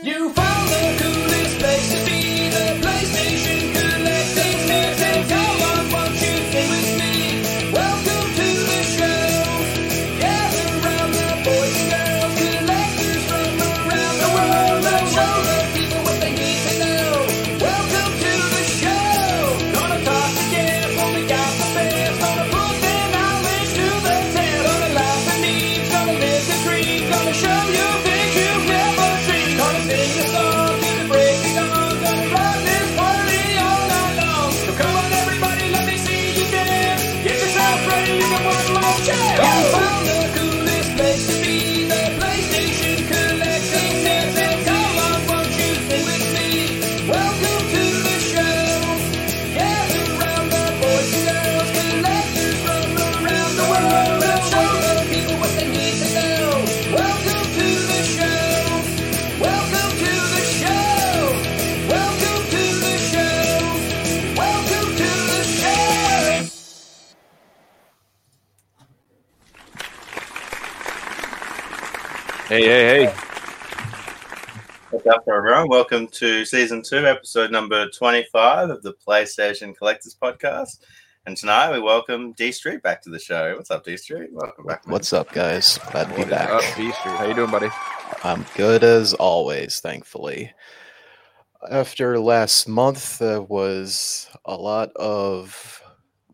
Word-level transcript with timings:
You 0.00 0.47
Hey, 72.78 73.06
hey, 73.06 73.06
hey. 73.06 73.12
What's 74.90 75.06
up, 75.08 75.24
everyone? 75.28 75.68
Welcome 75.68 76.06
to 76.12 76.44
season 76.44 76.80
two, 76.80 77.08
episode 77.08 77.50
number 77.50 77.88
25 77.88 78.70
of 78.70 78.84
the 78.84 78.94
PlayStation 79.04 79.76
Collectors 79.76 80.16
Podcast. 80.22 80.84
And 81.26 81.36
tonight 81.36 81.72
we 81.72 81.80
welcome 81.80 82.34
D 82.34 82.52
Street 82.52 82.80
back 82.84 83.02
to 83.02 83.10
the 83.10 83.18
show. 83.18 83.56
What's 83.56 83.72
up, 83.72 83.84
D 83.84 83.96
Street? 83.96 84.28
Welcome 84.30 84.64
back. 84.64 84.86
man. 84.86 84.92
What's 84.92 85.12
up, 85.12 85.32
guys? 85.32 85.76
Glad 85.90 86.04
to 86.04 86.10
be 86.10 86.18
What 86.18 86.28
is 86.28 86.32
up, 86.34 86.50
back. 86.60 86.76
D 86.76 86.92
Street? 86.92 87.16
How 87.16 87.24
you 87.26 87.34
doing, 87.34 87.50
buddy? 87.50 87.68
I'm 88.22 88.46
good 88.54 88.84
as 88.84 89.12
always, 89.12 89.80
thankfully. 89.80 90.52
After 91.68 92.20
last 92.20 92.68
month, 92.68 93.18
there 93.18 93.42
was 93.42 94.30
a 94.44 94.54
lot 94.54 94.92
of, 94.94 95.77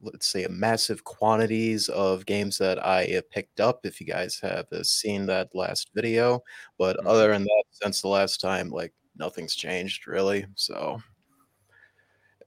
let's 0.04 0.26
say, 0.26 0.44
a 0.44 0.48
massive 0.48 1.04
quantities 1.04 1.88
of 1.88 2.26
games 2.26 2.58
that 2.58 2.84
I 2.84 3.04
uh, 3.16 3.22
picked 3.30 3.60
up. 3.60 3.80
If 3.84 4.00
you 4.00 4.06
guys 4.06 4.38
have 4.42 4.66
uh, 4.72 4.82
seen 4.84 5.26
that 5.26 5.54
last 5.54 5.90
video, 5.94 6.42
but 6.78 6.96
Mhm. 6.98 7.06
other 7.06 7.28
than 7.32 7.44
that, 7.44 7.64
since 7.70 8.00
the 8.02 8.08
last 8.08 8.40
time, 8.40 8.70
like 8.70 8.92
nothing's 9.16 9.54
changed 9.54 10.06
really. 10.06 10.46
So, 10.54 11.00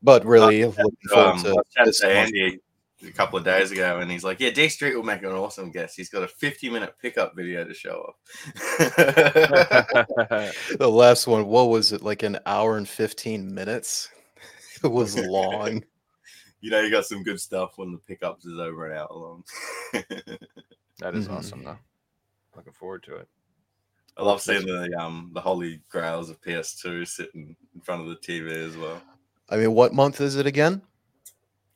but 0.02 0.26
really, 0.26 0.66
looking 0.66 0.92
forward 1.10 1.38
Um, 1.38 1.44
to 1.44 1.64
this 1.86 2.00
to. 2.02 2.10
Andy 2.10 2.60
a 3.04 3.12
couple 3.12 3.38
of 3.38 3.46
days 3.46 3.72
ago, 3.72 4.00
and 4.00 4.10
he's 4.10 4.24
like, 4.24 4.40
"Yeah, 4.40 4.50
D 4.50 4.70
Street 4.70 4.96
will 4.96 5.04
make 5.04 5.22
an 5.22 5.32
awesome 5.32 5.72
guest. 5.72 5.96
He's 5.96 6.10
got 6.10 6.24
a 6.24 6.28
50 6.28 6.70
minute 6.70 6.96
pickup 7.00 7.36
video 7.36 7.64
to 7.64 7.74
show 7.74 8.10
off." 8.10 8.16
The 10.80 10.90
last 10.90 11.28
one, 11.28 11.48
what 11.48 11.70
was 11.70 11.92
it? 11.92 12.04
Like 12.04 12.24
an 12.24 12.40
hour 12.46 12.78
and 12.78 12.88
15 12.88 13.54
minutes? 13.54 14.10
It 14.84 14.92
was 14.92 15.16
long. 15.16 15.84
You 16.68 16.72
know, 16.72 16.82
you 16.82 16.92
got 16.92 17.06
some 17.06 17.24
good 17.24 17.40
stuff 17.40 17.78
when 17.78 17.94
the 17.94 17.98
pickups 17.98 18.46
is 18.46 18.60
over 18.60 18.88
and 18.88 19.00
out 19.00 19.16
long. 19.16 19.42
That 21.00 21.16
is 21.16 21.28
Mhm. 21.30 21.32
awesome, 21.38 21.64
though. 21.64 21.78
Looking 22.58 22.74
forward 22.74 23.04
to 23.04 23.16
it. 23.16 23.30
I 24.18 24.24
love 24.24 24.42
seeing 24.42 24.66
the 24.66 24.92
um 25.00 25.30
the 25.34 25.40
holy 25.40 25.80
grails 25.88 26.30
of 26.30 26.42
PS2 26.42 27.06
sitting 27.08 27.56
in 27.74 27.82
front 27.82 28.02
of 28.02 28.08
the 28.10 28.16
TV 28.18 28.52
as 28.52 28.76
well. 28.76 29.02
I 29.50 29.56
mean, 29.56 29.74
what 29.74 29.94
month 29.94 30.20
is 30.20 30.36
it 30.36 30.46
again? 30.46 30.82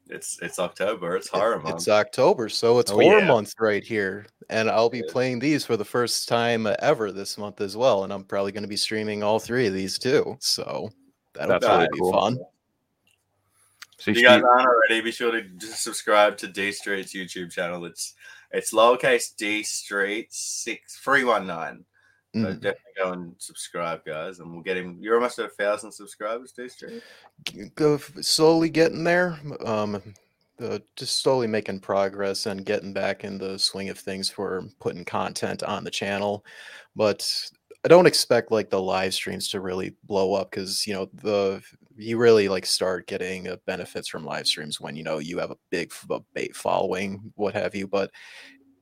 It's 0.09 0.40
it's 0.41 0.59
October. 0.59 1.16
It's 1.16 1.29
horror 1.29 1.56
It- 1.58 1.63
month. 1.63 1.75
It's 1.75 1.88
October, 1.88 2.50
so 2.50 2.79
it's 2.79 2.91
Oh, 2.91 2.96
horror 3.00 3.19
yeah. 3.19 3.28
month 3.28 3.53
right 3.62 3.84
here. 3.84 4.25
And 4.50 4.69
I'll 4.69 4.90
be 4.90 4.97
Yeah. 5.06 5.12
playing 5.13 5.40
these 5.40 5.63
for 5.66 5.78
the 5.78 5.85
first 5.85 6.28
time 6.28 6.68
ever 6.79 7.13
this 7.13 7.38
month 7.38 7.62
as 7.62 7.78
well. 7.78 8.03
And 8.03 8.12
I'm 8.12 8.25
probably 8.25 8.52
going 8.52 8.63
to 8.63 8.68
be 8.68 8.75
streaming 8.75 9.23
all 9.23 9.40
three 9.40 9.68
of 9.68 9.73
these 9.73 9.97
too. 9.97 10.35
So 10.41 10.90
that'll 11.34 11.47
That's 11.53 11.66
probably 11.66 11.85
really 11.85 11.94
be 11.94 12.00
cool. 12.00 12.12
fun. 12.12 12.40
See, 14.02 14.12
If 14.12 14.18
you 14.18 14.24
guys 14.24 14.42
aren't 14.42 14.68
already, 14.68 15.00
be 15.02 15.12
sure 15.12 15.32
to 15.32 15.44
just 15.44 15.84
subscribe 15.84 16.36
to 16.38 16.48
D 16.48 16.72
Street's 16.72 17.14
YouTube 17.14 17.52
channel. 17.52 17.86
It's 17.86 18.16
it's 18.52 18.74
lowercase 18.74 19.36
D 19.36 19.62
Street 19.62 20.34
six 20.34 20.98
three 20.98 21.24
one 21.24 21.46
nine. 21.46 21.86
So 22.34 22.40
Mm. 22.40 22.54
definitely 22.56 22.94
go 22.98 23.12
and 23.12 23.36
subscribe, 23.38 24.04
guys, 24.06 24.40
and 24.40 24.52
we'll 24.52 24.64
get 24.64 24.78
him. 24.78 24.98
You're 25.02 25.16
almost 25.16 25.38
at 25.38 25.46
a 25.46 25.50
thousand 25.50 25.92
subscribers, 25.92 26.52
D 26.52 26.68
Street. 26.68 27.04
Go 27.76 27.98
slowly 27.98 28.70
getting 28.70 29.04
there. 29.04 29.38
Um, 29.66 30.02
uh, 30.60 30.80
just 30.96 31.22
slowly 31.22 31.48
making 31.48 31.82
progress 31.82 32.46
and 32.48 32.66
getting 32.66 32.94
back 32.94 33.24
in 33.24 33.38
the 33.38 33.60
swing 33.60 33.90
of 33.90 34.00
things 34.00 34.30
for 34.30 34.64
putting 34.80 35.04
content 35.06 35.62
on 35.62 35.84
the 35.84 35.92
channel. 35.92 36.44
But 36.96 37.30
I 37.84 37.88
don't 37.88 38.08
expect 38.08 38.50
like 38.52 38.70
the 38.70 38.82
live 38.82 39.14
streams 39.14 39.50
to 39.50 39.60
really 39.60 39.96
blow 40.06 40.34
up 40.34 40.50
because 40.52 40.88
you 40.88 40.94
know 40.94 41.10
the 41.14 41.62
you 41.96 42.18
really 42.18 42.50
like 42.50 42.66
start 42.66 43.07
getting 43.07 43.47
uh, 43.47 43.57
benefits 43.66 44.07
from 44.07 44.25
live 44.25 44.47
streams 44.47 44.79
when 44.79 44.96
you 44.96 45.03
know 45.03 45.19
you 45.19 45.38
have 45.40 45.52
a 45.52 45.57
big 45.69 45.91
bait 46.34 46.56
following, 46.56 47.31
what 47.35 47.53
have 47.53 47.75
you. 47.75 47.88
But 47.88 48.12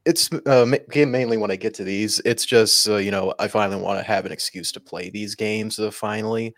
it's 0.05 0.29
uh, 0.47 0.65
ma- 0.65 1.05
mainly 1.05 1.37
when 1.37 1.51
I 1.51 1.55
get 1.55 1.73
to 1.75 1.83
these, 1.83 2.19
it's 2.25 2.45
just 2.45 2.87
uh, 2.89 2.97
you 2.97 3.11
know 3.11 3.33
I 3.39 3.47
finally 3.47 3.81
want 3.81 3.99
to 3.99 4.05
have 4.05 4.25
an 4.25 4.31
excuse 4.31 4.71
to 4.73 4.79
play 4.79 5.09
these 5.09 5.35
games 5.35 5.79
uh, 5.79 5.91
finally, 5.91 6.53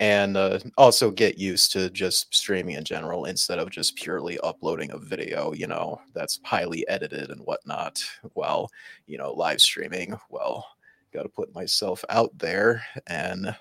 and 0.00 0.36
uh, 0.36 0.58
also 0.78 1.10
get 1.10 1.38
used 1.38 1.72
to 1.72 1.90
just 1.90 2.34
streaming 2.34 2.76
in 2.76 2.84
general 2.84 3.26
instead 3.26 3.58
of 3.58 3.70
just 3.70 3.96
purely 3.96 4.38
uploading 4.40 4.92
a 4.92 4.98
video. 4.98 5.52
You 5.52 5.68
know 5.68 6.00
that's 6.14 6.40
highly 6.44 6.86
edited 6.88 7.30
and 7.30 7.40
whatnot. 7.42 8.02
While 8.34 8.70
you 9.06 9.18
know 9.18 9.32
live 9.32 9.60
streaming, 9.60 10.16
well, 10.30 10.66
got 11.12 11.22
to 11.24 11.28
put 11.28 11.54
myself 11.54 12.04
out 12.10 12.36
there 12.38 12.82
and 13.06 13.54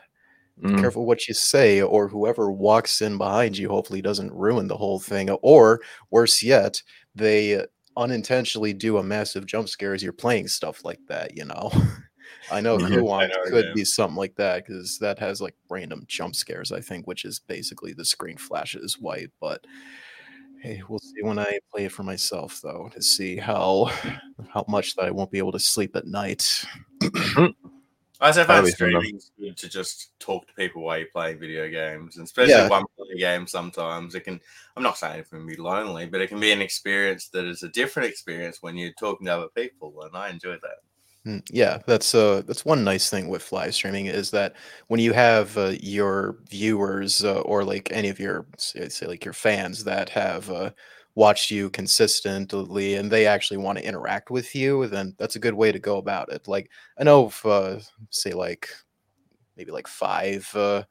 Mm. 0.62 0.81
careful 0.81 1.06
what 1.06 1.25
you 1.28 1.34
say 1.34 1.81
or 1.81 2.09
whoever 2.09 2.52
walks 2.52 3.02
in 3.02 3.18
behind 3.18 3.58
you 3.58 3.70
hopefully 3.70 4.02
doesn't 4.02 4.34
ruin 4.34 4.68
the 4.68 4.75
whole 4.75 5.00
thing 5.00 5.30
or 5.30 5.80
worse 6.12 6.44
yet 6.44 6.81
they 7.16 7.64
unintentionally 7.96 8.74
do 8.74 8.98
a 8.98 9.03
massive 9.03 9.46
jump 9.46 9.69
scare 9.69 9.94
as 9.94 10.03
you're 10.03 10.12
playing 10.12 10.50
stuff 10.50 10.84
like 10.84 11.00
that 11.08 11.36
you 11.38 11.46
know 11.46 11.72
i 12.52 12.59
know 12.59 12.78
who 12.78 13.06
wants 13.06 13.36
could 13.48 13.66
yeah. 13.68 13.74
be 13.74 13.86
something 13.86 14.18
like 14.18 14.36
that 14.36 14.66
because 14.66 15.00
that 15.00 15.18
has 15.18 15.40
like 15.40 15.56
random 15.69 16.03
jump 16.08 16.36
scares 16.36 16.74
i 16.74 16.81
think 16.81 17.08
which 17.08 17.24
is 17.24 17.40
basically 17.40 17.94
the 17.94 18.03
screen 18.03 18.38
flashes 18.38 19.00
white 19.00 19.30
but 19.40 19.66
hey 20.62 20.81
we'll 20.90 21.00
see 21.00 21.22
when 21.22 21.40
i 21.40 21.58
play 21.72 21.86
it 21.86 21.92
for 21.92 22.03
myself 22.03 22.59
though 22.62 22.90
to 22.94 23.02
see 23.02 23.38
how 23.38 23.90
how 24.53 24.66
much 24.68 24.96
that 24.96 25.06
i 25.06 25.12
won't 25.12 25.31
be 25.31 25.38
able 25.38 25.53
to 25.53 25.59
sleep 25.59 25.96
at 25.96 26.06
night 26.06 26.66
I 28.22 28.31
say 28.31 28.41
That'll 28.41 28.56
find 28.56 28.66
be 28.66 28.72
fun, 28.72 28.91
though. 28.91 29.00
streaming 29.00 29.16
is 29.16 29.31
good 29.40 29.57
to 29.57 29.69
just 29.69 30.12
talk 30.19 30.46
to 30.47 30.53
people 30.53 30.81
while 30.84 30.97
you're 30.97 31.07
playing 31.07 31.40
video 31.40 31.69
games, 31.69 32.18
and 32.18 32.25
especially 32.25 32.50
Yeah. 32.50 32.69
one 32.69 32.84
player 32.97 33.18
games. 33.18 33.52
Sometimes 33.52 34.13
it 34.16 34.21
can. 34.25 34.42
I'm 34.75 34.83
not 34.83 34.98
saying 34.98 35.19
it 35.21 35.30
can 35.30 35.45
be 35.45 35.56
lonely, 35.56 36.06
but 36.06 36.21
it 36.21 36.27
can 36.27 36.39
be 36.39 36.51
an 36.51 36.62
experience 36.62 37.30
that 37.30 37.45
is 37.45 37.63
a 37.63 37.69
different 37.69 38.10
experience 38.10 38.62
when 38.62 38.75
you're 38.77 38.92
talking 38.94 39.25
to 39.27 39.36
other 39.38 39.48
people, 39.56 40.01
and 40.04 40.16
I 40.18 40.30
enjoy 40.30 40.57
that. 40.62 40.80
Mm, 41.25 41.44
Yeah, 41.51 41.80
that's 41.86 42.16
uh 42.16 42.42
that's 42.45 42.63
one 42.66 42.83
nice 42.83 43.10
thing 43.10 43.27
with 43.27 43.51
live 43.51 43.75
streaming 43.75 44.06
is 44.06 44.31
that 44.31 44.56
when 44.88 45.00
you 45.01 45.12
have 45.13 45.57
uh, 45.57 45.74
your 45.81 46.38
viewers 46.50 47.24
uh, 47.25 47.42
or 47.42 47.63
like 47.63 47.92
any 47.92 48.07
of 48.10 48.19
your 48.19 48.45
say, 48.57 48.88
say 48.89 49.06
like 49.06 49.25
your 49.25 49.33
fans 49.33 49.83
that 49.83 50.10
have 50.10 50.50
uh, 50.50 50.71
watched 51.19 51.51
you 51.51 51.69
consistently 51.71 52.95
and 52.95 53.12
they 53.12 53.27
actually 53.27 53.57
want 53.57 53.77
to 53.77 53.86
interact 53.86 54.31
with 54.31 54.56
you, 54.56 54.88
then 54.88 55.13
that's 55.18 55.36
a 55.36 55.39
good 55.39 55.54
way 55.54 55.69
to 55.69 55.77
go 55.77 55.98
about 55.98 56.31
it. 56.31 56.48
Like 56.48 56.71
I 56.98 57.04
know 57.04 57.27
if 57.27 57.45
uh, 57.45 57.80
say 58.10 58.31
like 58.31 58.69
maybe 59.57 59.69
like 59.71 59.88
five 59.88 60.50
uh, 60.56 60.83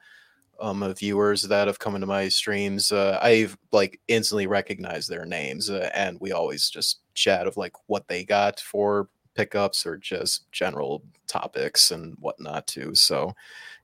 um 0.61 0.93
viewers 0.95 1.43
that 1.45 1.67
have 1.67 1.79
come 1.79 1.95
into 1.95 2.07
my 2.07 2.29
streams, 2.29 2.93
uh, 2.93 3.19
I've 3.23 3.57
like 3.73 4.01
instantly 4.09 4.47
recognized 4.47 5.09
their 5.09 5.25
names 5.25 5.71
uh, 5.71 5.91
and 5.95 6.21
we 6.21 6.33
always 6.33 6.69
just 6.69 7.01
chat 7.15 7.47
of 7.47 7.57
like 7.57 7.73
what 7.87 8.07
they 8.07 8.23
got 8.23 8.61
for 8.61 9.09
pickups 9.35 9.87
or 9.87 9.97
just 9.97 10.53
general 10.53 11.03
topics 11.27 11.91
and 11.91 12.15
whatnot 12.21 12.67
too. 12.67 12.95
So 12.95 13.35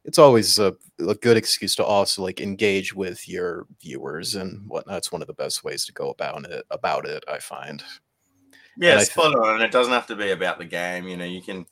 it's 0.05 0.19
always 0.19 0.59
a, 0.59 0.75
a 1.01 1.15
good 1.15 1.37
excuse 1.37 1.75
to 1.77 1.85
also 1.85 2.23
like 2.23 2.41
engage 2.41 2.95
with 2.95 3.29
your 3.29 3.67
viewers 3.81 4.35
and 4.35 4.69
whatnot. 4.69 4.99
It's 4.99 5.13
one 5.13 5.23
of 5.23 5.29
the 5.29 5.35
best 5.35 5.65
ways 5.65 5.85
to 5.87 5.93
go 5.93 6.11
about 6.11 6.45
it. 6.45 6.65
About 6.71 7.07
it, 7.07 7.25
I 7.29 7.39
find. 7.39 7.83
Yeah, 8.77 8.97
I 8.99 9.05
spot 9.05 9.35
on. 9.35 9.55
And 9.55 9.63
it 9.63 9.71
doesn't 9.73 9.93
have 9.93 10.07
to 10.09 10.17
be 10.17 10.31
about 10.31 10.59
the 10.59 10.65
game. 10.65 11.09
You 11.09 11.17
know, 11.17 11.25
you 11.25 11.43
can 11.43 11.67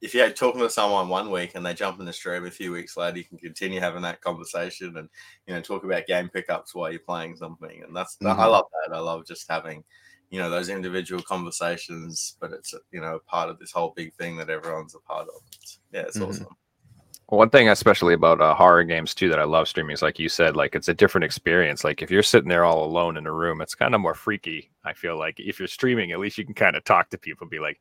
if 0.00 0.14
you're 0.14 0.30
talking 0.30 0.60
to 0.60 0.70
someone 0.70 1.08
one 1.08 1.30
week 1.30 1.52
and 1.54 1.66
they 1.66 1.74
jump 1.74 1.98
in 1.98 2.06
the 2.06 2.12
stream 2.12 2.46
a 2.46 2.50
few 2.50 2.70
weeks 2.70 2.96
later, 2.96 3.18
you 3.18 3.24
can 3.24 3.38
continue 3.38 3.80
having 3.80 4.02
that 4.02 4.20
conversation 4.20 4.96
and 4.96 5.08
you 5.46 5.54
know 5.54 5.60
talk 5.60 5.84
about 5.84 6.06
game 6.06 6.28
pickups 6.28 6.74
while 6.74 6.90
you're 6.90 7.00
playing 7.00 7.36
something. 7.36 7.82
And 7.82 7.96
that's 7.96 8.16
I 8.22 8.26
Mhm. 8.26 8.38
love 8.38 8.66
that. 8.86 8.94
I 8.94 9.00
love 9.00 9.26
just 9.26 9.48
having 9.50 9.82
you 10.30 10.38
know 10.38 10.50
those 10.50 10.68
individual 10.68 11.22
conversations, 11.22 12.36
but 12.40 12.52
it's 12.52 12.74
you 12.92 13.00
know 13.00 13.18
part 13.26 13.48
of 13.48 13.58
this 13.58 13.72
whole 13.72 13.92
big 13.96 14.14
thing 14.14 14.36
that 14.36 14.50
everyone's 14.50 14.94
a 14.94 15.00
part 15.00 15.26
of. 15.28 15.42
It's, 15.62 15.78
yeah, 15.92 16.02
it's 16.02 16.18
Mhm. 16.18 16.28
awesome. 16.28 16.56
One 17.30 17.50
thing, 17.50 17.68
especially 17.68 18.14
about 18.14 18.40
uh, 18.40 18.54
horror 18.54 18.84
games 18.84 19.14
too, 19.14 19.28
that 19.28 19.38
I 19.38 19.44
love 19.44 19.68
streaming 19.68 19.92
is 19.92 20.00
like 20.00 20.18
you 20.18 20.30
said, 20.30 20.56
like 20.56 20.74
it's 20.74 20.88
a 20.88 20.94
different 20.94 21.26
experience. 21.26 21.84
Like 21.84 22.00
if 22.00 22.10
you're 22.10 22.22
sitting 22.22 22.48
there 22.48 22.64
all 22.64 22.84
alone 22.86 23.18
in 23.18 23.26
a 23.26 23.32
room, 23.32 23.60
it's 23.60 23.74
kind 23.74 23.94
of 23.94 24.00
more 24.00 24.14
freaky. 24.14 24.70
I 24.82 24.94
feel 24.94 25.18
like 25.18 25.38
if 25.38 25.58
you're 25.58 25.68
streaming, 25.68 26.10
at 26.12 26.20
least 26.20 26.38
you 26.38 26.46
can 26.46 26.54
kind 26.54 26.74
of 26.74 26.84
talk 26.84 27.10
to 27.10 27.18
people, 27.18 27.46
be 27.46 27.58
like, 27.58 27.80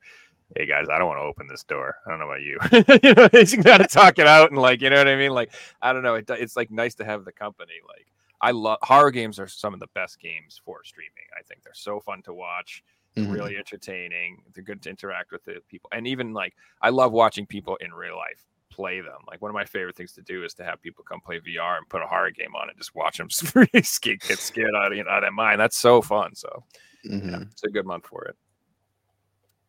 "Hey 0.57 0.65
guys, 0.65 0.87
I 0.91 0.97
don't 0.97 1.07
want 1.07 1.19
to 1.19 1.23
open 1.23 1.47
this 1.47 1.63
door. 1.63 1.95
I 2.05 2.09
don't 2.09 2.19
know 2.19 2.25
about 2.29 2.41
you." 2.41 2.59
you 3.03 3.13
know, 3.13 3.29
you 3.39 3.47
can 3.47 3.63
kind 3.63 3.81
of 3.81 3.89
talk 3.89 4.19
it 4.19 4.27
out 4.27 4.51
and 4.51 4.59
like, 4.59 4.81
you 4.81 4.89
know 4.89 4.97
what 4.97 5.07
I 5.07 5.15
mean? 5.15 5.31
Like, 5.31 5.53
I 5.81 5.93
don't 5.93 6.03
know. 6.03 6.15
It, 6.15 6.29
it's 6.29 6.57
like 6.57 6.69
nice 6.69 6.95
to 6.95 7.05
have 7.05 7.23
the 7.23 7.31
company. 7.31 7.75
Like, 7.87 8.07
I 8.41 8.51
love 8.51 8.79
horror 8.81 9.11
games 9.11 9.39
are 9.39 9.47
some 9.47 9.73
of 9.73 9.79
the 9.79 9.87
best 9.93 10.19
games 10.19 10.59
for 10.65 10.83
streaming. 10.83 11.23
I 11.39 11.41
think 11.43 11.63
they're 11.63 11.73
so 11.73 12.01
fun 12.01 12.21
to 12.23 12.33
watch 12.33 12.83
Mhm. 13.15 13.31
really 13.31 13.55
entertaining. 13.55 14.43
They're 14.53 14.63
good 14.63 14.81
to 14.83 14.89
interact 14.89 15.31
with 15.31 15.45
the 15.45 15.61
people, 15.69 15.89
and 15.93 16.05
even 16.05 16.33
like 16.33 16.53
I 16.81 16.89
love 16.89 17.13
watching 17.13 17.45
people 17.45 17.77
in 17.77 17.93
real 17.93 18.17
life 18.17 18.43
play 18.77 19.01
them. 19.01 19.17
Like 19.27 19.41
one 19.41 19.49
of 19.49 19.55
my 19.55 19.65
favorite 19.65 19.95
things 19.95 20.13
to 20.13 20.21
do 20.21 20.43
is 20.45 20.53
to 20.53 20.63
have 20.63 20.79
people 20.81 21.03
come 21.03 21.19
play 21.19 21.39
VR 21.39 21.77
and 21.77 21.89
put 21.89 22.03
a 22.03 22.05
horror 22.07 22.29
game 22.31 22.55
on 22.55 22.69
and 22.69 22.77
just 22.77 22.93
watch 22.95 23.17
them 23.17 23.27
get 23.73 23.85
scared 23.85 24.71
out 24.77 24.91
of, 24.91 24.97
you 24.97 25.03
know, 25.03 25.09
out 25.09 25.17
of 25.17 25.23
their 25.23 25.31
mind. 25.31 25.59
That's 25.59 25.77
so 25.77 26.01
fun. 26.01 26.35
So 26.35 26.63
yeah, 27.03 27.17
Mhm. 27.17 27.51
it's 27.51 27.63
a 27.63 27.69
good 27.69 27.87
month 27.87 28.05
for 28.05 28.25
it. 28.25 28.35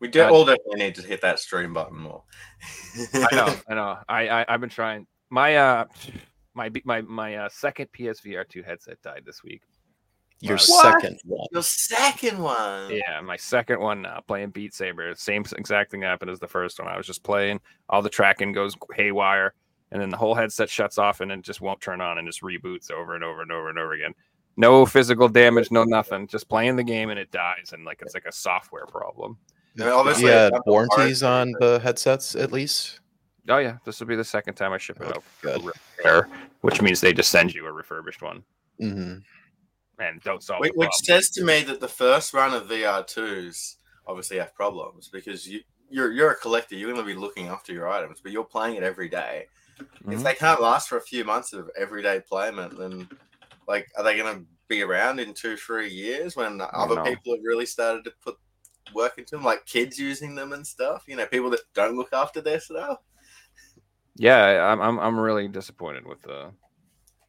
We 0.01 0.09
do 0.09 0.23
Uh, 0.23 0.31
all 0.31 0.45
definitely 0.45 0.79
need 0.81 0.95
to 0.97 1.03
hit 1.03 1.23
that 1.23 1.39
stream 1.41 1.73
button 1.73 1.97
more. 1.99 2.23
I 3.15 3.35
know, 3.35 3.57
I 3.69 3.75
know. 3.75 3.99
I, 4.09 4.29
I 4.29 4.45
I've 4.49 4.61
been 4.61 4.71
trying. 4.71 5.07
My 5.31 5.57
uh, 5.57 5.85
my 6.55 6.71
my 6.85 7.01
my 7.03 7.37
uh, 7.37 7.49
second 7.49 7.89
PSVR 7.93 8.47
two 8.49 8.63
headset 8.63 9.01
died 9.03 9.23
this 9.25 9.43
week. 9.43 9.63
Your 10.41 10.57
What? 10.57 11.01
second 11.01 11.19
one. 11.25 11.47
Your 11.53 11.63
second 11.63 12.39
one. 12.39 12.91
Yeah, 12.91 13.21
my 13.23 13.37
second 13.37 13.81
one 13.81 14.03
now, 14.03 14.21
playing 14.27 14.51
Beat 14.51 14.73
Saber. 14.75 15.13
Same 15.17 15.45
exact 15.57 15.91
thing 15.91 16.03
happened 16.03 16.31
as 16.31 16.39
the 16.39 16.47
first 16.47 16.79
one. 16.79 16.89
I 16.89 16.97
was 16.97 17.07
just 17.07 17.25
playing, 17.25 17.61
all 17.89 18.03
the 18.03 18.09
tracking 18.09 18.53
goes 18.53 18.77
haywire, 18.95 19.53
and 19.91 20.01
then 20.01 20.11
the 20.11 20.17
whole 20.17 20.35
headset 20.37 20.71
shuts 20.71 20.97
off 20.97 21.21
and 21.21 21.33
it 21.33 21.43
just 21.43 21.61
won't 21.61 21.81
turn 21.81 22.01
on 22.01 22.19
and 22.19 22.29
just 22.29 22.43
reboots 22.43 22.91
over 22.91 23.15
and 23.17 23.25
over 23.25 23.43
and 23.43 23.51
over 23.51 23.69
and 23.69 23.79
over 23.79 23.95
again. 23.95 24.13
No 24.57 24.87
physical 24.87 25.29
damage, 25.29 25.71
no 25.73 25.83
nothing. 25.85 26.27
Just 26.29 26.49
playing 26.49 26.77
the 26.77 26.85
game 26.85 27.11
and 27.11 27.19
it 27.19 27.31
dies, 27.33 27.73
and 27.73 27.85
like 27.85 28.01
it's 28.03 28.15
like 28.15 28.27
a 28.27 28.33
software 28.33 28.87
problem. 28.87 29.39
Obviously, 29.81 30.31
Yeah, 30.31 30.49
it's 30.53 30.59
warranties 30.67 31.21
hard- 31.23 31.49
on 31.49 31.55
the 31.61 31.79
headsets 31.81 32.35
at 32.37 32.53
least. 32.53 33.01
Oh 33.49 33.59
yeah, 33.59 33.79
this 33.85 33.99
will 33.99 34.07
be 34.09 34.17
the 34.17 34.25
second 34.25 34.55
time 34.55 34.73
I 34.73 34.79
ship 34.79 35.01
it 35.01 35.07
Oh, 35.07 35.11
out 35.17 35.25
good. 35.43 35.61
for 35.63 35.73
repair, 35.99 36.29
which 36.61 36.83
means 36.83 37.01
they 37.01 37.13
just 37.13 37.31
send 37.31 37.55
you 37.55 37.67
a 37.67 37.73
refurbished 37.73 38.21
one 38.23 38.45
hmm 38.81 39.15
and 39.99 40.23
don't 40.23 40.43
solve 40.43 40.63
Which, 40.63 40.73
the 40.73 40.79
which 40.79 40.95
says 41.05 41.31
to 41.31 41.45
me 41.45 41.63
that 41.65 41.81
the 41.81 41.89
first 41.89 42.33
run 42.35 42.55
of 42.55 42.69
VR2s 42.69 43.77
obviously 44.07 44.39
have 44.39 44.55
problems 44.55 45.09
because 45.09 45.47
you 45.47 45.61
you're 45.91 46.13
you're 46.13 46.31
a 46.31 46.37
collector. 46.37 46.75
You're 46.75 46.93
going 46.93 47.05
to 47.05 47.15
be 47.15 47.19
looking 47.19 47.49
after 47.49 47.73
your 47.73 47.89
items, 47.89 48.21
but 48.23 48.33
you're 48.33 48.45
playing 48.45 48.77
it 48.77 48.83
every 48.83 49.09
day. 49.09 49.47
If 50.11 50.21
Mhm. 50.21 50.25
they 50.25 50.35
can't 50.35 50.61
last 50.61 50.89
for 50.89 50.97
a 50.99 51.03
few 51.03 51.25
months 51.25 51.53
of 51.53 51.71
everyday 51.77 52.21
playment, 52.21 52.79
then 52.79 53.09
like 53.67 53.87
are 53.97 54.05
they 54.05 54.17
going 54.17 54.39
to 54.39 54.47
be 54.69 54.83
around 54.83 55.19
in 55.21 55.35
two 55.35 55.57
three 55.57 55.89
years 55.91 56.37
when 56.37 56.61
other 56.61 56.97
know. 56.97 57.05
people 57.05 57.35
have 57.35 57.45
really 57.45 57.67
started 57.67 58.05
to 58.05 58.13
put 58.23 58.37
work 58.95 59.19
into 59.19 59.37
them, 59.37 59.45
like 59.45 59.67
kids 59.67 59.99
using 59.99 60.35
them 60.35 60.53
and 60.53 60.67
stuff? 60.67 61.05
You 61.07 61.17
know, 61.17 61.27
people 61.27 61.51
that 61.51 61.61
don't 61.75 61.97
look 61.97 62.13
after 62.13 62.41
their 62.41 62.61
stuff. 62.61 62.99
yeah 64.17 64.65
I'm, 64.73 64.81
I'm 64.81 64.99
i'm 64.99 65.19
really 65.21 65.49
disappointed 65.49 66.07
with 66.07 66.23
the 66.23 66.51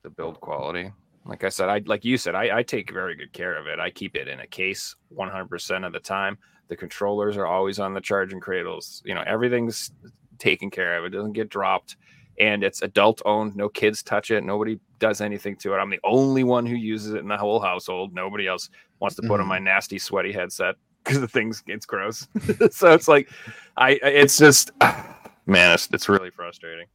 the 0.04 0.10
build 0.10 0.40
quality 0.42 0.92
like 1.30 1.44
i 1.44 1.50
said 1.50 1.70
i 1.70 1.82
like 1.86 2.04
you 2.04 2.18
said 2.18 2.36
I, 2.36 2.58
I 2.60 2.64
take 2.64 2.92
very 2.92 3.16
good 3.16 3.32
care 3.34 3.56
of 3.58 3.68
it. 3.68 3.80
I 3.80 3.90
keep 3.92 4.16
it 4.16 4.28
in 4.28 4.40
a 4.42 4.48
case 4.48 4.96
100% 5.16 5.86
of 5.86 5.94
the 5.94 6.00
time. 6.00 6.38
The 6.68 6.76
controllers 6.76 7.38
are 7.38 7.46
always 7.46 7.80
on 7.80 7.94
the 7.94 8.02
charging 8.02 8.40
cradles. 8.40 9.02
You 9.06 9.14
know 9.16 9.24
everything's 9.26 9.92
taken 10.40 10.70
care 10.70 10.98
of. 10.98 11.06
It 11.06 11.10
doesn't 11.10 11.34
get 11.34 11.50
dropped. 11.50 11.96
And 12.40 12.64
it's 12.64 12.82
adult 12.84 13.22
owned. 13.26 13.56
No 13.56 13.68
kids 13.68 14.02
touch 14.02 14.32
it. 14.32 14.44
Nobody 14.46 14.80
does 14.98 15.20
anything 15.20 15.56
to 15.58 15.74
it. 15.74 15.78
I'm 15.78 15.90
the 15.90 16.00
only 16.06 16.44
one 16.46 16.66
who 16.66 16.76
uses 16.76 17.14
it 17.14 17.20
in 17.20 17.28
the 17.28 17.36
whole 17.38 17.60
household. 17.60 18.14
Nobody 18.14 18.48
else 18.48 18.70
wants 19.02 19.16
to 19.18 19.22
put 19.24 19.40
on 19.42 19.46
Mhm. 19.46 19.50
my 19.50 19.60
nasty 19.60 20.00
sweaty 20.00 20.32
headset 20.32 20.76
because 21.04 21.20
the 21.22 21.28
thing's 21.28 21.62
it's 21.68 21.86
gross. 21.86 22.28
So 22.72 22.94
it's 22.94 23.08
like 23.08 23.30
i 23.78 23.90
I- 24.04 24.18
it's 24.22 24.38
just 24.38 24.72
man 25.46 25.74
it's, 25.74 25.90
it's 25.92 26.08
really 26.10 26.30
frustrating. 26.32 26.88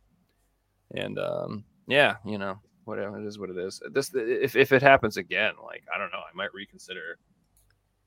And 0.94 1.18
um 1.18 1.64
yeah 1.86 2.16
you 2.24 2.38
know 2.38 2.58
whatever 2.84 3.18
it 3.20 3.26
is 3.26 3.38
what 3.38 3.50
it 3.50 3.56
is 3.58 3.80
this 3.92 4.10
if, 4.14 4.56
if 4.56 4.72
it 4.72 4.82
happens 4.82 5.16
again 5.16 5.54
like 5.64 5.84
i 5.94 5.98
don't 5.98 6.10
know 6.12 6.18
i 6.18 6.34
might 6.36 6.52
reconsider 6.54 7.18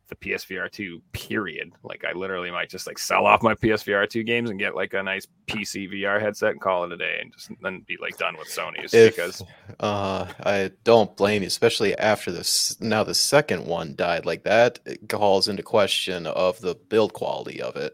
the 0.09 0.15
psvr 0.15 0.71
2 0.71 1.01
period 1.11 1.69
like 1.83 2.05
i 2.05 2.13
literally 2.13 2.49
might 2.49 2.69
just 2.69 2.87
like 2.87 2.97
sell 2.97 3.25
off 3.25 3.43
my 3.43 3.53
psvr 3.55 4.09
2 4.09 4.23
games 4.23 4.49
and 4.49 4.57
get 4.57 4.73
like 4.73 4.93
a 4.93 5.03
nice 5.03 5.27
pc 5.47 5.91
vr 5.91 6.21
headset 6.21 6.51
and 6.51 6.61
call 6.61 6.85
it 6.85 6.93
a 6.93 6.97
day 6.97 7.17
and 7.21 7.33
just 7.33 7.51
then 7.61 7.83
be 7.85 7.97
like 7.99 8.17
done 8.17 8.37
with 8.37 8.47
sony's 8.47 8.93
If- 8.93 9.15
because 9.17 9.43
Uh, 9.81 10.25
I 10.39 10.71
don't 10.85 11.15
blame 11.17 11.41
you, 11.43 11.47
especially 11.47 11.95
after 11.97 12.31
this. 12.31 12.79
Now 12.81 13.03
the 13.03 13.13
second 13.13 13.65
one 13.67 13.95
died 13.95 14.25
like 14.25 14.43
that. 14.43 14.79
It 14.87 15.07
calls 15.09 15.47
into 15.49 15.61
question 15.61 16.25
of 16.25 16.59
the 16.61 16.73
build 16.73 17.13
quality 17.13 17.61
of 17.61 17.75
it. 17.75 17.93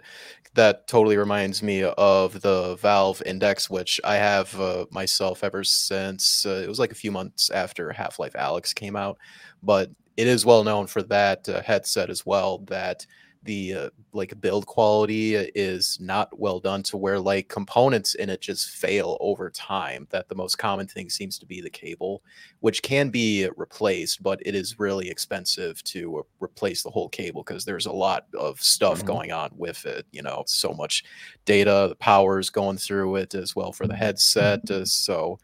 That 0.55 0.87
totally 0.87 1.17
reminds 1.17 1.63
me 1.63 1.83
of 1.83 2.41
the 2.41 2.75
Valve 2.75 3.23
Index, 3.25 3.69
which 3.69 3.99
I 4.03 4.15
have 4.15 4.59
uh, 4.59 4.85
myself 4.91 5.43
ever 5.43 5.63
since 5.63 6.45
uh, 6.45 6.61
it 6.63 6.67
was 6.69 6.77
like 6.77 6.91
a 6.91 6.95
few 6.95 7.11
months 7.11 7.49
after 7.49 7.91
Half 7.91 8.19
Life 8.19 8.33
Alyx 8.33 8.73
came 8.73 8.95
out. 8.95 9.17
But 9.63 9.89
it 10.15 10.27
is 10.27 10.45
well 10.45 10.63
known 10.63 10.85
for 10.85 11.01
that 11.03 11.49
uh, 11.49 11.63
headset 11.63 12.11
as 12.11 12.23
well. 12.25 12.59
That 12.67 13.05
the 13.43 13.73
uh, 13.73 13.89
like 14.13 14.39
build 14.41 14.65
quality 14.65 15.35
is 15.35 15.97
not 15.99 16.37
well 16.39 16.59
done 16.59 16.81
to 16.83 16.97
where 16.97 17.19
like 17.19 17.49
components 17.49 18.15
in 18.15 18.29
it 18.29 18.41
just 18.41 18.69
fail 18.69 19.17
over 19.19 19.49
time 19.49 20.07
that 20.11 20.29
the 20.29 20.35
most 20.35 20.55
common 20.57 20.87
thing 20.87 21.09
seems 21.09 21.37
to 21.39 21.45
be 21.45 21.61
the 21.61 21.69
cable 21.69 22.23
which 22.61 22.81
can 22.81 23.09
be 23.09 23.49
replaced 23.57 24.23
but 24.23 24.39
it 24.45 24.55
is 24.55 24.79
really 24.79 25.09
expensive 25.09 25.83
to 25.83 26.19
uh, 26.19 26.21
replace 26.39 26.83
the 26.83 26.89
whole 26.89 27.09
cable 27.09 27.43
because 27.43 27.65
there's 27.65 27.85
a 27.85 27.91
lot 27.91 28.25
of 28.37 28.61
stuff 28.61 29.01
Mhm. 29.01 29.05
going 29.05 29.31
on 29.31 29.49
with 29.55 29.85
it 29.85 30.05
you 30.11 30.21
know 30.21 30.43
so 30.47 30.73
much 30.73 31.03
data 31.45 31.87
the 31.89 31.95
power's 31.95 32.49
going 32.49 32.77
through 32.77 33.15
it 33.17 33.35
as 33.35 33.55
well 33.55 33.71
for 33.71 33.87
the 33.87 33.95
headset 33.95 34.69
uh, 34.71 34.85
so 34.85 35.37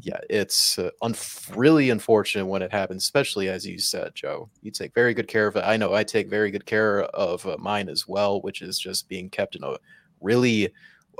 yeah, 0.00 0.18
it's 0.28 0.78
uh, 0.78 0.90
unf- 1.02 1.54
really 1.56 1.90
unfortunate 1.90 2.46
when 2.46 2.62
it 2.62 2.72
happens, 2.72 3.02
especially 3.02 3.48
as 3.48 3.66
you 3.66 3.78
said, 3.78 4.14
Joe. 4.14 4.48
You 4.62 4.70
take 4.70 4.94
very 4.94 5.14
good 5.14 5.28
care 5.28 5.46
of 5.46 5.56
it. 5.56 5.64
I 5.64 5.76
know 5.76 5.94
I 5.94 6.04
take 6.04 6.28
very 6.28 6.50
good 6.50 6.66
care 6.66 7.02
of 7.02 7.46
uh, 7.46 7.56
mine 7.58 7.88
as 7.88 8.06
well, 8.08 8.40
which 8.42 8.62
is 8.62 8.78
just 8.78 9.08
being 9.08 9.30
kept 9.30 9.56
in 9.56 9.64
a 9.64 9.76
really 10.20 10.72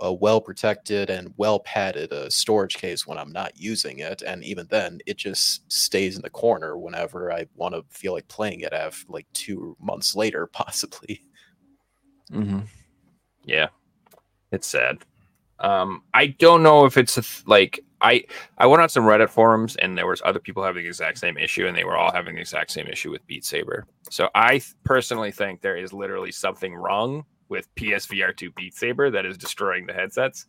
uh, 0.04 0.12
well 0.12 0.40
protected 0.40 1.10
and 1.10 1.32
well 1.36 1.60
padded 1.60 2.12
uh, 2.12 2.28
storage 2.30 2.76
case 2.76 3.06
when 3.06 3.18
I'm 3.18 3.32
not 3.32 3.52
using 3.56 3.98
it. 3.98 4.22
And 4.22 4.42
even 4.44 4.66
then, 4.70 4.98
it 5.06 5.16
just 5.16 5.70
stays 5.70 6.16
in 6.16 6.22
the 6.22 6.30
corner 6.30 6.76
whenever 6.76 7.32
I 7.32 7.46
want 7.54 7.74
to 7.74 7.84
feel 7.90 8.12
like 8.12 8.28
playing 8.28 8.60
it. 8.60 8.72
Have 8.72 9.04
like 9.08 9.26
two 9.32 9.76
months 9.80 10.14
later, 10.14 10.46
possibly. 10.52 11.22
Mm-hmm. 12.32 12.60
Yeah, 13.44 13.68
it's 14.52 14.66
sad. 14.66 14.98
Um, 15.58 16.02
I 16.14 16.28
don't 16.28 16.62
know 16.62 16.86
if 16.86 16.96
it's 16.96 17.18
a 17.18 17.22
th- 17.22 17.46
like 17.46 17.80
I 18.00 18.24
I 18.58 18.66
went 18.66 18.82
on 18.82 18.88
some 18.88 19.04
Reddit 19.04 19.30
forums 19.30 19.76
and 19.76 19.96
there 19.96 20.06
was 20.06 20.22
other 20.24 20.38
people 20.38 20.62
having 20.62 20.82
the 20.82 20.88
exact 20.88 21.18
same 21.18 21.36
issue 21.36 21.66
and 21.66 21.76
they 21.76 21.84
were 21.84 21.96
all 21.96 22.12
having 22.12 22.34
the 22.34 22.40
exact 22.40 22.70
same 22.70 22.86
issue 22.86 23.10
with 23.10 23.26
Beat 23.26 23.44
Saber. 23.44 23.86
So 24.10 24.28
I 24.34 24.50
th- 24.52 24.74
personally 24.84 25.30
think 25.30 25.60
there 25.60 25.76
is 25.76 25.92
literally 25.92 26.32
something 26.32 26.74
wrong 26.74 27.24
with 27.48 27.72
PSVR 27.74 28.36
2 28.36 28.52
Beat 28.52 28.74
Saber 28.74 29.10
that 29.10 29.26
is 29.26 29.36
destroying 29.36 29.86
the 29.86 29.92
headsets. 29.92 30.46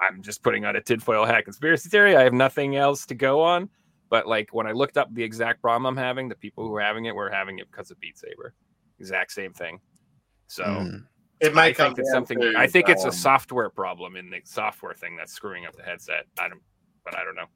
I'm 0.00 0.22
just 0.22 0.42
putting 0.42 0.64
out 0.64 0.76
a 0.76 0.80
tinfoil 0.80 1.24
hat 1.24 1.44
conspiracy 1.44 1.88
theory. 1.88 2.16
I 2.16 2.22
have 2.24 2.32
nothing 2.32 2.76
else 2.76 3.06
to 3.06 3.14
go 3.14 3.42
on. 3.42 3.68
But 4.10 4.26
like 4.26 4.50
when 4.52 4.66
I 4.66 4.72
looked 4.72 4.98
up 4.98 5.14
the 5.14 5.22
exact 5.22 5.62
problem 5.62 5.86
I'm 5.86 5.96
having, 6.02 6.28
the 6.28 6.34
people 6.34 6.64
who 6.64 6.70
were 6.70 6.80
having 6.80 7.06
it 7.06 7.14
were 7.14 7.30
having 7.30 7.58
it 7.58 7.70
because 7.70 7.90
of 7.90 7.98
Beat 8.00 8.18
Saber. 8.18 8.54
Exact 8.98 9.32
same 9.32 9.52
thing. 9.52 9.80
So 10.48 10.64
Mm. 10.64 11.06
It 11.42 11.54
might 11.54 11.64
I 11.64 11.72
come 11.72 11.86
think 11.88 11.98
it's 11.98 12.12
something. 12.12 12.40
I 12.56 12.68
think 12.68 12.88
it's 12.88 13.04
a 13.04 13.10
software 13.10 13.68
problem 13.68 14.14
in 14.14 14.30
the 14.30 14.40
software 14.44 14.94
thing 14.94 15.16
that's 15.16 15.32
screwing 15.32 15.66
up 15.66 15.74
the 15.74 15.82
headset. 15.82 16.26
I 16.38 16.48
don't, 16.48 16.62
but 17.04 17.16
I 17.16 17.24
don't 17.24 17.34
know. 17.36 17.46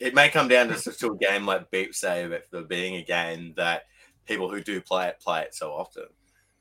it 0.00 0.14
may 0.14 0.28
come 0.28 0.48
down 0.48 0.68
to, 0.68 0.76
to 0.92 1.12
a 1.12 1.16
game 1.18 1.46
like 1.46 1.70
Beat 1.70 1.94
Saber 1.94 2.40
for 2.50 2.62
being 2.62 2.96
a 2.96 3.04
game 3.04 3.54
that 3.56 3.82
people 4.26 4.50
who 4.50 4.62
do 4.62 4.80
play 4.80 5.08
it 5.08 5.20
play 5.20 5.42
it 5.42 5.54
so 5.54 5.72
often. 5.72 6.04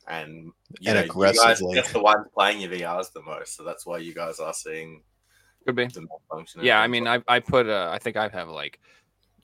And 0.08 0.52
you 0.80 0.92
And 0.92 0.96
know, 0.96 1.02
you 1.02 1.34
guys 1.34 1.62
aggressively. 1.64 1.76
just 1.76 1.94
the 1.94 2.02
ones 2.02 2.28
playing 2.34 2.62
your 2.62 2.72
VRs 2.72 3.12
the 3.14 3.22
most, 3.22 3.56
so 3.56 3.64
that's 3.64 3.86
why 3.86 4.00
you 4.00 4.14
guys 4.14 4.40
are 4.40 4.54
seeing 4.54 5.02
Could 5.66 5.76
be. 5.78 5.86
the 5.88 6.02
malfunction. 6.02 6.62
Yeah, 6.64 6.80
I 6.82 6.88
mean, 6.88 7.08
I 7.08 7.22
I 7.28 7.40
put 7.40 7.68
uh, 7.70 7.90
I 7.92 8.00
think 8.00 8.18
I 8.18 8.28
have 8.28 8.50
like 8.50 8.80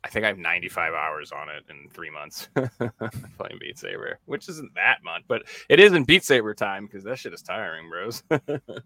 I 0.04 0.08
think 0.08 0.24
I 0.24 0.30
have 0.30 0.38
95 0.38 0.94
hours 0.94 1.32
on 1.34 1.50
it 1.50 1.66
in 1.70 1.90
three 1.90 2.10
months 2.10 2.48
playing 2.56 3.58
Beat 3.60 3.78
Saber, 3.78 4.18
which 4.26 4.48
isn't 4.48 4.74
that 4.76 5.00
much, 5.04 5.24
but 5.28 5.44
it 5.68 5.80
is 5.82 5.92
in 5.92 6.06
Beat 6.06 6.24
Saber 6.24 6.54
time 6.54 6.86
because 6.86 7.04
that 7.04 7.20
shit 7.20 7.34
is 7.34 7.42
tiring, 7.42 7.90
bros. 7.90 8.24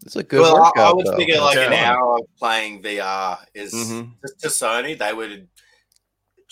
It's 0.06 0.16
a 0.16 0.24
good 0.24 0.42
well, 0.42 0.56
I, 0.58 0.60
workout. 0.62 0.78
I 0.78 0.94
would 0.94 1.06
though. 1.06 1.16
figure 1.16 1.40
like 1.40 1.58
an 1.58 1.72
hour 1.74 2.16
of 2.18 2.26
playing 2.40 2.82
VR 2.82 3.38
is 3.54 3.74
Mhm. 3.74 4.12
just 4.22 4.40
to 4.40 4.48
Sony. 4.48 4.98
They 4.98 5.14
would 5.14 5.48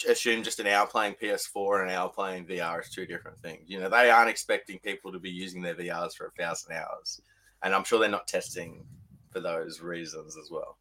assume 0.07 0.43
just 0.43 0.59
an 0.59 0.67
hour 0.67 0.85
playing 0.85 1.15
PS4 1.15 1.81
and 1.81 1.89
an 1.89 1.95
hour 1.95 2.09
playing 2.09 2.45
VR 2.45 2.81
is 2.81 2.89
two 2.89 3.07
different 3.07 3.39
things. 3.39 3.63
You 3.67 3.79
know, 3.79 3.89
they 3.89 4.11
aren't 4.11 4.29
expecting 4.29 4.77
people 4.79 5.11
to 5.11 5.19
be 5.19 5.29
using 5.31 5.63
their 5.63 5.75
VRs 5.75 6.13
for 6.15 6.27
a 6.27 6.31
thousand 6.41 6.73
hours, 6.75 7.19
and 7.63 7.73
I'm 7.73 7.83
sure 7.83 7.99
they're 7.99 8.09
not 8.09 8.27
testing 8.27 8.85
for 9.31 9.39
those 9.39 9.81
reasons 9.81 10.37
as 10.37 10.51
well. 10.51 10.77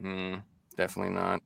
Mm, 0.00 0.42
definitely 0.76 1.14
not. 1.14 1.42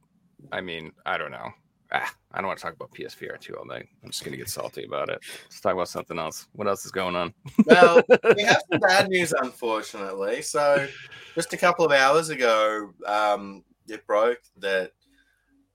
I 0.52 0.60
mean, 0.60 0.92
I 1.04 1.18
don't 1.18 1.30
know. 1.30 1.50
Ah, 1.92 2.12
I 2.32 2.38
don't 2.38 2.48
want 2.48 2.58
to 2.58 2.64
talk 2.64 2.74
about 2.74 2.90
PSVR 2.92 3.38
2 3.40 3.54
all 3.56 3.64
night. 3.64 3.86
I'm 4.02 4.10
just 4.10 4.24
gonna 4.24 4.36
get 4.36 4.48
salty 4.48 4.84
about 4.84 5.08
it. 5.08 5.20
Let's 5.44 5.60
talk 5.60 5.74
about 5.74 5.88
something 5.88 6.18
else. 6.18 6.48
What 6.52 6.66
else 6.66 6.84
is 6.84 6.90
going 6.90 7.14
on? 7.14 7.32
Well, 7.64 8.02
we 8.36 8.42
have 8.42 8.62
some 8.72 8.80
bad 8.80 9.08
news, 9.08 9.32
unfortunately. 9.32 10.42
So, 10.42 10.88
just 11.34 11.52
a 11.52 11.56
couple 11.56 11.84
of 11.84 11.92
hours 11.92 12.28
ago, 12.30 12.90
um, 13.06 13.62
it 13.86 14.04
broke 14.06 14.40
that 14.58 14.92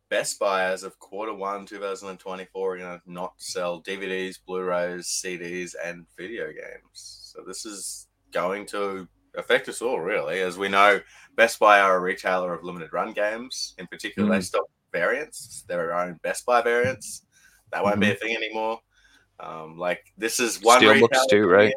Best 0.09 0.37
Buy, 0.37 0.65
as 0.65 0.83
of 0.83 0.99
quarter 0.99 1.33
one 1.33 1.65
2024, 1.65 2.73
are 2.73 2.77
going 2.77 2.99
to 2.99 3.11
not 3.11 3.33
sell 3.37 3.81
DVDs, 3.81 4.35
Blu 4.45 4.63
rays, 4.63 5.07
CDs, 5.07 5.75
and 5.81 6.05
video 6.17 6.47
games. 6.47 7.31
So, 7.33 7.41
this 7.47 7.65
is 7.65 8.07
going 8.33 8.65
to 8.67 9.07
affect 9.35 9.69
us 9.69 9.81
all, 9.81 9.99
really. 9.99 10.41
As 10.41 10.57
we 10.57 10.67
know, 10.67 10.99
Best 11.35 11.59
Buy 11.59 11.79
are 11.79 11.97
a 11.97 11.99
retailer 11.99 12.53
of 12.53 12.63
limited 12.63 12.91
run 12.93 13.13
games. 13.13 13.73
In 13.77 13.87
particular, 13.87 14.29
they 14.29 14.39
Mhm. 14.39 14.43
stock 14.43 14.69
variants, 14.91 15.63
their 15.67 15.93
own 15.93 16.19
Best 16.21 16.45
Buy 16.45 16.61
variants. 16.61 17.25
That 17.71 17.83
won't 17.83 17.99
be 17.99 18.11
a 18.11 18.15
thing 18.15 18.35
anymore. 18.35 18.81
Um, 19.39 19.77
like, 19.77 20.11
this 20.17 20.39
is 20.39 20.61
one 20.61 20.81
Steelbooks 20.81 21.29
too, 21.29 21.47
right? 21.47 21.73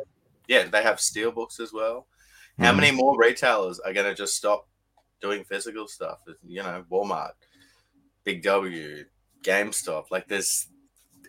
yeah, 0.49 0.65
they 0.65 0.83
have 0.83 1.01
steel 1.01 1.31
books 1.31 1.61
as 1.61 1.73
well. 1.73 2.07
How 2.59 2.73
Mhm. 2.73 2.77
many 2.77 2.91
more 2.91 3.17
retailers 3.17 3.81
are 3.81 3.93
going 3.93 4.07
to 4.07 4.15
just 4.15 4.37
stop 4.37 4.69
doing 5.21 5.45
physical 5.45 5.89
stuff? 5.89 6.21
You 6.43 6.63
know, 6.63 6.85
Walmart, 6.91 7.33
Big 8.25 8.43
W, 8.43 9.05
GameStop. 9.43 10.11
Like, 10.11 10.29
there's, 10.29 10.69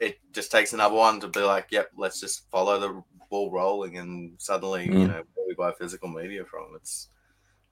it 0.02 0.20
just 0.34 0.52
takes 0.52 0.74
another 0.74 0.96
one 0.96 1.20
to 1.22 1.28
be 1.28 1.40
like, 1.42 1.68
yep, 1.72 1.92
let's 1.96 2.20
just 2.20 2.50
follow 2.50 2.80
the 2.80 3.04
ball 3.30 3.52
rolling, 3.52 3.98
and 3.98 4.40
suddenly, 4.42 4.86
you 4.86 4.92
Mm. 4.92 5.08
know, 5.08 5.24
buy 5.56 5.72
physical 5.72 6.10
media 6.10 6.46
from. 6.46 6.74
It's 6.76 7.10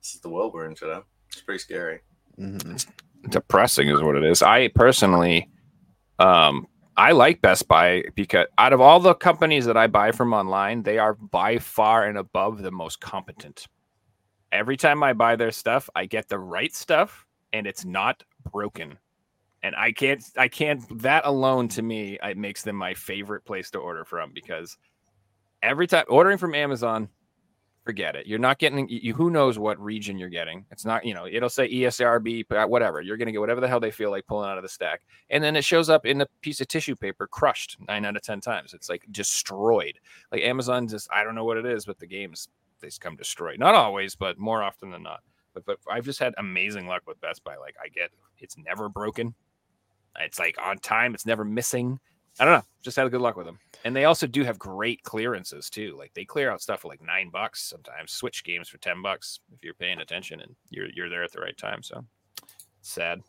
this 0.01 0.15
is 0.15 0.21
the 0.21 0.29
world 0.29 0.53
we're 0.53 0.65
in 0.65 0.75
today. 0.75 0.99
It's 1.29 1.41
pretty 1.41 1.59
scary. 1.59 1.99
Mhm. 2.39 2.85
depressing 3.29 3.87
is 3.87 4.01
what 4.01 4.15
it 4.15 4.23
is. 4.23 4.41
I 4.41 4.67
personally 4.69 5.49
um 6.19 6.67
I 6.97 7.11
like 7.11 7.41
Best 7.41 7.67
Buy 7.67 8.03
because 8.15 8.47
out 8.57 8.73
of 8.73 8.81
all 8.81 8.99
the 8.99 9.15
companies 9.15 9.65
that 9.65 9.77
I 9.77 9.87
buy 9.87 10.11
from 10.11 10.31
online, 10.33 10.83
they 10.83 10.99
are 10.99 11.15
by 11.15 11.57
far 11.57 12.05
and 12.05 12.17
above 12.19 12.61
the 12.61 12.71
most 12.71 12.99
competent. 13.01 13.67
Every 14.51 14.77
time 14.77 15.01
I 15.03 15.13
buy 15.13 15.35
their 15.35 15.51
stuff, 15.51 15.89
I 15.95 16.05
get 16.05 16.27
the 16.27 16.37
right 16.37 16.73
stuff 16.75 17.25
and 17.51 17.65
it's 17.65 17.85
not 17.85 18.23
broken. 18.51 18.97
And 19.63 19.75
I 19.75 19.91
can't 19.91 20.23
I 20.37 20.47
can't 20.49 20.81
that 21.01 21.25
alone 21.25 21.67
to 21.69 21.81
me 21.81 22.19
it 22.21 22.37
makes 22.37 22.61
them 22.63 22.75
my 22.75 22.93
favorite 22.93 23.45
place 23.45 23.71
to 23.71 23.79
order 23.79 24.03
from 24.05 24.33
because 24.33 24.77
every 25.61 25.87
time 25.87 26.05
ordering 26.09 26.37
from 26.37 26.53
Amazon 26.53 27.09
forget 27.83 28.15
it. 28.15 28.27
You're 28.27 28.39
not 28.39 28.59
getting 28.59 28.87
you. 28.89 29.13
Who 29.13 29.29
knows 29.29 29.59
what 29.59 29.79
region 29.79 30.17
you're 30.17 30.29
getting? 30.29 30.65
It's 30.71 30.85
not 30.85 31.05
you 31.05 31.13
know. 31.13 31.27
It'll 31.29 31.49
say 31.49 31.69
ESRB, 31.71 32.45
but 32.47 32.57
uh, 32.57 32.67
whatever. 32.67 33.01
You're 33.01 33.17
gonna 33.17 33.31
get 33.31 33.41
whatever 33.41 33.61
the 33.61 33.67
hell 33.67 33.79
they 33.79 33.91
feel 33.91 34.11
like 34.11 34.25
pulling 34.25 34.49
out 34.49 34.57
of 34.57 34.63
the 34.63 34.69
stack, 34.69 35.01
and 35.29 35.43
then 35.43 35.55
it 35.55 35.65
shows 35.65 35.89
up 35.89 36.05
in 36.05 36.21
a 36.21 36.27
piece 36.41 36.61
of 36.61 36.67
tissue 36.67 36.95
paper, 36.95 37.27
crushed 37.27 37.77
nine 37.87 38.05
out 38.05 38.15
of 38.15 38.21
ten 38.21 38.41
times. 38.41 38.73
It's 38.73 38.89
like 38.89 39.05
destroyed. 39.11 39.99
Like 40.31 40.41
Amazon 40.41 40.87
just 40.87 41.07
I 41.13 41.23
don't 41.23 41.35
know 41.35 41.45
what 41.45 41.57
it 41.57 41.65
is, 41.65 41.85
but 41.85 41.99
the 41.99 42.07
games 42.07 42.47
they 42.79 42.89
come 42.99 43.15
destroyed. 43.15 43.59
Not 43.59 43.75
always, 43.75 44.15
but 44.15 44.37
more 44.37 44.63
often 44.63 44.91
than 44.91 45.03
not. 45.03 45.21
But 45.53 45.65
but 45.65 45.77
I've 45.89 46.05
just 46.05 46.19
had 46.19 46.33
amazing 46.37 46.87
luck 46.87 47.03
with 47.07 47.21
Best 47.21 47.43
Buy. 47.43 47.57
Like 47.57 47.75
I 47.83 47.87
get 47.89 48.11
it's 48.39 48.57
never 48.57 48.89
broken. 48.89 49.33
It's 50.19 50.39
like 50.39 50.57
on 50.63 50.77
time. 50.77 51.13
It's 51.13 51.25
never 51.25 51.43
missing. 51.43 51.99
I 52.39 52.45
don't 52.45 52.53
know. 52.53 52.65
Just 52.81 52.97
had 52.97 53.07
a 53.07 53.09
good 53.09 53.21
luck 53.21 53.37
with 53.37 53.45
them. 53.45 53.59
And 53.85 53.95
they 53.95 54.05
also 54.05 54.27
do 54.27 54.43
have 54.43 54.57
great 54.57 55.03
clearances 55.03 55.69
too. 55.69 55.95
Like 55.97 56.13
they 56.13 56.25
clear 56.25 56.51
out 56.51 56.61
stuff 56.61 56.81
for 56.81 56.87
like 56.87 57.01
nine 57.01 57.29
bucks 57.29 57.63
sometimes. 57.63 58.11
Switch 58.11 58.43
games 58.43 58.69
for 58.69 58.77
ten 58.77 59.01
bucks 59.01 59.39
if 59.53 59.63
you're 59.63 59.73
paying 59.73 59.99
attention 59.99 60.39
and 60.41 60.55
you're 60.69 60.89
you're 60.93 61.09
there 61.09 61.23
at 61.23 61.31
the 61.31 61.41
right 61.41 61.57
time. 61.57 61.83
So 61.83 62.03
sad. 62.81 63.21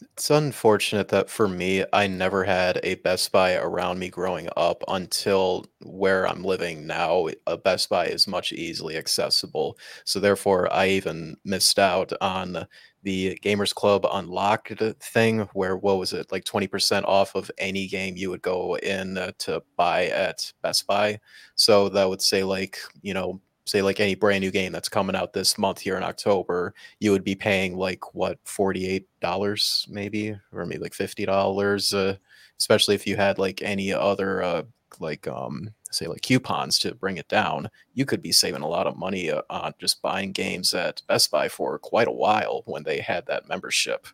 It's 0.00 0.30
unfortunate 0.30 1.08
that 1.08 1.28
for 1.28 1.48
me, 1.48 1.84
I 1.92 2.06
never 2.06 2.44
had 2.44 2.78
a 2.84 2.94
Best 2.96 3.32
Buy 3.32 3.54
around 3.54 3.98
me 3.98 4.08
growing 4.10 4.48
up 4.56 4.84
until 4.86 5.66
where 5.82 6.26
I'm 6.28 6.44
living 6.44 6.86
now. 6.86 7.28
A 7.48 7.56
Best 7.56 7.88
Buy 7.88 8.06
is 8.06 8.28
much 8.28 8.52
easily 8.52 8.96
accessible. 8.96 9.76
So, 10.04 10.20
therefore, 10.20 10.72
I 10.72 10.88
even 10.90 11.36
missed 11.44 11.78
out 11.80 12.12
on 12.20 12.66
the 13.02 13.38
Gamers 13.42 13.74
Club 13.74 14.06
Unlocked 14.10 14.80
thing, 15.00 15.40
where 15.52 15.76
what 15.76 15.98
was 15.98 16.12
it, 16.12 16.30
like 16.30 16.44
20% 16.44 17.04
off 17.04 17.34
of 17.34 17.50
any 17.58 17.88
game 17.88 18.16
you 18.16 18.30
would 18.30 18.42
go 18.42 18.76
in 18.76 19.16
to 19.38 19.62
buy 19.76 20.06
at 20.06 20.52
Best 20.62 20.86
Buy. 20.86 21.18
So, 21.56 21.88
that 21.88 22.08
would 22.08 22.22
say, 22.22 22.44
like, 22.44 22.78
you 23.02 23.14
know, 23.14 23.40
say 23.68 23.82
like 23.82 24.00
any 24.00 24.14
brand 24.14 24.40
new 24.40 24.50
game 24.50 24.72
that's 24.72 24.88
coming 24.88 25.14
out 25.14 25.32
this 25.32 25.58
month 25.58 25.78
here 25.78 25.96
in 25.96 26.02
October, 26.02 26.74
you 27.00 27.12
would 27.12 27.24
be 27.24 27.34
paying 27.34 27.76
like 27.76 28.14
what 28.14 28.42
$48 28.44 29.88
maybe 29.88 30.36
or 30.52 30.64
maybe 30.64 30.82
like 30.82 30.92
$50 30.92 31.94
uh, 31.94 32.16
especially 32.58 32.94
if 32.94 33.06
you 33.06 33.16
had 33.16 33.38
like 33.38 33.62
any 33.62 33.92
other 33.92 34.42
uh, 34.42 34.62
like 35.00 35.28
um 35.28 35.70
say 35.90 36.06
like 36.06 36.22
coupons 36.22 36.78
to 36.78 36.94
bring 36.94 37.18
it 37.18 37.28
down 37.28 37.68
you 37.94 38.04
could 38.04 38.20
be 38.22 38.32
saving 38.32 38.62
a 38.62 38.68
lot 38.68 38.86
of 38.86 38.96
money 38.96 39.30
uh, 39.30 39.42
on 39.50 39.72
just 39.78 40.02
buying 40.02 40.32
games 40.32 40.74
at 40.74 41.02
Best 41.08 41.30
Buy 41.30 41.48
for 41.48 41.78
quite 41.78 42.08
a 42.08 42.12
while 42.12 42.62
when 42.66 42.82
they 42.82 43.00
had 43.00 43.26
that 43.26 43.48
membership 43.48 44.06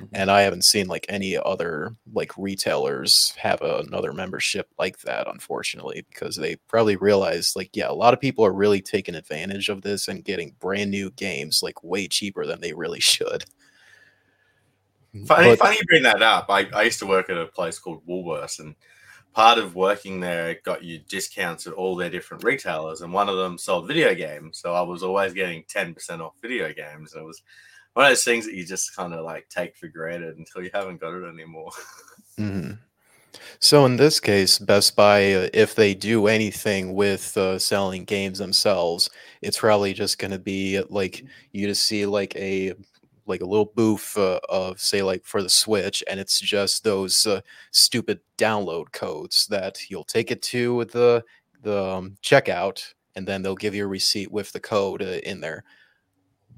Mm-hmm. 0.00 0.04
and 0.14 0.30
I 0.30 0.42
haven't 0.42 0.64
seen 0.64 0.86
like 0.86 1.04
any 1.08 1.36
other 1.36 1.94
like 2.12 2.32
retailers 2.38 3.34
have 3.36 3.60
another 3.60 4.12
membership 4.12 4.68
like 4.78 4.98
that, 5.00 5.28
unfortunately, 5.28 6.04
because 6.10 6.36
they 6.36 6.56
probably 6.68 6.96
realize 6.96 7.54
like, 7.54 7.70
yeah, 7.74 7.90
a 7.90 7.92
lot 7.92 8.14
of 8.14 8.20
people 8.20 8.44
are 8.44 8.52
really 8.52 8.80
taking 8.80 9.14
advantage 9.14 9.68
of 9.68 9.82
this 9.82 10.08
and 10.08 10.24
getting 10.24 10.54
brand 10.60 10.90
new 10.90 11.10
games 11.10 11.62
like 11.62 11.82
way 11.84 12.08
cheaper 12.08 12.46
than 12.46 12.60
they 12.60 12.72
really 12.72 13.00
should. 13.00 13.44
Mm-hmm. 15.14 15.26
Funny, 15.26 15.50
But- 15.50 15.58
funny 15.58 15.76
you 15.76 15.84
bring 15.86 16.02
that 16.04 16.22
up. 16.22 16.46
I, 16.48 16.66
I 16.74 16.82
used 16.82 16.98
to 17.00 17.06
work 17.06 17.28
at 17.28 17.36
a 17.36 17.46
place 17.46 17.78
called 17.78 18.06
Woolworths, 18.06 18.60
and 18.60 18.74
part 19.34 19.58
of 19.58 19.74
working 19.74 20.20
there 20.20 20.58
got 20.64 20.82
you 20.82 20.98
discounts 21.08 21.66
at 21.66 21.72
all 21.72 21.96
their 21.96 22.10
different 22.10 22.44
retailers, 22.44 23.00
and 23.02 23.12
one 23.12 23.28
of 23.28 23.36
them 23.36 23.58
sold 23.58 23.86
video 23.88 24.14
games. 24.14 24.58
So 24.58 24.72
I 24.74 24.82
was 24.82 25.02
always 25.02 25.32
getting 25.34 25.64
10% 25.64 26.20
off 26.20 26.34
video 26.40 26.72
games. 26.72 27.12
And 27.12 27.22
it 27.22 27.26
was 27.26 27.42
one 27.94 28.06
of 28.06 28.10
those 28.10 28.24
things 28.24 28.46
that 28.46 28.54
you 28.54 28.64
just 28.64 28.94
kind 28.96 29.12
of 29.12 29.24
like 29.24 29.48
take 29.48 29.76
for 29.76 29.88
granted 29.88 30.38
until 30.38 30.62
you 30.62 30.70
haven't 30.72 31.00
got 31.00 31.14
it 31.14 31.26
anymore. 31.28 31.70
Mhm. 32.38 32.78
So 33.60 33.84
in 33.86 33.96
this 33.96 34.20
case, 34.20 34.58
Best 34.58 34.96
Buy, 34.96 35.32
uh, 35.34 35.48
if 35.54 35.74
they 35.74 35.94
do 35.94 36.26
anything 36.26 36.94
with 36.94 37.36
uh, 37.36 37.58
selling 37.58 38.04
games 38.04 38.38
themselves, 38.38 39.10
it's 39.42 39.58
probably 39.58 39.92
just 39.92 40.18
going 40.18 40.30
to 40.30 40.38
be 40.38 40.80
like 40.88 41.24
you 41.52 41.66
just 41.66 41.84
see 41.84 42.06
like 42.06 42.34
a 42.36 42.74
like 43.26 43.40
a 43.42 43.46
little 43.46 43.72
booth 43.76 44.16
uh, 44.16 44.40
of 44.48 44.80
say 44.80 45.02
like 45.02 45.24
for 45.24 45.42
the 45.42 45.48
Switch, 45.48 46.02
and 46.08 46.18
it's 46.18 46.40
just 46.40 46.84
those 46.84 47.26
uh, 47.26 47.40
stupid 47.70 48.20
download 48.38 48.92
codes 48.92 49.46
that 49.48 49.78
you'll 49.90 50.04
take 50.04 50.30
it 50.30 50.42
to 50.42 50.74
with 50.74 50.92
the 50.92 51.22
the 51.62 51.84
um, 51.84 52.16
checkout, 52.22 52.82
and 53.14 53.26
then 53.26 53.42
they'll 53.42 53.54
give 53.54 53.74
you 53.74 53.84
a 53.84 53.88
receipt 53.88 54.32
with 54.32 54.52
the 54.52 54.60
code 54.60 55.02
uh, 55.02 55.20
in 55.24 55.40
there. 55.40 55.64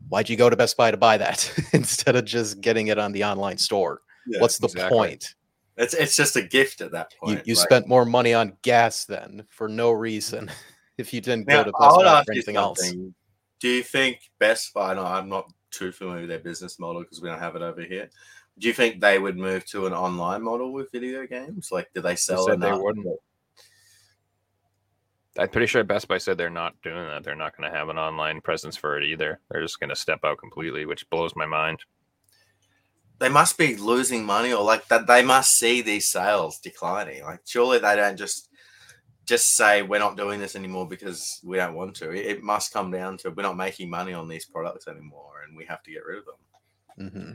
Why'd 0.08 0.28
you 0.28 0.36
go 0.36 0.48
to 0.50 0.56
Best 0.56 0.76
Buy 0.76 0.90
to 0.90 0.96
buy 0.96 1.16
that 1.18 1.52
instead 1.72 2.16
of 2.16 2.24
just 2.24 2.60
getting 2.60 2.88
it 2.88 2.98
on 2.98 3.12
the 3.12 3.24
online 3.24 3.58
store? 3.58 4.02
Yeah, 4.26 4.40
What's 4.40 4.58
the 4.58 4.66
exactly. 4.66 4.96
point? 4.96 5.34
It's 5.76 5.92
it's 5.94 6.16
just 6.16 6.36
a 6.36 6.42
gift 6.42 6.80
at 6.80 6.92
that 6.92 7.12
point. 7.20 7.46
you 7.46 7.54
like- 7.54 7.64
spent 7.64 7.88
more 7.88 8.04
money 8.04 8.32
on 8.32 8.56
gas 8.62 9.04
then 9.06 9.44
for 9.50 9.68
no 9.68 9.90
reason 9.90 10.50
if 10.98 11.12
you 11.12 11.20
didn't 11.20 11.48
Now, 11.48 11.64
go 11.64 11.70
to 11.70 11.76
I 11.80 11.86
Best 11.88 11.96
Buy 11.96 12.04
ask 12.18 12.26
for 12.26 12.32
you 12.32 12.38
anything 12.38 12.56
else. 12.56 12.92
Do 13.60 13.68
you 13.68 13.82
think 13.82 14.20
Best 14.38 14.72
Buy? 14.74 14.94
No, 14.94 15.04
I'm 15.04 15.28
not 15.28 15.50
too 15.70 15.90
familiar 15.90 16.20
with 16.22 16.30
their 16.30 16.38
business 16.38 16.78
model 16.78 17.02
because 17.02 17.20
we 17.20 17.28
don't 17.28 17.38
have 17.40 17.56
it 17.56 17.62
over 17.62 17.82
here. 17.82 18.08
Do 18.58 18.68
you 18.68 18.74
think 18.74 19.00
they 19.00 19.18
would 19.18 19.36
move 19.36 19.64
to 19.70 19.86
an 19.86 19.92
online 19.92 20.42
model 20.42 20.72
with 20.72 20.92
video 20.92 21.26
games? 21.26 21.70
Like, 21.72 21.88
do 21.92 22.00
they 22.00 22.14
sell 22.14 22.46
said 22.46 22.60
they 22.60 22.68
enough? 22.68 22.80
wouldn't. 22.82 23.06
I'm 25.38 25.48
pretty 25.48 25.66
sure 25.66 25.82
Best 25.82 26.06
Buy 26.06 26.18
said 26.18 26.38
they're 26.38 26.50
not 26.50 26.80
doing 26.82 27.06
that. 27.08 27.24
They're 27.24 27.34
not 27.34 27.56
going 27.56 27.70
to 27.70 27.76
have 27.76 27.88
an 27.88 27.98
online 27.98 28.40
presence 28.40 28.76
for 28.76 28.96
it 28.98 29.04
either. 29.04 29.40
They're 29.50 29.62
just 29.62 29.80
going 29.80 29.90
to 29.90 29.96
step 29.96 30.20
out 30.24 30.38
completely, 30.38 30.86
which 30.86 31.08
blows 31.10 31.34
my 31.34 31.46
mind. 31.46 31.80
They 33.18 33.28
must 33.28 33.58
be 33.58 33.76
losing 33.76 34.24
money, 34.24 34.52
or 34.52 34.62
like 34.62 34.86
that. 34.88 35.06
They 35.06 35.22
must 35.22 35.50
see 35.52 35.82
these 35.82 36.10
sales 36.10 36.58
declining. 36.60 37.24
Like, 37.24 37.40
surely 37.44 37.78
they 37.78 37.96
don't 37.96 38.16
just 38.16 38.48
just 39.26 39.56
say 39.56 39.82
we're 39.82 39.98
not 39.98 40.16
doing 40.16 40.38
this 40.38 40.54
anymore 40.54 40.86
because 40.86 41.40
we 41.42 41.56
don't 41.56 41.74
want 41.74 41.96
to. 41.96 42.10
It, 42.10 42.26
it 42.26 42.42
must 42.42 42.72
come 42.72 42.90
down 42.90 43.16
to 43.18 43.30
we're 43.30 43.42
not 43.42 43.56
making 43.56 43.88
money 43.88 44.12
on 44.12 44.28
these 44.28 44.44
products 44.44 44.86
anymore, 44.86 45.42
and 45.46 45.56
we 45.56 45.64
have 45.64 45.82
to 45.84 45.90
get 45.90 46.04
rid 46.04 46.18
of 46.18 46.24
them. 46.26 47.10
hmm 47.10 47.32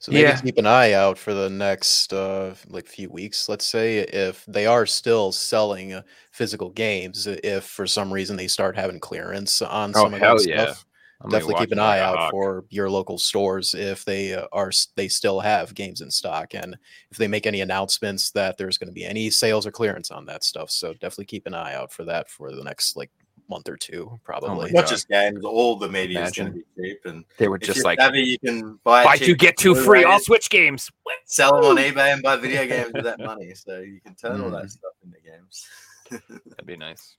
So 0.00 0.12
maybe 0.12 0.32
Yeah. 0.32 0.40
keep 0.42 0.58
an 0.58 0.66
eye 0.66 0.92
out 0.92 1.18
for 1.18 1.34
the 1.34 1.50
next 1.50 2.12
uh, 2.12 2.54
like 2.68 2.86
few 2.86 3.10
weeks. 3.10 3.48
Let's 3.48 3.64
say 3.64 3.98
if 3.98 4.44
they 4.46 4.64
are 4.66 4.86
still 4.86 5.32
selling 5.32 5.92
uh, 5.92 6.02
physical 6.30 6.70
games, 6.70 7.26
uh, 7.26 7.36
if 7.42 7.64
for 7.64 7.86
some 7.86 8.12
reason 8.12 8.36
they 8.36 8.46
start 8.46 8.76
having 8.76 9.00
clearance 9.00 9.60
on 9.60 9.92
Oh, 9.94 10.02
some 10.02 10.14
of 10.14 10.20
that 10.20 10.40
yeah. 10.46 10.74
stuff, 10.74 10.86
I'm 11.20 11.30
definitely 11.30 11.56
keep 11.56 11.72
an 11.72 11.80
eye 11.80 11.98
out 11.98 12.14
hawk. 12.16 12.30
for 12.30 12.64
your 12.70 12.88
local 12.88 13.18
stores 13.18 13.74
if 13.74 14.04
they 14.04 14.34
uh, 14.34 14.46
are 14.52 14.70
they 14.94 15.08
still 15.08 15.40
have 15.40 15.74
games 15.74 16.00
in 16.00 16.10
stock 16.12 16.54
and 16.54 16.76
if 17.10 17.16
they 17.18 17.26
make 17.26 17.46
any 17.46 17.60
announcements 17.60 18.30
that 18.30 18.56
there's 18.56 18.78
going 18.78 18.88
to 18.88 18.92
be 18.94 19.04
any 19.04 19.30
sales 19.30 19.66
or 19.66 19.72
clearance 19.72 20.12
on 20.12 20.26
that 20.26 20.44
stuff. 20.44 20.70
So 20.70 20.92
definitely 20.94 21.26
keep 21.26 21.46
an 21.46 21.54
eye 21.54 21.74
out 21.74 21.92
for 21.92 22.04
that 22.04 22.28
for 22.30 22.52
the 22.54 22.62
next 22.62 22.96
like 22.96 23.10
month 23.48 23.68
or 23.68 23.76
two, 23.76 24.18
probably. 24.24 24.70
Not 24.72 24.82
God. 24.82 24.86
just 24.88 25.08
games, 25.08 25.44
all 25.44 25.76
the 25.76 25.88
media 25.88 26.24
is 26.24 26.32
going 26.32 26.52
to 26.52 26.58
be 26.58 26.64
cheap. 26.76 27.00
And 27.04 27.24
They 27.38 27.48
were 27.48 27.58
just 27.58 27.76
you're 27.76 27.84
like 27.84 28.00
savvy, 28.00 28.20
you 28.20 28.38
can 28.38 28.78
buy, 28.84 29.04
buy 29.04 29.16
two 29.16 29.34
get 29.34 29.56
two 29.56 29.74
free 29.74 30.04
all 30.04 30.12
Blu-rays, 30.12 30.24
Switch 30.24 30.50
games. 30.50 30.90
sell 31.26 31.60
them 31.60 31.64
on 31.64 31.76
eBay, 31.76 32.12
and 32.12 32.22
buy 32.22 32.36
video 32.36 32.66
games 32.68 32.92
with 32.92 33.04
that 33.04 33.18
money. 33.20 33.54
So 33.54 33.80
you 33.80 34.00
can 34.00 34.14
turn 34.14 34.40
all 34.40 34.50
that 34.50 34.64
Mm. 34.64 34.70
stuff 34.70 34.92
into 35.04 35.18
games. 35.20 35.66
That'd 36.50 36.66
be 36.66 36.76
nice. 36.76 37.16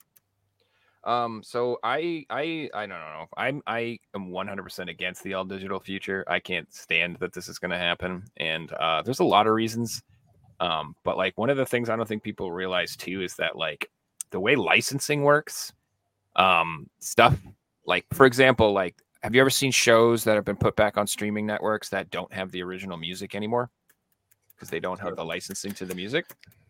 Um, 1.05 1.41
so 1.43 1.79
I 1.81 2.25
I 2.29 2.69
I 2.73 2.81
don't 2.81 2.89
know. 2.89 3.27
I'm 3.37 3.61
I 3.65 3.99
am 4.13 4.31
100% 4.31 4.89
against 4.89 5.23
the 5.23 5.33
all 5.33 5.45
digital 5.45 5.79
future. 5.79 6.25
I 6.27 6.39
can't 6.39 6.71
stand 6.73 7.17
that 7.21 7.33
this 7.33 7.47
is 7.47 7.57
going 7.57 7.71
to 7.71 7.77
happen, 7.77 8.23
and 8.37 8.71
uh, 8.73 9.01
there's 9.01 9.19
a 9.19 9.23
lot 9.25 9.47
of 9.47 9.53
reasons. 9.53 10.03
Um, 10.59 10.95
but 11.05 11.15
like 11.15 11.37
one 11.37 11.49
of 11.49 11.55
the 11.55 11.65
things 11.65 11.89
I 11.89 11.95
don't 11.95 12.05
think 12.07 12.21
people 12.21 12.51
realize 12.51 12.97
too 12.97 13.21
is 13.21 13.35
that 13.35 13.55
like 13.55 13.89
the 14.31 14.41
way 14.41 14.57
licensing 14.57 15.23
works, 15.23 15.71
um, 16.39 16.89
stuff 16.99 17.37
like 17.85 18.05
for 18.13 18.25
example, 18.25 18.71
like 18.71 18.95
have 19.21 19.35
you 19.35 19.41
ever 19.41 19.49
seen 19.49 19.71
shows 19.71 20.23
that 20.23 20.35
have 20.35 20.45
been 20.45 20.55
put 20.55 20.75
back 20.75 20.97
on 20.97 21.05
streaming 21.05 21.45
networks 21.45 21.89
that 21.89 22.09
don't 22.09 22.31
have 22.31 22.51
the 22.51 22.63
original 22.63 22.97
music 22.97 23.35
anymore 23.35 23.69
because 24.55 24.69
they 24.69 24.79
don't 24.79 24.99
have 24.99 25.15
the 25.15 25.25
licensing 25.25 25.73
to 25.73 25.85
the 25.85 25.95
music? 25.95 26.25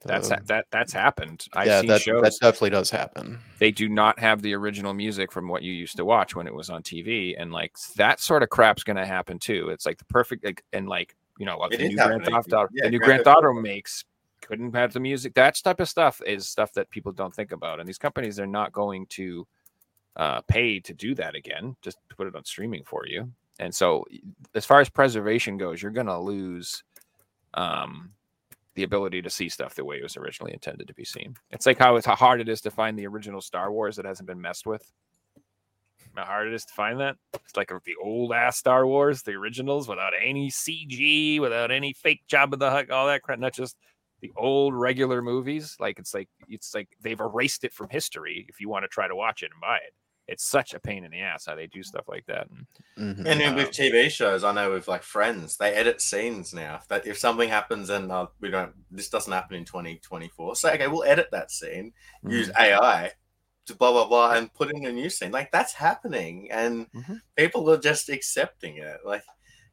That's 0.05 0.29
that 0.29 0.65
that's 0.71 0.93
happened. 0.93 1.45
I've 1.53 1.67
yeah, 1.67 1.81
seen 1.81 1.89
that, 1.89 2.01
shows 2.01 2.21
that 2.23 2.33
definitely 2.39 2.69
does 2.69 2.89
happen. 2.89 3.37
they 3.59 3.69
do 3.69 3.89
not 3.89 4.17
have 4.17 4.41
the 4.41 4.53
original 4.55 4.93
music 4.93 5.29
from 5.31 5.49
what 5.49 5.61
you 5.61 5.73
used 5.73 5.97
to 5.97 6.05
watch 6.05 6.35
when 6.35 6.47
it 6.47 6.53
was 6.53 6.69
on 6.69 6.83
TV, 6.83 7.35
and 7.37 7.51
like 7.51 7.73
that 7.97 8.21
sort 8.21 8.41
of 8.41 8.49
crap's 8.49 8.83
going 8.83 8.95
to 8.95 9.05
happen 9.05 9.37
too. 9.39 9.69
It's 9.69 9.85
like 9.85 9.97
the 9.97 10.05
perfect 10.05 10.45
like, 10.45 10.63
and 10.71 10.87
like 10.87 11.15
you 11.37 11.45
know 11.45 11.57
what 11.57 11.73
It 11.73 11.79
the 11.79 11.89
new 11.89 11.97
Grand 11.97 12.21
happening. 12.21 12.33
Theft 12.33 12.53
Auto, 12.53 12.69
Yeah, 12.71 12.85
the 12.85 12.91
new 12.91 12.99
Grand 12.99 13.07
Grand 13.07 13.25
Theft 13.25 13.25
Theft 13.25 13.37
Auto 13.39 13.49
Auto. 13.49 13.61
makes 13.61 14.05
couldn't 14.41 14.73
have 14.73 14.93
the 14.93 15.01
music. 15.01 15.33
That 15.33 15.55
type 15.61 15.81
of 15.81 15.89
stuff 15.89 16.21
is 16.25 16.47
stuff 16.47 16.71
that 16.73 16.89
people 16.89 17.11
don't 17.11 17.35
think 17.35 17.51
about, 17.51 17.81
and 17.81 17.87
these 17.87 17.97
companies 17.97 18.39
are 18.39 18.47
not 18.47 18.71
going 18.71 19.05
to 19.07 19.45
uh, 20.15 20.41
pay 20.41 20.79
to 20.81 20.93
do 20.93 21.15
that 21.15 21.35
again. 21.35 21.75
Just 21.81 21.97
put 22.15 22.27
it 22.27 22.35
on 22.35 22.45
streaming 22.45 22.83
for 22.85 23.05
you. 23.07 23.31
And 23.59 23.73
so, 23.73 24.05
as 24.55 24.65
far 24.65 24.79
as 24.79 24.89
preservation 24.89 25.57
goes, 25.57 25.81
you're 25.81 25.91
going 25.91 26.07
to 26.07 26.17
lose 26.17 26.83
um, 27.53 28.11
the 28.75 28.83
ability 28.83 29.21
to 29.21 29.29
see 29.29 29.49
stuff 29.49 29.75
the 29.75 29.83
way 29.83 29.97
it 29.97 30.03
was 30.03 30.15
originally 30.15 30.53
intended 30.53 30.87
to 30.87 30.93
be 30.93 31.03
seen. 31.03 31.35
It's 31.51 31.65
like 31.65 31.77
how 31.77 31.97
it's 31.97 32.05
how 32.05 32.15
hard 32.15 32.39
it 32.39 32.47
is 32.47 32.61
to 32.61 32.71
find 32.71 32.97
the 32.97 33.07
original 33.07 33.41
Star 33.41 33.71
Wars 33.71 33.97
that 33.97 34.05
hasn't 34.05 34.27
been 34.27 34.41
messed 34.41 34.65
with. 34.65 34.89
How 36.15 36.25
hard 36.25 36.47
it 36.47 36.53
is 36.53 36.65
to 36.65 36.73
find 36.73 36.99
that. 37.01 37.17
It's 37.33 37.57
like 37.57 37.69
the 37.69 37.95
old 38.01 38.33
ass 38.33 38.57
Star 38.57 38.87
Wars, 38.87 39.21
the 39.21 39.33
originals, 39.33 39.87
without 39.87 40.13
any 40.21 40.49
CG, 40.49 41.39
without 41.39 41.71
any 41.71 41.93
fake 41.93 42.21
Jabba 42.31 42.57
the 42.57 42.71
Hutt, 42.71 42.89
all 42.89 43.07
that 43.07 43.21
crap. 43.21 43.39
Not 43.39 43.53
just 43.53 43.75
the 44.21 44.31
old 44.37 44.73
regular 44.73 45.21
movies. 45.21 45.75
Like 45.79 45.99
it's 45.99 46.13
like 46.13 46.29
it's 46.47 46.73
like 46.73 46.89
they've 47.01 47.19
erased 47.19 47.63
it 47.63 47.73
from 47.73 47.89
history. 47.89 48.45
If 48.49 48.59
you 48.61 48.69
want 48.69 48.83
to 48.83 48.89
try 48.89 49.07
to 49.07 49.15
watch 49.15 49.43
it 49.43 49.51
and 49.51 49.61
buy 49.61 49.77
it, 49.77 49.93
it's 50.27 50.45
such 50.45 50.73
a 50.73 50.79
pain 50.79 51.03
in 51.03 51.11
the 51.11 51.21
ass 51.21 51.45
how 51.45 51.55
they 51.55 51.67
do 51.67 51.83
stuff 51.83 52.07
like 52.07 52.25
that. 52.27 52.49
And 52.49 52.67
Mhm. 52.97 53.25
And 53.25 53.39
then 53.41 53.53
Um, 53.55 53.55
with 53.55 53.71
TV 53.71 54.09
shows, 54.09 54.43
I 54.45 54.53
know 54.53 54.71
with 54.71 54.87
like 54.87 55.03
Friends, 55.03 55.57
they 55.57 55.73
edit 55.73 56.01
scenes 56.01 56.53
now. 56.53 56.81
That 56.87 57.05
if 57.05 57.17
something 57.17 57.49
happens 57.49 57.89
and 57.89 58.11
uh, 58.11 58.27
we 58.39 58.49
don't, 58.49 58.73
this 58.89 59.09
doesn't 59.09 59.31
happen 59.33 59.57
in 59.57 59.65
2024. 59.65 60.55
So 60.55 60.69
okay, 60.71 60.87
we'll 60.87 61.03
edit 61.03 61.29
that 61.31 61.51
scene, 61.51 61.93
use 62.25 62.49
Mm-hmm. 62.49 62.57
AI 62.57 63.11
to 63.65 63.75
blah 63.75 63.91
blah 63.91 64.07
blah, 64.07 64.33
and 64.35 64.53
put 64.53 64.71
in 64.73 64.85
a 64.85 64.91
new 64.91 65.09
scene. 65.09 65.31
Like 65.31 65.51
that's 65.51 65.73
happening, 65.73 66.49
and 66.51 66.87
Mhm. 66.93 67.19
people 67.35 67.69
are 67.69 67.77
just 67.77 68.09
accepting 68.09 68.77
it. 68.77 68.99
Like 69.05 69.23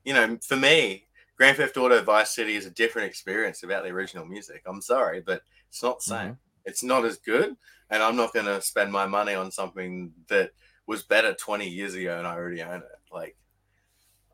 you 0.05 0.15
know, 0.15 0.39
for 0.47 0.57
me, 0.57 1.07
Grand 1.37 1.57
Theft 1.57 1.77
Auto 1.77 2.03
Vice 2.03 2.35
City 2.35 2.55
is 2.55 2.67
a 2.67 2.71
different 2.71 3.09
experience 3.09 3.63
about 3.63 3.85
the 3.85 3.91
original 3.91 4.25
music. 4.25 4.63
I'm 4.67 4.81
sorry, 4.81 5.21
but 5.21 5.43
it's 5.69 5.83
not 5.83 5.99
the 5.99 6.05
same. 6.05 6.19
Mm-hmm. 6.19 6.33
It's 6.65 6.83
not 6.83 7.05
as 7.05 7.19
good, 7.19 7.57
and 7.91 8.03
I'm 8.03 8.17
not 8.17 8.33
going 8.33 8.47
to 8.47 8.61
spend 8.61 8.91
my 8.91 9.07
money 9.07 9.35
on 9.35 9.51
something 9.51 10.13
that 10.29 10.51
was 10.87 11.03
better 11.03 11.35
20 11.35 11.69
years 11.69 11.95
ago 11.95 12.17
and 12.19 12.27
I 12.27 12.35
already 12.35 12.63
own 12.63 12.77
it. 12.77 12.85
Like, 13.13 13.37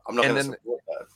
I'm 0.07 0.15
not 0.15 0.23
going 0.23 0.35
to 0.35 0.41
then- 0.43 0.51
support 0.53 0.81
that. 0.87 1.07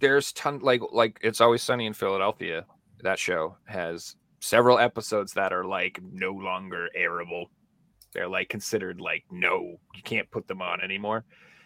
there's 0.00 0.32
ton 0.32 0.58
like 0.60 0.80
like 0.92 1.18
it's 1.22 1.40
always 1.40 1.62
sunny 1.62 1.86
in 1.86 1.94
Philadelphia. 1.94 2.64
That 3.02 3.18
show 3.18 3.56
has 3.66 4.16
several 4.40 4.78
episodes 4.78 5.32
that 5.34 5.52
are 5.52 5.64
like 5.64 6.00
no 6.02 6.32
longer 6.32 6.88
airable. 6.98 7.46
They're 8.12 8.28
like 8.28 8.48
considered 8.48 9.00
like 9.00 9.24
no, 9.30 9.78
you 9.94 10.02
can't 10.02 10.30
put 10.30 10.48
them 10.48 10.62
on 10.62 10.80
anymore, 10.80 11.24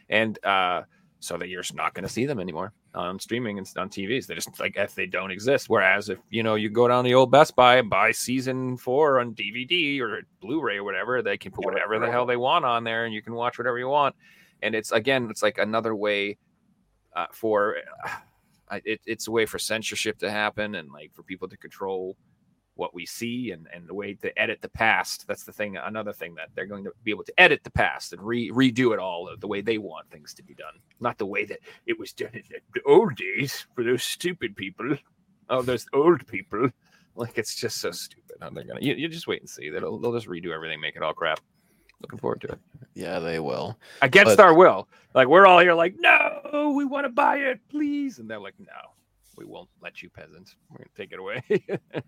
and 0.09 0.38
uh, 0.45 0.83
so 1.20 1.37
that 1.37 1.48
you're 1.48 1.62
just 1.62 1.74
not 1.74 1.94
going 1.94 2.02
to 2.02 2.12
see 2.12 2.24
them 2.26 2.40
anymore 2.40 2.72
on 2.94 3.18
streaming 3.18 3.59
and 3.59 3.70
on 3.76 3.88
TVs. 3.88 4.26
They 4.26 4.35
just 4.35 4.59
like 4.59 4.76
if 4.76 4.94
they 4.94 5.06
don't 5.06 5.30
exist. 5.30 5.68
Whereas 5.68 6.09
if 6.09 6.18
you 6.30 6.42
know 6.42 6.54
you 6.54 6.70
go 6.70 6.88
down 6.88 7.04
the 7.04 7.14
old 7.14 7.30
Best 7.30 7.54
Buy 7.54 7.76
and 7.76 7.90
buy 7.90 8.11
season 8.11 8.76
four 8.76 9.20
on 9.20 9.35
DVD 9.35 10.00
or 10.00 10.22
Blu-ray 10.40 10.78
or 10.78 10.85
whatever, 10.85 11.22
they 11.22 11.37
can 11.37 11.52
put 11.52 11.64
whatever 11.64 11.98
the 11.98 12.11
hell 12.11 12.26
they 12.26 12.37
want 12.37 12.64
on 12.64 12.85
there, 12.85 13.04
and 13.04 13.14
you 13.14 13.22
can 13.22 13.35
watch 13.35 13.59
whatever 13.59 13.78
you 13.78 13.88
want. 13.88 14.16
And 14.62 14.74
it's 14.74 14.92
again, 14.92 15.28
it's 15.30 15.42
like 15.42 15.59
another 15.59 15.94
way 15.94 16.38
uh, 17.14 17.26
for 17.33 17.76
I, 18.70 18.80
it, 18.85 19.00
it's 19.04 19.28
a 19.28 19.30
way 19.30 19.46
for 19.46 19.59
censorship 19.59 20.18
to 20.20 20.30
happen 20.30 20.74
and 20.74 20.90
like 20.90 21.12
for 21.14 21.22
people 21.22 21.48
to 21.48 21.56
control 21.56 22.16
what 22.74 22.94
we 22.94 23.04
see 23.04 23.50
and, 23.50 23.66
and 23.74 23.87
the 23.87 23.94
way 23.94 24.14
to 24.14 24.37
edit 24.40 24.61
the 24.62 24.68
past. 24.68 25.26
That's 25.26 25.44
the 25.44 25.52
thing. 25.52 25.76
Another 25.76 26.12
thing 26.12 26.35
that 26.37 26.48
they're 26.54 26.66
going 26.66 26.85
to 26.85 26.92
be 27.04 27.11
able 27.11 27.24
to 27.24 27.40
edit 27.40 27.62
the 27.64 27.70
past 27.70 28.12
and 28.12 28.22
re, 28.22 28.50
redo 28.50 28.92
it 28.94 28.98
all 28.98 29.28
the 29.38 29.46
way 29.46 29.61
they 29.61 29.78
want 29.78 30.09
things 30.11 30.33
to 30.35 30.42
be 30.42 30.54
done, 30.54 30.74
not 31.00 31.18
the 31.18 31.26
way 31.26 31.44
that 31.44 31.59
it 31.87 31.98
was 31.98 32.12
done 32.12 32.30
in 32.33 32.42
the 32.74 32.83
old 32.87 33.16
days 33.16 33.66
for 33.74 33.85
those 33.85 34.02
stupid 34.02 34.56
people. 34.56 34.96
Oh, 35.50 35.62
those 35.62 35.87
old 35.92 36.26
people. 36.26 36.70
Like 37.16 37.37
it's 37.37 37.54
just 37.56 37.78
so 37.80 37.90
stupid. 37.90 38.37
How 38.40 38.50
they're 38.50 38.64
gonna. 38.64 38.80
You, 38.80 38.94
you 38.94 39.09
just 39.09 39.26
wait 39.26 39.40
and 39.40 39.50
see. 39.50 39.68
They'll 39.68 39.98
they'll 39.98 40.12
just 40.14 40.28
redo 40.28 40.54
everything, 40.54 40.80
make 40.80 40.96
it 40.96 41.02
all 41.02 41.12
crap. 41.12 41.40
Looking 42.00 42.18
forward 42.20 42.40
to 42.42 42.48
it 42.52 42.59
Yeah, 42.94 43.18
they 43.18 43.40
will. 43.40 43.78
against 44.00 44.37
But- 44.37 44.42
our 44.46 44.54
will. 44.54 44.88
Like 45.12 45.26
we're 45.28 45.44
all 45.46 45.59
here, 45.59 45.74
like, 45.74 45.96
no, 45.98 46.72
we 46.74 46.85
want 46.87 47.04
to 47.04 47.11
buy 47.11 47.38
it, 47.38 47.61
please. 47.68 48.20
And 48.20 48.30
they're 48.30 48.38
like, 48.40 48.54
no, 48.61 48.92
we 49.40 49.46
won't 49.46 49.68
let 49.83 50.03
you, 50.03 50.11
peasants. 50.11 50.55
We're 50.70 50.79
gonna 50.79 50.90
take 50.96 51.12
it 51.12 51.18
away. 51.18 51.42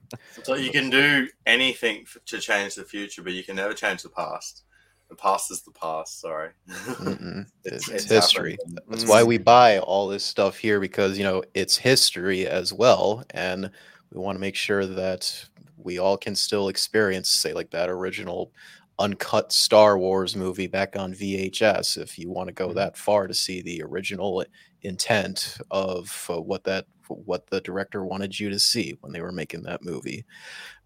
So 0.45 0.55
you 0.55 0.71
can 0.71 0.88
do 0.90 1.29
anything 1.47 2.03
f- 2.03 2.16
to 2.27 2.38
change 2.38 2.75
the 2.75 2.85
future, 2.85 3.23
but 3.23 3.33
you 3.33 3.42
can 3.45 3.57
never 3.57 3.75
change 3.75 4.03
the 4.03 4.09
past. 4.11 4.64
The 5.11 5.16
past 5.16 5.51
is 5.51 5.62
the 5.62 5.73
past. 5.73 6.21
Sorry. 6.21 6.51
It's- 6.95 7.47
It's, 7.64 7.88
it's 7.88 8.05
history. 8.05 8.53
happened. 8.53 8.81
That's 8.88 9.07
why 9.07 9.23
we 9.23 9.38
buy 9.38 9.79
all 9.79 10.09
this 10.09 10.25
stuff 10.25 10.57
here 10.59 10.81
because 10.81 11.16
you 11.18 11.25
know 11.25 11.42
it's 11.55 11.77
history 11.77 12.47
as 12.47 12.73
well, 12.73 13.25
and 13.31 13.71
we 14.12 14.21
want 14.21 14.37
to 14.37 14.40
make 14.40 14.57
sure 14.57 14.87
that 14.87 15.45
we 15.77 15.99
all 15.99 16.16
can 16.16 16.35
still 16.35 16.68
experience, 16.68 17.29
say, 17.31 17.53
like 17.53 17.71
that 17.71 17.88
original 17.90 18.53
uncut 18.99 19.53
Star 19.53 19.99
Wars 19.99 20.37
movie 20.37 20.66
back 20.68 20.97
on 20.97 21.12
VHS. 21.14 21.97
If 21.99 22.18
you 22.18 22.31
want 22.31 22.49
to 22.49 22.53
go 22.55 22.68
Mhm. 22.68 22.75
that 22.75 22.97
far 22.97 23.27
to 23.27 23.35
see 23.35 23.61
the 23.62 23.83
original 23.83 24.45
intent 24.83 25.59
of 25.71 26.27
uh, 26.31 26.40
what 26.40 26.64
that 26.64 26.87
what 27.14 27.46
the 27.48 27.61
director 27.61 28.05
wanted 28.05 28.38
you 28.38 28.51
to 28.51 28.59
see 28.59 28.96
when 29.01 29.12
they 29.12 29.20
were 29.20 29.33
making 29.33 29.62
that 29.64 29.83
movie, 29.83 30.25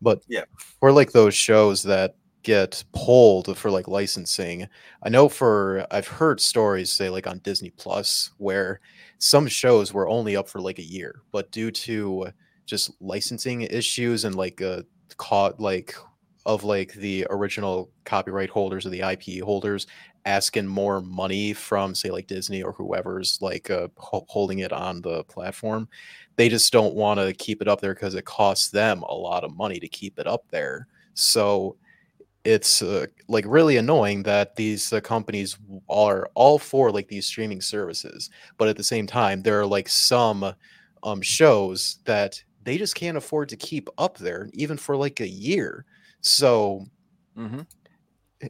but 0.03 0.23
Yeah. 0.29 0.45
for 0.81 0.93
like 0.93 1.13
those 1.13 1.35
shows 1.35 1.83
that 1.85 2.17
get 2.43 2.85
pulled 2.93 3.59
for 3.59 3.73
like 3.73 3.89
licensing 3.89 4.69
I 5.03 5.09
know 5.09 5.29
for 5.29 5.85
I've 5.91 6.07
heard 6.07 6.41
stories 6.41 6.93
say 6.93 7.11
like 7.11 7.27
on 7.27 7.41
Disney 7.41 7.71
Plus 7.71 8.31
where 8.39 8.81
some 9.19 9.49
shows 9.49 9.93
were 9.93 10.09
only 10.09 10.37
up 10.37 10.49
for 10.49 10.61
like 10.61 10.79
a 10.79 10.85
year, 10.85 11.23
but 11.33 11.51
due 11.51 11.71
to 11.73 12.29
just 12.67 12.93
licensing 13.01 13.63
issues 13.63 14.25
and 14.25 14.35
like 14.37 14.63
uh 14.63 14.83
caught 15.17 15.59
like 15.61 15.95
of 16.45 16.63
like 16.63 16.93
the 16.95 17.27
original 17.31 17.91
copyright 18.05 18.51
holders 18.51 18.87
or 18.87 18.91
the 18.91 19.01
IP 19.01 19.43
holders 19.43 19.87
asking 20.27 20.67
more 20.67 21.01
money 21.01 21.55
from 21.55 21.95
say 21.95 22.11
like 22.11 22.27
Disney 22.27 22.63
or 22.63 22.73
whoever's 22.73 23.41
like 23.41 23.71
uh, 23.71 23.89
ho- 23.97 24.27
holding 24.29 24.59
it 24.59 24.73
on 24.73 25.01
the 25.01 25.25
platform, 25.25 25.89
they 26.37 26.49
just 26.49 26.73
don't 26.73 26.95
want 26.95 27.19
to 27.19 27.33
keep 27.33 27.63
it 27.63 27.69
up 27.69 27.81
there 27.81 27.95
because 27.95 28.15
it 28.15 28.27
costs 28.27 28.69
them 28.69 29.03
a 29.03 29.15
lot 29.15 29.45
of 29.45 29.57
money 29.57 29.81
to 29.81 29.89
keep 29.89 30.19
it 30.19 30.27
up 30.27 30.45
there. 30.51 30.87
So 31.15 31.77
it's 32.47 32.81
uh, 32.81 33.07
like 33.27 33.45
really 33.49 33.77
annoying 33.77 34.23
that 34.23 34.55
these 34.55 34.93
uh, 34.93 35.01
companies 35.01 35.59
are 35.89 36.31
all 36.35 36.59
for 36.59 36.93
like 36.93 37.09
these 37.09 37.27
streaming 37.27 37.61
services 37.61 38.31
but 38.57 38.69
at 38.69 38.77
the 38.77 38.85
same 38.85 39.05
time 39.07 39.43
there 39.43 39.59
are 39.59 39.67
like 39.67 39.89
some 39.89 40.55
um 41.03 41.21
shows 41.21 41.99
that 42.05 42.41
they 42.63 42.79
just 42.79 42.95
can't 42.95 43.17
afford 43.17 43.49
to 43.49 43.57
keep 43.57 43.89
up 43.99 44.17
there 44.19 44.49
even 44.53 44.77
for 44.77 44.97
like 44.97 45.19
a 45.19 45.29
year 45.29 45.85
so 46.21 46.85
mm-hmm. 47.37 47.63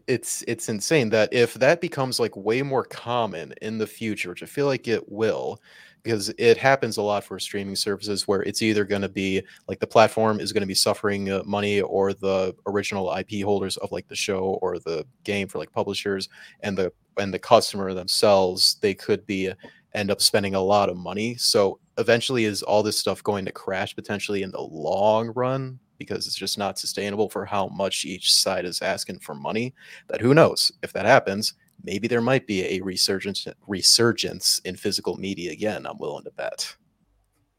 It's 0.07 0.43
it's 0.49 0.69
insane 0.69 1.09
that 1.11 1.33
if 1.33 1.55
that 1.55 1.81
becomes 1.81 2.19
like 2.19 2.37
way 2.37 2.61
more 2.61 2.85
common 2.85 3.55
in 3.63 3.79
the 3.79 3.87
future 3.87 4.31
which 4.31 4.43
i 4.43 4.47
feel 4.47 4.67
like 4.67 4.89
it 4.89 5.09
will 5.11 5.61
because 6.03 6.33
it 6.39 6.57
happens 6.57 6.97
a 6.97 7.03
lot 7.03 7.23
for 7.23 7.39
streaming 7.39 7.77
services 7.77 8.27
where 8.29 8.43
it's 8.43 8.63
either 8.63 8.85
going 8.85 9.03
to 9.03 9.09
be 9.09 9.43
like 9.69 9.79
the 9.79 9.87
platform 9.87 10.41
is 10.41 10.53
going 10.53 10.61
to 10.61 10.67
be 10.67 10.75
suffering 10.75 11.31
uh, 11.31 11.43
money 11.45 11.81
or 11.81 12.13
the 12.13 12.55
original 12.67 13.13
IP 13.17 13.45
holders 13.45 13.77
of 13.79 13.91
like 13.91 14.07
the 14.09 14.15
show 14.15 14.59
or 14.63 14.79
the 14.79 15.05
game 15.25 15.49
for 15.49 15.59
like 15.59 15.73
publishers 15.73 16.29
and 16.61 16.79
the 16.79 16.93
and 17.19 17.35
the 17.35 17.39
customer 17.39 17.93
themselves 17.93 18.77
they 18.83 18.95
could 18.95 19.27
be 19.27 19.53
end 19.97 20.11
up 20.11 20.21
spending 20.21 20.55
a 20.55 20.61
lot 20.61 20.89
of 20.89 20.97
money. 20.97 21.35
So 21.37 21.81
eventually 21.99 22.45
is 22.45 22.63
all 22.63 22.83
this 22.83 22.99
stuff 22.99 23.23
going 23.23 23.45
to 23.47 23.53
crash 23.53 23.97
potentially 23.97 24.43
in 24.43 24.51
the 24.53 24.61
long 24.61 25.33
run 25.35 25.81
because 25.99 26.27
it's 26.27 26.37
just 26.37 26.59
not 26.59 26.79
sustainable 26.79 27.29
for 27.29 27.45
how 27.45 27.69
much 27.69 28.05
each 28.05 28.33
side 28.33 28.65
is 28.65 28.83
asking 28.83 29.19
for 29.19 29.35
money 29.35 29.75
that 30.09 30.21
who 30.21 30.35
knows 30.35 30.73
if 30.83 30.93
that 30.93 31.07
happens 31.07 31.55
maybe 31.83 32.09
there 32.09 32.21
might 32.21 32.47
be 32.47 32.65
a 32.65 32.81
resurgence 32.81 33.47
resurgence 33.67 34.61
in 34.65 34.77
physical 34.77 35.17
media 35.17 35.53
again. 35.53 35.87
I'm 35.87 35.99
willing 35.99 36.25
to 36.25 36.31
bet. 36.33 36.75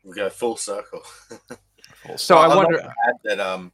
We 0.04 0.16
go 0.16 0.30
full 0.30 0.58
circle. 0.58 1.02
So 2.16 2.38
I 2.38 2.48
I'd 2.48 2.56
wonder. 2.56 2.78
to 2.78 2.86
add 2.86 3.16
that 3.26 3.40
um, 3.40 3.72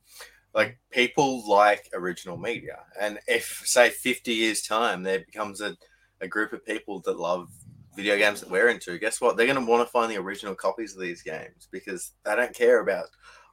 like 0.56 0.80
people 0.90 1.48
like 1.48 1.88
original 1.94 2.38
media, 2.38 2.80
and 3.00 3.20
if 3.28 3.62
say 3.66 3.90
fifty 3.90 4.34
years 4.34 4.64
time 4.64 5.04
there 5.04 5.20
becomes 5.20 5.62
a, 5.62 5.76
a 6.22 6.28
group 6.28 6.52
of 6.54 6.66
people 6.66 7.00
that 7.02 7.20
love 7.20 7.50
video 7.96 8.18
games 8.18 8.40
that 8.40 8.50
we're 8.50 8.70
into, 8.70 8.98
guess 8.98 9.22
what? 9.22 9.38
They're 9.38 9.46
going 9.46 9.64
to 9.64 9.72
want 9.72 9.86
to 9.86 9.92
find 9.92 10.10
the 10.10 10.18
original 10.18 10.56
copies 10.56 10.96
of 10.96 11.02
these 11.02 11.22
games 11.22 11.68
because 11.70 12.14
they 12.26 12.36
don't 12.36 12.56
care 12.56 12.80
about 12.80 13.06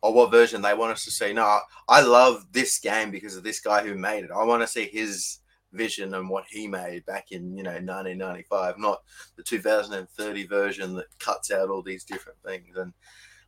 or 0.02 0.12
what 0.12 0.30
version 0.30 0.62
they 0.62 0.74
want 0.74 0.92
us 0.92 1.04
to 1.04 1.10
see. 1.10 1.32
No, 1.32 1.60
I 1.88 2.00
love 2.00 2.46
this 2.52 2.78
game 2.78 3.10
because 3.10 3.36
of 3.36 3.42
this 3.42 3.60
guy 3.60 3.82
who 3.82 3.94
made 3.94 4.24
it. 4.24 4.30
I 4.30 4.44
want 4.44 4.62
to 4.62 4.66
see 4.68 4.86
his 4.86 5.38
vision 5.72 6.14
and 6.14 6.28
what 6.28 6.44
he 6.50 6.66
made 6.66 7.06
back 7.06 7.30
in 7.30 7.56
you 7.56 7.62
know 7.62 7.70
1995, 7.70 8.78
not 8.78 9.02
the 9.36 9.42
2030 9.42 10.46
version 10.46 10.94
that 10.94 11.06
cuts 11.18 11.50
out 11.52 11.68
all 11.68 11.82
these 11.82 12.04
different 12.04 12.38
things 12.44 12.76
and 12.76 12.92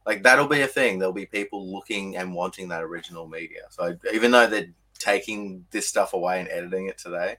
like 0.07 0.23
that'll 0.23 0.49
be 0.49 0.61
a 0.62 0.67
thing. 0.67 0.99
There'll 0.99 1.12
be 1.12 1.27
people 1.27 1.73
looking 1.73 2.17
and 2.17 2.35
wanting 2.35 2.69
that 2.69 2.83
original 2.83 3.29
media. 3.29 3.62
So 3.71 3.97
even 4.12 4.31
though 4.31 4.47
they're 4.47 4.73
taking 4.99 5.65
this 5.71 5.88
stuff 5.88 6.12
away 6.12 6.41
and 6.41 6.49
editing 6.49 6.87
it 6.88 6.99
today, 6.99 7.37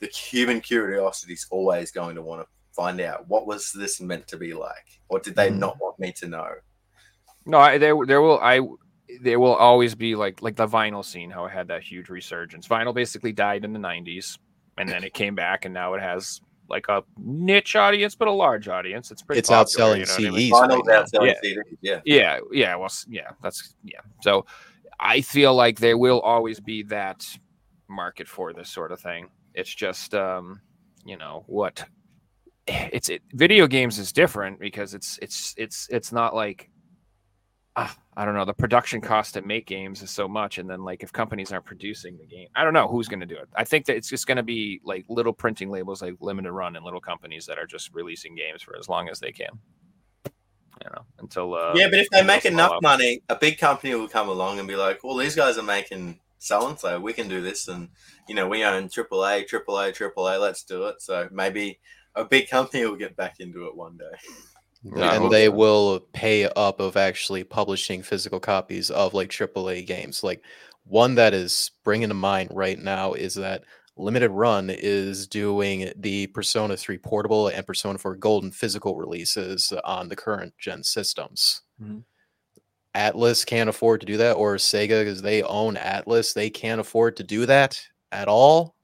the 0.00 0.06
human 0.06 0.60
curiosity 0.60 1.34
is 1.34 1.46
always 1.50 1.90
going 1.90 2.14
to 2.16 2.22
want 2.22 2.42
to 2.42 2.48
find 2.72 3.00
out 3.00 3.28
what 3.28 3.46
was 3.46 3.72
this 3.72 4.00
meant 4.00 4.26
to 4.28 4.36
be 4.36 4.52
like. 4.54 5.00
What 5.08 5.22
did 5.22 5.34
they 5.34 5.50
Mhm. 5.50 5.58
not 5.58 5.80
want 5.80 5.98
me 5.98 6.12
to 6.12 6.26
know? 6.26 6.54
No, 7.46 7.58
I, 7.58 7.78
there 7.78 7.94
there 8.06 8.20
will 8.20 8.38
I 8.40 8.60
there 9.22 9.38
will 9.38 9.54
always 9.54 9.94
be 9.94 10.14
like 10.14 10.42
like 10.42 10.56
the 10.56 10.66
vinyl 10.66 11.04
scene 11.04 11.30
how 11.30 11.46
it 11.46 11.52
had 11.52 11.68
that 11.68 11.82
huge 11.82 12.08
resurgence. 12.08 12.66
Vinyl 12.66 12.94
basically 12.94 13.32
died 13.32 13.64
in 13.64 13.72
the 13.72 13.78
'90s, 13.78 14.38
and 14.78 14.88
then 14.88 15.04
it 15.04 15.14
came 15.14 15.34
back, 15.34 15.64
and 15.64 15.72
now 15.72 15.94
it 15.94 16.02
has 16.02 16.40
like 16.68 16.86
a 16.88 17.04
niche 17.18 17.76
audience, 17.76 18.14
but 18.14 18.28
a 18.28 18.32
large 18.32 18.68
audience. 18.68 19.10
It's 19.10 19.22
pretty. 19.22 19.38
It's 19.38 19.48
popular, 19.48 19.96
outselling 19.96 20.18
you 20.18 20.24
know 20.24 20.30
what 20.30 20.34
I 20.34 20.38
mean? 20.38 20.52
CDs. 20.52 20.86
right 20.86 21.04
outselling 21.04 21.26
Yeah. 21.26 21.50
CDs, 21.50 21.62
yeah. 21.80 22.00
Yeah, 22.04 22.38
yeah, 22.52 22.76
well, 22.76 22.90
yeah, 23.08 23.30
that's 23.42 23.74
yeah. 23.84 24.00
So 24.22 24.44
I 24.98 25.20
feel 25.20 25.54
like 25.54 25.78
there 25.78 25.98
will 25.98 26.20
always 26.20 26.60
be 26.60 26.82
that 26.84 27.24
market 27.88 28.28
for 28.28 28.52
this 28.52 28.68
sort 28.68 28.92
of 28.92 29.00
thing. 29.00 29.28
It's 29.54 29.72
just 29.72 30.14
um, 30.14 30.60
you 31.04 31.16
know, 31.16 31.44
what 31.46 31.84
it's 32.66 33.08
it, 33.08 33.22
video 33.32 33.66
games 33.66 33.98
is 33.98 34.12
different 34.12 34.58
because 34.58 34.94
it's 34.94 35.18
it's 35.22 35.54
it's 35.56 35.88
it's 35.90 36.12
not 36.12 36.34
like 36.34 36.70
ah, 37.76 37.94
I 38.16 38.24
don't 38.24 38.34
know, 38.34 38.44
the 38.44 38.54
production 38.54 39.00
cost 39.00 39.34
to 39.34 39.42
make 39.42 39.66
games 39.66 40.02
is 40.02 40.10
so 40.10 40.26
much 40.26 40.58
and 40.58 40.68
then 40.68 40.82
like 40.82 41.02
if 41.02 41.12
companies 41.12 41.52
aren't 41.52 41.66
producing 41.66 42.16
the 42.16 42.26
game, 42.26 42.48
I 42.56 42.64
don't 42.64 42.72
know 42.72 42.88
who's 42.88 43.08
going 43.08 43.20
to 43.20 43.26
do 43.26 43.36
it. 43.36 43.48
I 43.54 43.64
think 43.64 43.86
that 43.86 43.96
it's 43.96 44.08
just 44.08 44.26
going 44.26 44.38
to 44.38 44.42
be 44.42 44.80
like 44.84 45.04
little 45.08 45.32
printing 45.32 45.70
labels 45.70 46.02
like 46.02 46.14
limited 46.20 46.52
run 46.52 46.76
and 46.76 46.84
little 46.84 47.00
companies 47.00 47.46
that 47.46 47.58
are 47.58 47.66
just 47.66 47.94
releasing 47.94 48.34
games 48.34 48.62
for 48.62 48.76
as 48.78 48.88
long 48.88 49.08
as 49.08 49.20
they 49.20 49.32
can. 49.32 49.50
You 50.24 50.90
know, 50.90 51.02
until 51.20 51.54
uh 51.54 51.72
yeah, 51.74 51.88
but 51.88 52.00
if 52.00 52.08
they 52.10 52.22
make 52.22 52.44
enough 52.44 52.72
up. 52.72 52.82
money, 52.82 53.22
a 53.30 53.36
big 53.36 53.56
company 53.56 53.94
will 53.94 54.08
come 54.08 54.28
along 54.28 54.58
and 54.58 54.68
be 54.68 54.76
like, 54.76 55.02
"Well, 55.02 55.16
these 55.16 55.34
guys 55.34 55.56
are 55.56 55.62
making 55.62 56.20
so 56.38 56.68
and 56.68 56.78
so. 56.78 57.00
We 57.00 57.14
can 57.14 57.28
do 57.28 57.40
this, 57.40 57.66
and 57.66 57.88
you 58.28 58.34
know, 58.34 58.46
we 58.46 58.62
own 58.62 58.90
AAA, 58.90 59.48
AAA, 59.48 59.96
AAA. 59.96 60.38
Let's 60.38 60.64
do 60.64 60.84
it." 60.84 61.00
So 61.00 61.30
maybe 61.32 61.80
a 62.14 62.26
big 62.26 62.50
company 62.50 62.84
will 62.84 62.96
get 62.96 63.16
back 63.16 63.36
into 63.40 63.64
it 63.66 63.74
one 63.74 63.96
day. 63.96 64.18
No, 64.82 65.02
and 65.10 65.32
they 65.32 65.46
so. 65.46 65.52
will 65.52 66.00
pay 66.12 66.44
up 66.44 66.80
of 66.80 66.96
actually 66.96 67.44
publishing 67.44 68.02
physical 68.02 68.38
copies 68.38 68.90
of 68.90 69.14
like 69.14 69.30
AAA 69.30 69.86
games. 69.86 70.22
Like 70.22 70.42
one 70.84 71.14
that 71.16 71.34
is 71.34 71.72
bringing 71.82 72.08
to 72.08 72.14
mind 72.14 72.50
right 72.52 72.78
now 72.78 73.12
is 73.14 73.34
that 73.34 73.64
Limited 73.96 74.30
Run 74.30 74.70
is 74.70 75.26
doing 75.26 75.90
the 75.96 76.26
Persona 76.28 76.76
3 76.76 76.98
portable 76.98 77.48
and 77.48 77.66
Persona 77.66 77.98
4 77.98 78.16
Golden 78.16 78.50
physical 78.50 78.94
releases 78.94 79.72
on 79.84 80.08
the 80.08 80.16
current 80.16 80.52
gen 80.58 80.84
systems. 80.84 81.62
Mhm. 81.82 82.04
Atlus 82.94 83.44
can't 83.44 83.68
afford 83.68 84.00
to 84.00 84.06
do 84.06 84.16
that, 84.18 84.36
or 84.36 84.56
Sega, 84.56 85.00
because 85.00 85.22
they 85.22 85.42
own 85.42 85.76
Atlus, 85.76 86.32
they 86.32 86.48
can't 86.48 86.80
afford 86.80 87.16
to 87.16 87.24
do 87.24 87.46
that 87.46 87.80
at 88.12 88.28
all. 88.28 88.74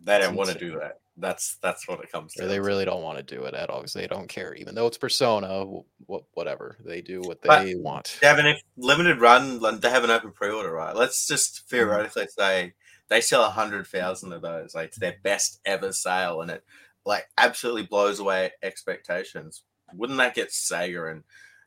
They 0.00 0.18
don't 0.18 0.36
want 0.36 0.50
to 0.50 0.58
do 0.58 0.78
that. 0.78 0.97
That's 1.20 1.56
that's 1.62 1.88
what 1.88 2.00
it 2.00 2.12
comes 2.12 2.34
to. 2.34 2.46
they 2.46 2.60
really 2.60 2.84
don't 2.84 3.02
want 3.02 3.18
to 3.18 3.24
do 3.24 3.44
it 3.44 3.54
at 3.54 3.70
all 3.70 3.80
because 3.80 3.92
they 3.92 4.06
don't 4.06 4.28
care, 4.28 4.54
even 4.54 4.74
though 4.74 4.86
it's 4.86 4.98
Persona. 4.98 5.64
What 6.06 6.24
whatever 6.34 6.76
they 6.84 7.00
do, 7.00 7.20
what 7.22 7.40
But- 7.42 7.64
they 7.64 7.74
want. 7.74 8.18
Devin, 8.20 8.46
if 8.46 8.60
limited 8.76 9.20
run, 9.20 9.60
they 9.80 9.90
have 9.90 10.04
an 10.04 10.10
open 10.10 10.32
pre-order, 10.32 10.72
right? 10.72 10.94
Let's 10.94 11.26
just 11.26 11.56
mm-hmm. 11.56 11.76
theoretically 11.76 12.26
say 12.28 12.74
they 13.08 13.20
sell 13.20 13.44
a 13.44 13.50
hundred 13.50 13.86
thousand 13.86 14.32
of 14.32 14.42
those, 14.42 14.74
like 14.74 14.88
it's 14.88 14.98
their 14.98 15.16
best 15.22 15.60
ever 15.64 15.92
sale, 15.92 16.40
and 16.42 16.50
it 16.50 16.64
like 17.04 17.28
absolutely 17.38 17.86
blows 17.86 18.20
away 18.20 18.52
expectations. 18.62 19.64
Wouldn't 19.94 20.18
that 20.18 20.34
get 20.34 20.50
Sega 20.50 21.10
and 21.10 21.24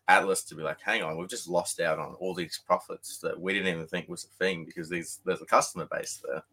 Atlus 0.09 0.47
to 0.47 0.55
be 0.55 0.63
like, 0.63 0.81
"Hang 0.81 1.01
on, 1.01 1.17
we've 1.17 1.29
just 1.29 1.49
lost 1.49 1.79
out 1.79 1.99
on 1.99 2.13
all 2.15 2.33
these 2.33 2.59
profits 2.65 3.17
that 3.19 3.39
we 3.39 3.53
didn't 3.53 3.73
even 3.73 3.87
think 3.87 4.07
was 4.07 4.25
a 4.25 4.43
thing 4.43 4.65
because 4.65 4.89
these 4.89 5.19
there's 5.25 5.41
a 5.41 5.45
customer 5.45 5.87
base 5.91 6.21
there." 6.27 6.43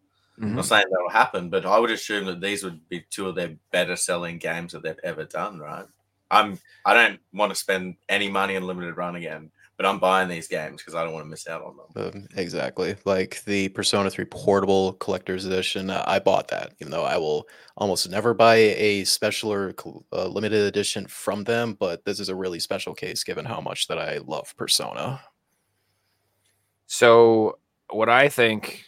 I'm 0.40 0.52
Mhm. 0.52 0.54
not 0.56 0.66
saying 0.66 0.84
that'll 0.90 1.08
happen, 1.10 1.50
but 1.50 1.66
I 1.66 1.78
would 1.78 1.90
assume 1.90 2.26
that 2.26 2.40
these 2.40 2.62
would 2.62 2.88
be 2.88 3.04
two 3.10 3.28
of 3.28 3.34
their 3.34 3.56
better 3.72 3.96
selling 3.96 4.38
games 4.38 4.72
that 4.72 4.82
they've 4.82 4.98
ever 5.02 5.24
done, 5.24 5.58
right? 5.58 5.86
I'm 6.30 6.58
I 6.84 6.94
don't 6.94 7.20
want 7.32 7.50
to 7.50 7.56
spend 7.56 7.96
any 8.08 8.28
money 8.28 8.56
on 8.56 8.62
limited 8.64 8.96
run 8.96 9.16
again, 9.16 9.50
but 9.78 9.86
I'm 9.86 9.98
buying 9.98 10.28
these 10.28 10.46
games 10.46 10.82
because 10.82 10.94
I 10.94 11.02
don't 11.02 11.14
want 11.14 11.24
to 11.24 11.30
miss 11.30 11.48
out 11.48 11.62
on 11.62 11.76
them. 11.76 12.14
Um, 12.14 12.28
exactly. 12.36 12.96
Like 13.06 13.42
the 13.44 13.70
Persona 13.70 14.10
3 14.10 14.26
Portable 14.26 14.92
Collector's 14.94 15.46
Edition, 15.46 15.88
uh, 15.88 16.04
I 16.06 16.18
bought 16.18 16.48
that, 16.48 16.74
even 16.80 16.90
though 16.90 17.04
I 17.04 17.16
will 17.16 17.48
almost 17.78 18.08
never 18.10 18.34
buy 18.34 18.56
a 18.56 19.04
special 19.04 19.50
or 19.52 19.74
uh, 20.12 20.26
limited 20.28 20.60
edition 20.66 21.06
from 21.06 21.44
them. 21.44 21.74
But 21.74 22.04
this 22.04 22.20
is 22.20 22.28
a 22.28 22.34
really 22.34 22.60
special 22.60 22.94
case 22.94 23.24
given 23.24 23.46
how 23.46 23.60
much 23.62 23.88
that 23.88 23.98
I 23.98 24.18
love 24.18 24.54
Persona. 24.56 25.20
So 26.86 27.58
what 27.90 28.08
I 28.08 28.28
think 28.28 28.84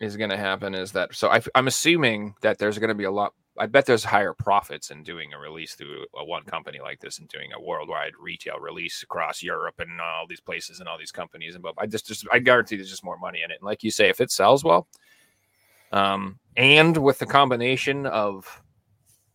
is 0.00 0.16
going 0.16 0.30
to 0.30 0.36
happen 0.36 0.74
is 0.74 0.92
that 0.92 1.14
so 1.14 1.28
I, 1.28 1.40
am 1.54 1.68
assuming 1.68 2.34
that 2.42 2.58
there's 2.58 2.78
going 2.78 2.88
to 2.88 2.94
be 2.94 3.04
a 3.04 3.10
lot. 3.10 3.32
I 3.58 3.66
bet 3.66 3.86
there's 3.86 4.04
higher 4.04 4.34
profits 4.34 4.90
in 4.90 5.02
doing 5.02 5.32
a 5.32 5.38
release 5.38 5.74
through 5.74 6.04
a 6.14 6.24
one 6.24 6.42
company 6.42 6.78
like 6.78 7.00
this 7.00 7.18
and 7.18 7.28
doing 7.28 7.52
a 7.54 7.60
worldwide 7.60 8.12
retail 8.20 8.58
release 8.58 9.02
across 9.02 9.42
Europe 9.42 9.76
and 9.78 9.98
all 9.98 10.26
these 10.26 10.40
places 10.40 10.80
and 10.80 10.88
all 10.88 10.98
these 10.98 11.12
companies 11.12 11.54
and 11.54 11.62
but 11.62 11.74
I 11.78 11.86
just, 11.86 12.06
just 12.06 12.26
I 12.30 12.38
guarantee 12.38 12.76
there's 12.76 12.90
just 12.90 13.04
more 13.04 13.16
money 13.16 13.40
in 13.42 13.50
it. 13.50 13.58
And 13.60 13.66
like 13.66 13.82
you 13.82 13.90
say, 13.90 14.10
if 14.10 14.20
it 14.20 14.30
sells 14.30 14.62
well, 14.62 14.86
um, 15.92 16.38
and 16.56 16.96
with 16.98 17.18
the 17.18 17.26
combination 17.26 18.04
of 18.06 18.62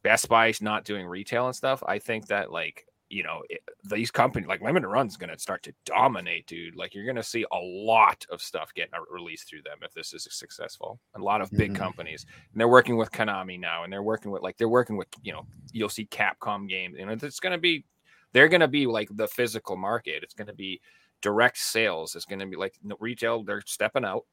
Best 0.03 0.29
Buy's 0.29 0.61
not 0.61 0.85
doing 0.85 1.07
retail 1.07 1.47
and 1.47 1.55
stuff, 1.55 1.83
I 1.87 1.97
think 1.97 2.27
that 2.27 2.51
like 2.51 2.85
you 3.11 3.23
know 3.23 3.41
it, 3.49 3.61
these 3.89 4.09
companies 4.11 4.47
like 4.47 4.61
Limited 4.61 4.87
Run's 4.87 5.17
going 5.17 5.29
to 5.29 5.37
start 5.39 5.63
to 5.63 5.73
dominate, 5.85 6.47
dude. 6.47 6.75
Like 6.75 6.95
you're 6.95 7.05
going 7.05 7.15
to 7.17 7.23
see 7.23 7.45
a 7.51 7.57
lot 7.59 8.25
of 8.31 8.41
stuff 8.41 8.73
getting 8.73 8.93
uh, 8.93 8.99
released 9.11 9.49
through 9.49 9.63
them 9.63 9.79
if 9.83 9.93
this 9.93 10.13
is 10.13 10.27
successful. 10.31 10.99
A 11.15 11.19
lot 11.19 11.41
of 11.41 11.51
big 11.51 11.73
Mhm. 11.73 11.77
companies, 11.77 12.25
and 12.51 12.59
they're 12.59 12.67
working 12.67 12.97
with 12.97 13.11
Konami 13.11 13.59
now, 13.59 13.83
and 13.83 13.91
they're 13.91 14.03
working 14.03 14.31
with 14.31 14.41
like 14.43 14.57
they're 14.57 14.69
working 14.69 14.97
with 14.97 15.07
you 15.23 15.33
know 15.33 15.45
you'll 15.71 15.89
see 15.89 16.05
Capcom 16.07 16.67
games, 16.69 16.95
you 16.97 17.05
know 17.05 17.11
it's 17.11 17.39
going 17.39 17.53
to 17.53 17.59
be 17.59 17.85
they're 18.33 18.47
going 18.49 18.61
to 18.61 18.67
be 18.67 18.85
like 18.87 19.09
the 19.17 19.27
physical 19.27 19.75
market. 19.75 20.23
It's 20.23 20.33
going 20.33 20.47
to 20.47 20.53
be 20.53 20.79
direct 21.21 21.57
sales. 21.57 22.15
It's 22.15 22.25
going 22.25 22.39
to 22.39 22.45
be 22.45 22.55
like 22.55 22.75
retail. 22.99 23.43
They're 23.43 23.61
stepping 23.65 24.05
out. 24.05 24.25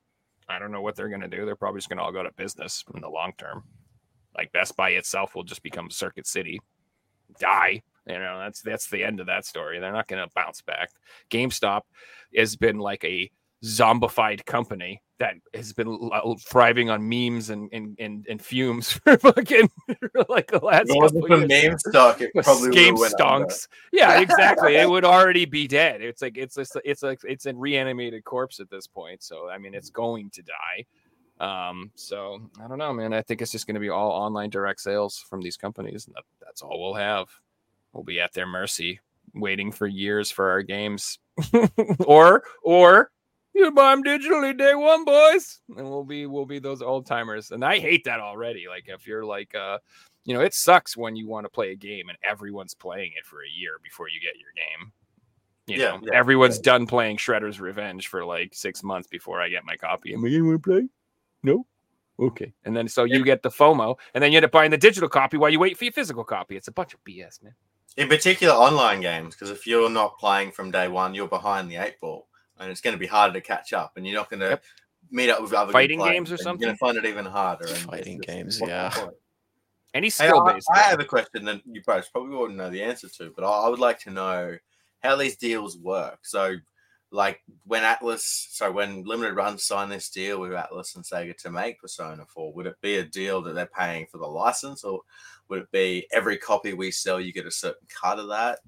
I 0.49 0.59
don't 0.59 0.73
know 0.73 0.81
what 0.81 0.95
they're 0.97 1.09
going 1.09 1.21
to 1.21 1.29
do. 1.29 1.45
They're 1.45 1.57
probably 1.57 1.79
just 1.81 1.88
going 1.88 1.99
to 1.99 2.05
all 2.05 2.12
go 2.12 2.23
to 2.23 2.31
business 2.37 2.85
in 2.95 3.01
the 3.03 3.09
long 3.11 3.33
term. 3.37 3.64
Like 4.37 4.53
Best 4.53 4.77
Buy 4.77 4.91
itself 4.91 5.35
will 5.35 5.43
just 5.43 5.62
become 5.62 5.91
Circuit 5.91 6.27
City, 6.27 6.61
die. 7.41 7.83
You 8.09 8.18
know, 8.18 8.38
that's 8.38 8.62
that's 8.62 8.88
the 8.88 9.05
end 9.05 9.21
of 9.21 9.27
that 9.27 9.44
story. 9.44 9.79
They're 9.79 9.92
not 9.92 10.09
going 10.09 10.25
to 10.25 10.33
bounce 10.35 10.62
back. 10.62 10.90
GameStop 11.31 11.83
has 12.37 12.57
been 12.57 12.79
like 12.79 13.05
a 13.05 13.31
zombified 13.64 14.44
company 14.44 15.03
that 15.18 15.35
has 15.53 15.73
been 15.73 16.11
thriving 16.47 16.90
on 16.90 17.09
memes 17.09 17.51
and 17.51 17.68
and 17.73 17.97
and, 17.99 18.27
and 18.29 18.40
fumes 18.40 18.92
for 19.05 19.18
fucking 19.18 19.68
like 20.29 20.51
the 20.51 20.61
last 20.62 20.87
wasn't 20.90 21.27
couple 21.27 21.51
years. 21.51 21.71
meme 21.71 21.79
stock, 21.79 22.21
it 22.21 22.31
probably 22.35 22.71
game 22.71 22.97
stonks. 22.97 23.66
Yeah, 23.92 24.21
exactly. 24.21 24.77
it 24.77 24.88
would 24.90 25.05
already 25.05 25.44
be 25.44 25.66
dead. 25.66 26.03
It's 26.03 26.23
like 26.23 26.38
it's 26.38 26.57
it's 26.57 26.77
it's 26.85 27.03
like 27.03 27.21
it's 27.25 27.47
a 27.47 27.55
reanimated 27.55 28.25
corpse 28.25 28.61
at 28.61 28.71
this 28.71 28.87
point. 28.87 29.23
So 29.23 29.49
I 29.49 29.59
mean, 29.59 29.75
it's 29.75 29.90
going 29.90 30.31
to 30.31 30.42
die. 30.42 30.87
Um, 31.40 31.90
so 31.94 32.40
I 32.62 32.68
don't 32.68 32.79
know, 32.79 32.92
man. 32.92 33.12
I 33.12 33.23
think 33.23 33.42
it's 33.42 33.53
just 33.53 33.66
going 33.66 33.75
to 33.75 33.81
be 33.81 33.90
all 33.90 34.11
online 34.11 34.51
direct 34.51 34.81
sales 34.81 35.18
from 35.18 35.40
these 35.40 35.57
companies, 35.57 36.07
and 36.07 36.16
that, 36.16 36.25
that's 36.40 36.62
all 36.62 36.81
we'll 36.81 36.94
have. 36.94 37.29
We'll 37.99 38.05
be 38.05 38.21
at 38.21 38.33
their 38.33 38.47
mercy, 38.47 39.01
waiting 39.35 39.73
for 39.73 39.89
years 39.89 40.31
for 40.31 40.51
our 40.51 40.63
games, 40.63 41.19
or 42.07 42.45
or 42.63 43.11
you 43.55 43.73
buy 43.73 43.91
them 43.91 44.05
digitally 44.05 44.57
day 44.57 44.77
one, 44.77 45.05
boys, 45.05 45.59
and 45.77 45.91
we'll 45.91 46.05
be 46.05 46.27
we'll 46.27 46.47
be 46.47 46.61
those 46.61 46.81
old 46.81 47.07
timers. 47.07 47.51
And 47.51 47.65
I 47.65 47.81
hate 47.81 48.05
that 48.05 48.21
already. 48.21 48.67
Like 48.69 48.85
if 48.87 49.05
you're 49.09 49.25
like 49.25 49.53
uh, 49.57 49.79
you 50.25 50.33
know, 50.33 50.41
it 50.41 50.55
sucks 50.55 50.97
when 50.97 51.17
you 51.17 51.27
want 51.27 51.45
to 51.45 51.51
play 51.51 51.73
a 51.73 51.75
game 51.75 52.09
and 52.09 52.17
everyone's 52.23 52.75
playing 52.75 53.13
it 53.19 53.27
for 53.27 53.39
a 53.39 53.51
year 53.53 53.73
before 53.83 54.09
you 54.09 54.21
get 54.21 54.39
your 54.39 54.53
game. 54.55 54.93
You 55.67 55.83
Yeah, 55.83 55.97
know, 55.97 56.01
yeah, 56.05 56.19
everyone's 56.19 56.61
done 56.61 56.87
playing 56.87 57.17
Shredder's 57.17 57.61
Revenge 57.61 58.07
for 58.07 58.25
like 58.25 58.55
six 58.55 58.85
months 58.85 59.09
before 59.09 59.41
I 59.41 59.49
get 59.49 59.65
my 59.65 59.77
copy. 59.77 60.15
Am 60.15 60.25
I 60.25 60.31
gonna 60.31 60.59
play? 60.61 60.89
No. 61.43 61.67
Okay. 62.21 62.53
And 62.65 62.77
then 62.77 62.87
so 62.89 63.05
you 63.05 63.25
get 63.25 63.43
the 63.43 63.51
FOMO, 63.51 63.97
and 64.15 64.23
then 64.23 64.31
you 64.33 64.37
end 64.37 64.45
up 64.45 64.53
buying 64.53 64.71
the 64.71 64.79
digital 64.79 65.09
copy 65.09 65.37
while 65.37 65.51
you 65.51 65.59
wait 65.59 65.77
for 65.77 65.85
your 65.85 65.93
physical 65.93 66.25
copy. 66.25 66.57
It's 66.57 66.69
a 66.69 66.73
bunch 66.73 66.95
of 66.95 67.03
BS, 67.05 67.43
man. 67.43 67.55
In 67.99 68.09
particular, 68.09 68.55
online 68.55 69.01
games, 69.01 69.35
because 69.35 69.51
if 69.51 69.67
you're 69.67 69.91
not 69.91 70.19
playing 70.19 70.53
from 70.53 70.71
day 70.71 70.87
one, 70.87 71.15
you're 71.15 71.27
behind 71.27 71.69
the 71.69 71.77
eight 71.77 71.99
ball, 72.01 72.29
and 72.61 72.71
it's 72.71 72.81
going 72.81 72.95
to 72.95 72.99
be 72.99 73.09
harder 73.09 73.35
to 73.35 73.41
catch 73.41 73.73
up, 73.73 73.95
and 73.97 74.07
you're 74.07 74.15
not 74.15 74.31
going 74.31 74.39
to 74.39 74.51
Yep. 74.51 74.65
meet 75.11 75.31
up 75.31 75.43
with 75.43 75.53
other 75.53 75.73
Fighting 75.73 75.99
games 75.99 76.31
or 76.31 76.35
and 76.35 76.39
You're 76.39 76.45
something? 76.45 76.67
going 76.67 76.77
to 76.77 76.79
find 76.79 76.97
it 76.97 77.05
even 77.07 77.25
harder. 77.27 77.67
Fighting 77.67 78.21
games, 78.21 78.61
yeah. 78.61 78.95
Any 79.95 80.07
Hey, 80.07 80.29
skill 80.29 80.47
I, 80.47 80.53
based. 80.53 80.69
I 80.73 80.79
have 80.79 81.01
a 81.01 81.05
question 81.05 81.45
that 81.47 81.61
you 81.67 81.83
guys 81.83 82.09
probably 82.09 82.37
wouldn't 82.37 82.57
know 82.57 82.71
the 82.71 82.85
answer 82.85 83.09
to, 83.09 83.33
but 83.35 83.45
I, 83.45 83.67
I 83.67 83.69
would 83.69 83.81
like 83.81 83.99
to 84.01 84.11
know 84.11 84.57
how 85.01 85.17
these 85.17 85.37
deals 85.37 85.77
work. 85.77 86.21
So, 86.23 86.55
like 87.11 87.40
when 87.64 87.83
Atlus, 87.83 88.49
so 88.51 88.71
when 88.71 89.05
Limited 89.05 89.35
Run 89.35 89.59
signed 89.59 89.90
this 89.90 90.11
deal 90.11 90.40
with 90.40 90.53
Atlus 90.53 90.94
and 90.94 91.05
Sega 91.05 91.37
to 91.38 91.51
make 91.51 91.81
Persona 91.81 92.25
4, 92.27 92.53
would 92.53 92.66
it 92.66 92.81
be 92.83 92.97
a 92.97 93.05
deal 93.05 93.40
that 93.42 93.55
they're 93.55 93.66
paying 93.66 94.07
for 94.11 94.18
the 94.18 94.27
license, 94.27 94.85
or 94.85 95.01
would 95.49 95.61
it 95.61 95.73
be 95.73 96.07
every 96.12 96.37
copy 96.37 96.75
we 96.75 96.90
sell, 96.90 97.21
you 97.21 97.33
get 97.33 97.47
a 97.47 97.51
certain 97.51 97.87
cut 97.88 98.18
of 98.18 98.29
that 98.29 98.59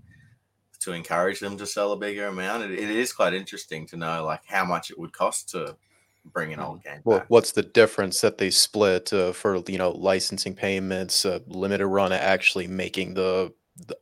to 0.81 0.93
encourage 0.93 1.41
them 1.41 1.59
to 1.59 1.67
sell 1.67 1.93
a 1.93 1.99
bigger 1.99 2.27
amount? 2.27 2.65
It, 2.65 2.73
it 2.73 2.91
is 2.91 3.13
quite 3.13 3.35
interesting 3.35 3.87
to 3.89 3.97
know 3.97 4.25
like 4.25 4.45
how 4.47 4.65
much 4.65 4.91
it 4.91 4.99
would 4.99 5.13
cost 5.13 5.51
to 5.51 5.77
bring 6.25 6.53
an 6.53 6.61
old 6.61 6.83
game. 6.83 7.01
Well, 7.05 7.19
back. 7.19 7.31
what's 7.31 7.53
the 7.53 7.63
difference 7.63 8.21
that 8.23 8.39
they 8.39 8.51
split 8.51 9.13
uh, 9.13 9.33
for 9.33 9.63
you 9.67 9.79
know 9.79 9.91
licensing 9.91 10.55
payments, 10.55 11.27
uh, 11.27 11.41
limited 11.47 11.87
run 11.87 12.13
actually 12.13 12.67
making 12.69 13.15
the 13.15 13.53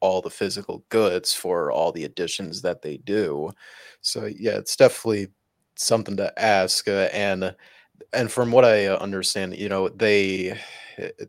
all 0.01 0.21
the 0.23 0.31
physical 0.31 0.85
goods 0.89 1.35
for 1.35 1.71
all 1.73 1.93
the 1.93 2.05
editions 2.05 2.63
that 2.63 2.83
they 2.83 2.99
do? 2.99 3.51
So 4.01 4.27
yeah, 4.27 4.53
it's 4.59 4.77
definitely 4.77 5.29
something 5.77 6.17
to 6.19 6.39
ask. 6.41 6.89
Uh, 6.89 7.09
and 7.13 7.55
and 8.13 8.31
from 8.33 8.53
what 8.53 8.65
I 8.65 8.87
uh, 8.87 8.99
understand, 8.99 9.57
you 9.59 9.69
know 9.69 9.89
they 9.89 10.59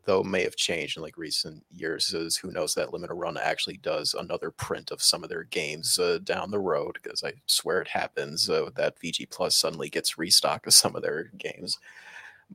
though 0.06 0.24
may 0.24 0.44
have 0.44 0.56
changed 0.56 0.98
in 0.98 1.04
like 1.04 1.18
recent 1.18 1.64
years. 1.72 2.14
Is 2.14 2.38
who 2.38 2.52
knows 2.52 2.74
that 2.76 2.94
limited 2.94 3.14
run 3.14 3.38
actually 3.38 3.78
does 3.78 4.14
another 4.14 4.52
print 4.52 4.92
of 4.92 5.02
some 5.02 5.24
of 5.24 5.30
their 5.30 5.44
games 5.46 6.00
uh, 6.00 6.20
down 6.24 6.52
the 6.52 6.60
road 6.60 6.98
because 7.02 7.24
I 7.24 7.34
swear 7.48 7.82
it 7.82 7.88
happens 7.90 8.50
uh, 8.50 8.70
that 8.76 9.00
VG 9.00 9.26
Plus 9.26 9.56
suddenly 9.56 9.90
gets 9.90 10.18
restock 10.18 10.68
of 10.68 10.74
some 10.74 10.96
of 10.96 11.02
their 11.04 11.26
games, 11.38 11.80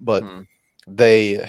but 0.00 0.26
Hmm. 0.26 0.42
They 0.86 1.48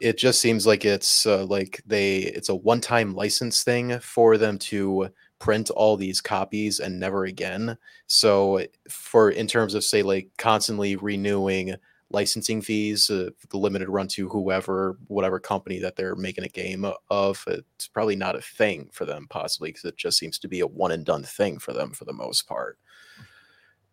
it 0.00 0.16
just 0.18 0.40
seems 0.40 0.66
like 0.66 0.84
it's 0.84 1.26
uh, 1.26 1.44
like 1.44 1.82
they 1.86 2.18
it's 2.18 2.48
a 2.48 2.54
one 2.54 2.80
time 2.80 3.14
license 3.14 3.62
thing 3.62 3.98
for 4.00 4.38
them 4.38 4.58
to 4.58 5.08
print 5.38 5.70
all 5.70 5.96
these 5.96 6.20
copies 6.20 6.80
and 6.80 6.98
never 6.98 7.24
again. 7.24 7.76
So 8.06 8.64
for 8.88 9.30
in 9.30 9.46
terms 9.46 9.74
of 9.74 9.84
say 9.84 10.02
like 10.02 10.28
constantly 10.38 10.96
renewing 10.96 11.74
licensing 12.10 12.62
fees 12.62 13.10
uh, 13.10 13.30
the 13.50 13.56
limited 13.58 13.88
run 13.88 14.06
to 14.06 14.28
whoever 14.28 14.96
whatever 15.08 15.40
company 15.40 15.78
that 15.80 15.96
they're 15.96 16.14
making 16.14 16.44
a 16.44 16.48
game 16.48 16.86
of 17.10 17.44
it's 17.48 17.88
probably 17.88 18.14
not 18.14 18.36
a 18.36 18.40
thing 18.42 18.88
for 18.92 19.04
them 19.04 19.26
possibly 19.30 19.70
because 19.70 19.84
it 19.84 19.96
just 19.96 20.18
seems 20.18 20.38
to 20.38 20.46
be 20.46 20.60
a 20.60 20.66
one 20.66 20.92
and 20.92 21.04
done 21.04 21.24
thing 21.24 21.58
for 21.58 21.72
them 21.72 21.90
for 21.90 22.04
the 22.04 22.12
most 22.12 22.46
part 22.46 22.78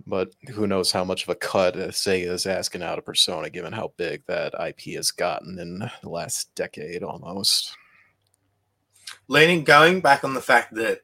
but 0.06 0.34
who 0.50 0.68
knows 0.68 0.92
how 0.92 1.04
much 1.04 1.24
of 1.24 1.30
a 1.30 1.36
cut 1.36 1.76
uh, 1.76 1.88
Sega 1.88 2.32
is 2.32 2.46
asking 2.46 2.84
out 2.84 2.98
of 2.98 3.06
Persona, 3.06 3.50
given 3.50 3.74
how 3.74 3.94
big 3.98 4.24
that 4.28 4.54
IP 4.60 4.96
has 4.96 5.12
gotten 5.12 5.60
in 5.60 5.80
the 5.80 6.10
last 6.10 6.54
decade 6.56 7.04
almost. 7.04 7.76
leaning 9.28 9.64
going 9.64 10.02
back 10.02 10.24
on 10.24 10.34
the 10.34 10.42
fact 10.42 10.74
that 10.76 11.02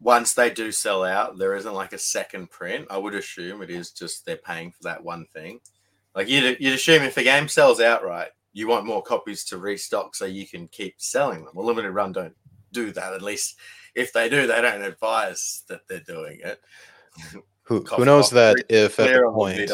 once 0.00 0.34
they 0.34 0.50
do 0.50 0.70
sell 0.70 1.02
out, 1.04 1.38
there 1.38 1.56
isn't 1.56 1.72
like 1.74 1.92
a 1.92 1.98
second 1.98 2.50
print. 2.50 2.86
I 2.90 2.98
would 2.98 3.14
assume 3.14 3.62
it 3.62 3.70
is 3.70 3.90
just 3.90 4.26
they're 4.26 4.36
paying 4.36 4.70
for 4.70 4.82
that 4.82 5.02
one 5.02 5.26
thing. 5.32 5.60
Like 6.14 6.28
you'd, 6.28 6.58
you'd 6.60 6.74
assume 6.74 7.02
if 7.02 7.16
a 7.16 7.22
game 7.22 7.48
sells 7.48 7.80
outright, 7.80 8.28
you 8.52 8.68
want 8.68 8.86
more 8.86 9.02
copies 9.02 9.44
to 9.46 9.58
restock 9.58 10.14
so 10.14 10.26
you 10.26 10.46
can 10.46 10.68
keep 10.68 10.94
selling 10.98 11.44
them. 11.44 11.54
Well, 11.54 11.66
limited 11.66 11.90
run 11.90 12.12
don't 12.12 12.36
do 12.72 12.92
that. 12.92 13.14
At 13.14 13.22
least 13.22 13.56
if 13.94 14.12
they 14.12 14.28
do, 14.28 14.46
they 14.46 14.60
don't 14.60 14.82
advise 14.82 15.62
that 15.68 15.88
they're 15.88 16.00
doing 16.00 16.40
it. 16.44 16.60
Who 17.64 17.82
Cough, 17.82 17.98
who 17.98 18.04
knows 18.04 18.30
cough, 18.30 18.34
that 18.34 18.64
if 18.68 18.98
at 18.98 19.06
clear 19.06 19.24
the 19.24 19.32
point 19.32 19.70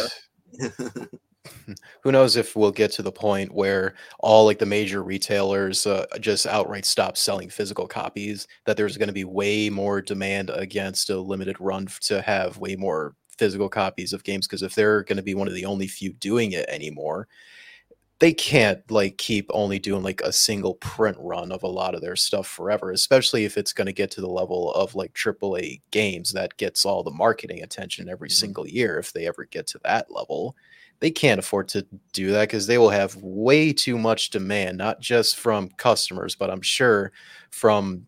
who 2.03 2.13
knows 2.13 2.37
if 2.37 2.55
we'll 2.55 2.71
get 2.71 2.93
to 2.93 3.03
the 3.03 3.13
point 3.13 3.53
where 3.53 3.95
all 4.21 4.45
like 4.45 4.59
the 4.59 4.67
major 4.67 5.03
retailers 5.03 5.87
uh, 5.87 6.07
just 6.21 6.47
outright 6.47 6.85
stop 6.85 7.17
selling 7.17 7.49
physical 7.49 7.87
copies 7.87 8.47
that 8.67 8.77
there's 8.77 8.97
going 8.97 9.09
to 9.09 9.13
be 9.13 9.25
way 9.25 9.71
more 9.71 10.01
demand 10.01 10.51
against 10.51 11.11
a 11.11 11.19
limited 11.19 11.57
run 11.61 11.89
to 12.01 12.21
have 12.23 12.59
way 12.59 12.77
more 12.77 13.15
physical 13.39 13.69
copies 13.69 14.13
of 14.13 14.25
games 14.25 14.47
because 14.47 14.63
if 14.63 14.75
they're 14.75 15.03
going 15.05 15.17
to 15.17 15.23
be 15.23 15.35
one 15.35 15.49
of 15.49 15.55
the 15.55 15.65
only 15.65 15.87
few 15.87 16.13
doing 16.15 16.53
it 16.53 16.69
anymore 16.69 17.27
they 18.21 18.33
can't 18.33 18.89
like 18.91 19.17
keep 19.19 19.51
only 19.53 19.79
doing 19.79 20.03
like 20.03 20.21
a 20.21 20.33
single 20.33 20.75
print 20.75 21.17
run 21.21 21.51
of 21.51 21.63
a 21.63 21.69
lot 21.69 21.95
of 21.95 22.01
their 22.03 22.17
stuff 22.17 22.47
forever 22.47 22.93
especially 22.93 23.45
if 23.45 23.57
it's 23.57 23.73
going 23.73 23.87
to 23.87 23.93
get 23.93 24.11
to 24.11 24.21
the 24.21 24.29
level 24.29 24.73
of 24.75 24.95
like 24.95 25.13
AAA 25.15 25.81
games 25.91 26.33
that 26.33 26.57
gets 26.59 26.85
all 26.85 27.03
the 27.03 27.11
marketing 27.11 27.63
attention 27.63 28.09
every 28.09 28.29
Mhm. 28.29 28.33
single 28.33 28.67
year 28.69 28.99
if 28.99 29.13
they 29.13 29.27
ever 29.27 29.45
get 29.47 29.67
to 29.69 29.81
that 29.85 30.11
level 30.13 30.55
they 31.01 31.11
can't 31.11 31.39
afford 31.39 31.67
to 31.69 31.87
do 32.13 32.31
that 32.31 32.43
because 32.43 32.67
they 32.67 32.77
will 32.79 32.91
have 32.91 33.17
way 33.17 33.73
too 33.73 33.97
much 33.97 34.29
demand, 34.29 34.77
not 34.77 35.01
just 35.01 35.37
from 35.37 35.71
customers, 35.79 36.35
but 36.35 36.51
I'm 36.51 36.61
sure 36.61 37.13
from 37.51 38.07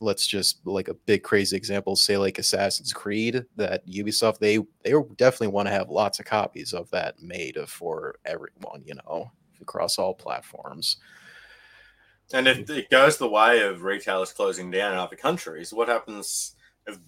let's 0.00 0.26
just 0.26 0.64
like 0.66 0.88
a 0.88 0.94
big 0.94 1.22
crazy 1.22 1.56
example, 1.56 1.96
say 1.96 2.18
like 2.18 2.38
Assassin's 2.38 2.92
Creed, 2.92 3.44
that 3.56 3.86
Ubisoft 3.86 4.38
they 4.38 4.58
they 4.84 4.92
definitely 5.16 5.48
want 5.48 5.66
to 5.66 5.72
have 5.72 5.88
lots 5.88 6.18
of 6.20 6.26
copies 6.26 6.74
of 6.74 6.90
that 6.90 7.20
made 7.22 7.56
for 7.66 8.16
everyone, 8.26 8.82
you 8.84 8.94
know, 9.06 9.30
across 9.60 9.98
all 9.98 10.14
platforms. 10.14 10.98
And 12.32 12.48
if 12.48 12.68
it 12.70 12.90
goes 12.90 13.18
the 13.18 13.28
way 13.28 13.62
of 13.62 13.82
retailers 13.82 14.32
closing 14.32 14.70
down 14.70 14.92
in 14.92 14.98
other 14.98 15.16
countries, 15.16 15.72
what 15.72 15.88
happens 15.88 16.56
if 16.86 16.98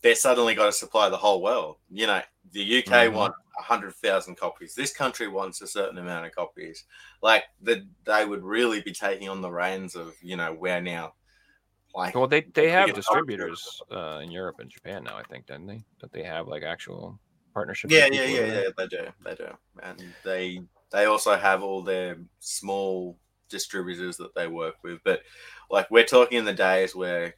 they 0.00 0.14
suddenly 0.14 0.54
got 0.54 0.66
to 0.66 0.72
supply 0.72 1.08
the 1.08 1.16
whole 1.16 1.42
world? 1.42 1.76
You 1.90 2.06
know, 2.06 2.22
the 2.52 2.62
UK 2.62 3.08
Mhm. 3.08 3.12
want 3.12 3.34
a 3.58 3.62
hundred 3.62 3.94
thousand 3.96 4.36
copies. 4.36 4.74
This 4.74 4.94
country 4.94 5.28
wants 5.28 5.60
a 5.60 5.66
certain 5.66 5.98
amount 5.98 6.26
of 6.26 6.32
copies. 6.32 6.84
Like 7.22 7.44
that, 7.62 7.82
they 8.04 8.24
would 8.24 8.42
really 8.42 8.80
be 8.80 8.92
taking 8.92 9.28
on 9.28 9.42
the 9.42 9.50
reins 9.50 9.94
of 9.94 10.14
you 10.22 10.36
know 10.36 10.54
where 10.54 10.80
now. 10.80 11.14
Like, 11.94 12.14
Well, 12.14 12.26
they 12.26 12.42
they 12.42 12.70
have 12.70 12.94
distributors 12.94 13.82
uh, 13.90 14.20
in 14.22 14.30
Europe 14.30 14.56
and 14.58 14.70
Japan 14.70 15.04
now. 15.04 15.16
I 15.16 15.22
think, 15.24 15.46
don't 15.46 15.66
they? 15.66 15.82
That 16.00 16.12
they 16.12 16.22
have 16.22 16.46
like 16.48 16.62
actual 16.62 17.18
partnerships. 17.52 17.92
yeah, 17.92 18.06
yeah, 18.10 18.24
yeah, 18.24 18.46
yeah. 18.46 18.68
They 18.76 18.86
do, 18.86 19.06
they 19.24 19.34
do, 19.34 19.48
and 19.82 20.14
they 20.24 20.60
they 20.90 21.04
also 21.04 21.36
have 21.36 21.62
all 21.62 21.82
their 21.82 22.18
small 22.40 23.18
distributors 23.48 24.16
that 24.16 24.34
they 24.34 24.46
work 24.46 24.76
with. 24.82 25.00
But 25.04 25.22
like 25.70 25.90
we're 25.90 26.04
talking 26.04 26.38
in 26.38 26.44
the 26.44 26.52
days 26.52 26.94
where 26.94 27.34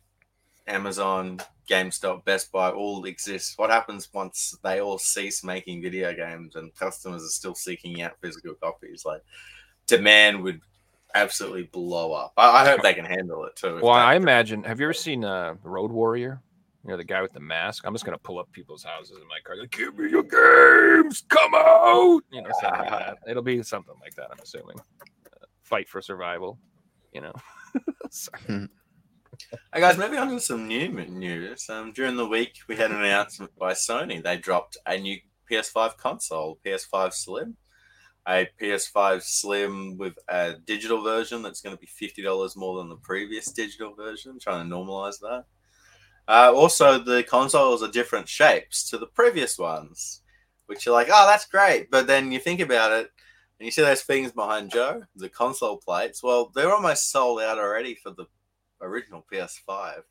Amazon, 0.66 1.40
GameStop, 1.68 2.24
Best 2.24 2.52
Buy 2.52 2.70
all 2.70 3.04
exist. 3.04 3.54
What 3.56 3.70
happens 3.70 4.08
once 4.12 4.56
they 4.62 4.80
all 4.80 4.98
cease 4.98 5.42
making 5.42 5.82
video 5.82 6.14
games 6.14 6.56
and 6.56 6.74
customers 6.74 7.24
are 7.24 7.28
still 7.28 7.54
seeking 7.54 8.02
out 8.02 8.20
physical 8.20 8.54
copies? 8.54 9.04
Like 9.04 9.22
demand 9.86 10.42
would 10.42 10.60
absolutely 11.14 11.64
blow 11.64 12.12
up. 12.12 12.32
I, 12.36 12.62
I 12.62 12.68
hope 12.68 12.82
they 12.82 12.94
can 12.94 13.06
handle 13.06 13.44
it 13.46 13.56
too. 13.56 13.80
Well, 13.82 13.92
I 13.92 14.14
imagine. 14.14 14.62
Have 14.64 14.80
you 14.80 14.86
ever 14.86 14.92
seen 14.92 15.24
uh, 15.24 15.54
Road 15.62 15.90
Warrior? 15.90 16.42
You 16.84 16.90
know, 16.90 16.96
the 16.96 17.04
guy 17.04 17.22
with 17.22 17.32
the 17.32 17.40
mask. 17.40 17.84
I'm 17.86 17.92
just 17.92 18.04
gonna 18.04 18.18
pull 18.18 18.38
up 18.38 18.50
people's 18.52 18.84
houses 18.84 19.18
in 19.20 19.26
my 19.28 19.38
car. 19.44 19.56
Like, 19.56 19.70
Give 19.70 19.98
me 19.98 20.10
your 20.10 20.22
games. 20.22 21.24
Come 21.28 21.54
out. 21.54 22.20
You 22.30 22.42
know, 22.42 22.50
something 22.60 22.80
like 22.80 22.90
that. 22.90 23.18
It'll 23.28 23.42
be 23.42 23.62
something 23.62 23.94
like 24.00 24.14
that. 24.14 24.28
I'm 24.30 24.38
assuming. 24.42 24.78
Uh, 25.00 25.46
fight 25.62 25.88
for 25.88 26.00
survival. 26.00 26.58
You 27.12 27.22
know. 27.22 27.32
Sorry. 28.10 28.68
Hey 29.72 29.80
guys, 29.80 29.96
maybe 29.98 30.16
on 30.16 30.30
to 30.30 30.40
some 30.40 30.66
new 30.66 30.88
news. 30.88 31.68
Um, 31.68 31.92
during 31.92 32.16
the 32.16 32.26
week, 32.26 32.58
we 32.68 32.76
had 32.76 32.90
an 32.90 33.04
announcement 33.04 33.56
by 33.56 33.72
Sony. 33.72 34.22
They 34.22 34.36
dropped 34.36 34.76
a 34.86 34.98
new 34.98 35.18
PS5 35.50 35.96
console, 35.96 36.58
PS5 36.66 37.12
Slim, 37.12 37.56
a 38.26 38.48
PS5 38.60 39.22
Slim 39.22 39.96
with 39.96 40.14
a 40.28 40.54
digital 40.66 41.02
version 41.02 41.42
that's 41.42 41.60
going 41.60 41.76
to 41.76 41.80
be 41.80 41.86
fifty 41.86 42.22
dollars 42.22 42.56
more 42.56 42.78
than 42.78 42.88
the 42.88 42.96
previous 42.96 43.52
digital 43.52 43.94
version. 43.94 44.38
Trying 44.40 44.68
to 44.68 44.74
normalize 44.74 45.20
that. 45.20 45.44
Uh, 46.28 46.52
also, 46.54 46.98
the 46.98 47.22
consoles 47.22 47.82
are 47.82 47.90
different 47.90 48.28
shapes 48.28 48.88
to 48.90 48.98
the 48.98 49.06
previous 49.06 49.58
ones, 49.58 50.20
which 50.66 50.84
you're 50.84 50.94
like, 50.94 51.08
oh, 51.10 51.26
that's 51.26 51.46
great. 51.46 51.90
But 51.90 52.06
then 52.06 52.30
you 52.30 52.38
think 52.38 52.60
about 52.60 52.92
it, 52.92 53.10
and 53.58 53.64
you 53.64 53.70
see 53.70 53.80
those 53.80 54.02
things 54.02 54.30
behind 54.30 54.70
Joe, 54.70 55.02
the 55.16 55.30
console 55.30 55.78
plates. 55.78 56.22
Well, 56.22 56.52
they're 56.54 56.72
almost 56.72 57.10
sold 57.10 57.40
out 57.40 57.58
already 57.58 57.94
for 57.94 58.10
the 58.10 58.26
original 58.82 59.24
PS5. 59.32 60.02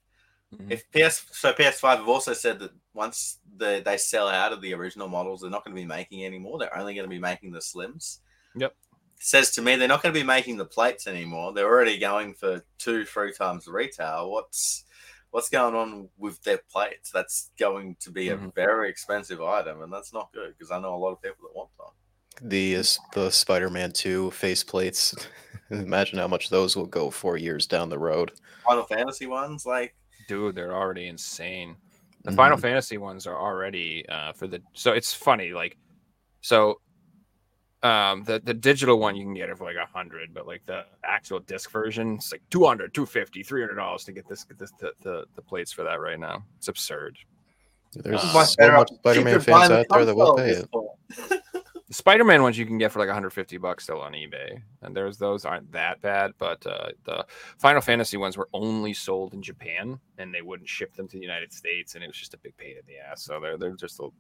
Mhm. 0.56 0.72
If 0.72 0.90
PS 0.92 1.26
so 1.32 1.54
PS5 1.54 1.98
have 1.98 2.08
also 2.08 2.34
said 2.34 2.60
that 2.60 2.72
once 2.94 3.40
the, 3.58 3.82
they 3.84 3.98
sell 3.98 4.28
out 4.28 4.54
of 4.54 4.62
the 4.62 4.74
original 4.74 5.08
models, 5.08 5.42
they're 5.42 5.52
not 5.52 5.66
going 5.66 5.76
to 5.76 5.82
be 5.82 5.88
making 5.88 6.26
anymore. 6.26 6.58
They're 6.58 6.78
only 6.78 6.94
going 6.96 7.06
to 7.06 7.14
be 7.14 7.20
making 7.20 7.52
the 7.52 7.60
slims. 7.60 8.20
Yep. 8.56 8.74
Says 9.20 9.52
to 9.52 9.62
me 9.62 9.76
they're 9.76 9.88
not 9.88 10.02
going 10.02 10.14
to 10.14 10.20
be 10.20 10.26
making 10.26 10.58
the 10.58 10.66
plates 10.66 11.06
anymore. 11.06 11.54
They're 11.54 11.68
already 11.68 11.98
going 11.98 12.34
for 12.34 12.64
two, 12.78 13.04
three 13.04 13.34
times 13.34 13.66
the 13.66 13.74
retail. 13.74 14.32
What's 14.32 14.86
what's 15.32 15.50
going 15.50 15.76
on 15.76 16.10
with 16.18 16.42
their 16.44 16.60
plates? 16.72 17.12
That's 17.12 17.52
going 17.60 17.96
to 18.00 18.12
be 18.12 18.30
a 18.30 18.38
Mhm. 18.38 18.54
very 18.56 18.90
expensive 18.90 19.42
item, 19.42 19.82
and 19.82 19.92
that's 19.92 20.14
not 20.14 20.32
good 20.34 20.54
because 20.58 20.72
I 20.72 20.80
know 20.80 20.96
a 20.96 20.98
lot 20.98 21.12
of 21.12 21.22
people 21.22 21.48
that 21.48 21.56
want 21.56 21.70
them. 21.78 22.50
The 22.50 22.74
is- 22.74 23.00
the 23.14 23.30
Spider-Man 23.32 23.92
2 23.94 24.32
face 24.32 24.64
plates. 24.64 25.14
Imagine 25.70 26.20
how 26.20 26.28
much 26.28 26.50
those 26.50 26.76
will 26.76 26.86
go 26.86 27.10
for 27.10 27.36
years 27.38 27.68
down 27.68 27.90
the 27.90 28.00
road. 28.00 28.32
Final 28.64 28.84
Fantasy 28.86 29.26
ones, 29.28 29.66
like 29.66 29.96
Dude, 30.28 30.56
they're 30.56 30.76
already 30.76 31.08
insane. 31.08 31.78
The 32.24 32.32
Mhm. 32.32 32.36
Final 32.36 32.58
Fantasy 32.58 32.98
ones 32.98 33.26
are 33.26 33.38
already 33.40 34.08
uh, 34.10 34.34
for 34.34 34.46
the. 34.48 34.62
So 34.74 34.92
it's 34.94 35.14
funny, 35.14 35.52
like, 35.54 35.78
so 36.42 36.82
um 37.88 38.24
the 38.24 38.40
the 38.44 38.54
digital 38.54 39.00
one 39.00 39.16
you 39.16 39.24
can 39.24 39.34
get 39.34 39.50
it 39.50 39.58
for 39.58 39.64
like 39.64 39.76
a 39.76 39.86
hundred 39.98 40.34
but 40.34 40.46
like 40.48 40.66
the 40.66 40.84
actual 41.04 41.40
disc 41.40 41.72
version 41.72 42.16
it's 42.16 42.32
like 42.32 42.42
200 42.50 42.94
250 42.94 43.44
300 43.44 43.76
dollars 43.76 44.04
to 44.04 44.12
get 44.12 44.28
this 44.28 44.44
get 44.44 44.58
this 44.60 44.72
the, 44.80 44.92
the 45.04 45.26
the 45.36 45.42
plates 45.42 45.72
for 45.72 45.84
that 45.84 46.00
right 46.02 46.20
now. 46.20 46.44
It's 46.58 46.68
absurd. 46.68 47.18
There's 47.94 48.24
Uh, 48.24 48.32
much 48.34 48.50
so 48.50 48.56
better 48.58 48.74
much 48.74 48.92
Spider-Man 49.00 49.40
fans 49.42 49.72
out 49.72 49.86
there 49.90 50.06
that 50.06 50.16
will 50.16 50.36
pay 50.36 50.50
it. 50.52 50.70
the 51.88 51.94
spider-man 51.94 52.42
ones 52.44 52.58
you 52.58 52.66
can 52.66 52.78
get 52.78 52.92
for 52.92 53.00
like 53.00 53.08
150 53.08 53.58
bucks 53.60 53.86
still 53.86 54.02
on 54.02 54.12
ebay 54.12 54.62
and 54.82 54.94
there's 54.96 55.18
those 55.18 55.46
aren't 55.46 55.72
that 55.72 56.02
bad 56.02 56.34
but 56.38 56.66
uh 56.68 56.90
the 57.06 57.26
final 57.58 57.80
fantasy 57.82 58.18
ones 58.18 58.36
were 58.36 58.50
only 58.54 58.94
sold 58.94 59.34
in 59.34 59.42
japan 59.42 59.98
and 60.18 60.34
they 60.34 60.42
wouldn't 60.42 60.68
ship 60.68 60.94
them 60.96 61.08
to 61.08 61.16
the 61.16 61.22
united 61.24 61.54
states 61.54 61.96
and 61.96 62.04
it 62.04 62.08
was 62.08 62.18
just 62.18 62.34
a 62.34 62.38
big 62.40 62.56
pain 62.58 62.72
in 62.78 62.84
the 62.88 62.98
ass 62.98 63.24
so 63.24 63.40
they're, 63.40 63.58
they're 63.58 63.72
just 63.72 64.00
a 64.00 64.02
little 64.02 64.14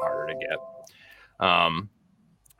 harder 0.00 0.32
to 0.32 0.38
get. 0.38 1.44
Um 1.44 1.90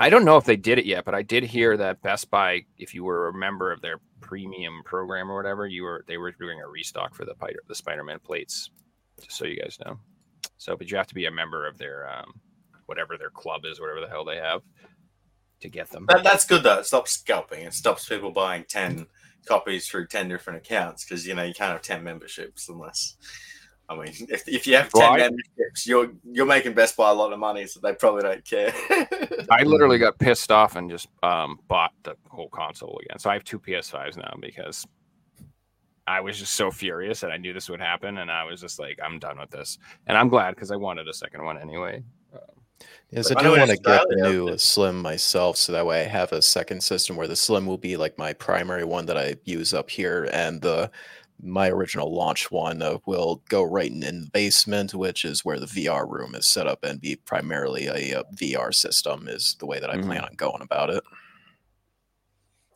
I 0.00 0.08
don't 0.08 0.24
know 0.24 0.38
if 0.38 0.44
they 0.44 0.56
did 0.56 0.78
it 0.78 0.86
yet, 0.86 1.04
but 1.04 1.14
I 1.14 1.20
did 1.20 1.44
hear 1.44 1.76
that 1.76 2.00
Best 2.00 2.30
Buy, 2.30 2.62
if 2.78 2.94
you 2.94 3.04
were 3.04 3.28
a 3.28 3.34
member 3.34 3.70
of 3.70 3.82
their 3.82 4.00
premium 4.22 4.80
program 4.82 5.30
or 5.30 5.36
whatever, 5.36 5.66
you 5.66 5.82
were 5.82 6.04
they 6.08 6.16
were 6.16 6.32
doing 6.32 6.58
a 6.58 6.66
restock 6.66 7.14
for 7.14 7.26
the 7.26 7.34
Spider 7.34 7.60
the 7.68 7.74
Spider-Man 7.74 8.18
plates. 8.20 8.70
Just 9.20 9.36
so 9.36 9.44
you 9.44 9.60
guys 9.60 9.78
know. 9.84 9.98
So, 10.56 10.74
but 10.74 10.90
you 10.90 10.96
have 10.96 11.06
to 11.08 11.14
be 11.14 11.26
a 11.26 11.30
member 11.30 11.66
of 11.66 11.76
their 11.76 12.08
um, 12.08 12.40
whatever 12.86 13.18
their 13.18 13.28
club 13.28 13.66
is, 13.66 13.78
whatever 13.78 14.00
the 14.00 14.08
hell 14.08 14.24
they 14.24 14.36
have, 14.36 14.62
to 15.60 15.68
get 15.68 15.90
them. 15.90 16.06
That, 16.08 16.24
that's 16.24 16.46
good 16.46 16.62
though. 16.62 16.78
It 16.78 16.86
stops 16.86 17.12
scalping. 17.12 17.64
It 17.64 17.74
stops 17.74 18.08
people 18.08 18.30
buying 18.30 18.64
ten 18.66 19.06
copies 19.46 19.86
through 19.86 20.06
ten 20.06 20.28
different 20.28 20.64
accounts 20.64 21.04
because 21.04 21.26
you 21.26 21.34
know 21.34 21.42
you 21.42 21.52
can't 21.52 21.72
have 21.72 21.82
ten 21.82 22.02
memberships 22.02 22.70
unless. 22.70 23.16
I 23.90 23.94
mean, 23.96 24.06
if, 24.30 24.48
if 24.48 24.66
you 24.66 24.76
have 24.76 24.90
ten 24.90 25.00
Well, 25.00 25.16
memberships, 25.18 25.86
you're 25.86 26.12
you're 26.24 26.46
making 26.46 26.74
Best 26.74 26.96
Buy 26.96 27.10
a 27.10 27.14
lot 27.14 27.32
of 27.32 27.38
money, 27.38 27.66
so 27.66 27.80
they 27.82 27.92
probably 27.92 28.22
don't 28.22 28.44
care. 28.44 28.72
I 29.50 29.64
literally 29.64 29.98
got 29.98 30.18
pissed 30.18 30.52
off 30.52 30.76
and 30.76 30.88
just 30.88 31.08
um, 31.24 31.58
bought 31.68 31.92
the 32.04 32.14
whole 32.28 32.48
console 32.50 32.98
again. 33.04 33.18
So 33.18 33.28
I 33.28 33.32
have 33.34 33.44
two 33.44 33.58
PS5s 33.58 34.16
now 34.16 34.32
because 34.40 34.86
I 36.06 36.20
was 36.20 36.38
just 36.38 36.54
so 36.54 36.70
furious 36.70 37.24
and 37.24 37.32
I 37.32 37.36
knew 37.36 37.52
this 37.52 37.68
would 37.68 37.80
happen, 37.80 38.18
and 38.18 38.30
I 38.30 38.44
was 38.44 38.60
just 38.60 38.78
like, 38.78 38.98
I'm 39.04 39.18
done 39.18 39.38
with 39.38 39.50
this. 39.50 39.78
And 40.06 40.16
I'm 40.16 40.28
glad 40.28 40.54
because 40.54 40.70
I 40.70 40.76
wanted 40.76 41.08
a 41.08 41.12
second 41.12 41.44
one 41.44 41.58
anyway. 41.58 42.02
Yes, 43.10 43.30
I 43.30 43.38
I 43.38 43.42
do 43.42 43.48
know 43.48 43.56
want 43.58 43.70
to 43.72 43.76
get 43.76 44.08
the 44.08 44.16
new 44.30 44.46
it's- 44.46 44.62
Slim 44.62 45.02
myself, 45.02 45.56
so 45.56 45.72
that 45.72 45.84
way 45.84 46.02
I 46.02 46.04
have 46.08 46.32
a 46.32 46.40
second 46.40 46.80
system 46.82 47.16
where 47.16 47.26
the 47.26 47.36
Slim 47.36 47.66
will 47.66 47.76
be 47.76 47.96
like 47.96 48.16
my 48.16 48.32
primary 48.32 48.84
one 48.84 49.06
that 49.06 49.18
I 49.18 49.34
use 49.44 49.74
up 49.74 49.90
here, 49.90 50.28
and 50.32 50.62
the 50.62 50.90
my 51.42 51.68
original 51.68 52.14
launch 52.14 52.50
one 52.50 52.82
uh, 52.82 52.98
will 53.06 53.42
go 53.48 53.62
right 53.62 53.90
in, 53.90 54.02
in 54.02 54.22
the 54.22 54.30
basement, 54.30 54.94
which 54.94 55.24
is 55.24 55.44
where 55.44 55.58
the 55.58 55.66
VR 55.66 56.08
room 56.08 56.34
is 56.34 56.46
set 56.46 56.66
up, 56.66 56.84
and 56.84 57.00
be 57.00 57.16
primarily 57.16 57.86
a, 57.86 58.20
uh 58.20 58.22
VR 58.34 58.74
system. 58.74 59.28
Is 59.28 59.56
the 59.58 59.66
way 59.66 59.80
that 59.80 59.90
I 59.90 59.98
plan 59.98 60.24
on 60.24 60.34
going 60.36 60.62
about 60.62 60.90
it. 60.90 61.02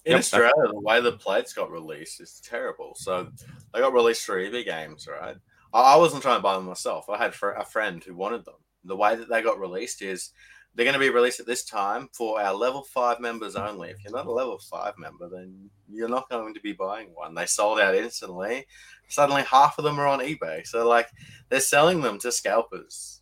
In 0.05 0.13
Yep. 0.13 0.21
Australia, 0.21 0.53
the 0.69 0.81
way 0.81 1.01
the 1.01 1.13
plates 1.13 1.55
got 1.55 1.71
released 1.71 2.21
is 2.21 2.41
terrible. 2.45 2.95
So 2.95 3.31
they 3.73 3.81
got 3.81 3.95
released 3.95 4.25
for 4.27 4.39
EB 4.39 4.65
Games, 4.65 5.09
right? 5.09 5.37
I, 5.73 5.95
I 5.95 5.97
wasn't 5.97 6.23
trying 6.23 6.39
to 6.39 6.43
buy 6.43 6.55
them 6.57 6.67
myself. 6.67 7.09
I 7.09 7.17
had 7.17 7.35
fr- 7.35 7.51
a 7.51 7.65
friend 7.65 8.05
who 8.05 8.15
wanted 8.15 8.45
them. 8.45 8.57
The 8.85 8.97
way 8.97 9.17
that 9.17 9.31
they 9.31 9.41
got 9.41 9.59
released 9.59 10.03
is 10.03 10.31
they're 10.75 10.85
going 10.85 10.95
to 10.95 10.99
be 11.01 11.11
released 11.11 11.41
at 11.41 11.47
this 11.47 11.65
time 11.65 12.09
for 12.13 12.41
our 12.41 12.53
level 12.53 12.83
five 12.83 13.21
members 13.21 13.55
only. 13.57 13.91
If 13.91 13.99
you're 14.03 14.13
not 14.13 14.27
a 14.27 14.33
level 14.33 14.59
five 14.59 14.95
member, 14.99 15.29
then 15.29 15.71
you're 15.91 16.09
not 16.09 16.29
going 16.29 16.53
to 16.55 16.61
be 16.61 16.73
buying 16.73 17.09
one. 17.15 17.35
They 17.35 17.47
sold 17.47 17.79
out 17.79 17.95
instantly. 17.95 18.67
Suddenly, 19.09 19.43
half 19.43 19.79
of 19.79 19.85
them 19.85 20.01
are 20.01 20.07
on 20.07 20.21
eBay. 20.21 20.67
So, 20.67 20.89
like, 20.89 21.09
they're 21.49 21.61
selling 21.61 22.01
them 22.01 22.19
to 22.21 22.33
scalpers. 22.33 23.21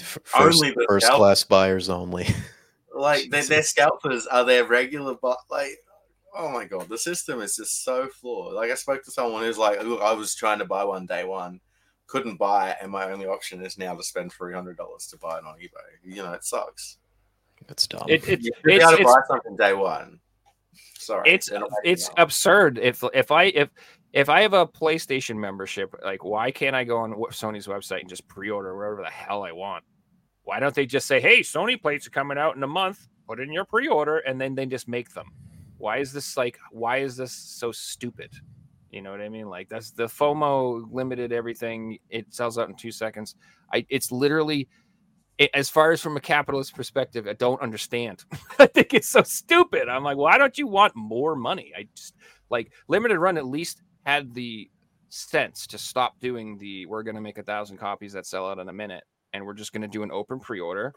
F- 0.00 0.18
Only 0.38 0.50
First, 0.52 0.62
the 0.76 0.86
first 0.88 1.06
scalp- 1.06 1.18
class 1.18 1.44
buyers 1.44 1.88
only. 1.88 2.26
Like, 2.94 3.30
their, 3.30 3.42
their 3.44 3.62
scalpers 3.62 4.26
are 4.26 4.44
their 4.44 4.66
regular, 4.66 5.14
but 5.14 5.38
like, 5.50 5.78
oh 6.36 6.50
my 6.50 6.66
god, 6.66 6.90
the 6.90 6.98
system 6.98 7.40
is 7.40 7.56
just 7.56 7.84
so 7.84 8.06
flawed. 8.08 8.52
Like, 8.52 8.70
I 8.70 8.74
spoke 8.74 9.02
to 9.04 9.10
someone 9.10 9.42
who's 9.44 9.56
like, 9.56 9.82
look, 9.82 10.02
I 10.02 10.12
was 10.12 10.34
trying 10.34 10.58
to 10.58 10.66
buy 10.66 10.84
one 10.84 11.06
day 11.06 11.24
one, 11.24 11.58
couldn't 12.06 12.36
buy 12.36 12.70
it, 12.70 12.76
and 12.82 12.90
my 12.90 13.10
only 13.10 13.26
option 13.26 13.64
is 13.64 13.78
now 13.78 13.94
to 13.94 14.02
spend 14.02 14.32
three 14.32 14.52
hundred 14.52 14.76
dollars 14.76 15.06
to 15.08 15.16
buy 15.18 15.38
it 15.38 15.44
on 15.44 15.56
eBay. 15.58 15.70
You 16.04 16.22
know, 16.22 16.32
it 16.32 16.44
sucks. 16.44 16.98
It's 17.68 17.86
dumb. 17.86 18.06
It, 18.08 18.28
it's 18.28 18.44
You 18.44 18.52
should 18.54 18.62
be 18.64 18.74
it's, 18.74 18.84
able 18.84 18.96
to 18.96 19.02
it's 19.02 19.12
buy 19.12 19.20
something 19.28 19.56
day 19.56 19.74
one. 19.74 20.20
Sorry, 20.98 21.30
it's 21.30 21.50
they're 21.50 21.60
not 21.60 21.70
making 21.70 21.92
it's 21.92 22.04
it 22.08 22.10
up. 22.12 22.18
absurd 22.18 22.78
if 22.78 23.04
if 23.12 23.30
i 23.30 23.44
if 23.44 23.68
if 24.12 24.28
i 24.28 24.40
have 24.40 24.52
a 24.54 24.66
playstation 24.66 25.36
membership 25.36 25.94
like 26.04 26.24
why 26.24 26.50
can't 26.50 26.74
i 26.76 26.84
go 26.84 26.96
on 26.98 27.12
sony's 27.30 27.66
website 27.66 28.00
and 28.00 28.08
just 28.08 28.26
pre-order 28.28 28.76
whatever 28.76 29.02
the 29.02 29.10
hell 29.10 29.42
i 29.42 29.52
want 29.52 29.84
why 30.44 30.60
don't 30.60 30.74
they 30.74 30.86
just 30.86 31.06
say 31.06 31.20
hey 31.20 31.40
sony 31.40 31.80
plates 31.80 32.06
are 32.06 32.10
coming 32.10 32.38
out 32.38 32.56
in 32.56 32.62
a 32.62 32.66
month 32.68 33.08
put 33.26 33.40
in 33.40 33.52
your 33.52 33.64
pre-order 33.64 34.18
and 34.18 34.40
then 34.40 34.54
they 34.54 34.64
just 34.64 34.88
make 34.88 35.12
them 35.12 35.30
why 35.76 35.98
is 35.98 36.12
this 36.12 36.36
like 36.36 36.58
why 36.70 36.98
is 36.98 37.16
this 37.16 37.32
so 37.32 37.70
stupid 37.72 38.30
you 38.92 39.02
know 39.02 39.10
what 39.10 39.20
i 39.20 39.28
mean 39.28 39.48
like 39.48 39.68
that's 39.68 39.90
the 39.90 40.04
fomo 40.04 40.84
limited 40.92 41.32
everything 41.32 41.98
it 42.08 42.32
sells 42.32 42.58
out 42.58 42.68
in 42.68 42.76
two 42.76 42.92
seconds 42.92 43.34
i 43.74 43.84
it's 43.88 44.12
literally 44.12 44.68
it, 45.38 45.50
as 45.54 45.68
far 45.68 45.92
as 45.92 46.00
from 46.00 46.16
a 46.16 46.20
capitalist 46.20 46.76
perspective, 46.76 47.26
I 47.26 47.32
don't 47.32 47.60
understand. 47.60 48.24
I 48.58 48.66
think 48.66 48.94
it's 48.94 49.08
so 49.08 49.22
stupid. 49.22 49.88
I'm 49.88 50.04
like, 50.04 50.16
why 50.16 50.38
don't 50.38 50.56
you 50.56 50.66
want 50.66 50.94
more 50.94 51.34
money? 51.34 51.72
I 51.76 51.88
just 51.96 52.14
like 52.50 52.70
limited 52.86 53.18
run 53.18 53.36
at 53.38 53.46
least 53.46 53.82
had 54.04 54.34
the 54.34 54.70
sense 55.08 55.66
to 55.66 55.78
stop 55.78 56.18
doing 56.20 56.56
the 56.58 56.86
we're 56.86 57.02
to 57.16 57.20
make 57.20 57.38
a 57.38 57.42
thousand 57.42 57.76
copies 57.76 58.14
that 58.14 58.24
sell 58.24 58.48
out 58.48 58.58
in 58.58 58.68
a 58.68 58.72
minute 58.72 59.04
and 59.34 59.44
we're 59.44 59.52
just 59.52 59.72
to 59.82 59.88
do 59.88 60.02
an 60.02 60.10
open 60.10 60.40
pre-order 60.40 60.92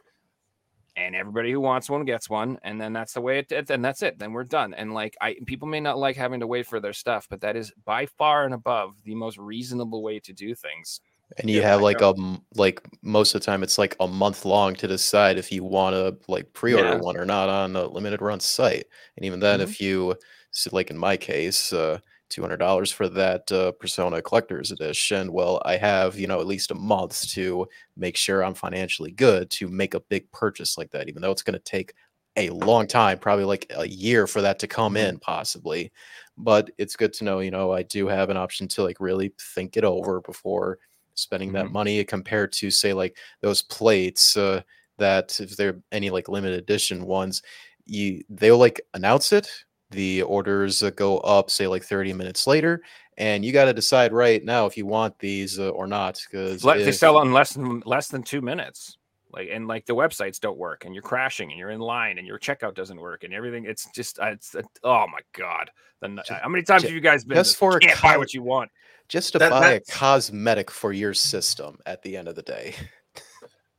and 0.97 1.15
everybody 1.15 1.51
who 1.51 1.59
wants 1.59 1.89
one 1.89 2.05
gets 2.05 2.29
one 2.29 2.57
and 2.63 2.79
then 2.79 2.93
that's 2.93 3.13
the 3.13 3.21
way 3.21 3.39
it 3.39 3.69
and 3.69 3.83
that's 3.83 4.01
it 4.01 4.17
then 4.19 4.31
we're 4.33 4.43
done 4.43 4.73
and 4.73 4.93
like 4.93 5.15
i 5.21 5.35
people 5.45 5.67
may 5.67 5.79
not 5.79 5.97
like 5.97 6.15
having 6.15 6.39
to 6.39 6.47
wait 6.47 6.65
for 6.65 6.79
their 6.79 6.93
stuff 6.93 7.27
but 7.29 7.41
that 7.41 7.55
is 7.55 7.71
by 7.85 8.05
far 8.05 8.45
and 8.45 8.53
above 8.53 9.01
the 9.03 9.15
most 9.15 9.37
reasonable 9.37 10.01
way 10.03 10.19
to 10.19 10.33
do 10.33 10.55
things 10.55 11.01
and 11.37 11.49
you 11.49 11.61
Yeah, 11.61 11.63
have 11.63 11.81
like 11.81 12.01
a 12.01 12.13
like 12.55 12.81
most 13.01 13.35
of 13.35 13.41
the 13.41 13.45
time 13.45 13.61
it's 13.63 13.77
like 13.77 13.95
a 13.99 14.07
month 14.07 14.45
long 14.45 14.75
to 14.75 14.87
decide 14.87 15.37
if 15.37 15.51
you 15.51 15.63
want 15.63 15.93
to 15.95 16.17
like 16.31 16.53
pre-order 16.53 16.95
Yeah. 16.95 16.97
one 16.97 17.17
or 17.17 17.25
not 17.25 17.49
on 17.49 17.73
the 17.73 17.87
limited 17.89 18.21
run 18.21 18.39
site 18.39 18.85
and 19.17 19.25
even 19.25 19.39
then 19.39 19.59
Mhm. 19.59 19.61
if 19.61 19.81
you 19.81 20.15
so 20.51 20.69
like 20.73 20.89
in 20.89 20.97
my 20.97 21.17
case 21.17 21.73
uh 21.73 21.99
$200 22.29 22.91
for 22.91 23.07
that 23.09 23.51
uh, 23.51 23.71
persona 23.73 24.21
collector's 24.21 24.71
edition 24.71 25.31
well 25.31 25.61
i 25.65 25.77
have 25.77 26.17
you 26.17 26.27
know 26.27 26.39
at 26.39 26.47
least 26.47 26.71
a 26.71 26.75
month 26.75 27.27
to 27.29 27.67
make 27.97 28.17
sure 28.17 28.43
i'm 28.43 28.53
financially 28.55 29.11
good 29.11 29.49
to 29.49 29.67
make 29.67 29.93
a 29.93 29.99
big 29.99 30.29
purchase 30.31 30.77
like 30.77 30.91
that 30.91 31.07
even 31.09 31.21
though 31.21 31.31
it's 31.31 31.43
going 31.43 31.53
to 31.53 31.59
take 31.59 31.93
a 32.37 32.49
long 32.49 32.85
time 32.87 33.17
probably 33.17 33.45
like 33.45 33.65
a 33.77 33.87
year 33.87 34.27
for 34.27 34.41
that 34.41 34.59
to 34.59 34.67
come 34.67 34.95
Mhm. 34.95 35.09
in 35.09 35.19
possibly 35.19 35.91
but 36.37 36.69
it's 36.77 36.95
good 36.95 37.13
to 37.13 37.23
know 37.23 37.39
you 37.39 37.51
know 37.51 37.71
i 37.71 37.83
do 37.83 38.07
have 38.07 38.29
an 38.29 38.37
option 38.37 38.67
to 38.67 38.83
like 38.83 38.99
really 38.99 39.33
think 39.55 39.77
it 39.77 39.83
over 39.83 40.21
before 40.21 40.79
spending 41.15 41.53
that 41.53 41.67
Mhm. 41.67 41.71
money 41.71 42.03
compared 42.03 42.51
to 42.51 42.69
say 42.69 42.93
like 42.93 43.17
those 43.41 43.61
plates 43.61 44.35
uh, 44.37 44.61
that 44.97 45.39
if 45.39 45.55
they're 45.57 45.79
any 45.91 46.09
like 46.09 46.27
limited 46.29 46.57
edition 46.59 47.05
ones 47.05 47.41
you 47.85 48.23
they'll 48.29 48.57
like 48.57 48.81
announce 48.95 49.31
it 49.31 49.64
the 49.95 50.21
orders 50.23 50.83
uh, 50.83 50.89
go 50.91 51.17
up 51.19 51.49
say 51.49 51.67
like 51.67 51.83
30 51.83 52.13
minutes 52.13 52.45
later 52.45 52.81
and 53.17 53.43
you 53.45 53.51
got 53.53 53.65
to 53.65 53.73
decide 53.73 54.11
right 54.13 54.43
now 54.43 54.65
if 54.65 54.77
you 54.77 54.85
want 54.85 55.17
these 55.19 55.57
uh, 55.59 55.69
or 55.69 55.87
not 55.87 56.19
because 56.29 56.61
they 56.61 56.91
sell 56.91 57.21
in 57.21 57.31
less 57.33 57.53
than 57.53 57.81
less 57.85 58.07
than 58.09 58.21
two 58.21 58.41
minutes 58.41 58.97
like 59.31 59.49
and 59.51 59.67
like 59.67 59.85
the 59.85 59.95
websites 59.95 60.39
don't 60.39 60.57
work 60.57 60.85
and 60.85 60.93
you're 60.93 61.01
crashing 61.01 61.49
and 61.49 61.57
you're 61.59 61.71
in 61.71 61.79
line 61.79 62.17
and 62.17 62.27
your 62.27 62.37
checkout 62.39 62.75
doesn't 62.75 62.99
work 62.99 63.23
and 63.23 63.33
everything 63.33 63.65
it's 63.65 63.89
just 63.95 64.19
uh, 64.19 64.25
it's 64.27 64.53
uh, 64.55 64.61
oh 64.83 65.05
my 65.07 65.19
god 65.33 65.69
the, 66.01 66.07
n- 66.07 66.19
Ju- 66.25 66.35
how 66.41 66.49
many 66.49 66.63
times 66.63 66.83
ju- 66.83 66.89
have 66.89 66.95
you 66.95 67.01
guys 67.01 67.23
been 67.23 67.35
just 67.35 67.57
for 67.57 67.71
you 67.73 67.77
a 67.77 67.79
can't 67.79 68.01
buy 68.01 68.13
co- 68.13 68.19
what 68.19 68.33
you 68.33 68.43
want 68.43 68.69
just 69.07 69.33
to 69.33 69.39
That- 69.39 69.49
buy 69.51 69.71
a 69.71 69.79
cosmetic 69.89 70.69
for 70.69 70.91
your 70.93 71.13
system 71.13 71.77
at 71.85 72.01
the 72.03 72.15
end 72.17 72.27
of 72.27 72.35
the 72.35 72.41
day 72.43 72.75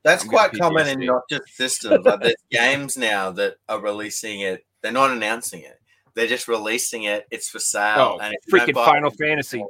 That's 0.04 0.22
I'm 0.22 0.28
quite 0.30 0.52
common 0.52 0.86
in 0.86 1.04
not 1.04 1.22
just 1.28 1.48
systems. 1.56 2.06
Like 2.06 2.20
there's 2.20 2.34
games 2.52 2.96
now 2.96 3.32
that 3.32 3.56
are 3.68 3.80
releasing 3.80 4.38
it. 4.38 4.64
They're 4.80 4.92
not 4.92 5.10
announcing 5.10 5.62
it. 5.62 5.80
They're 6.16 6.26
just 6.26 6.48
releasing 6.48 7.04
it. 7.04 7.26
It's 7.30 7.48
for 7.48 7.60
sale. 7.60 8.16
oh 8.16 8.18
and 8.20 8.34
if 8.34 8.52
freaking 8.52 8.74
buy 8.74 8.82
it- 8.82 8.86
final 8.86 9.10
fantasy 9.10 9.62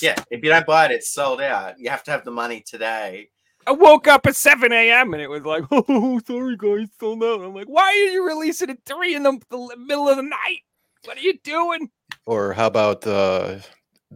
Yeah, 0.00 0.14
if 0.30 0.44
you 0.44 0.50
don't 0.50 0.66
buy 0.66 0.84
it, 0.84 0.90
it's 0.92 1.10
sold 1.12 1.40
out. 1.40 1.80
You 1.80 1.90
have 1.90 2.04
to 2.04 2.10
have 2.12 2.24
the 2.24 2.30
money 2.30 2.62
today. 2.64 3.30
I 3.66 3.72
woke 3.72 4.06
up 4.06 4.26
at 4.26 4.36
7 4.36 4.72
a.m. 4.72 5.12
and 5.14 5.20
it 5.20 5.28
was 5.28 5.42
like, 5.42 5.64
oh, 5.72 6.20
sorry, 6.24 6.56
guys, 6.56 6.88
sold 7.00 7.24
out. 7.24 7.40
I'm 7.42 7.52
like, 7.54 7.66
why 7.66 7.82
are 7.82 8.12
you 8.12 8.24
releasing 8.24 8.70
at 8.70 8.78
3 8.86 9.16
in 9.16 9.22
the, 9.24 9.40
the 9.50 9.76
middle 9.76 10.08
of 10.08 10.16
the 10.16 10.22
night? 10.22 10.60
What 11.04 11.16
are 11.16 11.20
you 11.20 11.36
doing? 11.42 11.90
Or 12.26 12.52
how 12.52 12.66
about 12.68 13.00
the 13.00 13.64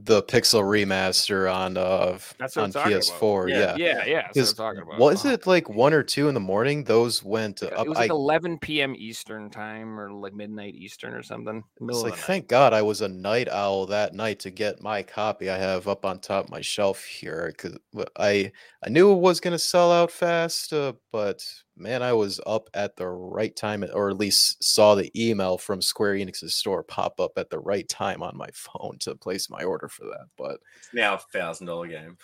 the 0.04 0.22
Pixel 0.22 0.62
remaster 0.62 1.52
on 1.52 1.76
uh 1.76 2.18
That's 2.38 2.56
what 2.56 2.62
I'm 2.62 2.64
on 2.64 2.70
talking. 2.72 2.98
PS4? 2.98 3.50
Yeah. 3.50 3.58
Yeah. 3.58 3.76
Yeah, 3.76 4.04
yeah. 4.06 4.22
That's 4.34 4.36
what 4.36 4.48
I'm 4.48 4.54
talking 4.74 4.82
about. 4.82 4.98
Was 5.00 5.24
Oh, 5.24 5.30
it 5.30 5.46
like 5.46 5.68
one 5.68 5.92
or 5.92 6.02
two 6.02 6.28
in 6.28 6.34
the 6.34 6.40
morning? 6.40 6.84
Those 6.84 7.22
went 7.22 7.62
yeah, 7.62 7.68
up. 7.68 7.86
It 7.86 7.88
was 7.88 7.98
I, 7.98 8.02
like 8.02 8.10
11 8.10 8.58
p.m. 8.58 8.94
Eastern 8.96 9.50
time 9.50 9.98
or 9.98 10.12
like 10.12 10.34
midnight 10.34 10.74
Eastern 10.74 11.14
or 11.14 11.22
something. 11.22 11.62
it's 11.80 12.02
like 12.02 12.12
of 12.14 12.20
thank 12.20 12.48
God 12.48 12.72
I 12.72 12.82
was 12.82 13.00
a 13.00 13.08
night 13.08 13.48
owl 13.48 13.86
that 13.86 14.14
night 14.14 14.38
to 14.40 14.50
get 14.50 14.82
my 14.82 15.02
copy 15.02 15.50
I 15.50 15.58
have 15.58 15.88
up 15.88 16.04
on 16.04 16.20
top 16.20 16.44
of 16.44 16.50
my 16.50 16.60
shelf 16.60 17.04
here 17.04 17.52
because 17.56 17.76
I 18.16 18.52
I 18.84 18.88
knew 18.88 19.12
it 19.12 19.16
was 19.16 19.40
gonna 19.40 19.58
sell 19.58 19.92
out 19.92 20.10
fast, 20.10 20.72
uh, 20.72 20.92
but 21.12 21.44
man, 21.80 22.02
I 22.02 22.12
was 22.12 22.40
up 22.46 22.68
at 22.74 22.96
the 22.96 23.08
right 23.08 23.54
time, 23.56 23.84
or 23.92 24.10
at 24.10 24.16
least 24.18 24.62
saw 24.62 24.94
the 24.94 25.10
email 25.20 25.58
from 25.58 25.80
Square 25.82 26.14
Enix's 26.14 26.54
store 26.54 26.82
pop 26.82 27.18
up 27.20 27.32
at 27.36 27.50
the 27.50 27.58
right 27.58 27.88
time 27.88 28.22
on 28.22 28.36
my 28.36 28.48
phone 28.52 28.98
to 29.00 29.14
place 29.16 29.48
my 29.50 29.62
order 29.64 29.88
for 29.88 30.04
that. 30.04 30.26
But 30.36 30.60
It's 30.78 30.90
now 30.92 31.14
a 31.14 31.18
thousand 31.18 31.66
dollar 31.66 31.88
game. 31.88 32.16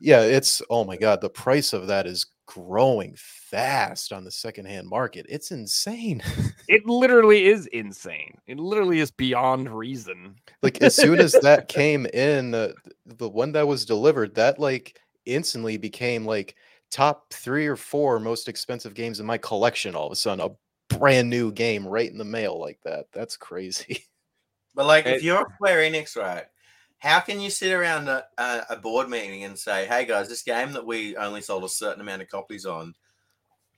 yeah, 0.00 0.20
it's 0.22 0.62
oh 0.70 0.84
my 0.84 0.96
god, 0.96 1.20
the 1.20 1.30
price 1.30 1.72
of 1.72 1.86
that 1.88 2.06
is 2.06 2.26
growing 2.46 3.14
fast 3.16 4.12
on 4.12 4.24
the 4.24 4.30
secondhand 4.30 4.86
market. 4.88 5.26
It's 5.28 5.50
insane. 5.50 6.22
It 6.68 6.86
literally 6.86 7.46
is 7.46 7.66
insane. 7.66 8.38
It 8.46 8.58
literally 8.58 9.00
is 9.00 9.10
beyond 9.10 9.68
reason. 9.68 10.36
like 10.62 10.80
as 10.80 10.94
soon 10.94 11.18
as 11.18 11.32
that 11.32 11.68
came 11.68 12.06
in, 12.06 12.54
uh, 12.54 12.72
the 13.04 13.28
one 13.28 13.52
that 13.52 13.66
was 13.66 13.84
delivered, 13.84 14.34
that 14.36 14.58
like 14.58 14.98
instantly 15.26 15.76
became 15.76 16.24
like 16.24 16.54
top 16.92 17.32
three 17.32 17.66
or 17.66 17.76
four 17.76 18.20
most 18.20 18.48
expensive 18.48 18.94
games 18.94 19.18
in 19.18 19.26
my 19.26 19.38
collection. 19.38 19.96
All 19.96 20.06
of 20.06 20.12
a 20.12 20.16
sudden, 20.16 20.44
a 20.44 20.96
brand 20.98 21.28
new 21.30 21.50
game 21.50 21.86
right 21.88 22.10
in 22.10 22.18
the 22.18 22.24
mail 22.24 22.60
like 22.60 22.78
that. 22.84 23.06
That's 23.12 23.36
crazy. 23.36 24.04
But 24.74 24.86
like, 24.86 25.04
It- 25.06 25.16
if 25.16 25.22
you're 25.22 25.46
Square 25.56 25.90
Enix, 25.90 26.16
right? 26.16 26.46
How 26.98 27.20
can 27.20 27.40
you 27.40 27.50
sit 27.50 27.72
around 27.72 28.08
a, 28.08 28.24
a, 28.38 28.62
a 28.70 28.76
board 28.76 29.10
meeting 29.10 29.44
and 29.44 29.58
say, 29.58 29.84
"Hey 29.86 30.06
guys, 30.06 30.30
this 30.30 30.42
game 30.42 30.72
that 30.72 30.86
we 30.86 31.14
only 31.16 31.42
sold 31.42 31.64
a 31.64 31.68
certain 31.68 32.00
amount 32.00 32.22
of 32.22 32.28
copies 32.28 32.64
on." 32.64 32.94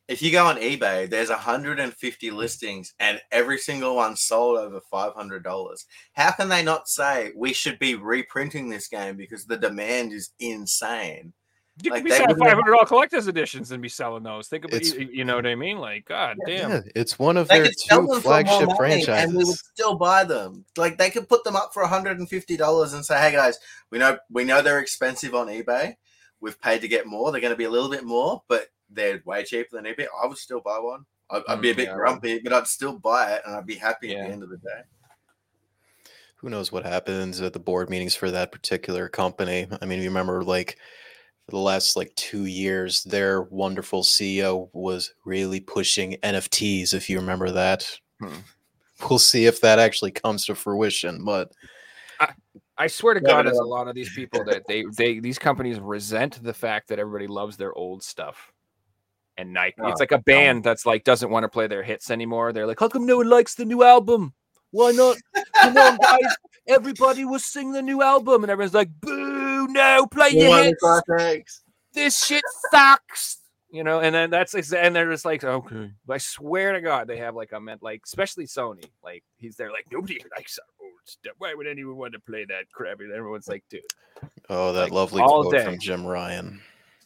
If 0.06 0.22
you 0.22 0.30
go 0.30 0.46
on 0.46 0.56
eBay, 0.58 1.10
there's 1.10 1.30
150 1.30 2.30
listings, 2.30 2.94
and 3.00 3.20
every 3.32 3.58
single 3.58 3.96
one 3.96 4.14
sold 4.14 4.58
over 4.58 4.80
$500. 4.92 5.86
How 6.12 6.30
can 6.30 6.48
they 6.48 6.62
not 6.62 6.88
say 6.88 7.32
we 7.34 7.52
should 7.54 7.78
be 7.80 7.94
reprinting 7.96 8.68
this 8.68 8.86
game 8.86 9.16
because 9.16 9.46
the 9.46 9.56
demand 9.56 10.12
is 10.12 10.30
insane? 10.38 11.32
You 11.82 11.90
Like, 11.90 12.02
could 12.02 12.04
be 12.04 12.10
selling 12.12 12.28
wouldn't 12.28 12.38
five 12.40 12.48
have- 12.50 12.58
hundred 12.58 12.72
dollar 12.72 12.86
collector's 12.86 13.26
editions 13.26 13.72
and 13.72 13.82
be 13.82 13.88
selling 13.88 14.22
those. 14.22 14.46
Think 14.46 14.64
about 14.64 14.76
It's- 14.76 14.92
you, 14.94 15.08
you 15.12 15.24
know 15.24 15.34
what 15.34 15.44
I 15.46 15.56
mean? 15.56 15.78
Like, 15.78 16.04
god 16.04 16.36
damn. 16.46 16.70
Yeah, 16.70 16.80
it's 16.94 17.18
one 17.18 17.36
of 17.36 17.48
They 17.48 17.58
their 17.60 17.66
two 17.72 17.96
them 17.96 18.06
for 18.06 18.12
more 18.12 18.20
flagship 18.20 18.68
money, 18.78 19.04
and 19.08 19.32
we 19.32 19.38
would 19.38 19.46
franchises. 19.46 19.62
still 19.74 19.96
buy 19.96 20.22
them. 20.22 20.64
Like 20.76 20.98
they 20.98 21.10
could 21.10 21.28
put 21.28 21.42
them 21.42 21.56
up 21.56 21.74
for 21.74 21.82
150 21.82 22.56
dollars 22.56 22.92
and 22.92 23.04
say, 23.04 23.18
"Hey 23.20 23.32
guys, 23.32 23.58
we 23.90 23.98
know 23.98 24.18
we 24.30 24.44
know 24.44 24.62
they're 24.62 24.78
expensive 24.78 25.34
on 25.34 25.48
eBay. 25.48 25.96
We've 26.40 26.60
paid 26.60 26.80
to 26.82 26.88
get 26.88 27.06
more. 27.06 27.32
They're 27.32 27.40
going 27.40 27.52
to 27.52 27.56
be 27.56 27.64
a 27.64 27.70
little 27.70 27.90
bit 27.90 28.04
more, 28.04 28.42
but 28.48 28.68
they're 28.88 29.20
way 29.24 29.42
cheaper 29.44 29.74
than 29.76 29.84
eBay. 29.92 30.06
I 30.22 30.26
would 30.26 30.38
still 30.38 30.60
buy 30.60 30.78
one. 30.78 31.04
I'd, 31.30 31.42
I'd 31.48 31.60
be 31.60 31.70
a 31.70 31.74
Mm, 31.74 31.76
bit 31.76 31.88
yeah, 31.88 31.94
grumpy, 31.94 32.38
but 32.38 32.52
I'd 32.52 32.66
still 32.68 32.98
buy 32.98 33.32
it, 33.32 33.42
and 33.46 33.56
I'd 33.56 33.66
be 33.66 33.74
happy 33.76 34.14
at 34.14 34.26
the 34.26 34.32
end 34.32 34.42
of 34.44 34.48
the 34.50 34.58
day. 34.58 34.82
who 36.36 36.50
knows 36.50 36.70
what 36.70 36.84
happens 36.84 37.40
at 37.40 37.54
the 37.54 37.58
board 37.58 37.88
meetings 37.88 38.14
for 38.14 38.30
that 38.30 38.52
particular 38.52 39.08
company. 39.08 39.66
I 39.80 39.86
mean, 39.86 40.00
you 40.00 40.08
remember 40.10 40.44
like 40.44 40.78
for 41.46 41.52
the 41.52 41.58
last 41.58 41.96
like 41.96 42.14
two 42.16 42.46
years, 42.46 43.04
their 43.04 43.42
wonderful 43.42 44.02
CEO 44.02 44.68
was 44.72 45.12
really 45.24 45.60
pushing 45.60 46.16
NFTs, 46.22 46.94
if 46.94 47.10
you 47.10 47.18
remember 47.18 47.50
that. 47.50 47.90
Hmm. 48.20 48.38
We'll 49.08 49.18
see 49.18 49.46
if 49.46 49.60
that 49.60 49.78
actually 49.78 50.12
comes 50.12 50.46
to 50.46 50.54
fruition. 50.54 51.24
But 51.24 51.52
I 52.76 52.86
swear 52.86 53.14
to 53.14 53.20
God, 53.20 53.38
but, 53.38 53.44
there's 53.44 53.58
a 53.58 53.64
lot 53.64 53.88
of 53.88 53.94
these 53.94 54.12
people 54.14 54.44
that 54.44 54.66
they 54.66 54.84
they 54.96 55.20
these 55.20 55.38
companies 55.38 55.78
resent 55.78 56.42
the 56.42 56.54
fact 56.54 56.88
that 56.88 56.98
everybody 56.98 57.26
loves 57.26 57.56
their 57.56 57.74
old 57.74 58.02
stuff. 58.02 58.52
And 59.36 59.52
Nike, 59.52 59.76
Oh, 59.80 59.88
it's 59.88 60.00
like 60.00 60.12
a 60.12 60.18
band 60.18 60.62
that's 60.62 60.86
like 60.86 61.02
doesn't 61.02 61.30
want 61.30 61.42
to 61.42 61.48
play 61.48 61.66
their 61.66 61.82
hits 61.82 62.10
anymore. 62.10 62.52
They're 62.52 62.68
like, 62.68 62.78
how 62.78 62.88
come 62.88 63.04
no 63.04 63.16
one 63.16 63.28
likes 63.28 63.56
the 63.56 63.64
new 63.64 63.82
album? 63.82 64.32
Why 64.70 64.92
not? 64.92 65.16
Come 65.60 65.76
on, 65.76 65.96
guys! 65.98 66.36
Everybody 66.68 67.24
will 67.24 67.38
sing 67.38 67.72
the 67.72 67.82
new 67.82 68.02
album, 68.02 68.42
and 68.42 68.50
everyone's 68.50 68.74
like, 68.74 68.90
boo! 69.00 69.33
No, 69.74 70.06
play 70.06 70.30
your 70.30 70.62
hits. 70.62 71.62
This 71.92 72.24
shit 72.24 72.42
sucks. 72.70 73.38
You 73.70 73.82
know, 73.82 73.98
and 73.98 74.14
then 74.14 74.30
that's 74.30 74.54
and 74.54 74.94
they're 74.94 75.10
just 75.10 75.24
like, 75.24 75.42
okay. 75.42 75.90
But 76.06 76.14
I 76.14 76.18
swear 76.18 76.72
to 76.74 76.80
God, 76.80 77.08
they 77.08 77.16
have 77.16 77.34
like 77.34 77.50
a 77.52 77.60
meant 77.60 77.82
like, 77.82 78.02
especially 78.04 78.46
Sony. 78.46 78.84
Like 79.02 79.24
he's 79.36 79.56
there, 79.56 79.72
like 79.72 79.86
nobody 79.90 80.20
likes 80.36 80.58
our 80.58 80.86
old 80.86 80.92
stuff. 81.04 81.34
Why 81.38 81.54
would 81.54 81.66
anyone 81.66 81.96
want 81.96 82.12
to 82.12 82.20
play 82.20 82.44
that 82.44 82.70
crap? 82.72 83.00
And 83.00 83.12
everyone's 83.12 83.48
like, 83.48 83.64
dude, 83.68 83.80
oh, 84.48 84.72
that 84.74 84.84
Like, 84.84 84.92
lovely 84.92 85.22
all 85.22 85.42
quote 85.42 85.54
day. 85.54 85.64
from 85.64 85.80
Jim 85.80 86.06
Ryan. 86.06 86.60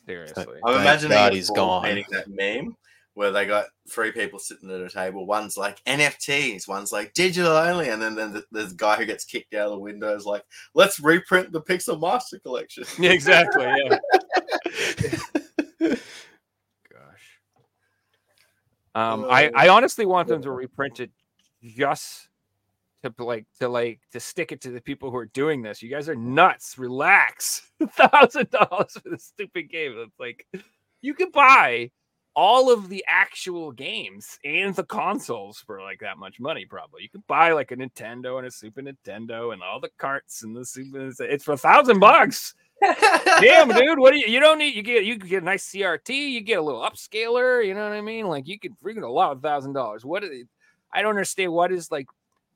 seriously. 0.04 0.58
I'm 0.62 0.80
imagining 0.82 1.16
God 1.16 1.32
a 1.32 1.36
he's 1.36 1.48
board 1.48 1.56
gone. 1.56 2.04
that 2.10 2.28
meme 2.28 2.76
where 3.18 3.32
they 3.32 3.44
got 3.46 3.66
three 3.90 4.12
people 4.12 4.38
sitting 4.38 4.70
at 4.70 4.80
a 4.80 4.88
table. 4.88 5.26
One's 5.26 5.56
like 5.56 5.82
NFTs, 5.86 6.68
one's 6.68 6.92
like 6.92 7.14
digital 7.14 7.50
only, 7.50 7.88
and 7.88 8.00
then, 8.00 8.14
then 8.14 8.32
the, 8.32 8.44
the 8.52 8.72
guy 8.76 8.94
who 8.94 9.06
gets 9.06 9.24
kicked 9.24 9.54
out 9.54 9.66
of 9.66 9.72
the 9.72 9.78
window 9.80 10.14
is 10.14 10.24
like, 10.24 10.44
"Let's 10.72 11.00
reprint 11.00 11.50
the 11.50 11.60
Pixel 11.60 12.00
Master 12.00 12.38
Collection." 12.38 12.84
Yeah, 13.00 13.10
exactly. 13.10 13.64
Yeah. 13.64 13.98
Gosh. 16.92 17.40
Um, 18.94 19.26
I, 19.28 19.50
I 19.52 19.68
honestly 19.68 20.06
want 20.06 20.28
them 20.28 20.42
to 20.42 20.52
reprint 20.52 21.00
it 21.00 21.10
just 21.60 22.28
to 23.02 23.12
like 23.18 23.46
to 23.58 23.68
like 23.68 23.98
to 24.12 24.20
stick 24.20 24.52
it 24.52 24.60
to 24.60 24.70
the 24.70 24.80
people 24.80 25.10
who 25.10 25.16
are 25.16 25.26
doing 25.26 25.60
this. 25.62 25.82
You 25.82 25.90
guys 25.90 26.08
are 26.08 26.14
nuts. 26.14 26.78
Relax. 26.78 27.68
Thousand 27.90 28.50
dollars 28.50 28.92
for 28.92 29.10
this 29.10 29.24
stupid 29.24 29.70
game. 29.72 29.96
It's 29.98 30.20
like 30.20 30.46
you 31.02 31.14
could 31.14 31.32
buy 31.32 31.90
all 32.38 32.70
of 32.72 32.88
the 32.88 33.04
actual 33.08 33.72
games 33.72 34.38
and 34.44 34.72
the 34.76 34.84
consoles 34.84 35.58
for 35.66 35.80
like 35.82 35.98
that 35.98 36.18
much 36.18 36.38
money. 36.38 36.64
Probably 36.64 37.02
you 37.02 37.08
could 37.08 37.26
buy 37.26 37.50
like 37.50 37.72
a 37.72 37.76
Nintendo 37.76 38.38
and 38.38 38.46
a 38.46 38.50
Super 38.52 38.80
Nintendo 38.80 39.52
and 39.52 39.60
all 39.60 39.80
the 39.80 39.90
carts 39.98 40.44
and 40.44 40.54
the 40.56 40.64
Super. 40.64 41.10
It's 41.18 41.42
for 41.42 41.54
a 41.54 41.56
thousand 41.56 41.98
bucks. 41.98 42.54
Damn, 43.40 43.68
dude, 43.76 43.98
what 43.98 44.12
do 44.12 44.18
you? 44.18 44.26
You 44.28 44.38
don't 44.38 44.58
need. 44.58 44.76
You 44.76 44.82
get 44.82 45.04
you 45.04 45.18
could 45.18 45.28
get 45.28 45.42
a 45.42 45.46
nice 45.46 45.68
CRT. 45.68 46.10
You 46.10 46.40
get 46.40 46.60
a 46.60 46.62
little 46.62 46.80
upscaler. 46.80 47.66
You 47.66 47.74
know 47.74 47.82
what 47.82 47.92
I 47.92 48.02
mean? 48.02 48.28
Like 48.28 48.46
you 48.46 48.56
could 48.60 48.78
freaking 48.78 49.02
a 49.02 49.10
lot 49.10 49.32
of 49.32 49.42
thousand 49.42 49.72
dollars. 49.72 50.04
What? 50.04 50.22
Is, 50.22 50.44
I 50.94 51.02
don't 51.02 51.10
understand. 51.10 51.52
What 51.52 51.72
is 51.72 51.90
like? 51.90 52.06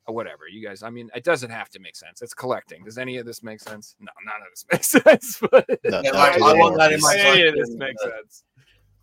uh, 0.08 0.12
Whatever 0.12 0.46
you 0.48 0.64
guys. 0.64 0.84
I 0.84 0.90
mean, 0.90 1.10
it 1.12 1.24
doesn't 1.24 1.50
have 1.50 1.70
to 1.70 1.80
make 1.80 1.96
sense. 1.96 2.22
It's 2.22 2.34
collecting. 2.34 2.84
Does 2.84 2.98
any 2.98 3.16
of 3.16 3.26
this 3.26 3.42
make 3.42 3.58
sense? 3.58 3.96
No, 3.98 4.12
none 4.24 4.36
of 4.42 4.46
this 4.52 4.64
makes 4.72 4.90
sense. 4.90 5.38
But 5.50 5.68
Not- 5.84 6.04
Yeah, 6.04 6.10
not 6.12 6.14
like, 6.14 6.36
to 6.38 6.44
I 6.44 6.52
want 6.54 6.76
that 6.78 6.92
in 6.92 7.00
my 7.00 7.16
any 7.18 7.48
of 7.48 7.54
this 7.56 7.70
makes 7.74 8.00
sense. 8.00 8.44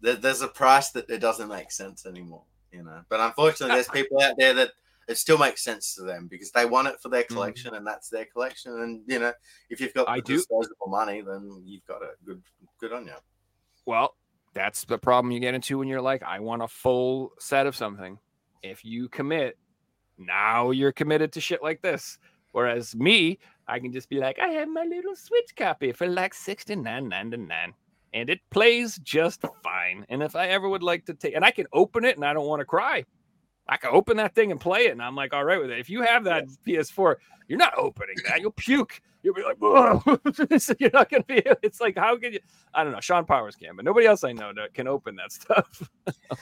There, 0.01 0.15
there's 0.15 0.41
a 0.41 0.47
price 0.47 0.91
that 0.91 1.09
it 1.09 1.19
doesn't 1.19 1.49
make 1.49 1.71
sense 1.71 2.05
anymore, 2.05 2.43
you 2.71 2.83
know. 2.83 3.01
But 3.09 3.19
unfortunately, 3.19 3.75
there's 3.75 3.89
people 3.89 4.21
out 4.21 4.35
there 4.37 4.53
that 4.53 4.71
it 5.07 5.17
still 5.17 5.37
makes 5.37 5.63
sense 5.63 5.95
to 5.95 6.03
them 6.03 6.27
because 6.29 6.51
they 6.51 6.65
want 6.65 6.87
it 6.87 6.99
for 7.01 7.09
their 7.09 7.23
mm-hmm. 7.23 7.33
collection 7.33 7.73
and 7.73 7.85
that's 7.85 8.09
their 8.09 8.25
collection. 8.25 8.79
And 8.81 9.01
you 9.07 9.19
know, 9.19 9.33
if 9.69 9.81
you've 9.81 9.93
got 9.93 10.07
I 10.07 10.17
the 10.17 10.21
do- 10.21 10.37
disposable 10.37 10.87
money, 10.87 11.21
then 11.21 11.63
you've 11.65 11.85
got 11.85 12.01
it. 12.03 12.15
Good, 12.25 12.41
good 12.79 12.93
on 12.93 13.05
you. 13.05 13.13
Well, 13.85 14.15
that's 14.53 14.83
the 14.83 14.97
problem 14.97 15.31
you 15.31 15.39
get 15.39 15.53
into 15.53 15.77
when 15.77 15.87
you're 15.87 16.01
like, 16.01 16.23
I 16.23 16.39
want 16.39 16.61
a 16.61 16.67
full 16.67 17.31
set 17.39 17.65
of 17.65 17.75
something. 17.75 18.19
If 18.61 18.83
you 18.85 19.09
commit, 19.09 19.57
now 20.17 20.71
you're 20.71 20.91
committed 20.91 21.31
to 21.33 21.41
shit 21.41 21.63
like 21.63 21.81
this. 21.81 22.19
Whereas 22.51 22.95
me, 22.95 23.39
I 23.67 23.79
can 23.79 23.91
just 23.91 24.09
be 24.09 24.17
like, 24.17 24.39
I 24.39 24.47
have 24.49 24.67
my 24.67 24.83
little 24.83 25.15
Switch 25.15 25.55
copy 25.55 25.91
for 25.91 26.07
like 26.07 26.33
sixty 26.33 26.75
nine 26.75 27.07
ninety 27.07 27.37
nine, 27.37 27.73
and 28.14 28.30
it 28.30 28.39
plays 28.49 28.97
just 29.03 29.43
fine. 29.64 30.05
And 30.10 30.22
if 30.24 30.36
I 30.36 30.47
ever 30.47 30.68
would 30.70 30.84
like 30.84 31.05
to 31.05 31.14
take, 31.14 31.36
and 31.36 31.45
I 31.45 31.51
can 31.51 31.68
open 31.74 32.05
it, 32.05 32.16
and 32.16 32.26
I 32.26 32.34
don't 32.34 32.47
want 32.47 32.60
to 32.62 32.66
cry. 32.66 33.05
I 33.68 33.78
can 33.78 33.91
open 33.93 34.18
that 34.18 34.34
thing 34.34 34.51
and 34.51 34.60
play 34.60 34.86
it, 34.88 34.91
and 34.91 35.01
I'm 35.01 35.16
like, 35.16 35.32
all 35.34 35.43
right 35.43 35.62
with 35.62 35.70
it. 35.70 35.78
If 35.80 35.89
you 35.91 36.01
have 36.01 36.24
that 36.24 36.45
PS4, 36.66 37.16
you're 37.47 37.60
not 37.60 37.78
opening 37.78 38.16
that. 38.28 38.41
You'll 38.41 38.51
puke. 38.51 38.99
You'll 39.22 39.34
be 39.36 39.43
like, 39.43 39.57
"Whoa." 39.57 40.01
You're 40.80 40.91
not 40.93 41.10
gonna 41.10 41.24
be. 41.26 41.43
It's 41.62 41.82
like, 41.82 41.97
how 41.97 42.18
can 42.18 42.32
you? 42.34 42.39
I 42.74 42.84
don't 42.86 42.93
know. 42.93 43.01
Sean 43.01 43.26
Powers 43.26 43.55
can, 43.55 43.76
but 43.76 43.84
nobody 43.84 44.07
else 44.07 44.24
I 44.24 44.32
know 44.32 44.53
that 44.55 44.74
can 44.74 44.88
open 44.88 45.18
that 45.18 45.32
stuff. 45.39 45.89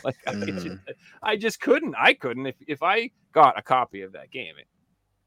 Like, 0.04 0.16
I, 0.28 0.34
Mm. 0.34 0.64
just, 0.64 0.78
I 1.24 1.36
just 1.38 1.60
couldn't. 1.60 1.96
I 1.98 2.14
couldn't. 2.14 2.46
If 2.46 2.56
if 2.68 2.84
I 2.84 3.10
got 3.34 3.58
a 3.58 3.64
copy 3.64 4.02
of 4.04 4.12
that 4.14 4.30
game, 4.30 4.54
it, 4.60 4.68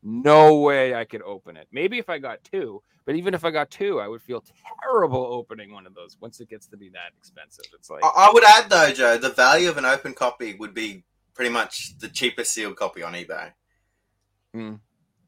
no 0.03 0.61
way 0.61 0.95
I 0.95 1.05
could 1.05 1.23
open 1.23 1.57
it. 1.57 1.69
Maybe 1.73 1.99
if 1.99 2.09
I 2.09 2.19
got 2.19 2.43
two, 2.45 2.83
but 3.05 3.15
even 3.15 3.35
if 3.35 3.45
I 3.45 3.51
got 3.51 3.71
two, 3.71 4.01
I 4.01 4.09
would 4.09 4.23
feel 4.23 4.43
terrible 4.83 5.25
opening 5.25 5.73
one 5.73 5.87
of 5.87 5.95
those 5.95 6.17
once 6.21 6.41
it 6.41 6.49
gets 6.49 6.67
to 6.69 6.77
be 6.77 6.89
that 6.91 7.13
expensive. 7.19 7.67
It's 7.75 7.91
like, 7.91 8.03
I, 8.05 8.31
would 8.33 8.45
add 8.45 8.71
though, 8.71 8.91
Joe, 8.93 9.19
the 9.19 9.31
value 9.31 9.69
of 9.69 9.77
an 9.77 9.85
open 9.85 10.15
copy 10.15 10.55
would 10.55 10.75
be 10.75 11.05
pretty 11.35 11.51
much 11.51 11.99
the 11.99 12.09
cheapest 12.09 12.53
sealed 12.53 12.77
copy 12.77 13.03
on 13.03 13.15
eBay. 13.15 13.53
Mm. 14.55 14.81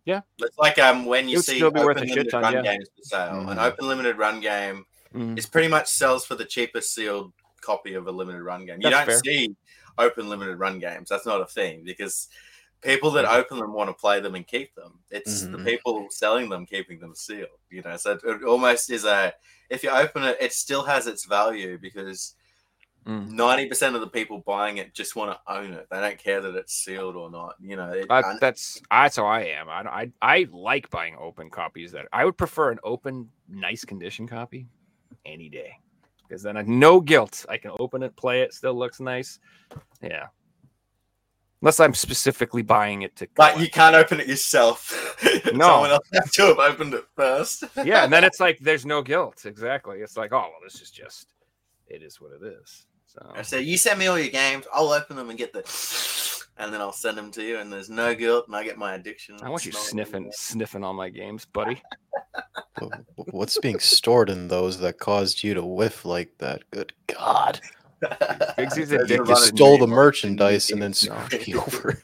Yeah. 0.05 0.21
It's 0.39 0.59
like 0.59 0.79
um 0.79 1.05
when 1.05 1.29
you 1.29 1.41
see 1.41 1.63
open 1.63 1.87
limited 1.87 2.29
ton, 2.31 2.43
run 2.43 2.55
yeah. 2.55 2.63
games 2.63 2.89
for 2.97 3.03
sale. 3.05 3.49
An 3.49 3.57
Mhm. 3.57 3.65
open 3.65 3.89
limited 3.89 4.19
run 4.19 4.41
game 4.41 4.85
Mhm. 5.15 5.39
is 5.39 5.47
pretty 5.47 5.69
much 5.69 5.89
sells 5.89 6.27
for 6.27 6.35
the 6.35 6.45
cheapest 6.45 6.93
sealed 6.93 7.33
copy 7.61 7.95
of 7.95 8.07
a 8.09 8.11
limited 8.13 8.43
run 8.43 8.67
game. 8.67 8.81
You 8.81 8.91
That's 8.91 9.07
don't 9.07 9.07
fair. 9.07 9.19
see 9.25 9.57
open 9.99 10.29
limited 10.29 10.57
run 10.59 10.81
games. 10.81 11.09
That's 11.09 11.27
not 11.27 11.41
a 11.41 11.47
thing 11.47 11.85
because 11.85 12.29
people 12.83 13.11
that 13.13 13.25
open 13.25 13.59
them 13.59 13.73
want 13.73 13.89
to 13.89 13.95
play 13.95 14.21
them 14.21 14.35
and 14.35 14.47
keep 14.47 14.75
them. 14.75 14.99
It's 15.11 15.47
the 15.47 15.59
Mhm. 15.59 15.65
people 15.65 16.07
selling 16.11 16.49
them 16.49 16.67
keeping 16.67 17.01
them 17.01 17.15
sealed. 17.15 17.49
You 17.71 17.83
know, 17.83 17.97
so 17.97 18.19
it 18.23 18.45
almost 18.45 18.91
is 18.91 19.05
a 19.05 19.33
if 19.71 19.83
you 19.83 19.91
open 19.91 20.25
it, 20.25 20.37
it 20.41 20.53
still 20.53 20.83
has 20.83 21.07
its 21.07 21.25
value 21.25 21.79
because 21.79 22.35
Mm. 23.07 23.33
ninety 23.33 23.69
percent 23.69 23.97
of 23.97 24.01
the 24.01 24.07
people 24.07 24.39
buying 24.47 24.77
it 24.77 24.95
just 24.95 25.17
want 25.17 25.33
to 25.33 25.53
own 25.53 25.73
it. 25.73 25.89
They 25.91 25.99
don't 25.99 26.19
care 26.19 26.41
that 26.41 26.55
it's 26.55 26.73
sealed 26.73 27.17
or 27.17 27.31
not. 27.31 27.57
You 27.61 27.75
know, 27.75 27.91
it, 27.91 28.07
Uh, 28.09 28.37
that's 28.41 28.81
that's 28.91 29.17
how 29.17 29.27
I 29.27 29.41
am. 29.41 29.69
I, 29.69 29.83
I 29.83 30.13
I 30.23 30.47
like 30.53 30.89
buying 30.91 31.17
open 31.19 31.51
copies. 31.51 31.91
That 31.93 32.07
I 32.13 32.25
would 32.25 32.37
prefer 32.39 32.71
an 32.71 32.79
open, 32.85 33.29
nice 33.49 33.85
condition 33.85 34.29
copy 34.29 34.69
any 35.27 35.49
day, 35.49 35.73
because 36.29 36.43
then 36.45 36.57
I 36.57 36.63
no 36.63 37.01
guilt. 37.01 37.45
I 37.49 37.57
can 37.57 37.73
open 37.81 38.05
it, 38.05 38.15
play 38.15 38.43
it, 38.43 38.55
still 38.55 38.75
looks 38.75 39.01
nice. 39.01 39.41
Yeah, 40.01 40.27
unless 41.63 41.81
I'm 41.81 41.95
specifically 41.95 42.61
buying 42.63 43.03
it 43.03 43.17
to. 43.17 43.29
but 43.37 43.59
you 43.59 43.71
can't 43.71 43.95
open 43.97 44.21
it 44.21 44.27
yourself. 44.29 45.09
No. 45.53 45.67
Someone 45.69 45.91
else 45.91 46.09
has 46.15 46.31
to 46.33 46.43
have 46.47 46.59
opened 46.59 46.95
it 46.95 47.05
first. 47.17 47.65
yeah, 47.85 48.05
and 48.05 48.13
then 48.13 48.25
it's 48.25 48.41
like 48.41 48.59
there's 48.61 48.87
no 48.87 49.03
guilt. 49.03 49.45
Exactly. 49.45 49.99
It's 49.99 50.17
like 50.17 50.33
oh 50.33 50.39
well, 50.41 50.53
this 50.65 50.81
is 50.81 50.91
just 50.91 51.29
it 51.89 52.03
is 52.03 52.21
what 52.21 52.33
it 52.33 52.43
is. 52.45 52.87
So 53.07 53.31
I 53.35 53.43
said, 53.43 53.65
you 53.65 53.77
send 53.77 53.99
me 53.99 54.07
all 54.07 54.19
your 54.19 54.31
games, 54.31 54.65
I'll 54.73 54.89
open 54.93 55.17
them 55.17 55.29
and 55.29 55.39
get 55.39 55.53
the, 55.53 55.63
and 56.57 56.73
then 56.73 56.81
I'll 56.81 56.93
send 56.93 57.19
them 57.19 57.31
to 57.33 57.43
you, 57.43 57.59
and 57.59 57.71
there's 57.71 57.91
no 57.91 58.15
guilt, 58.15 58.47
and 58.47 58.57
I 58.57 58.65
get 58.65 58.79
my 58.79 58.95
addiction. 58.95 59.37
I 59.43 59.51
want 59.51 59.67
you 59.67 59.73
Smell 59.73 59.83
it. 59.83 59.89
sniffing 59.89 60.33
sniffing 60.33 60.83
all 60.85 60.95
my 60.95 61.11
games, 61.11 61.45
buddy. 61.45 61.83
Wh- 62.81 62.85
wh- 63.17 63.35
What's 63.35 63.59
being 63.59 63.79
stored 63.79 64.31
in 64.31 64.49
those 64.49 64.79
that 64.79 64.99
caused 64.99 65.43
you 65.45 65.53
to 65.55 65.63
whiff 65.65 66.05
like 66.07 66.31
that? 66.39 66.63
Good 66.71 66.95
God. 67.09 67.61
Figsy's 68.03 68.91
Those 68.91 68.93
are 68.93 69.03
addicted 69.03 69.29
You 69.29 69.37
stole 69.37 69.79
the 69.79 69.87
merchandise 69.87 70.71
and 70.71 70.83
then 70.83 70.91
No. 70.91 70.95
screwed 70.95 71.47
you 71.47 71.61
over. 71.61 72.03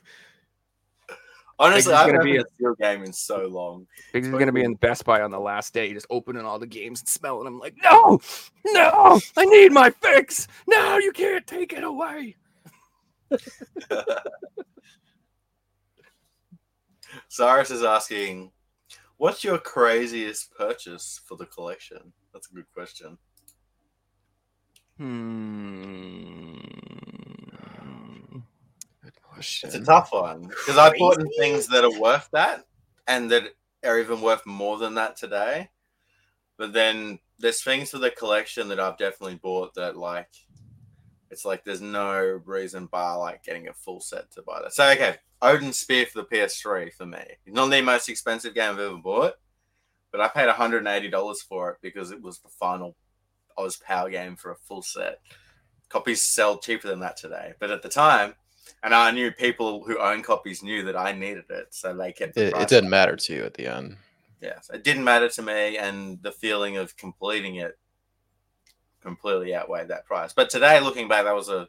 Honestly, 1.58 1.92
Figsy's 1.92 1.98
I 1.98 2.06
gonna 2.06 2.12
haven't 2.12 2.24
be 2.24 2.32
been 2.32 2.42
a 2.42 2.48
steel 2.54 2.74
game 2.80 3.02
in 3.04 3.12
so 3.12 3.46
long. 3.48 3.86
Figsy's 4.14 4.30
gonna 4.30 4.52
be 4.52 4.62
in 4.62 4.74
Best 4.74 5.04
Buy 5.04 5.22
on 5.22 5.32
the 5.32 5.40
last 5.40 5.74
day, 5.74 5.92
just 5.92 6.06
opening 6.08 6.44
all 6.44 6.60
the 6.60 6.66
games 6.66 7.00
and 7.00 7.08
smelling 7.08 7.44
them 7.44 7.58
like, 7.58 7.74
no, 7.82 8.20
no, 8.66 9.20
I 9.36 9.44
need 9.44 9.72
my 9.72 9.90
fix. 9.90 10.46
No, 10.68 10.98
you 10.98 11.10
can't 11.12 11.46
take 11.46 11.72
it 11.72 11.82
away. 11.82 12.36
Cyrus 17.28 17.70
is 17.70 17.82
asking, 17.82 18.52
what's 19.16 19.42
your 19.42 19.58
craziest 19.58 20.54
purchase 20.54 21.20
for 21.24 21.36
the 21.36 21.46
collection? 21.46 22.12
That's 22.32 22.48
a 22.50 22.54
good 22.54 22.66
question. 22.72 23.18
Hmm. 24.98 26.58
It's 29.38 29.74
a 29.74 29.84
tough 29.84 30.12
one 30.12 30.48
because 30.48 30.76
I've 30.76 30.98
bought 30.98 31.20
in 31.20 31.28
things 31.38 31.68
that 31.68 31.84
are 31.84 32.00
worth 32.00 32.28
that 32.32 32.64
and 33.06 33.30
that 33.30 33.54
are 33.84 34.00
even 34.00 34.20
worth 34.20 34.44
more 34.44 34.78
than 34.78 34.94
that 34.94 35.16
today. 35.16 35.70
But 36.56 36.72
then 36.72 37.20
there's 37.38 37.62
things 37.62 37.90
for 37.90 37.98
the 37.98 38.10
collection 38.10 38.66
that 38.68 38.80
I've 38.80 38.98
definitely 38.98 39.36
bought 39.36 39.74
that 39.74 39.96
like 39.96 40.28
it's 41.30 41.44
like 41.44 41.64
there's 41.64 41.80
no 41.80 42.40
reason 42.44 42.86
bar 42.86 43.18
like 43.18 43.44
getting 43.44 43.68
a 43.68 43.74
full 43.74 44.00
set 44.00 44.30
to 44.32 44.42
buy 44.42 44.60
that. 44.62 44.72
So 44.72 44.88
okay, 44.90 45.16
Odin 45.40 45.72
Sphere 45.72 46.06
for 46.06 46.22
the 46.22 46.26
PS3 46.26 46.92
for 46.92 47.06
me. 47.06 47.22
It's 47.46 47.54
not 47.54 47.70
the 47.70 47.80
most 47.80 48.08
expensive 48.08 48.54
game 48.54 48.72
I've 48.72 48.80
ever 48.80 48.96
bought, 48.96 49.34
but 50.10 50.20
I 50.20 50.28
paid 50.28 50.48
$180 50.48 51.36
for 51.48 51.70
it 51.70 51.76
because 51.82 52.10
it 52.10 52.20
was 52.20 52.38
the 52.40 52.48
final 52.48 52.96
Oz 53.58 53.76
Power 53.76 54.10
game 54.10 54.36
for 54.36 54.52
a 54.52 54.56
full 54.56 54.82
set. 54.82 55.20
Copies 55.88 56.22
sell 56.22 56.58
cheaper 56.58 56.88
than 56.88 57.00
that 57.00 57.16
today, 57.16 57.54
but 57.58 57.70
at 57.70 57.82
the 57.82 57.88
time, 57.88 58.34
and 58.82 58.94
I 58.94 59.10
knew 59.10 59.30
people 59.32 59.84
who 59.84 59.98
own 59.98 60.22
copies 60.22 60.62
knew 60.62 60.84
that 60.84 60.96
I 60.96 61.12
needed 61.12 61.44
it, 61.50 61.68
so 61.70 61.94
they 61.96 62.12
kept. 62.12 62.34
The 62.34 62.48
It, 62.48 62.54
it 62.62 62.68
didn't 62.68 62.90
matter 62.90 63.16
to 63.16 63.34
you 63.34 63.44
at 63.44 63.54
the 63.54 63.66
end. 63.66 63.96
Yes, 64.40 64.70
it 64.72 64.84
didn't 64.84 65.04
matter 65.04 65.28
to 65.30 65.42
me, 65.42 65.78
and 65.78 66.22
the 66.22 66.30
feeling 66.30 66.76
of 66.76 66.96
completing 66.96 67.56
it 67.56 67.78
completely 69.00 69.54
outweighed 69.54 69.88
that 69.88 70.06
price. 70.06 70.32
But 70.32 70.50
today, 70.50 70.80
looking 70.80 71.08
back, 71.08 71.24
that 71.24 71.34
was 71.34 71.48
a 71.48 71.68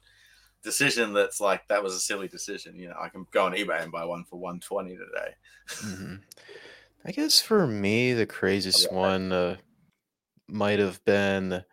decision 0.64 1.14
that's 1.14 1.40
like 1.40 1.68
that 1.68 1.82
was 1.84 1.94
a 1.96 2.00
silly 2.00 2.28
decision. 2.28 2.78
You 2.78 2.90
know, 2.90 2.98
I 3.00 3.10
can 3.10 3.26
go 3.32 3.46
on 3.46 3.54
eBay 3.54 3.82
and 3.82 3.92
buy 3.92 4.06
one 4.06 4.24
for 4.26 4.38
one 4.38 4.60
twenty 4.60 4.98
today. 4.98 5.36
Mhm. 5.70 6.22
I 7.06 7.12
guess 7.12 7.40
for 7.40 7.66
me, 7.66 8.14
the 8.14 8.26
craziest 8.26 8.86
Okay. 8.92 8.96
one 8.96 9.32
uh, 9.32 9.58
might 10.48 10.80
have 10.80 11.04
been 11.06 11.64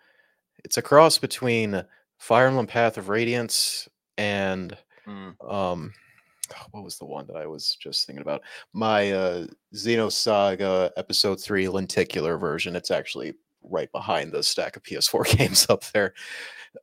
it's 0.66 0.76
a 0.78 0.82
cross 0.82 1.16
between 1.16 1.80
Fire 2.18 2.48
Emblem 2.48 2.66
Path 2.66 2.98
of 2.98 3.08
Radiance 3.08 3.88
and 4.18 4.76
Mm. 5.06 5.36
um 5.48 5.92
what 6.72 6.82
was 6.82 6.98
the 6.98 7.04
one 7.04 7.28
that 7.28 7.36
I 7.36 7.46
was 7.46 7.76
just 7.80 8.04
thinking 8.06 8.22
about? 8.22 8.42
My 8.72 9.12
uh 9.12 9.46
Xenosaga 9.72 10.90
episode 10.96 11.40
3 11.40 11.68
lenticular 11.68 12.36
version. 12.36 12.74
It's 12.74 12.90
actually 12.90 13.34
right 13.62 13.90
behind 13.92 14.32
the 14.32 14.42
stack 14.42 14.76
of 14.76 14.82
PS4 14.82 15.24
games 15.38 15.66
up 15.70 15.84
there. 15.92 16.12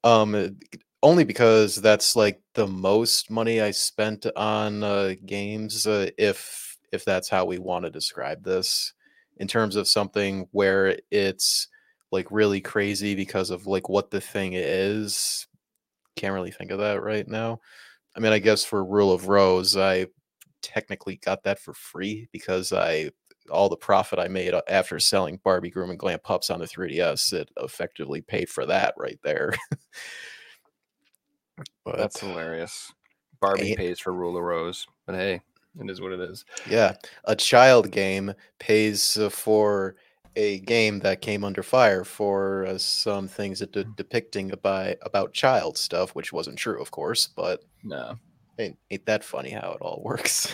Um 0.06 0.34
uh, 0.36 0.48
only 1.02 1.26
because 1.26 1.76
that's 1.76 2.16
like 2.16 2.42
the 2.54 2.68
most 2.68 3.30
money 3.30 3.60
I 3.60 3.72
spent 3.72 4.26
on 4.38 4.84
uh 4.84 5.16
games 5.26 5.86
uh, 5.86 6.10
if 6.18 6.78
if 6.94 7.04
that's 7.04 7.28
how 7.28 7.44
we 7.44 7.58
want 7.60 7.84
to 7.84 7.92
describe 7.92 8.42
this 8.46 8.94
in 9.38 9.50
terms 9.50 9.76
of 9.76 9.86
something 9.90 10.48
where 10.52 10.98
it's 11.12 11.68
like 12.14 12.28
really 12.30 12.61
crazy 12.61 13.16
because 13.16 13.49
of 13.49 13.68
like 13.68 13.89
what 13.89 14.11
the 14.11 14.22
thing 14.22 14.51
is. 14.53 15.47
Can't 16.16 16.34
really 16.34 16.51
think 16.51 16.72
of 16.72 16.78
that 16.78 17.01
right 17.01 17.28
now. 17.28 17.59
I 18.16 18.20
mean, 18.20 18.32
I 18.32 18.39
guess 18.39 18.64
for 18.64 18.86
Rule 18.86 19.11
of 19.11 19.28
Rose, 19.28 19.76
I 19.76 20.05
technically 20.61 21.18
got 21.18 21.43
that 21.43 21.59
for 21.59 21.74
free 21.74 22.30
because 22.32 22.72
I 22.72 23.09
all 23.49 23.68
the 23.68 23.76
profit 23.76 24.20
I 24.20 24.28
made 24.28 24.53
uh, 24.53 24.61
after 24.70 24.99
selling 24.99 25.39
Barbie 25.43 25.72
Groom 25.72 25.89
and 25.89 25.99
Glam 25.99 26.20
Pups 26.20 26.49
on 26.49 26.59
the 26.59 26.66
3DS, 26.66 27.34
it 27.34 27.49
effectively 27.57 28.22
paid 28.22 28.47
for 28.47 28.66
that 28.68 28.93
right 28.95 29.20
there. 29.24 29.53
but 31.84 31.97
That's 31.97 32.20
hilarious. 32.20 32.93
Barbie 33.41 33.76
pays 33.76 33.99
for 33.99 34.14
Rule 34.14 34.38
of 34.38 34.43
Rose, 34.43 34.88
but 35.05 35.16
hey, 35.16 35.41
it 35.82 35.89
is 35.89 35.99
what 35.99 36.14
it 36.14 36.22
is. 36.22 36.45
yeah, 36.70 36.93
a 37.26 37.36
child 37.36 37.91
game 37.91 38.34
pays 38.59 39.18
uh, 39.18 39.30
for 39.30 39.97
a 40.36 40.60
game 40.60 41.00
that 41.00 41.22
came 41.22 41.44
under 41.44 41.62
fire 41.64 42.04
for 42.04 42.66
uh, 42.66 42.78
some 42.78 43.28
things 43.28 43.60
that 43.60 43.72
de- 43.72 43.84
depicting 43.84 44.52
about 44.52 44.96
about 45.04 45.34
child 45.34 45.78
stuff, 45.78 46.16
which 46.16 46.34
wasn't 46.34 46.58
true, 46.58 46.82
of 46.82 46.92
course, 46.92 47.28
but 47.36 47.64
No. 47.84 48.18
ain't, 48.58 48.78
ain't 48.90 49.06
that 49.06 49.24
funny 49.24 49.52
how 49.52 49.74
it 49.74 49.82
all 49.82 50.02
works? 50.04 50.54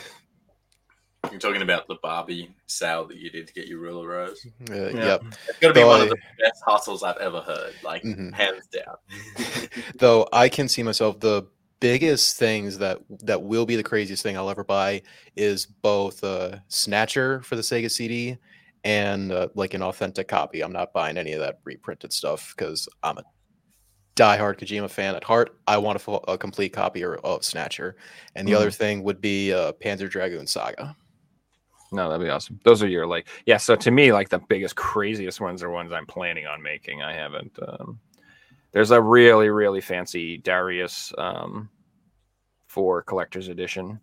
You're 1.32 1.40
talking 1.40 1.62
about 1.62 1.88
the 1.88 1.98
Barbie 2.02 2.56
sale 2.68 3.06
that 3.08 3.18
you 3.18 3.30
did 3.30 3.46
to 3.48 3.54
get 3.54 3.68
your 3.68 3.80
Rule 3.80 4.02
of 4.02 4.08
Rose. 4.08 4.46
Uh, 4.72 4.74
Yeah. 4.74 5.06
Yep. 5.06 5.24
It's 5.48 5.60
got 5.60 5.68
to 5.70 5.74
be 5.74 5.84
one 5.84 6.02
of 6.02 6.10
the 6.10 6.18
best 6.40 6.64
hustles 6.66 7.04
I've 7.04 7.18
ever 7.18 7.42
heard, 7.42 7.76
like 7.84 8.04
Mhm. 8.04 8.34
hands 8.34 8.68
down. 8.68 8.96
though 10.00 10.28
I 10.34 10.50
can 10.50 10.68
see 10.68 10.82
myself 10.84 11.20
the 11.20 11.46
biggest 11.80 12.38
things 12.38 12.78
that 12.80 13.00
that 13.22 13.42
will 13.42 13.66
be 13.66 13.76
the 13.78 13.84
craziest 13.84 14.22
thing 14.24 14.36
I'll 14.38 14.50
ever 14.50 14.64
buy 14.66 15.02
is 15.36 15.66
both 15.66 16.24
uh 16.24 16.58
Snatcher 16.68 17.42
for 17.44 17.56
the 17.56 17.62
Sega 17.62 17.90
CD 17.92 18.38
and 18.84 19.32
uh, 19.32 19.50
like 19.56 19.74
an 19.74 19.82
authentic 19.82 20.28
copy. 20.28 20.62
I'm 20.62 20.72
not 20.72 20.94
buying 20.94 21.18
any 21.18 21.34
of 21.34 21.40
that 21.40 21.60
reprinted 21.64 22.14
stuff 22.14 22.54
because 22.56 22.88
I'm 23.04 23.18
a 23.18 23.24
diehard 24.16 24.60
Kojima 24.60 24.90
fan 24.90 25.16
at 25.16 25.24
heart. 25.24 25.58
I 25.68 25.78
want 25.78 25.96
a, 25.96 26.00
full, 26.00 26.24
a 26.28 26.38
complete 26.38 26.74
copy 26.74 27.04
or- 27.04 27.18
of 27.18 27.44
Snatcher, 27.44 27.96
and 28.36 28.48
the 28.48 28.56
other 28.56 28.72
thing 28.72 29.04
would 29.04 29.22
be 29.22 29.54
uh, 29.54 29.74
Panzer 29.74 30.10
Dragoon 30.10 30.48
Saga. 30.48 30.96
No, 31.92 32.08
that'd 32.08 32.24
be 32.26 32.30
awesome. 32.30 32.60
Those 32.64 32.84
are 32.84 32.88
your 32.88 33.08
like, 33.08 33.28
yeah. 33.46 33.58
So 33.58 33.76
to 33.76 33.92
me, 33.92 34.14
like 34.14 34.30
the 34.30 34.40
biggest, 34.40 34.76
craziest 34.76 35.42
ones 35.42 35.64
are 35.64 35.72
ones 35.72 35.92
I'm 35.92 36.06
planning 36.06 36.46
on 36.46 36.62
making. 36.62 37.02
I 37.02 37.14
haven't. 37.14 37.58
Um, 37.68 38.00
there's 38.72 38.92
a 38.92 39.02
really, 39.02 39.50
really 39.50 39.82
fancy 39.82 40.38
Darius 40.38 41.12
um, 41.18 41.70
for 42.68 43.02
collector's 43.02 43.48
edition, 43.48 44.00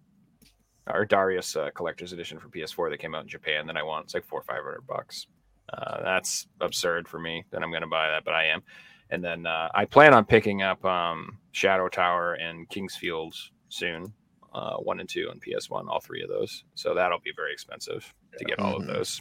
or 0.88 1.04
Darius 1.04 1.56
uh, 1.56 1.70
collector's 1.74 2.12
edition 2.12 2.38
for 2.38 2.48
PS4 2.48 2.90
that 2.90 2.98
came 2.98 3.14
out 3.14 3.22
in 3.22 3.28
Japan 3.28 3.66
that 3.66 3.76
I 3.76 3.82
want. 3.82 4.04
It's 4.04 4.14
like 4.14 4.24
four 4.24 4.40
or 4.40 4.44
five 4.44 4.62
hundred 4.62 4.86
bucks. 4.86 5.26
Uh, 5.72 6.02
that's 6.02 6.46
absurd 6.60 7.08
for 7.08 7.18
me. 7.18 7.44
That 7.50 7.62
I'm 7.62 7.70
going 7.70 7.82
to 7.82 7.88
buy 7.88 8.08
that, 8.08 8.24
but 8.24 8.34
I 8.34 8.44
am. 8.46 8.62
And 9.10 9.22
then 9.22 9.46
uh, 9.46 9.68
I 9.74 9.84
plan 9.84 10.14
on 10.14 10.24
picking 10.24 10.62
up 10.62 10.84
um, 10.84 11.38
Shadow 11.52 11.88
Tower 11.88 12.34
and 12.34 12.68
King's 12.68 12.96
Field 12.96 13.34
soon 13.68 14.12
uh, 14.54 14.76
one 14.76 15.00
and 15.00 15.08
two 15.08 15.28
on 15.30 15.38
PS1, 15.38 15.88
all 15.88 16.00
three 16.00 16.22
of 16.22 16.28
those. 16.28 16.64
So 16.74 16.94
that'll 16.94 17.20
be 17.20 17.32
very 17.36 17.52
expensive 17.52 18.12
to 18.38 18.44
get 18.44 18.58
all 18.58 18.76
of 18.76 18.82
Mhm. 18.82 18.86
those. 18.88 19.20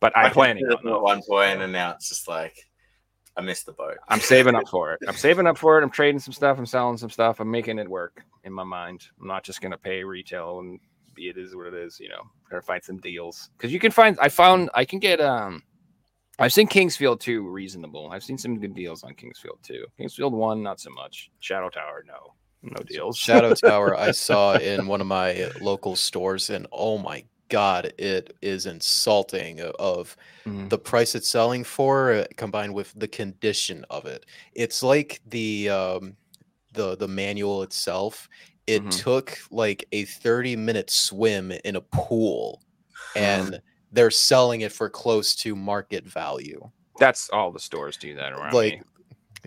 But 0.00 0.12
I'm 0.16 0.32
planning 0.32 0.64
considered 0.64 0.88
on 0.90 0.94
at 0.96 1.02
one 1.02 1.22
point, 1.22 1.60
and 1.62 1.72
now 1.72 1.92
it's 1.92 2.08
just 2.08 2.28
like 2.28 2.56
I 3.36 3.42
missed 3.42 3.66
the 3.66 3.72
boat. 3.72 3.96
I'm 4.08 4.20
saving 4.20 4.54
up 4.54 4.68
for 4.68 4.92
it. 4.92 5.00
I'm 5.06 5.14
saving 5.14 5.46
up 5.46 5.56
for 5.56 5.78
it. 5.78 5.82
I'm 5.84 5.90
trading 5.90 6.18
some 6.18 6.32
stuff. 6.32 6.58
I'm 6.58 6.66
selling 6.66 6.96
some 6.98 7.10
stuff. 7.10 7.40
I'm 7.40 7.50
making 7.50 7.78
it 7.78 7.88
work 7.88 8.24
in 8.44 8.52
my 8.52 8.64
mind. 8.64 9.06
I'm 9.20 9.26
not 9.28 9.44
just 9.44 9.60
going 9.60 9.70
to 9.72 9.78
pay 9.78 10.02
retail 10.02 10.58
and 10.60 10.78
be 10.80 10.89
it 11.28 11.36
is 11.36 11.54
what 11.54 11.66
it 11.66 11.74
is. 11.74 11.98
You 12.00 12.08
know, 12.08 12.22
try 12.48 12.58
to 12.58 12.62
find 12.64 12.82
some 12.82 12.98
deals 12.98 13.50
because 13.56 13.72
you 13.72 13.78
can 13.80 13.90
find. 13.92 14.18
I 14.20 14.28
found 14.28 14.70
I 14.74 14.84
can 14.84 14.98
get 14.98 15.20
um. 15.20 15.62
I've 16.38 16.54
seen 16.54 16.68
King's 16.68 16.96
Field 16.96 17.20
2 17.20 17.46
reasonable. 17.46 18.08
I've 18.10 18.24
seen 18.24 18.38
some 18.38 18.58
good 18.58 18.74
deals 18.74 19.04
on 19.04 19.12
King's 19.14 19.38
Field 19.38 19.58
2. 19.62 19.84
King's 19.98 20.14
Field 20.14 20.32
1, 20.32 20.62
not 20.62 20.80
so 20.80 20.88
much. 20.88 21.30
Shadow 21.40 21.68
Tower, 21.68 22.02
no. 22.08 22.32
No 22.62 22.82
deals. 22.82 23.18
Shadow 23.18 23.52
Tower 23.52 23.94
I 23.94 24.12
saw 24.12 24.54
in 24.56 24.86
one 24.86 25.02
of 25.02 25.06
my 25.06 25.50
local 25.60 25.96
stores, 25.96 26.48
and 26.48 26.66
oh 26.72 26.96
my 26.96 27.24
god, 27.50 27.92
it 27.98 28.34
is 28.40 28.64
insulting 28.66 29.60
of 29.78 30.16
Mhm. 30.46 30.70
the 30.70 30.78
price 30.78 31.14
it's 31.14 31.28
selling 31.28 31.62
for 31.62 32.12
uh, 32.12 32.24
combined 32.38 32.72
with 32.72 32.94
the 32.96 33.08
condition 33.08 33.84
of 33.90 34.06
it. 34.06 34.24
It's 34.54 34.82
like 34.82 35.20
the 35.26 35.68
um 35.68 36.16
the 36.72 36.96
the 36.96 37.08
manual 37.08 37.62
itself. 37.62 38.28
It 38.70 38.84
Mhm. 38.84 38.98
took 39.02 39.36
like 39.50 39.84
a 39.90 40.04
30 40.04 40.54
minute 40.54 40.90
swim 40.90 41.50
in 41.64 41.74
a 41.74 41.80
pool 41.80 42.62
and 43.16 43.60
they're 43.90 44.12
selling 44.12 44.60
it 44.60 44.70
for 44.70 44.88
close 44.88 45.34
to 45.36 45.56
market 45.56 46.04
value. 46.04 46.70
That's 47.00 47.28
all 47.30 47.50
the 47.50 47.58
stores 47.58 47.96
do 47.96 48.14
that 48.14 48.32
around 48.32 48.54
Like 48.54 48.74
me. 48.74 48.82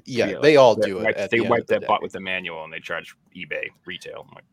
yeah, 0.06 0.28
Yeah, 0.32 0.40
they 0.40 0.58
all 0.58 0.76
do 0.76 1.00
it. 1.00 1.16
they 1.32 1.38
the 1.38 1.44
wipe 1.46 1.62
of 1.62 1.68
the 1.68 1.80
that 1.80 1.88
butt 1.88 2.02
with 2.02 2.12
the 2.12 2.20
manual 2.20 2.66
and 2.66 2.74
they 2.74 2.82
charge 2.82 3.16
eBay 3.34 3.68
retail. 3.86 4.28
I'm 4.28 4.36
like, 4.36 4.44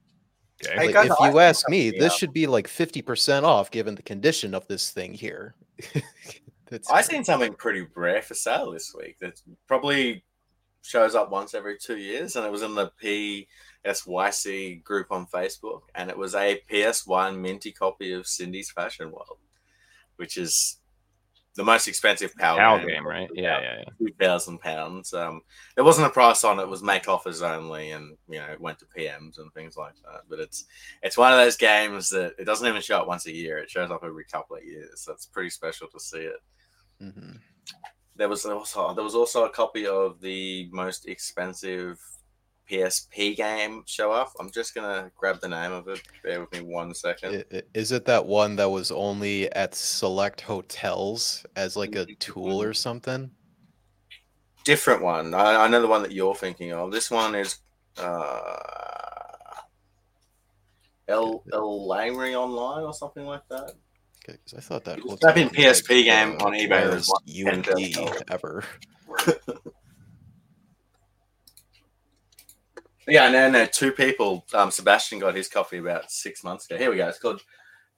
okay. 0.65 0.93
Like, 0.95 1.11
if 1.11 1.19
you 1.21 1.41
ask 1.41 1.69
me, 1.69 1.91
this 1.91 2.15
should 2.15 2.33
be 2.33 2.47
like 2.47 2.69
50% 2.69 3.45
off 3.45 3.73
given 3.73 3.97
the 3.97 4.03
condition 4.03 4.55
of 4.55 4.69
this 4.69 4.91
thing 4.91 5.15
here. 5.15 5.57
That's 6.71 6.89
I 6.89 7.03
great. 7.03 7.07
seen 7.07 7.25
something 7.25 7.55
pretty 7.55 7.89
rare 7.97 8.23
for 8.23 8.35
sale 8.35 8.71
this 8.71 8.95
week 8.97 9.17
that 9.21 9.41
probably 9.67 10.23
shows 10.83 11.15
up 11.17 11.31
once 11.31 11.53
every 11.55 11.77
two 11.77 11.97
years, 11.97 12.37
and 12.37 12.47
it 12.47 12.53
was 12.53 12.63
in 12.63 12.75
the 12.77 12.93
PSYC 13.85 14.83
group 14.85 15.11
on 15.11 15.27
Facebook, 15.27 15.83
and 15.95 16.11
it 16.11 16.17
was 16.17 16.35
a 16.35 16.61
PS1 16.71 17.39
minty 17.39 17.73
copy 17.73 18.13
of 18.13 18.27
Cindy's 18.27 18.71
Fashion 18.71 19.11
World, 19.11 19.39
which 20.17 20.37
is 20.37 20.81
the 21.57 21.65
most 21.65 21.89
expensive 21.89 22.35
power 22.37 22.59
Pal 22.59 22.79
game, 22.79 22.87
game, 22.87 23.07
right? 23.07 23.29
Yeah, 23.35 23.61
yeah, 23.61 23.79
yeah. 23.79 23.85
two 23.99 24.15
thousand 24.21 24.61
pounds. 24.61 25.13
Um, 25.13 25.43
there 25.75 25.85
wasn't 25.85 26.07
a 26.07 26.11
price 26.11 26.45
on 26.45 26.59
it; 26.59 26.63
it 26.63 26.69
was 26.69 26.83
make 26.83 27.09
offers 27.09 27.43
only, 27.43 27.91
and 27.91 28.17
you 28.29 28.39
know 28.39 28.47
it 28.47 28.61
went 28.61 28.79
to 28.79 28.87
PMs 28.87 29.39
and 29.39 29.53
things 29.53 29.77
like 29.77 29.95
that. 30.05 30.23
But 30.29 30.41
it's 30.41 30.67
it's 31.03 31.19
one 31.19 31.33
of 31.33 31.39
those 31.39 31.57
games 31.57 32.09
that 32.11 32.35
it 32.39 32.45
doesn't 32.45 32.67
even 32.67 32.81
show 32.81 33.01
up 33.01 33.09
once 33.09 33.27
a 33.27 33.35
year; 33.35 33.59
it 33.59 33.71
shows 33.71 33.91
up 33.91 34.05
every 34.05 34.25
couple 34.25 34.57
of 34.57 34.65
years. 34.65 35.03
So 35.03 35.13
it's 35.13 35.27
pretty 35.27 35.51
special 35.51 35.89
to 35.89 36.01
see 36.01 36.19
it. 36.19 36.41
Mhm. 37.03 37.41
There 38.17 38.29
was 38.29 38.47
also 38.47 38.95
there 38.95 39.05
was 39.05 39.15
also 39.15 39.45
a 39.45 39.51
copy 39.51 39.87
of 39.87 40.21
the 40.21 40.69
most 40.73 41.09
expensive 41.09 42.01
PSP 42.71 43.37
game 43.37 43.83
show 43.87 44.13
up. 44.13 44.33
I'm 44.39 44.51
just 44.51 44.75
gonna 44.75 45.11
grab 45.17 45.41
the 45.41 45.49
name 45.49 45.73
of 45.73 45.89
it. 45.89 46.01
Bear 46.23 46.41
with 46.41 46.53
me 46.53 46.61
one 46.61 46.95
second. 46.95 47.45
Is 47.75 47.93
it 47.93 48.05
that 48.05 48.27
one 48.27 48.57
that 48.57 48.71
was 48.71 48.91
only 48.91 49.51
at 49.53 49.75
select 49.75 50.43
hotels 50.43 51.45
as 51.57 51.77
like 51.77 51.97
a 51.97 52.07
tool 52.17 52.63
or 52.63 52.73
something? 52.73 53.31
Different 54.65 55.03
one. 55.03 55.35
I, 55.35 55.65
I 55.65 55.69
know 55.69 55.81
the 55.81 55.89
one 55.89 56.03
that 56.03 56.13
you're 56.13 56.35
thinking 56.35 56.73
of. 56.73 56.93
This 56.93 57.11
one 57.11 57.35
is 57.35 57.59
uh, 57.99 58.57
El 61.09 61.43
El 61.53 61.89
Langry 61.89 62.35
Online 62.35 62.85
or 62.85 62.95
something 62.95 63.25
like 63.25 63.47
that. 63.49 63.73
Okay, 64.23 64.39
because 64.45 64.55
I 64.55 64.61
thought 64.61 64.85
that 64.85 64.99
You 64.99 65.05
just 65.05 65.23
hotel 65.23 65.31
type 65.31 65.37
in 65.39 65.49
was, 65.49 65.57
like, 65.57 65.67
PSP 65.67 66.05
game 66.05 66.39
the 66.39 66.45
on 66.45 66.53
eBay, 66.53 66.69
there's 66.69 67.09
rarest 67.09 67.11
one 67.11 67.63
UMD 67.63 67.95
$10,000. 67.95 68.23
ever. 68.31 68.65
Yeah, 73.11 73.29
no, 73.31 73.51
no. 73.51 73.67
Two 73.67 73.93
people. 73.93 74.47
Um, 74.55 74.71
Sebastian 74.71 75.19
got 75.19 75.35
his 75.35 75.49
coffee 75.49 75.79
about 75.79 76.11
six 76.11 76.43
months 76.45 76.67
ago. 76.67 76.79
Here 76.79 76.91
we 76.91 76.97
go. 76.97 77.09
It's 77.09 77.19
called 77.19 77.43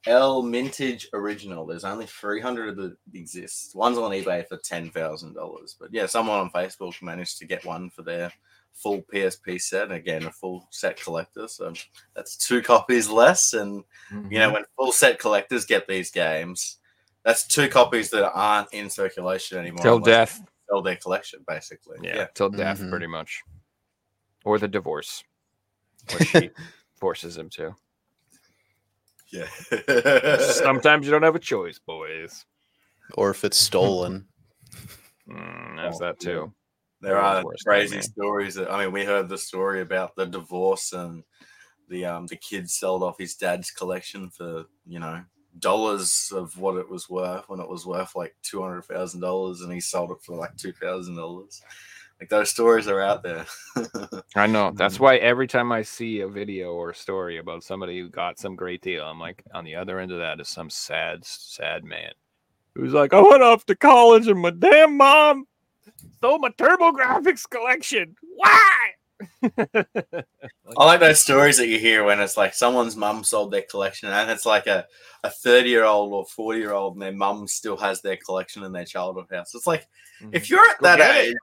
Elminage 0.07 1.05
Original. 1.13 1.65
There's 1.65 1.85
only 1.85 2.05
300 2.05 2.69
of 2.69 2.75
that 2.77 2.97
exist. 3.13 3.71
One's 3.75 3.97
on 3.97 4.11
eBay 4.11 4.47
for 4.47 4.57
ten 4.57 4.89
thousand 4.89 5.33
dollars. 5.33 5.75
But 5.79 5.89
yeah, 5.93 6.05
someone 6.07 6.39
on 6.39 6.49
Facebook 6.51 7.01
managed 7.01 7.37
to 7.39 7.45
get 7.45 7.65
one 7.65 7.89
for 7.89 8.01
their 8.03 8.31
full 8.73 9.03
PSP 9.13 9.61
set. 9.61 9.91
Again, 9.91 10.23
a 10.23 10.31
full 10.31 10.67
set 10.71 11.01
collector. 11.01 11.47
So 11.47 11.73
that's 12.15 12.35
two 12.35 12.61
copies 12.61 13.09
less. 13.09 13.53
And 13.53 13.83
you 14.29 14.39
know, 14.39 14.51
when 14.51 14.63
full 14.77 14.91
set 14.91 15.19
collectors 15.19 15.65
get 15.65 15.87
these 15.87 16.11
games, 16.11 16.79
that's 17.23 17.47
two 17.47 17.69
copies 17.69 18.09
that 18.09 18.29
aren't 18.33 18.73
in 18.73 18.89
circulation 18.89 19.57
anymore. 19.57 19.83
till 19.83 19.99
death. 19.99 20.39
they 20.39 20.45
Sell 20.69 20.81
their 20.81 20.95
collection, 20.95 21.39
basically. 21.47 21.97
Yeah, 22.01 22.27
till 22.33 22.49
death, 22.49 22.79
Mhm. 22.79 22.89
pretty 22.89 23.05
much, 23.07 23.43
or 24.43 24.59
the 24.59 24.67
divorce, 24.67 25.23
which 26.17 26.29
she 26.29 26.49
forces 26.99 27.37
him 27.37 27.49
to. 27.51 27.75
Yeah. 29.31 29.47
Sometimes 30.37 31.05
you 31.05 31.11
don't 31.11 31.23
have 31.23 31.35
a 31.35 31.39
choice, 31.39 31.79
boys. 31.79 32.45
Or 33.15 33.31
if 33.31 33.43
it's 33.43 33.57
stolen. 33.57 34.27
Mm, 35.29 35.77
there's 35.77 35.99
that 35.99 36.19
too. 36.19 36.53
There 36.99 37.17
are 37.17 37.45
crazy 37.65 38.01
stories. 38.01 38.55
That, 38.55 38.69
I 38.69 38.83
mean, 38.83 38.91
we 38.93 39.05
heard 39.05 39.29
the 39.29 39.37
story 39.37 39.79
about 39.79 40.17
the 40.17 40.25
divorce 40.25 40.91
and 40.91 41.23
the 41.89 42.05
um 42.05 42.27
the 42.27 42.35
kid 42.35 42.69
sold 42.69 43.03
off 43.03 43.17
his 43.19 43.35
dad's 43.35 43.71
collection 43.71 44.29
for 44.29 44.65
you 44.85 44.99
know 44.99 45.23
dollars 45.59 46.31
of 46.33 46.57
what 46.57 46.77
it 46.77 46.89
was 46.89 47.09
worth 47.09 47.43
when 47.47 47.59
it 47.59 47.69
was 47.69 47.85
worth 47.85 48.15
like 48.15 48.35
two 48.41 48.61
hundred 48.61 48.83
thousand 48.83 49.21
dollars, 49.21 49.61
and 49.61 49.71
he 49.71 49.79
sold 49.79 50.11
it 50.11 50.21
for 50.25 50.35
like 50.35 50.55
two 50.57 50.73
thousand 50.73 51.15
dollars. 51.15 51.61
Like 52.19 52.29
those 52.29 52.49
stories 52.49 52.87
are 52.87 53.01
out 53.01 53.23
there. 53.23 53.45
I 54.35 54.47
know. 54.47 54.71
That's 54.75 54.95
Mm-hmm. 54.95 55.03
why 55.03 55.17
every 55.17 55.47
time 55.47 55.71
I 55.71 55.81
see 55.83 56.21
a 56.21 56.27
video 56.27 56.73
or 56.73 56.91
a 56.91 56.95
story 56.95 57.37
about 57.37 57.63
somebody 57.63 57.99
who 57.99 58.09
got 58.09 58.39
some 58.39 58.55
great 58.55 58.81
deal, 58.81 59.03
I'm 59.03 59.19
like, 59.19 59.43
on 59.53 59.63
the 59.65 59.75
other 59.75 59.99
end 59.99 60.11
of 60.11 60.19
that 60.19 60.39
is 60.39 60.49
some 60.49 60.69
sad, 60.69 61.23
sad 61.25 61.83
man 61.83 62.11
who's 62.75 62.93
like, 62.93 63.13
I 63.13 63.21
went 63.21 63.43
off 63.43 63.65
to 63.67 63.75
college 63.75 64.27
and 64.27 64.39
my 64.39 64.49
damn 64.49 64.97
mom 64.97 65.45
stole 66.17 66.39
my 66.39 66.49
TurboGrafx 66.49 67.49
collection. 67.49 68.15
Why? 68.35 68.91
I 70.77 70.85
like 70.85 70.99
those 70.99 71.19
stories 71.19 71.57
that 71.57 71.67
you 71.67 71.77
hear 71.77 72.03
when 72.03 72.19
it's 72.19 72.35
like 72.35 72.53
someone's 72.53 72.95
mum 72.97 73.23
sold 73.23 73.51
their 73.51 73.61
collection 73.61 74.09
and 74.09 74.31
it's 74.31 74.45
like 74.45 74.65
a, 74.67 74.85
a 75.23 75.29
30 75.29 75.69
year 75.69 75.83
old 75.83 76.11
or 76.13 76.25
40 76.25 76.59
year 76.59 76.73
old 76.73 76.93
and 76.93 77.01
their 77.01 77.11
mum 77.11 77.47
still 77.47 77.77
has 77.77 78.01
their 78.01 78.17
collection 78.17 78.63
in 78.63 78.71
their 78.71 78.85
childhood 78.85 79.27
house. 79.31 79.53
It's 79.53 79.67
like, 79.67 79.87
if 80.31 80.49
you're 80.49 80.59
at 80.59 80.81
Mm-hmm. 80.81 80.83
That 80.85 81.15
age, 81.15 81.35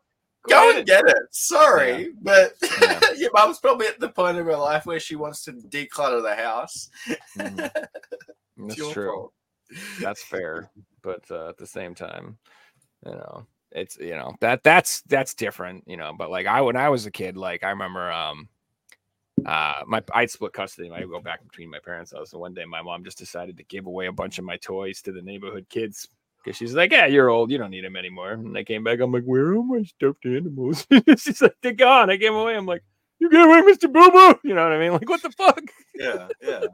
go 0.49 0.77
and 0.77 0.87
get 0.87 1.05
it. 1.07 1.17
Sorry, 1.31 2.13
but 2.23 2.55
Yeah. 2.81 3.01
your 3.17 3.31
mom's 3.35 3.59
probably 3.59 3.87
at 3.87 4.01
the 4.01 4.09
point 4.09 4.39
of 4.39 4.47
her 4.47 4.57
life 4.57 4.87
where 4.87 5.01
she 5.01 5.17
wants 5.17 5.45
to 5.45 5.53
declutter 5.53 6.23
the 6.23 6.35
house. 6.35 6.91
Mhm. 7.37 7.71
That's 8.57 8.93
true. 8.93 9.11
fault. 9.11 9.33
That's 10.01 10.23
fair, 10.25 10.71
but 11.03 11.25
uh, 11.31 11.49
at 11.49 11.57
the 11.57 11.67
same 11.67 11.95
time, 11.95 12.39
you 13.07 13.13
know, 13.13 13.47
it's 13.73 13.97
you 13.99 14.11
know 14.11 14.35
that 14.41 14.63
that's 14.63 15.03
that's 15.03 15.33
different, 15.35 15.85
you 15.87 15.97
know. 15.97 16.13
But 16.17 16.31
like 16.31 16.47
I 16.47 16.61
when 16.61 16.77
I 16.77 16.89
was 16.89 17.07
a 17.07 17.11
kid, 17.11 17.37
like 17.37 17.63
I 17.63 17.71
remember, 17.71 18.11
um, 18.11 18.49
uh, 19.47 19.83
my 19.87 20.03
I'd 20.13 20.31
split 20.31 20.53
custody. 20.53 20.91
I 20.91 21.01
would 21.01 21.11
go 21.11 21.21
back 21.21 21.43
between 21.45 21.71
my 21.71 21.79
parents' 21.79 22.13
house, 22.13 22.33
and 22.33 22.41
one 22.41 22.53
day 22.53 22.65
my 22.65 22.83
mom 22.83 23.05
just 23.05 23.19
decided 23.19 23.57
to 23.57 23.65
give 23.65 23.87
away 23.87 24.07
a 24.07 24.13
bunch 24.13 24.39
of 24.39 24.45
my 24.45 24.57
toys 24.57 25.01
to 25.03 25.13
the 25.13 25.23
neighborhood 25.23 25.67
kids 25.71 26.09
because 26.43 26.57
she's 26.57 26.75
like, 26.75 26.93
"Yeah, 26.93 27.07
you're 27.07 27.29
old, 27.29 27.51
you 27.51 27.59
don't 27.59 27.71
need 27.71 27.85
them 27.85 27.97
anymore." 27.97 28.33
And 28.33 28.57
I 28.57 28.65
came 28.65 28.85
back, 28.85 29.01
I'm 29.01 29.13
like, 29.13 29.25
"Where 29.25 29.49
are 29.55 29.63
my 29.63 29.83
stuffed 29.83 30.25
animals?" 30.25 30.87
she's 31.19 31.43
like, 31.43 31.57
"They're 31.63 31.73
gone. 31.73 32.11
I 32.11 32.17
gave 32.17 32.33
them 32.33 32.41
away." 32.41 32.57
I'm 32.57 32.67
like, 32.67 32.83
"You 33.19 33.31
gave 33.31 33.45
away 33.47 33.63
Mr. 33.63 33.93
Boo 33.93 34.11
Boo?" 34.11 34.39
You 34.49 34.55
know 34.55 34.63
what 34.65 34.73
I 34.73 34.79
mean? 34.79 34.93
Like, 34.93 35.09
what 35.09 35.23
the 35.23 35.31
fuck? 35.31 35.63
Yeah, 35.95 36.29
yeah. 36.43 36.67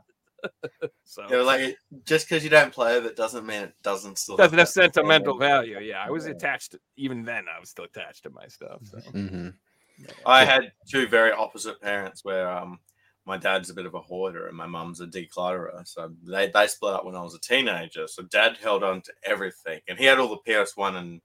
So 1.05 1.27
yeah 1.31 1.41
like 1.41 1.77
just 2.05 2.29
because 2.29 2.45
you 2.45 2.51
don't 2.51 2.73
play 2.73 2.99
with 2.99 3.07
it 3.07 3.17
doesn't 3.17 3.47
mean 3.47 3.63
it 3.63 3.75
doesn't 3.83 4.19
still 4.19 4.37
doesn't 4.37 4.59
have 4.59 4.69
that 4.69 4.73
sentimental 4.73 5.39
value. 5.39 5.79
Yeah, 5.81 6.05
I 6.05 6.11
was 6.11 6.27
Yeah. 6.27 6.33
attached. 6.33 6.77
Even 6.97 7.25
then, 7.25 7.47
I 7.49 7.59
was 7.59 7.71
still 7.71 7.87
attached 7.87 8.25
to 8.25 8.31
my 8.31 8.47
stuff. 8.49 8.81
So. 8.85 8.99
hmm 8.99 9.49
I 10.27 10.45
had 10.45 10.73
two 10.89 11.07
very 11.09 11.33
opposite 11.33 11.81
parents 11.81 12.25
where 12.25 12.51
um 12.51 12.81
my 13.27 13.37
dad's 13.37 13.71
a 13.71 13.75
bit 13.75 13.87
of 13.87 13.95
a 13.95 14.01
hoarder 14.01 14.47
and 14.47 14.57
my 14.57 14.67
mum's 14.67 15.01
a 15.01 15.07
declutterer. 15.07 15.87
So 15.87 16.13
they, 16.23 16.49
they 16.49 16.67
split 16.69 16.95
up 16.95 17.05
when 17.05 17.17
I 17.17 17.23
was 17.23 17.35
a 17.35 17.41
teenager. 17.41 18.07
So 18.07 18.23
dad 18.23 18.57
held 18.63 18.85
on 18.85 19.03
to 19.03 19.13
everything. 19.25 19.81
And 19.89 19.99
he 19.99 20.05
had 20.05 20.19
all 20.19 20.29
the 20.29 20.51
PS1 20.51 20.97
and 20.97 21.21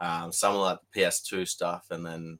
um, 0.00 0.32
some 0.32 0.54
of 0.54 0.62
like 0.62 0.78
the 0.80 1.00
PS2 1.00 1.46
stuff. 1.46 1.84
And 1.90 2.06
then 2.06 2.38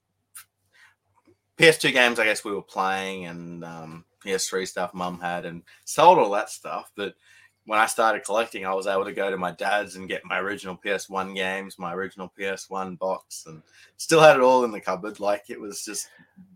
PS2 1.59 1.93
games, 1.93 2.19
I 2.19 2.25
guess 2.25 2.43
we 2.43 2.55
were 2.55 2.63
playing 2.63 3.27
and 3.27 3.65
um, 3.65 4.05
PS3 4.25 4.67
stuff 4.67 4.95
mum 4.95 5.21
had 5.21 5.45
and 5.45 5.63
sold 5.85 6.19
all 6.19 6.31
that 6.31 6.49
stuff. 6.49 6.91
But 6.97 7.15
when 7.65 7.79
I 7.79 7.87
started 7.87 8.25
collecting, 8.25 8.67
I 8.67 8.75
was 8.75 8.89
able 8.89 9.05
to 9.05 9.13
go 9.13 9.31
to 9.31 9.37
my 9.37 9.53
dad's 9.53 9.95
and 9.95 10.09
get 10.09 10.25
my 10.25 10.41
original 10.41 10.77
PS1 10.77 11.35
games, 11.37 11.79
my 11.79 11.95
original 11.95 12.33
PS1 12.37 12.99
box, 12.99 13.45
and 13.47 13.63
still 13.99 14.21
had 14.21 14.37
it 14.37 14.43
all 14.43 14.65
in 14.65 14.73
the 14.73 14.81
cupboard. 14.81 15.21
Like 15.21 15.45
it 15.49 15.61
was 15.61 15.85
just 15.85 16.09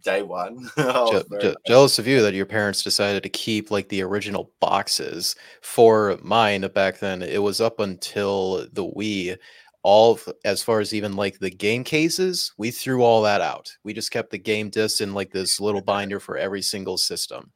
day 0.02 0.22
one. 0.22 0.68
Je- 0.76 1.22
je- 1.40 1.54
jealous 1.66 2.00
of 2.00 2.08
you 2.08 2.22
that 2.22 2.34
your 2.34 2.46
parents 2.46 2.82
decided 2.82 3.22
to 3.22 3.28
keep 3.28 3.70
like 3.70 3.88
the 3.88 4.02
original 4.02 4.50
boxes. 4.60 5.36
For 5.62 6.18
mine 6.22 6.66
back 6.74 6.98
then, 6.98 7.22
it 7.22 7.42
was 7.42 7.60
up 7.60 7.78
until 7.78 8.66
the 8.72 8.84
Wii. 8.84 9.36
All 9.84 10.14
of, 10.14 10.28
as 10.44 10.64
far 10.64 10.80
as 10.80 10.92
even 10.92 11.14
like 11.14 11.38
the 11.38 11.50
game 11.50 11.84
cases, 11.84 12.52
we 12.58 12.72
threw 12.72 13.04
all 13.04 13.22
that 13.22 13.40
out. 13.40 13.72
We 13.84 13.92
just 13.92 14.10
kept 14.10 14.32
the 14.32 14.38
game 14.38 14.68
discs 14.70 15.00
in 15.00 15.14
like 15.14 15.30
this 15.30 15.60
little 15.60 15.82
binder 15.82 16.18
for 16.18 16.36
every 16.36 16.62
single 16.62 16.98
system. 16.98 17.52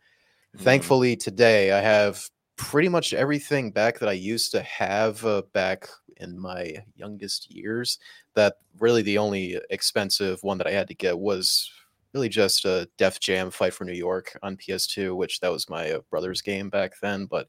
Mm-hmm. 0.55 0.65
Thankfully, 0.65 1.17
today 1.17 1.73
I 1.73 1.81
have 1.81 2.25
pretty 2.61 2.91
much 2.91 3.15
everything 3.15 3.71
back 3.71 3.99
that 3.99 4.09
I 4.09 4.13
used 4.13 4.53
to 4.53 4.63
have 4.63 5.25
uh, 5.25 5.43
back 5.55 5.89
in 6.19 6.39
my 6.39 6.77
youngest 6.95 7.51
years. 7.51 7.99
That 8.35 8.57
really 8.79 9.01
the 9.01 9.17
only 9.17 9.59
expensive 9.71 10.43
one 10.43 10.59
that 10.59 10.67
I 10.67 10.73
had 10.73 10.87
to 10.89 10.95
get 10.95 11.19
was 11.19 11.73
really 12.13 12.29
just 12.29 12.67
a 12.67 12.87
Def 12.99 13.19
Jam 13.19 13.51
Fight 13.51 13.73
for 13.73 13.87
New 13.87 13.95
York 13.95 14.39
on 14.43 14.59
PS2, 14.59 15.17
which 15.17 15.41
that 15.41 15.51
was 15.51 15.71
my 15.71 15.91
uh, 15.91 16.01
brother's 16.11 16.43
game 16.43 16.69
back 16.69 16.93
then. 17.01 17.25
But 17.25 17.49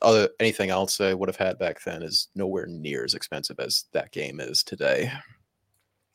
other 0.00 0.30
anything 0.40 0.70
else 0.70 1.00
I 1.02 1.12
would 1.12 1.28
have 1.28 1.36
had 1.36 1.58
back 1.58 1.82
then 1.84 2.02
is 2.02 2.28
nowhere 2.34 2.66
near 2.66 3.04
as 3.04 3.14
expensive 3.14 3.60
as 3.60 3.84
that 3.92 4.10
game 4.10 4.40
is 4.40 4.62
today. 4.62 5.12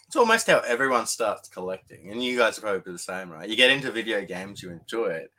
It's 0.08 0.16
almost 0.16 0.48
how 0.48 0.60
everyone 0.62 1.06
starts 1.06 1.48
collecting, 1.48 2.12
and 2.12 2.22
you 2.22 2.38
guys 2.38 2.58
are 2.58 2.62
probably 2.62 2.92
the 2.92 3.00
same, 3.00 3.30
right? 3.30 3.48
You 3.48 3.56
get 3.56 3.72
into 3.72 3.92
video 3.92 4.26
games, 4.26 4.62
you 4.62 4.72
enjoy 4.72 5.08
it, 5.08 5.32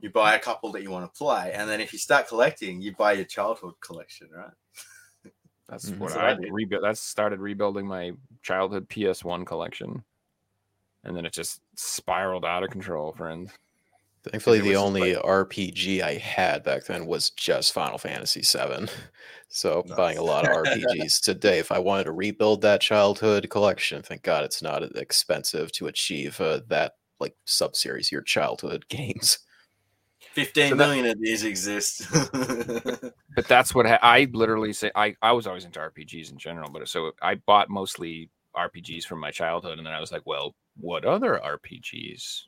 you 0.00 0.10
buy 0.10 0.34
a 0.34 0.38
couple 0.40 0.72
that 0.72 0.82
you 0.82 0.90
want 0.90 1.12
to 1.12 1.18
play, 1.18 1.52
and 1.54 1.68
then 1.68 1.80
if 1.80 1.92
you 1.92 1.98
start 1.98 2.28
collecting, 2.28 2.80
you 2.82 2.94
buy 2.94 3.12
your 3.12 3.24
childhood 3.24 3.74
collection, 3.80 4.30
right? 4.30 4.52
That's 5.68 5.90
Mhm. 5.90 5.98
what 5.98 6.12
That's 6.12 6.16
what 6.16 6.24
I 6.24 6.32
I 6.32 6.34
did. 6.34 6.52
rebuilt. 6.52 6.82
That's 6.82 7.00
started 7.00 7.40
rebuilding 7.40 7.86
my 7.86 8.12
childhood 8.42 8.88
PS1 8.88 9.44
collection, 9.44 10.04
and 11.04 11.16
then 11.16 11.26
it 11.26 11.32
just 11.32 11.62
spiraled 11.76 12.44
out 12.44 12.64
of 12.64 12.70
control, 12.70 13.12
friend. 13.14 13.50
Thankfully, 14.24 14.60
the 14.60 14.74
was 14.74 14.76
only 14.76 15.14
RPG 15.16 16.00
I 16.00 16.14
had 16.14 16.62
back 16.64 16.84
then 16.84 17.04
was 17.06 17.30
just 17.30 17.72
Final 17.74 17.98
Fantasy 17.98 18.42
VII. 18.42 18.88
So 19.48 19.84
buying 19.94 20.18
a 20.18 20.22
lot 20.24 20.44
of 20.44 20.50
RPGs 20.50 21.20
today, 21.20 21.60
if 21.60 21.70
I 21.70 21.78
wanted 21.78 22.04
to 22.04 22.12
rebuild 22.12 22.60
that 22.62 22.80
childhood 22.80 23.48
collection, 23.50 24.02
thank 24.02 24.22
God 24.22 24.42
it's 24.42 24.60
not 24.62 24.82
expensive 24.96 25.70
to 25.72 25.86
achieve 25.86 26.40
uh, 26.40 26.60
that 26.66 26.94
like 27.20 27.36
sub 27.46 27.76
series, 27.76 28.10
your 28.10 28.22
childhood 28.22 28.86
games. 28.88 29.38
Fifteen 30.34 30.70
So 30.70 30.74
that- 30.76 30.84
million 30.86 31.06
of 31.06 31.20
these 31.20 31.44
exist. 31.44 32.06
But 33.36 33.48
that's 33.48 33.74
what 33.74 33.84
ha- 33.86 33.98
I 34.00 34.28
literally 34.32 34.72
say. 34.72 34.92
I 34.94 35.16
I 35.20 35.32
was 35.32 35.46
always 35.48 35.64
into 35.64 35.80
RPGs 35.80 36.30
in 36.30 36.38
general, 36.38 36.70
but 36.70 36.86
so 36.88 37.10
I 37.20 37.34
bought 37.34 37.68
mostly 37.68 38.30
RPGs 38.56 39.04
from 39.04 39.18
my 39.18 39.32
childhood, 39.32 39.78
and 39.78 39.84
then 39.86 39.92
I 39.92 39.98
was 39.98 40.12
like, 40.12 40.22
well, 40.24 40.54
what 40.78 41.04
other 41.04 41.40
RPGs 41.44 42.42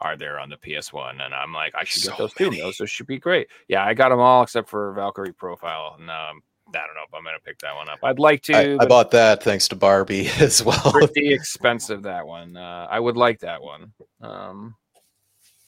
are 0.00 0.16
there 0.16 0.38
on 0.38 0.48
the 0.48 0.56
PS1? 0.56 1.20
And 1.24 1.34
I'm 1.34 1.52
like, 1.52 1.74
I 1.74 1.82
should 1.82 2.04
get 2.04 2.12
So 2.16 2.22
those 2.22 2.34
too. 2.34 2.50
many. 2.50 2.60
Those 2.60 2.88
should 2.88 3.08
be 3.08 3.18
great. 3.18 3.48
Yeah, 3.66 3.84
I 3.84 3.94
got 3.94 4.10
them 4.10 4.20
all 4.20 4.44
except 4.44 4.68
for 4.68 4.92
Valkyrie 4.92 5.32
Profile, 5.32 5.96
and 5.98 6.08
um, 6.08 6.40
I 6.68 6.78
don't 6.86 6.94
know 6.94 7.02
if 7.08 7.12
I'm 7.12 7.24
gonna 7.24 7.38
pick 7.44 7.58
that 7.58 7.74
one 7.74 7.88
up. 7.88 7.98
I'd 8.04 8.20
like 8.20 8.42
to. 8.42 8.54
I, 8.54 8.76
I 8.80 8.86
bought 8.86 9.10
that 9.10 9.42
thanks 9.42 9.66
to 9.68 9.74
Barbie 9.76 10.28
as 10.38 10.64
well. 10.64 10.92
pretty 10.92 11.34
expensive 11.34 12.02
that 12.04 12.24
one. 12.28 12.56
Uh, 12.56 12.86
I 12.88 13.00
would 13.00 13.16
like 13.16 13.40
that 13.40 13.60
one. 13.60 13.92
Um, 14.20 14.76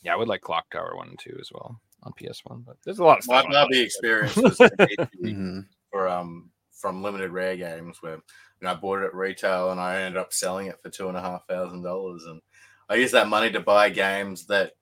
yeah, 0.03 0.13
I 0.13 0.17
would 0.17 0.29
like 0.29 0.41
Clock 0.41 0.71
Tower 0.71 0.97
one 0.97 1.09
and 1.09 1.19
two 1.19 1.37
as 1.41 1.51
well 1.53 1.81
on 2.03 2.13
PS1. 2.21 2.65
But 2.67 2.77
there's 2.85 2.99
a 2.99 3.05
lot 3.05 3.19
of 3.19 3.27
My 3.29 3.41
stuff. 3.41 3.47
on 3.47 3.53
Barbie 3.53 3.81
it. 3.81 3.85
experience 3.87 4.37
was 4.37 4.57
completely 4.59 5.35
Mhm. 5.35 5.67
for 5.91 6.09
um 6.09 6.51
from 6.73 7.03
limited 7.03 7.31
rare 7.31 7.57
games 7.57 7.99
where 8.03 8.15
you 8.17 8.23
know, 8.63 8.71
I 8.73 8.75
bought 8.75 9.03
it 9.03 9.07
at 9.07 9.15
retail 9.15 9.71
and 9.71 9.81
I 9.81 10.03
ended 10.03 10.21
up 10.21 10.33
selling 10.33 10.67
it 10.67 10.81
for 10.83 10.91
two 10.91 11.09
and 11.09 11.17
a 11.17 11.21
half 11.21 11.47
thousand 11.47 11.83
dollars 11.83 12.25
and 12.25 12.41
I 12.89 12.97
used 12.97 13.15
that 13.15 13.29
money 13.29 13.51
to 13.53 13.61
buy 13.61 13.89
games 13.89 14.47
that 14.47 14.73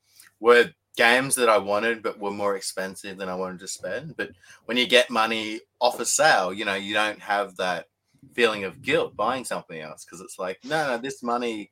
were 0.40 0.70
games 0.96 1.34
that 1.34 1.48
I 1.48 1.58
wanted 1.58 2.02
but 2.02 2.18
were 2.18 2.30
more 2.30 2.56
expensive 2.56 3.18
than 3.18 3.28
I 3.28 3.34
wanted 3.34 3.60
to 3.60 3.68
spend. 3.68 4.16
But 4.16 4.30
when 4.64 4.76
you 4.76 4.86
get 4.88 5.10
money 5.10 5.60
off 5.78 6.00
a 6.00 6.06
sale, 6.06 6.52
you 6.52 6.64
know, 6.64 6.74
you 6.74 6.94
don't 6.94 7.20
have 7.20 7.56
that 7.56 7.86
feeling 8.34 8.64
of 8.64 8.82
guilt 8.82 9.14
buying 9.16 9.44
something 9.44 9.80
else 9.80 10.04
because 10.04 10.20
it's 10.20 10.38
like, 10.38 10.58
no, 10.64 10.86
no, 10.86 10.98
this 10.98 11.22
money 11.22 11.70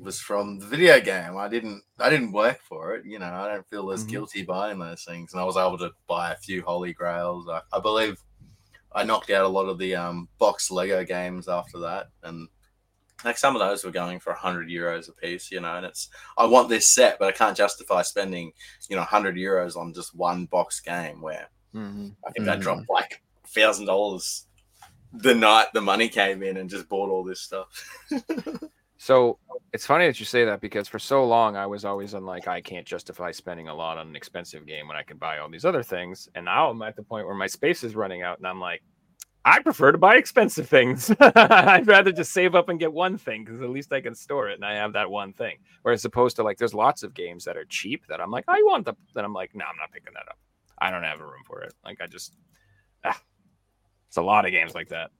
was 0.00 0.18
from 0.18 0.58
the 0.58 0.66
video 0.66 0.98
game. 1.00 1.36
I 1.36 1.46
didn't 1.48 1.82
I 1.98 2.08
didn't 2.10 2.32
work 2.32 2.60
for 2.62 2.94
it. 2.94 3.04
You 3.04 3.18
know, 3.18 3.26
I 3.32 3.48
don't 3.48 3.68
feel 3.68 3.90
as 3.92 4.04
Mhm. 4.04 4.08
guilty 4.08 4.42
buying 4.42 4.78
those 4.78 5.04
things. 5.04 5.32
And 5.32 5.40
I 5.40 5.44
was 5.44 5.56
able 5.56 5.78
to 5.78 5.90
buy 6.08 6.32
a 6.32 6.36
few 6.38 6.62
holy 6.62 6.92
grails. 6.92 7.48
I, 7.48 7.60
I 7.72 7.80
believe 7.80 8.16
I 8.92 9.04
knocked 9.04 9.30
out 9.30 9.44
a 9.44 9.48
lot 9.48 9.68
of 9.68 9.78
the 9.78 9.94
um, 9.94 10.28
box 10.38 10.70
Lego 10.70 11.04
games 11.04 11.48
after 11.48 11.78
that, 11.80 12.08
and 12.22 12.48
like 13.24 13.36
some 13.38 13.54
of 13.54 13.60
those 13.60 13.84
were 13.84 13.90
going 13.90 14.18
for 14.18 14.32
hundred 14.32 14.68
euros 14.68 15.08
a 15.08 15.12
piece. 15.12 15.50
You 15.50 15.60
know, 15.60 15.76
and 15.76 15.84
it's 15.86 16.08
I 16.38 16.46
want 16.46 16.68
this 16.70 16.88
set, 16.88 17.18
but 17.18 17.28
I 17.28 17.32
can't 17.32 17.56
justify 17.56 18.02
spending 18.02 18.52
you 18.88 18.96
know 18.96 19.02
hundred 19.02 19.36
euros 19.36 19.76
on 19.76 19.92
just 19.92 20.14
one 20.16 20.46
box 20.46 20.80
game. 20.80 21.20
Where 21.20 21.48
Mhm. 21.74 22.16
I 22.26 22.30
think 22.32 22.48
I 22.48 22.56
Mhm. 22.56 22.62
dropped 22.62 22.88
like 22.90 23.22
thousand 23.46 23.86
dollars 23.86 24.46
the 25.12 25.34
night 25.34 25.66
the 25.74 25.80
money 25.80 26.08
came 26.08 26.42
in 26.42 26.56
and 26.56 26.70
just 26.70 26.88
bought 26.88 27.10
all 27.10 27.22
this 27.24 27.40
stuff. 27.42 27.66
So 29.02 29.38
it's 29.72 29.86
funny 29.86 30.06
that 30.06 30.20
you 30.20 30.26
say 30.26 30.44
that 30.44 30.60
because 30.60 30.86
for 30.86 30.98
so 30.98 31.24
long 31.24 31.56
I 31.56 31.64
was 31.64 31.86
always 31.86 32.12
on 32.12 32.26
like 32.26 32.46
I 32.46 32.60
can't 32.60 32.86
justify 32.86 33.30
spending 33.30 33.68
a 33.68 33.74
lot 33.74 33.96
on 33.96 34.08
an 34.08 34.14
expensive 34.14 34.66
game 34.66 34.86
when 34.88 34.96
I 34.98 35.02
can 35.02 35.16
buy 35.16 35.38
all 35.38 35.48
these 35.48 35.64
other 35.64 35.82
things, 35.82 36.28
and 36.34 36.44
now 36.44 36.68
I'm 36.68 36.82
at 36.82 36.96
the 36.96 37.02
point 37.02 37.24
where 37.24 37.34
my 37.34 37.46
space 37.46 37.82
is 37.82 37.96
running 37.96 38.20
out, 38.20 38.36
and 38.36 38.46
I'm 38.46 38.60
like, 38.60 38.82
I 39.42 39.60
prefer 39.60 39.90
to 39.92 39.96
buy 39.96 40.16
expensive 40.16 40.68
things. 40.68 41.10
I'd 41.20 41.86
rather 41.86 42.12
just 42.12 42.34
save 42.34 42.54
up 42.54 42.68
and 42.68 42.78
get 42.78 42.92
one 42.92 43.16
thing 43.16 43.42
because 43.42 43.62
at 43.62 43.70
least 43.70 43.90
I 43.90 44.02
can 44.02 44.14
store 44.14 44.50
it 44.50 44.56
and 44.56 44.66
I 44.66 44.74
have 44.74 44.92
that 44.92 45.10
one 45.10 45.32
thing. 45.32 45.56
Whereas 45.80 46.04
opposed 46.04 46.36
to 46.36 46.42
like, 46.42 46.58
there's 46.58 46.74
lots 46.74 47.02
of 47.02 47.14
games 47.14 47.46
that 47.46 47.56
are 47.56 47.64
cheap 47.64 48.06
that 48.08 48.20
I'm 48.20 48.30
like, 48.30 48.44
I 48.48 48.60
want 48.66 48.84
the. 48.84 48.92
Then 49.14 49.24
I'm 49.24 49.32
like, 49.32 49.54
no, 49.54 49.64
I'm 49.64 49.78
not 49.78 49.92
picking 49.92 50.12
that 50.12 50.28
up. 50.28 50.38
I 50.78 50.90
don't 50.90 51.04
have 51.04 51.20
a 51.20 51.24
room 51.24 51.42
for 51.46 51.62
it. 51.62 51.72
Like 51.86 52.02
I 52.02 52.06
just, 52.06 52.36
ah, 53.02 53.18
it's 54.08 54.18
a 54.18 54.22
lot 54.22 54.44
of 54.44 54.52
games 54.52 54.74
like 54.74 54.90
that. 54.90 55.10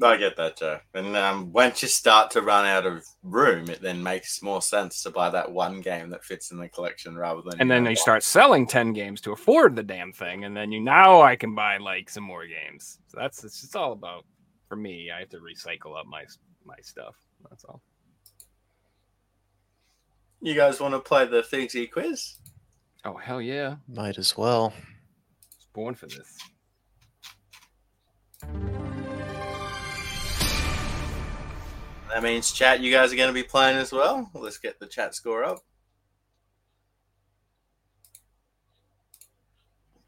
I 0.00 0.16
get 0.16 0.36
that, 0.36 0.56
Joe. 0.58 0.78
And 0.94 1.16
um, 1.16 1.52
once 1.52 1.82
you 1.82 1.88
start 1.88 2.30
to 2.32 2.42
run 2.42 2.64
out 2.66 2.86
of 2.86 3.04
room, 3.24 3.68
it 3.68 3.80
then 3.82 4.00
makes 4.02 4.40
more 4.42 4.62
sense 4.62 5.02
to 5.02 5.10
buy 5.10 5.28
that 5.30 5.50
one 5.50 5.80
game 5.80 6.08
that 6.10 6.24
fits 6.24 6.52
in 6.52 6.58
the 6.58 6.68
collection 6.68 7.16
rather 7.16 7.42
than 7.42 7.60
and 7.60 7.70
then 7.70 7.84
know, 7.84 7.90
you 7.90 7.96
start 7.96 8.22
selling 8.22 8.66
10 8.66 8.92
games 8.92 9.20
to 9.22 9.32
afford 9.32 9.74
the 9.74 9.82
damn 9.82 10.12
thing 10.12 10.44
and 10.44 10.56
then 10.56 10.70
you 10.70 10.80
now 10.80 11.20
i 11.20 11.34
can 11.34 11.54
buy 11.54 11.78
like 11.78 12.08
some 12.08 12.22
more 12.22 12.46
games 12.46 12.98
so 13.08 13.18
that's 13.20 13.42
it's 13.44 13.60
just 13.60 13.74
all 13.74 13.92
about 13.92 14.24
for 14.68 14.76
me 14.76 15.10
i 15.10 15.18
have 15.20 15.28
to 15.28 15.38
recycle 15.38 15.98
up 15.98 16.06
my 16.06 16.24
my 16.64 16.76
stuff 16.80 17.16
that's 17.50 17.64
all 17.64 17.82
You 20.40 20.54
guys 20.54 20.80
want 20.80 20.94
to 20.94 21.00
play 21.00 21.24
the 21.26 21.42
Figsy 21.42 21.90
quiz? 21.90 22.36
oh 23.04 23.16
hell 23.16 23.40
yeah 23.40 23.76
Might 23.88 24.18
as 24.18 24.36
well. 24.36 24.72
I 24.76 25.56
was 25.56 25.66
born 25.72 25.94
for 25.94 26.06
this 26.06 26.38
That 32.12 32.22
means 32.22 32.52
chat. 32.52 32.80
You 32.80 32.92
guys 32.92 33.10
are 33.10 33.16
going 33.16 33.28
to 33.28 33.32
be 33.32 33.42
playing 33.42 33.78
as 33.78 33.90
well. 33.90 34.30
Let's 34.34 34.58
get 34.58 34.78
the 34.78 34.86
chat 34.86 35.14
score 35.14 35.44
up. 35.44 35.60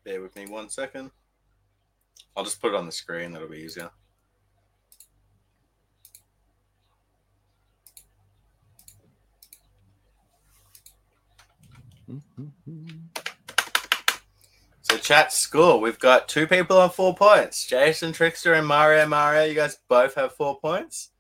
Bear 0.05 0.21
with 0.21 0.37
me 0.37 0.45
one 0.45 0.69
second. 0.69 1.11
I'll 2.37 2.45
just 2.45 2.61
put 2.61 2.75
it 2.75 2.77
on 2.77 2.85
the 2.85 2.93
screen. 2.93 3.33
That'll 3.33 3.49
be 3.49 3.57
easier. 3.57 3.91
So 14.83 14.99
chat 14.99 15.33
score. 15.33 15.81
We've 15.81 15.99
got 15.99 16.29
two 16.29 16.47
people 16.47 16.79
on 16.79 16.91
four 16.91 17.15
points. 17.15 17.67
Jason 17.67 18.13
Trickster 18.13 18.53
and 18.53 18.67
Mario 18.67 19.07
Mario. 19.07 19.45
You 19.45 19.55
guys 19.55 19.79
both 19.89 20.17
have 20.17 20.35
four 20.35 20.61
points. 20.61 21.13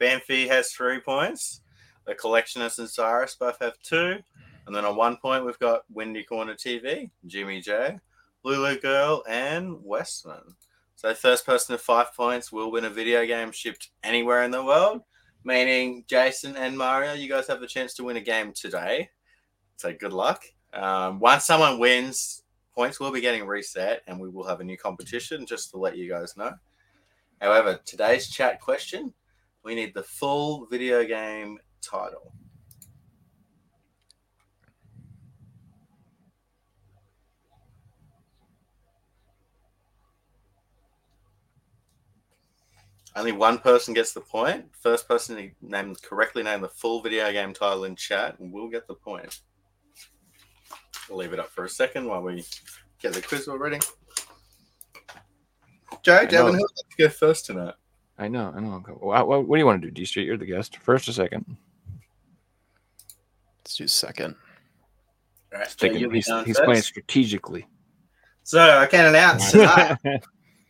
Banfi 0.00 0.48
has 0.48 0.72
three 0.72 1.00
points. 1.00 1.60
The 2.06 2.14
Collectionist 2.14 2.78
and 2.78 2.88
Cyrus 2.88 3.36
both 3.38 3.58
have 3.60 3.78
two. 3.82 4.18
And 4.66 4.74
then 4.74 4.84
on 4.84 4.96
one 4.96 5.16
point, 5.16 5.44
we've 5.44 5.58
got 5.58 5.82
Windy 5.92 6.22
Corner 6.22 6.54
TV, 6.54 7.10
Jimmy 7.26 7.60
J, 7.60 7.98
Lulu 8.42 8.80
Girl, 8.80 9.22
and 9.28 9.76
Westman. 9.82 10.54
So 10.96 11.14
first 11.14 11.46
person 11.46 11.74
to 11.74 11.82
five 11.82 12.14
points 12.14 12.52
will 12.52 12.70
win 12.70 12.84
a 12.84 12.90
video 12.90 13.26
game 13.26 13.52
shipped 13.52 13.90
anywhere 14.02 14.42
in 14.42 14.50
the 14.50 14.64
world. 14.64 15.02
Meaning 15.44 16.04
Jason 16.06 16.56
and 16.56 16.76
Mario, 16.76 17.14
you 17.14 17.28
guys 17.28 17.46
have 17.46 17.60
the 17.60 17.66
chance 17.66 17.94
to 17.94 18.04
win 18.04 18.18
a 18.18 18.20
game 18.20 18.52
today. 18.52 19.08
So 19.76 19.92
good 19.92 20.12
luck. 20.12 20.44
Um, 20.74 21.18
once 21.18 21.44
someone 21.46 21.78
wins, 21.78 22.42
points 22.74 23.00
will 23.00 23.10
be 23.10 23.22
getting 23.22 23.46
reset, 23.46 24.02
and 24.06 24.20
we 24.20 24.28
will 24.28 24.46
have 24.46 24.60
a 24.60 24.64
new 24.64 24.76
competition. 24.76 25.46
Just 25.46 25.70
to 25.70 25.78
let 25.78 25.96
you 25.96 26.08
guys 26.08 26.36
know. 26.36 26.52
However, 27.40 27.80
today's 27.86 28.28
chat 28.28 28.60
question 28.60 29.14
we 29.64 29.74
need 29.74 29.94
the 29.94 30.02
full 30.02 30.66
video 30.66 31.04
game 31.04 31.58
title. 31.82 32.32
Only 43.16 43.32
one 43.32 43.58
person 43.58 43.92
gets 43.92 44.12
the 44.12 44.20
point. 44.20 44.66
First 44.80 45.08
person 45.08 45.36
to 45.36 45.50
name 45.60 45.96
correctly 45.96 46.42
name 46.42 46.60
the 46.60 46.68
full 46.68 47.02
video 47.02 47.30
game 47.32 47.52
title 47.52 47.84
in 47.84 47.96
chat 47.96 48.36
will 48.38 48.68
get 48.68 48.86
the 48.86 48.94
point. 48.94 49.40
We'll 51.08 51.18
leave 51.18 51.32
it 51.32 51.40
up 51.40 51.50
for 51.50 51.64
a 51.64 51.68
second 51.68 52.06
while 52.06 52.22
we 52.22 52.44
get 53.00 53.12
the 53.12 53.20
quiz 53.20 53.48
all 53.48 53.58
ready. 53.58 53.80
Joe, 56.02 56.24
Devin, 56.24 56.54
who 56.54 56.60
would 56.60 56.70
like 56.76 56.96
to 56.96 56.96
go 56.98 57.08
first 57.08 57.46
tonight? 57.46 57.74
I 58.20 58.28
know 58.28 58.52
i 58.54 58.60
know 58.60 58.82
what, 59.00 59.26
what, 59.26 59.46
what 59.48 59.56
do 59.56 59.60
you 59.60 59.66
want 59.66 59.80
to 59.82 59.88
do 59.88 59.92
d 59.92 60.04
street 60.04 60.26
you're 60.26 60.36
the 60.36 60.46
guest 60.46 60.76
first 60.78 61.08
or 61.08 61.12
second 61.12 61.56
Let's 63.62 63.76
do 63.76 63.86
second. 63.86 64.34
All 65.52 65.58
right, 65.58 65.66
He's, 65.68 65.74
thinking- 65.74 66.10
he's, 66.10 66.30
he's 66.46 66.58
playing 66.58 66.82
strategically 66.82 67.66
So 68.42 68.58
I 68.60 68.86
can 68.86 69.06
announce 69.06 69.50
tonight 69.52 69.98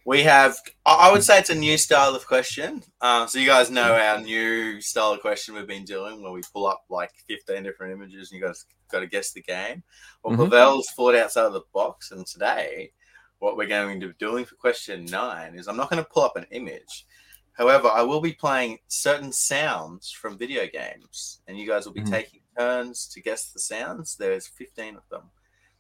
we 0.05 0.23
have. 0.23 0.57
I 0.85 1.09
I 1.09 1.13
would 1.13 1.23
say 1.23 1.39
it's 1.39 1.51
a 1.51 1.55
new 1.55 1.77
style 1.79 2.15
of 2.15 2.27
question. 2.27 2.83
Uh, 3.01 3.27
so 3.27 3.39
you 3.39 3.47
guys 3.47 3.71
know 3.71 3.95
our 3.95 4.21
new 4.21 4.81
style 4.81 5.13
of 5.13 5.21
question 5.21 5.55
we've 5.55 5.67
been 5.67 5.85
doing, 5.85 6.21
where 6.23 6.33
we 6.33 6.41
pull 6.53 6.67
up 6.67 6.83
like 6.89 7.11
fifteen 7.29 7.63
different 7.63 7.93
images, 7.93 8.33
and 8.33 8.41
you 8.41 8.47
guys 8.47 8.65
got 8.91 9.01
to 9.01 9.07
guess 9.07 9.33
the 9.33 9.43
game. 9.43 9.83
Well, 10.25 10.37
Mhm. 10.37 10.51
Pavel's 10.51 10.91
thought 10.97 11.15
outside 11.15 11.45
of 11.45 11.53
the 11.53 11.63
box, 11.73 12.11
and 12.11 12.27
today, 12.27 12.93
what 13.39 13.57
we're 13.57 13.67
going 13.69 14.01
to 14.01 14.09
be 14.09 14.15
doing 14.19 14.45
for 14.47 14.57
question 14.57 15.05
nine 15.05 15.55
is 15.55 15.69
I'm 15.69 15.77
not 15.77 15.91
going 15.91 16.03
to 16.03 16.11
pull 16.11 16.25
up 16.25 16.37
an 16.37 16.47
image. 16.51 17.07
However, 17.53 17.89
I 17.89 18.03
will 18.03 18.21
be 18.21 18.33
playing 18.33 18.79
certain 18.89 19.33
sounds 19.33 20.11
from 20.11 20.39
video 20.39 20.67
games, 20.67 21.43
and 21.47 21.59
you 21.59 21.67
guys 21.67 21.85
will 21.85 21.93
be 21.93 22.01
Mhm. 22.03 22.11
taking 22.11 22.41
turns 22.57 23.07
to 23.09 23.21
guess 23.21 23.53
the 23.53 23.61
sounds. 23.61 24.17
There's 24.17 24.47
15 24.47 24.97
of 24.97 25.09
them. 25.09 25.31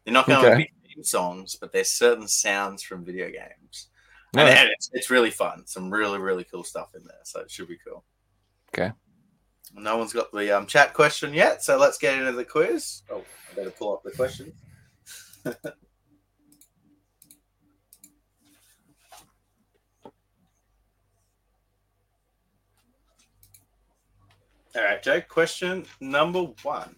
They're 0.05 0.15
not 0.15 0.27
going 0.27 0.51
to 0.51 0.57
be 0.57 0.73
theme 0.95 1.05
songs, 1.05 1.57
but 1.57 1.73
there's 1.73 1.91
certain 1.91 2.29
sounds 2.29 2.83
from 2.83 3.05
video 3.05 3.31
games. 3.31 3.89
And, 4.35 4.49
and 4.49 4.71
it's, 4.71 4.91
it's 4.93 5.11
really 5.11 5.31
fun. 5.31 5.67
Some 5.67 5.91
really, 5.93 6.19
really 6.19 6.45
cool 6.45 6.65
stuff 6.65 6.95
in 6.95 7.03
there. 7.05 7.21
So 7.25 7.41
it 7.41 7.51
should 7.51 7.69
be 7.69 7.79
cool. 7.85 8.05
Okay. 8.75 8.93
No 9.75 9.97
one's 9.97 10.13
got 10.13 10.33
the 10.33 10.57
um, 10.57 10.67
chat 10.67 10.95
question 10.95 11.35
yet. 11.35 11.63
So 11.63 11.79
let's 11.79 11.99
get 11.99 12.19
into 12.19 12.33
the 12.33 12.45
quiz. 12.45 13.03
Oh, 13.11 13.25
I 13.51 13.55
better 13.55 13.71
pull 13.71 13.93
up 13.93 14.03
the 14.05 14.13
questions. 14.13 14.55
All 24.77 24.85
right, 24.85 25.03
Joe. 25.03 25.21
Question 25.21 25.85
number 26.01 26.43
one. 26.63 26.97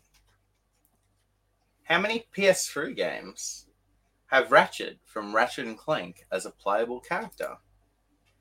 How 1.85 1.99
many 2.01 2.27
PS3 2.37 2.95
games 2.95 3.67
have 4.27 4.53
Ratchet 4.53 4.99
from 5.05 5.35
Ratchet 5.35 5.67
and 5.67 5.77
Clank 5.79 6.27
as 6.31 6.45
a 6.47 6.51
playable 6.51 7.01
character? 7.01 7.57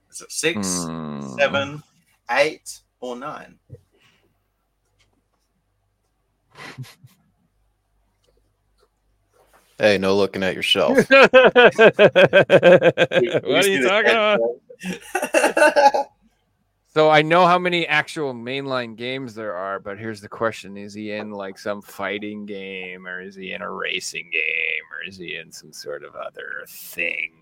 Is 0.10 0.22
it 0.22 0.32
six, 0.32 0.86
Hmm. 0.86 1.22
seven, 1.38 1.84
eight, 2.30 2.82
or 3.00 3.16
nine? 3.16 3.60
Hey, 9.78 9.98
no 9.98 10.16
looking 10.16 10.44
at 10.44 10.54
your 10.54 10.62
shelf. 10.62 10.96
what 11.10 11.34
are 11.34 11.50
you 13.68 13.88
talking 13.88 14.12
about? 14.12 14.40
about? 16.94 17.00
So 17.00 17.10
I 17.10 17.22
know 17.22 17.46
how 17.48 17.58
many 17.58 17.88
actual 17.88 18.34
mainline 18.34 18.96
games 18.96 19.34
there 19.34 19.56
are, 19.56 19.80
but 19.80 19.98
here's 19.98 20.22
the 20.22 20.30
question: 20.30 20.78
Is 20.78 20.94
he 20.94 21.12
in 21.12 21.32
like 21.32 21.58
some 21.58 21.82
fighting 21.82 22.46
game, 22.46 23.08
or 23.08 23.22
is 23.22 23.36
he 23.36 23.54
in 23.54 23.62
a 23.62 23.72
racing 23.72 24.30
game, 24.32 24.84
or 24.92 25.08
is 25.08 25.18
he 25.18 25.36
in 25.38 25.52
some 25.52 25.74
sort 25.74 26.04
of 26.04 26.16
other 26.16 26.66
thing? 26.68 27.34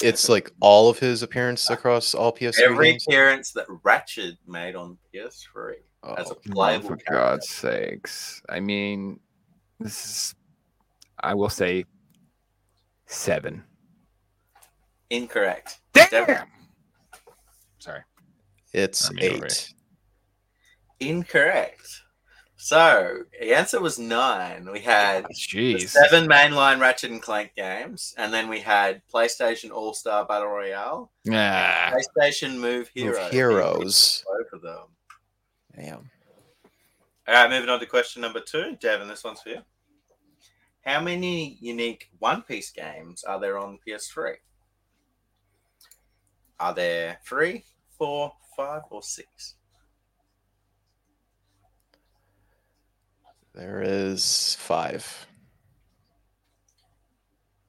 It's 0.00 0.28
like 0.30 0.50
all 0.60 0.88
of 0.88 0.98
his 0.98 1.22
appearance 1.22 1.68
across 1.68 2.14
all 2.14 2.32
PS3 2.32 2.60
Every 2.62 2.90
games. 2.92 3.04
appearance 3.06 3.52
that 3.52 3.66
Ratchet 3.84 4.36
made 4.46 4.74
on 4.74 4.96
PS3 5.14 5.74
as 6.16 6.30
a 6.30 6.34
Oh, 6.34 6.38
playable 6.50 6.88
for 6.88 6.96
character. 6.96 7.12
God's 7.12 7.48
sakes! 7.50 8.42
I 8.48 8.60
mean, 8.60 9.20
this 9.78 10.04
is. 10.04 10.34
I 11.20 11.34
will 11.34 11.48
say 11.50 11.84
seven. 13.06 13.64
Incorrect. 15.10 15.80
Damn. 15.92 16.46
Sorry. 17.78 18.00
It's 18.76 19.10
I 19.10 19.14
mean, 19.14 19.44
eight. 19.44 19.74
Incorrect. 21.00 22.02
So 22.56 23.22
the 23.38 23.54
answer 23.54 23.80
was 23.80 23.98
nine. 23.98 24.68
We 24.70 24.80
had 24.80 25.24
ah, 25.24 25.28
the 25.28 25.34
Jeez. 25.34 25.88
seven 25.88 26.28
mainline 26.28 26.80
Ratchet 26.80 27.10
and 27.10 27.22
Clank 27.22 27.54
games, 27.54 28.14
and 28.18 28.32
then 28.32 28.48
we 28.48 28.60
had 28.60 29.02
PlayStation 29.12 29.70
All 29.70 29.94
Star 29.94 30.24
Battle 30.24 30.48
Royale, 30.48 31.10
yeah, 31.24 31.92
PlayStation 31.92 32.58
Move 32.58 32.88
Hero. 32.94 33.22
Move 33.22 33.30
Heroes. 33.30 34.24
Both 34.26 34.52
of 34.52 34.62
them. 34.62 34.88
Damn. 35.74 36.10
All 37.28 37.34
right, 37.34 37.50
moving 37.50 37.68
on 37.68 37.80
to 37.80 37.86
question 37.86 38.22
number 38.22 38.40
two. 38.40 38.76
Devin, 38.80 39.08
this 39.08 39.24
one's 39.24 39.42
for 39.42 39.50
you. 39.50 39.60
How 40.84 41.00
many 41.00 41.58
unique 41.60 42.08
One 42.20 42.42
Piece 42.42 42.70
games 42.70 43.24
are 43.24 43.40
there 43.40 43.58
on 43.58 43.78
PS3? 43.86 44.34
Are 46.58 46.72
there 46.72 47.18
three, 47.24 47.64
four, 47.98 48.32
five, 48.56 48.82
or 48.90 49.02
six? 49.02 49.54
There 53.54 53.82
is 53.82 54.56
five. 54.58 55.26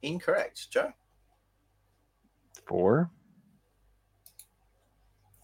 Incorrect, 0.02 0.70
Joe. 0.70 0.92
four. 2.66 3.10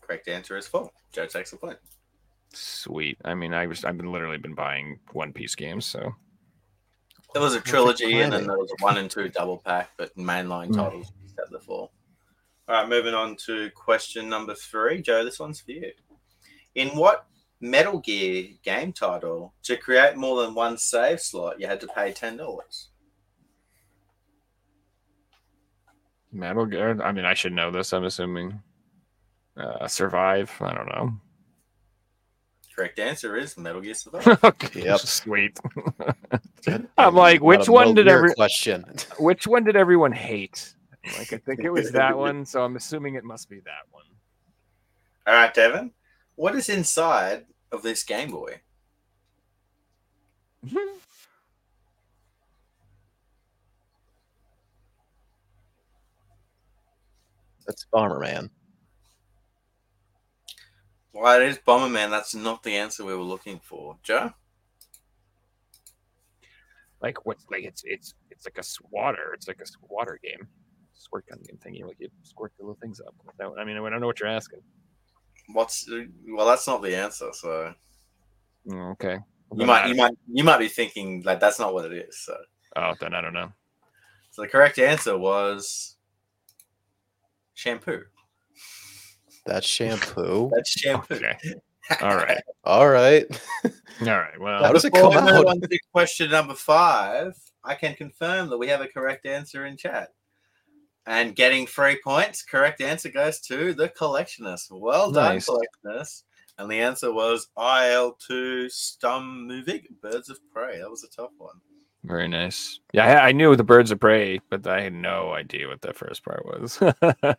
Correct 0.03 0.29
answer 0.29 0.57
is 0.57 0.67
four. 0.67 0.91
Joe 1.13 1.27
takes 1.27 1.51
the 1.51 1.57
point. 1.57 1.79
Sweet. 2.53 3.17
I 3.25 3.35
mean, 3.35 3.55
I 3.55 3.67
was 3.67 3.85
I've 3.85 3.97
been 3.97 4.13
literally 4.13 4.37
been 4.39 4.55
buying 4.55 5.01
One 5.13 5.33
Piece 5.33 5.55
games, 5.55 5.87
so 5.87 6.15
There 7.33 7.43
was 7.43 7.55
a 7.55 7.61
trilogy 7.61 8.21
and 8.21 8.33
then 8.33 8.47
there 8.47 8.59
was 8.59 8.71
a 8.79 8.83
one 8.85 8.99
and 8.99 9.11
two 9.11 9.29
double 9.29 9.59
pack, 9.59 9.91
but 9.97 10.15
mainline 10.17 10.67
Hmm. 10.67 10.75
titles 10.75 11.11
had 11.39 11.47
the 11.51 11.59
four. 11.59 11.91
All 12.67 12.77
right, 12.77 12.89
moving 12.89 13.15
on 13.15 13.37
to 13.47 13.71
question 13.75 14.29
number 14.29 14.55
three. 14.55 15.03
Joe, 15.03 15.23
this 15.25 15.39
one's 15.39 15.61
for 15.61 15.73
you. 15.73 15.93
In 16.75 16.89
what 16.91 17.27
Metal 17.61 17.99
Gear 17.99 18.49
game 18.63 18.93
title, 18.93 19.53
to 19.65 19.77
create 19.77 20.17
more 20.17 20.43
than 20.43 20.55
one 20.55 20.79
save 20.79 21.21
slot, 21.21 21.61
you 21.61 21.67
had 21.67 21.81
to 21.81 21.87
pay 21.89 22.13
ten 22.13 22.37
dollars? 22.39 22.89
Metal 26.33 26.67
Gear. 26.67 27.01
I 27.03 27.13
mean, 27.13 27.25
I 27.25 27.35
should 27.35 27.53
know 27.53 27.71
this. 27.71 27.93
I'm 27.93 28.05
assuming. 28.05 28.61
Uh, 29.57 29.87
survive. 29.87 30.51
I 30.61 30.75
don't 30.75 30.89
know. 30.89 31.13
Correct 32.75 32.99
answer 32.99 33.37
is 33.37 33.57
Metal 33.57 33.81
Gear 33.81 33.95
Survive. 33.95 34.39
Yep. 34.75 35.01
Sweet. 35.01 35.59
I'm 36.99 37.15
like, 37.15 37.41
which 37.41 37.69
one 37.69 37.95
did 37.95 38.07
Gear 38.07 38.17
every 38.17 38.35
question? 38.35 38.85
which 39.19 39.47
one 39.47 39.65
did 39.65 39.77
everyone 39.77 40.13
hate? 40.13 40.75
Like, 41.19 41.33
I 41.33 41.39
think 41.39 41.61
it 41.61 41.71
was 41.71 41.93
that 41.93 42.17
one, 42.17 42.45
so 42.47 42.63
I'm 42.63 42.77
assuming 42.77 43.15
it 43.15 43.25
must 43.25 43.49
be 43.49 43.61
that 43.61 43.87
one. 43.91 44.05
All 45.27 45.35
right, 45.35 45.53
Devin. 45.53 45.93
What 46.37 46.55
is 46.55 46.69
inside 46.69 47.47
of 47.73 47.83
this 47.83 48.03
Game 48.03 48.31
Boy? 48.31 48.61
That's 57.67 57.87
Bomberman. 57.93 58.51
Well, 61.13 61.41
it 61.41 61.49
is 61.49 61.59
Bomberman. 61.59 62.11
That's 62.11 62.35
not 62.35 62.63
the 62.63 62.77
answer 62.77 63.05
we 63.05 63.15
were 63.15 63.23
looking 63.23 63.61
for. 63.61 63.97
Joe? 64.03 64.35
like 67.05 67.27
what's 67.27 67.45
like 67.51 67.65
it's 67.65 67.83
it's 67.85 68.15
it's 68.31 68.47
like 68.47 68.57
a 68.59 68.63
swatter. 68.63 69.35
It's 69.35 69.47
like 69.47 69.61
a 69.61 69.67
swatter 69.67 70.19
game. 70.23 70.49
Squirt 70.97 71.27
gun 71.29 71.41
game 71.47 71.59
thingy. 71.65 71.87
Like 71.87 71.97
you 71.99 72.09
squirt 72.23 72.53
the 72.59 72.65
little 72.65 72.79
things 72.81 73.01
up. 73.01 73.15
That- 73.39 73.51
I 73.59 73.65
mean, 73.65 73.77
I 73.77 73.91
don't 73.91 74.01
know 74.01 74.07
what 74.07 74.21
you're 74.21 74.29
asking. 74.29 74.61
What's 75.53 75.89
well? 76.29 76.47
That's 76.47 76.67
not 76.67 76.83
the 76.83 76.97
answer. 76.97 77.31
So 77.33 77.75
Mm, 78.67 78.93
Okay. 78.93 79.15
you 79.53 79.59
Then 79.59 79.67
might 79.67 79.83
I- 79.85 79.87
you 79.89 79.95
might 79.95 80.15
you 80.27 80.45
might 80.45 80.59
be 80.59 80.69
thinking 80.69 81.23
like 81.23 81.39
that's 81.41 81.59
not 81.59 81.75
what 81.75 81.85
it 81.85 81.93
is. 82.09 82.19
So, 82.25 82.37
Oh, 82.77 82.95
then 82.99 83.15
I 83.15 83.21
don't 83.21 83.35
know. 83.35 83.53
so 84.31 84.41
the 84.43 84.49
correct 84.49 84.79
answer 84.79 85.19
was 85.19 85.97
shampoo. 87.55 88.05
That's 89.47 89.67
shampoo. 89.67 90.51
That's 90.55 90.71
shampoo. 90.71 91.15
Okay. 91.17 91.37
All 92.01 92.17
right. 92.17 92.41
All 92.65 92.89
right. 92.89 93.27
All 94.01 94.07
right. 94.19 94.41
Well, 94.41 94.65
How 94.65 94.73
does 94.73 94.87
it 94.87 94.95
come 94.95 95.13
out? 95.13 95.47
on 95.47 95.61
to 95.61 95.79
question 95.93 96.31
number 96.31 96.55
five, 96.55 97.35
I 97.63 97.75
can 97.75 97.95
confirm 97.95 98.49
that 98.49 98.57
we 98.59 98.69
have 98.69 98.81
a 98.81 98.89
correct 98.89 99.27
answer 99.27 99.67
in 99.67 99.77
chat. 99.77 100.09
And 101.07 101.37
getting 101.37 101.67
three 101.67 102.01
points, 102.03 102.43
correct 102.43 102.81
answer 102.81 103.11
goes 103.11 103.39
to 103.41 103.75
the 103.75 103.91
collectionist. 103.91 104.71
Well 104.71 105.13
done, 105.13 105.37
collectionist. 105.37 106.23
And 106.57 106.71
the 106.71 106.81
answer 106.81 107.13
was 107.13 107.49
IL2 107.59 108.67
Sturmovik, 108.67 109.87
Birds 110.01 110.31
of 110.31 110.39
Prey. 110.53 110.79
That 110.79 110.91
was 110.91 111.05
a 111.05 111.09
tough 111.09 111.33
one. 111.37 111.57
very 112.05 112.29
nice. 112.29 112.79
Yeah, 112.93 113.21
I, 113.21 113.33
knew 113.33 113.57
the 113.57 113.65
birds 113.65 113.91
of 113.91 113.99
prey, 114.01 114.41
but 114.51 114.67
I 114.67 114.83
had 114.83 114.93
no 114.93 115.33
idea 115.33 115.69
what 115.69 115.83
that 115.83 115.97
first 115.97 116.25
part 116.25 116.45
was. 116.47 116.79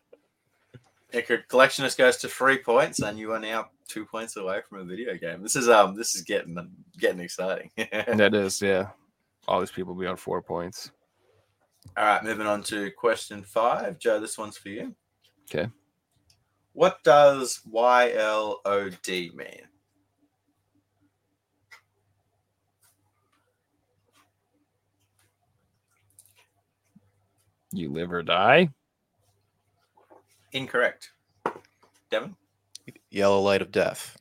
Collectionist 1.13 1.97
goes 1.97 2.17
to 2.17 2.27
three 2.27 2.57
points, 2.57 2.99
and 2.99 3.17
you 3.17 3.31
are 3.31 3.39
now 3.39 3.69
two 3.87 4.05
points 4.05 4.35
away 4.35 4.61
from 4.67 4.79
a 4.79 4.83
video 4.83 5.15
game. 5.15 5.41
This 5.41 5.55
is 5.55 5.69
um, 5.69 5.95
this 5.95 6.13
is 6.15 6.21
getting 6.23 6.57
getting 6.99 7.21
exciting. 7.21 7.71
that 7.77 8.33
is, 8.33 8.61
yeah. 8.61 8.89
All 9.47 9.59
these 9.59 9.71
people 9.71 9.93
be 9.93 10.07
on 10.07 10.17
four 10.17 10.41
points. 10.41 10.91
All 11.97 12.05
right, 12.05 12.23
moving 12.23 12.47
on 12.47 12.61
to 12.63 12.91
question 12.91 13.43
five. 13.43 13.99
Joe, 13.99 14.19
this 14.19 14.37
one's 14.37 14.57
for 14.57 14.69
you. 14.69 14.95
Okay. 15.49 15.69
What 16.73 17.03
does 17.03 17.61
YLOD 17.71 19.33
mean? 19.33 19.61
You 27.71 27.91
live 27.91 28.11
or 28.11 28.23
die. 28.23 28.69
Incorrect. 30.53 31.11
Devin? 32.09 32.35
Yellow 33.09 33.41
light 33.41 33.61
of 33.61 33.71
death. 33.71 34.17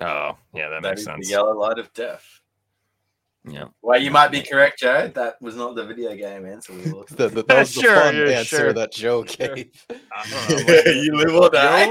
Oh, 0.00 0.36
yeah, 0.54 0.68
that 0.70 0.82
That 0.82 0.88
makes 0.90 1.00
is 1.00 1.06
the 1.06 1.12
sense. 1.12 1.30
yellow 1.30 1.56
light 1.56 1.78
of 1.78 1.92
death. 1.92 2.40
Yeah. 3.48 3.64
Well, 3.80 4.00
you 4.00 4.10
might 4.10 4.30
be 4.30 4.42
correct, 4.42 4.80
Joe. 4.80 5.10
That 5.14 5.40
was 5.40 5.56
not 5.56 5.74
the 5.74 5.84
video 5.84 6.14
game 6.14 6.44
answer. 6.44 6.72
We 6.74 6.84
looked 6.92 7.16
The, 7.16 7.28
the, 7.28 7.42
that 7.44 7.58
was 7.60 7.74
the 7.74 7.80
Sure, 7.80 7.96
fun 8.00 8.16
yeah, 8.16 8.22
answer 8.24 8.56
sure. 8.56 8.72
that 8.74 8.92
Joe 8.92 9.24
Sure. 9.24 9.54
gave. 9.54 9.86
you 10.86 11.16
live 11.16 11.34
or 11.34 11.50
die. 11.50 11.86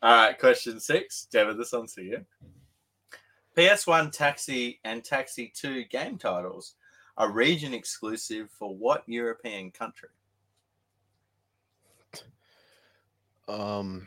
All 0.00 0.12
right, 0.26 0.38
question 0.38 0.78
six. 0.78 1.26
Devin, 1.32 1.58
this 1.58 1.72
one's 1.72 1.94
for 1.94 2.02
you. 2.02 2.24
PS1 3.56 4.12
Taxi 4.12 4.78
and 4.84 5.04
Taxi 5.04 5.52
2 5.52 5.84
game 5.86 6.16
titles 6.16 6.76
are 7.16 7.32
region 7.32 7.74
exclusive 7.74 8.48
for 8.56 8.72
what 8.76 9.02
European 9.08 9.72
country? 9.72 10.10
Um, 13.48 14.06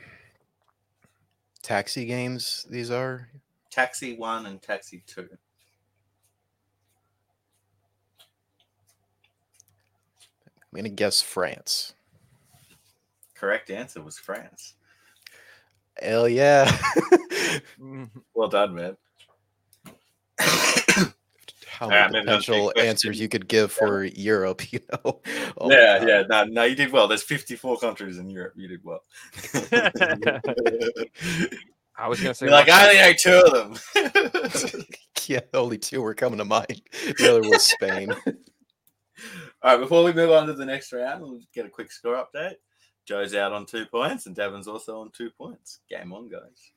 taxi 1.61 2.05
games. 2.05 2.65
These 2.69 2.91
are. 2.91 3.29
Taxi 3.69 4.15
1 4.15 4.45
and 4.45 4.61
Taxi 4.61 5.03
2. 5.07 5.27
I'm 10.73 10.75
gonna 10.75 10.89
guess 10.89 11.21
France. 11.21 11.93
Correct 13.35 13.69
answer 13.69 14.01
was 14.01 14.17
France. 14.17 14.75
Hell 16.01 16.27
yeah! 16.29 16.69
Mhm. 17.79 18.09
Well 18.33 18.47
done, 18.47 18.73
man. 18.75 18.97
How 21.81 21.87
many 21.87 21.97
Alright, 21.97 22.11
maybe 22.13 22.25
that's 22.27 22.47
a 22.47 22.51
big 22.51 22.59
potential 22.59 22.87
answers 22.87 23.19
you 23.19 23.27
could 23.27 23.47
give 23.47 23.71
for 23.71 24.03
Europe? 24.03 24.61
You 24.71 24.81
know. 24.91 25.19
Oh 25.57 25.71
yeah, 25.71 25.97
God. 25.97 26.07
yeah. 26.07 26.21
No, 26.29 26.43
no, 26.43 26.63
you 26.63 26.75
did 26.75 26.91
well. 26.91 27.07
There's 27.07 27.23
54 27.23 27.79
countries 27.79 28.19
in 28.19 28.29
Europe. 28.29 28.53
You 28.55 28.67
did 28.67 28.81
well. 28.83 29.01
I 31.97 32.07
was 32.07 32.21
gonna 32.21 32.35
say 32.35 32.45
You're 32.45 32.53
like, 32.53 32.69
I 32.69 32.87
only 32.87 33.01
know 33.01 33.13
two 33.17 33.43
of 33.47 33.51
them. 33.51 34.85
yeah, 35.27 35.39
only 35.55 35.79
two 35.79 36.03
were 36.03 36.13
coming 36.13 36.37
to 36.37 36.45
mind. 36.45 36.83
The 37.17 37.29
other 37.29 37.49
was 37.49 37.63
Spain. 37.63 38.11
All 39.63 39.71
right, 39.71 39.79
before 39.79 40.03
we 40.03 40.13
move 40.13 40.29
on 40.29 40.45
to 40.47 40.53
the 40.53 40.65
next 40.65 40.93
round, 40.93 41.23
we'll 41.23 41.41
get 41.51 41.65
a 41.65 41.69
quick 41.69 41.91
score 41.91 42.15
update. 42.15 42.57
Joe's 43.07 43.33
out 43.33 43.53
on 43.53 43.65
two 43.65 43.87
points, 43.87 44.27
and 44.27 44.35
Devin's 44.35 44.67
also 44.67 45.01
on 45.01 45.09
two 45.11 45.31
points. 45.31 45.79
Game 45.89 46.13
on, 46.13 46.29
guys. 46.29 46.71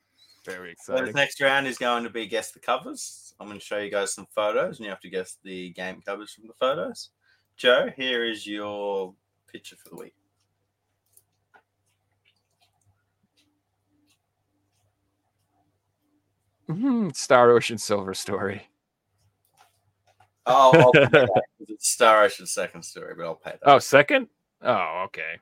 Very 0.45 0.75
So 0.79 0.91
this 0.93 0.99
exciting. 1.01 1.15
next 1.15 1.41
round 1.41 1.67
is 1.67 1.77
going 1.77 2.03
to 2.03 2.09
be 2.09 2.27
guess 2.27 2.51
the 2.51 2.59
covers. 2.59 3.33
I'm 3.39 3.47
going 3.47 3.59
to 3.59 3.65
show 3.65 3.77
you 3.79 3.89
guys 3.91 4.13
some 4.13 4.27
photos, 4.33 4.77
and 4.77 4.85
you 4.85 4.89
have 4.91 4.99
to 5.01 5.09
guess 5.09 5.37
the 5.43 5.71
game 5.71 6.01
covers 6.05 6.31
from 6.33 6.47
the 6.47 6.53
photos. 6.59 7.09
Joe, 7.57 7.89
here 7.95 8.25
is 8.25 8.45
your 8.45 9.13
picture 9.51 9.75
for 9.75 9.89
the 9.89 10.01
week. 10.03 10.15
Mhm, 16.69 17.15
Star 17.15 17.51
Ocean 17.51 17.77
Silver 17.77 18.13
Story. 18.13 18.67
Oh, 20.47 20.71
I'll 20.79 20.91
pay 20.91 21.05
that 21.05 21.29
'cause 21.59 21.67
Star 21.79 22.23
Ocean's 22.23 22.51
second 22.53 22.83
story, 22.83 23.13
but 23.15 23.25
I'll 23.25 23.35
pay 23.35 23.51
that. 23.51 23.59
Oh, 23.63 23.79
second? 23.79 24.29
Oh, 24.61 25.03
okay. 25.05 25.39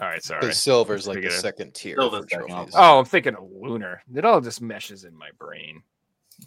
All 0.00 0.08
right, 0.08 0.22
sorry. 0.22 0.46
The 0.46 0.54
silver's 0.54 1.06
like 1.06 1.16
the 1.16 1.22
Figured 1.22 1.40
second 1.40 1.74
tier. 1.74 1.96
Second. 2.00 2.70
Oh, 2.74 2.98
I'm 3.00 3.04
thinking 3.04 3.34
of 3.34 3.44
Lunar. 3.52 4.02
It 4.14 4.24
all 4.24 4.40
just 4.40 4.62
meshes 4.62 5.04
in 5.04 5.14
my 5.16 5.28
brain. 5.38 5.82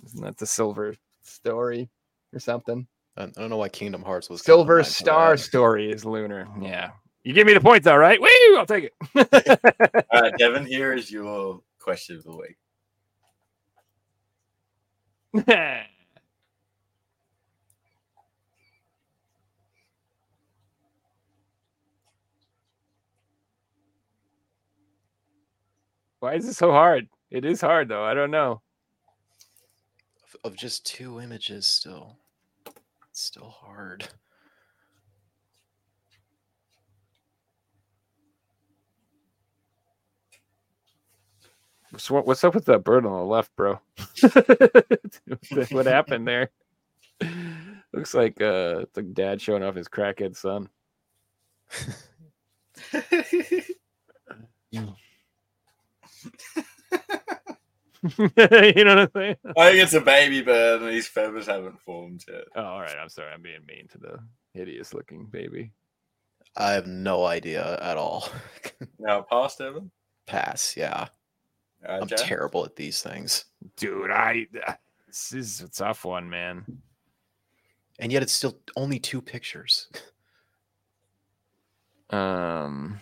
Isn't 0.05 0.23
that 0.23 0.37
the 0.37 0.47
Silver 0.47 0.95
Story 1.23 1.89
or 2.33 2.39
something? 2.39 2.87
I 3.17 3.23
I 3.23 3.27
don't 3.27 3.49
know 3.49 3.57
why 3.57 3.69
Kingdom 3.69 4.01
Hearts 4.01 4.29
was 4.29 4.43
Silver 4.43 4.77
mind 4.77 4.87
for 4.87 4.91
Star 4.91 5.31
that. 5.31 5.37
Story 5.43 5.91
is 5.91 6.05
Lunar. 6.05 6.47
Oh. 6.49 6.61
Yeah. 6.61 6.91
You 7.23 7.33
give 7.33 7.47
me 7.47 7.53
the 7.53 7.61
point 7.61 7.83
though, 7.83 7.95
right? 7.95 8.19
Woo! 8.19 8.57
I'll 8.57 8.65
take 8.65 8.85
it. 8.85 8.93
All 9.15 9.25
right, 9.31 10.05
uh, 10.11 10.31
Devin, 10.37 10.65
here 10.65 10.93
is 10.93 11.11
your 11.11 11.61
question 11.79 12.17
of 12.17 12.23
the 12.23 12.35
week. 12.35 12.57
Why 26.25 26.33
is 26.33 26.47
it 26.47 26.55
so 26.55 26.71
hard? 26.71 27.07
It 27.29 27.45
is 27.45 27.61
hard 27.61 27.87
though. 27.87 28.03
I 28.03 28.15
don't 28.15 28.31
know. 28.31 28.59
Of- 30.23 30.53
of 30.53 30.57
just 30.57 30.83
two 30.83 31.21
images 31.21 31.67
still. 31.67 32.17
It's 32.65 33.21
still 33.21 33.51
hard. 33.51 34.07
So 41.95 42.15
what- 42.15 42.25
what's 42.25 42.43
up 42.43 42.55
with 42.55 42.65
that 42.65 42.83
bird 42.83 43.05
on 43.05 43.11
the 43.11 43.23
left, 43.23 43.55
bro? 43.55 43.79
what 45.69 45.85
happened 45.85 46.27
there? 46.27 46.49
Looks 47.93 48.15
like 48.15 48.41
uh 48.41 48.79
it's 48.79 48.97
like 48.97 49.13
dad 49.13 49.39
showing 49.43 49.61
off 49.61 49.75
his 49.75 49.87
crackhead 49.87 50.35
son. 50.35 50.69
you 58.17 58.83
know 58.83 58.95
what 58.95 58.99
I'm 58.99 59.09
saying? 59.15 59.35
I 59.57 59.69
think 59.71 59.83
it's 59.83 59.93
a 59.93 60.01
baby 60.01 60.41
bird, 60.41 60.81
and 60.81 60.91
these 60.91 61.07
feathers 61.07 61.47
haven't 61.47 61.81
formed 61.81 62.23
yet. 62.27 62.43
Oh, 62.55 62.63
all 62.63 62.81
right. 62.81 62.97
I'm 63.01 63.09
sorry. 63.09 63.31
I'm 63.33 63.41
being 63.41 63.65
mean 63.67 63.87
to 63.89 63.97
the 63.97 64.19
hideous 64.53 64.93
looking 64.93 65.25
baby. 65.25 65.71
I 66.55 66.71
have 66.73 66.87
no 66.87 67.25
idea 67.25 67.77
at 67.81 67.97
all. 67.97 68.29
Now, 68.99 69.21
past 69.21 69.59
Devin. 69.59 69.91
Pass, 70.25 70.75
yeah. 70.75 71.07
All 71.87 71.93
right, 71.93 72.01
I'm 72.01 72.07
Joe? 72.07 72.15
terrible 72.17 72.65
at 72.65 72.75
these 72.75 73.01
things. 73.01 73.45
Dude, 73.77 74.09
I 74.11 74.47
this 75.07 75.31
is 75.31 75.61
a 75.61 75.69
tough 75.69 76.03
one, 76.03 76.29
man. 76.29 76.65
And 77.99 78.11
yet 78.11 78.23
it's 78.23 78.33
still 78.33 78.57
only 78.75 78.99
two 78.99 79.21
pictures. 79.21 79.87
Um 82.11 83.01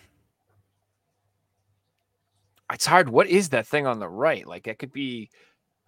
It's 2.72 2.86
hard. 2.86 3.08
What 3.08 3.28
is 3.28 3.50
that 3.50 3.66
thing 3.66 3.86
on 3.86 3.98
the 3.98 4.08
right? 4.08 4.46
Like 4.46 4.66
it 4.66 4.78
could 4.78 4.92
be 4.92 5.30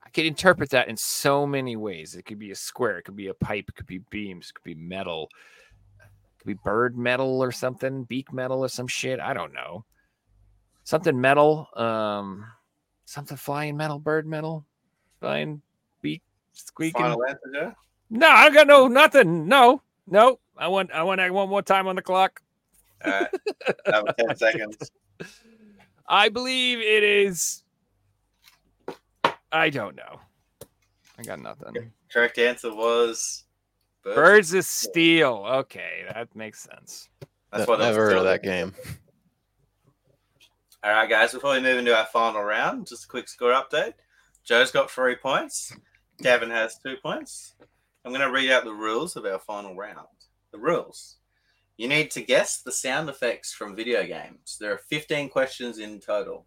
I 0.04 0.10
could 0.10 0.24
interpret 0.24 0.70
that 0.70 0.88
in 0.88 0.96
so 0.96 1.46
many 1.46 1.74
ways. 1.76 2.14
It 2.14 2.24
could 2.24 2.38
be 2.38 2.50
a 2.50 2.54
square, 2.56 2.98
it 2.98 3.04
could 3.04 3.16
be 3.16 3.28
a 3.28 3.34
pipe, 3.34 3.66
it 3.68 3.74
could 3.74 3.86
be 3.86 3.98
beams, 4.10 4.50
it 4.50 4.54
could 4.54 4.64
be 4.64 4.74
metal. 4.74 5.28
It 5.98 6.38
could 6.38 6.46
be 6.46 6.58
bird 6.64 6.96
metal 6.96 7.42
or 7.42 7.50
something, 7.50 8.04
beak 8.04 8.32
metal 8.32 8.60
or 8.60 8.68
some 8.68 8.86
shit. 8.86 9.20
I 9.20 9.34
don't 9.34 9.52
know. 9.52 9.84
Something 10.84 11.20
metal. 11.20 11.68
Um 11.74 12.44
something 13.04 13.36
flying 13.36 13.76
metal, 13.76 13.98
bird 13.98 14.26
metal, 14.26 14.64
flying 15.20 15.62
beak 16.02 16.22
squeaking. 16.52 17.00
Final 17.00 17.24
answer. 17.24 17.74
No, 18.10 18.28
I 18.28 18.50
got 18.50 18.66
no 18.66 18.86
nothing. 18.86 19.48
No, 19.48 19.82
no. 20.06 20.38
I 20.56 20.68
want 20.68 20.92
I 20.92 21.02
want 21.02 21.20
one 21.32 21.48
more 21.48 21.62
time 21.62 21.88
on 21.88 21.96
the 21.96 22.02
clock. 22.02 22.40
All 23.04 23.12
right. 23.12 23.28
Have 23.86 24.16
10 24.16 24.36
seconds. 24.36 24.90
I 26.08 26.28
believe 26.28 26.78
it 26.78 27.02
is. 27.02 27.62
I 29.50 29.70
don't 29.70 29.96
know. 29.96 30.20
I 31.18 31.22
got 31.22 31.40
nothing. 31.40 31.92
Correct 32.12 32.38
answer 32.38 32.74
was 32.74 33.44
birds. 34.02 34.16
Birds 34.16 34.54
of 34.54 34.64
Steel. 34.64 35.44
Okay, 35.46 36.04
that 36.12 36.34
makes 36.36 36.60
sense. 36.60 37.08
That's 37.50 37.66
what 37.66 37.80
it 37.80 37.84
was 37.84 37.88
Never 37.88 38.10
heard 38.10 38.18
of 38.18 38.24
that 38.24 38.42
game. 38.42 38.74
All 40.84 40.92
right, 40.92 41.08
guys. 41.08 41.32
Before 41.32 41.52
we 41.52 41.60
move 41.60 41.78
into 41.78 41.96
our 41.96 42.06
final 42.06 42.42
round, 42.42 42.86
just 42.86 43.04
a 43.04 43.08
quick 43.08 43.28
score 43.28 43.52
update. 43.52 43.94
Joe's 44.44 44.70
got 44.70 44.90
three 44.90 45.16
points. 45.16 45.74
Gavin 46.22 46.50
has 46.50 46.78
two 46.78 46.96
points. 47.02 47.54
I'm 48.04 48.12
going 48.12 48.20
to 48.20 48.30
read 48.30 48.50
out 48.50 48.64
the 48.64 48.72
rules 48.72 49.16
of 49.16 49.24
our 49.24 49.38
final 49.40 49.74
round. 49.74 50.06
The 50.52 50.58
rules. 50.58 51.16
You 51.76 51.88
need 51.88 52.10
to 52.12 52.22
guess 52.22 52.62
the 52.62 52.72
sound 52.72 53.08
effects 53.10 53.52
from 53.52 53.76
video 53.76 54.04
games. 54.06 54.56
There 54.58 54.72
are 54.72 54.78
15 54.78 55.28
questions 55.28 55.78
in 55.78 56.00
total. 56.00 56.46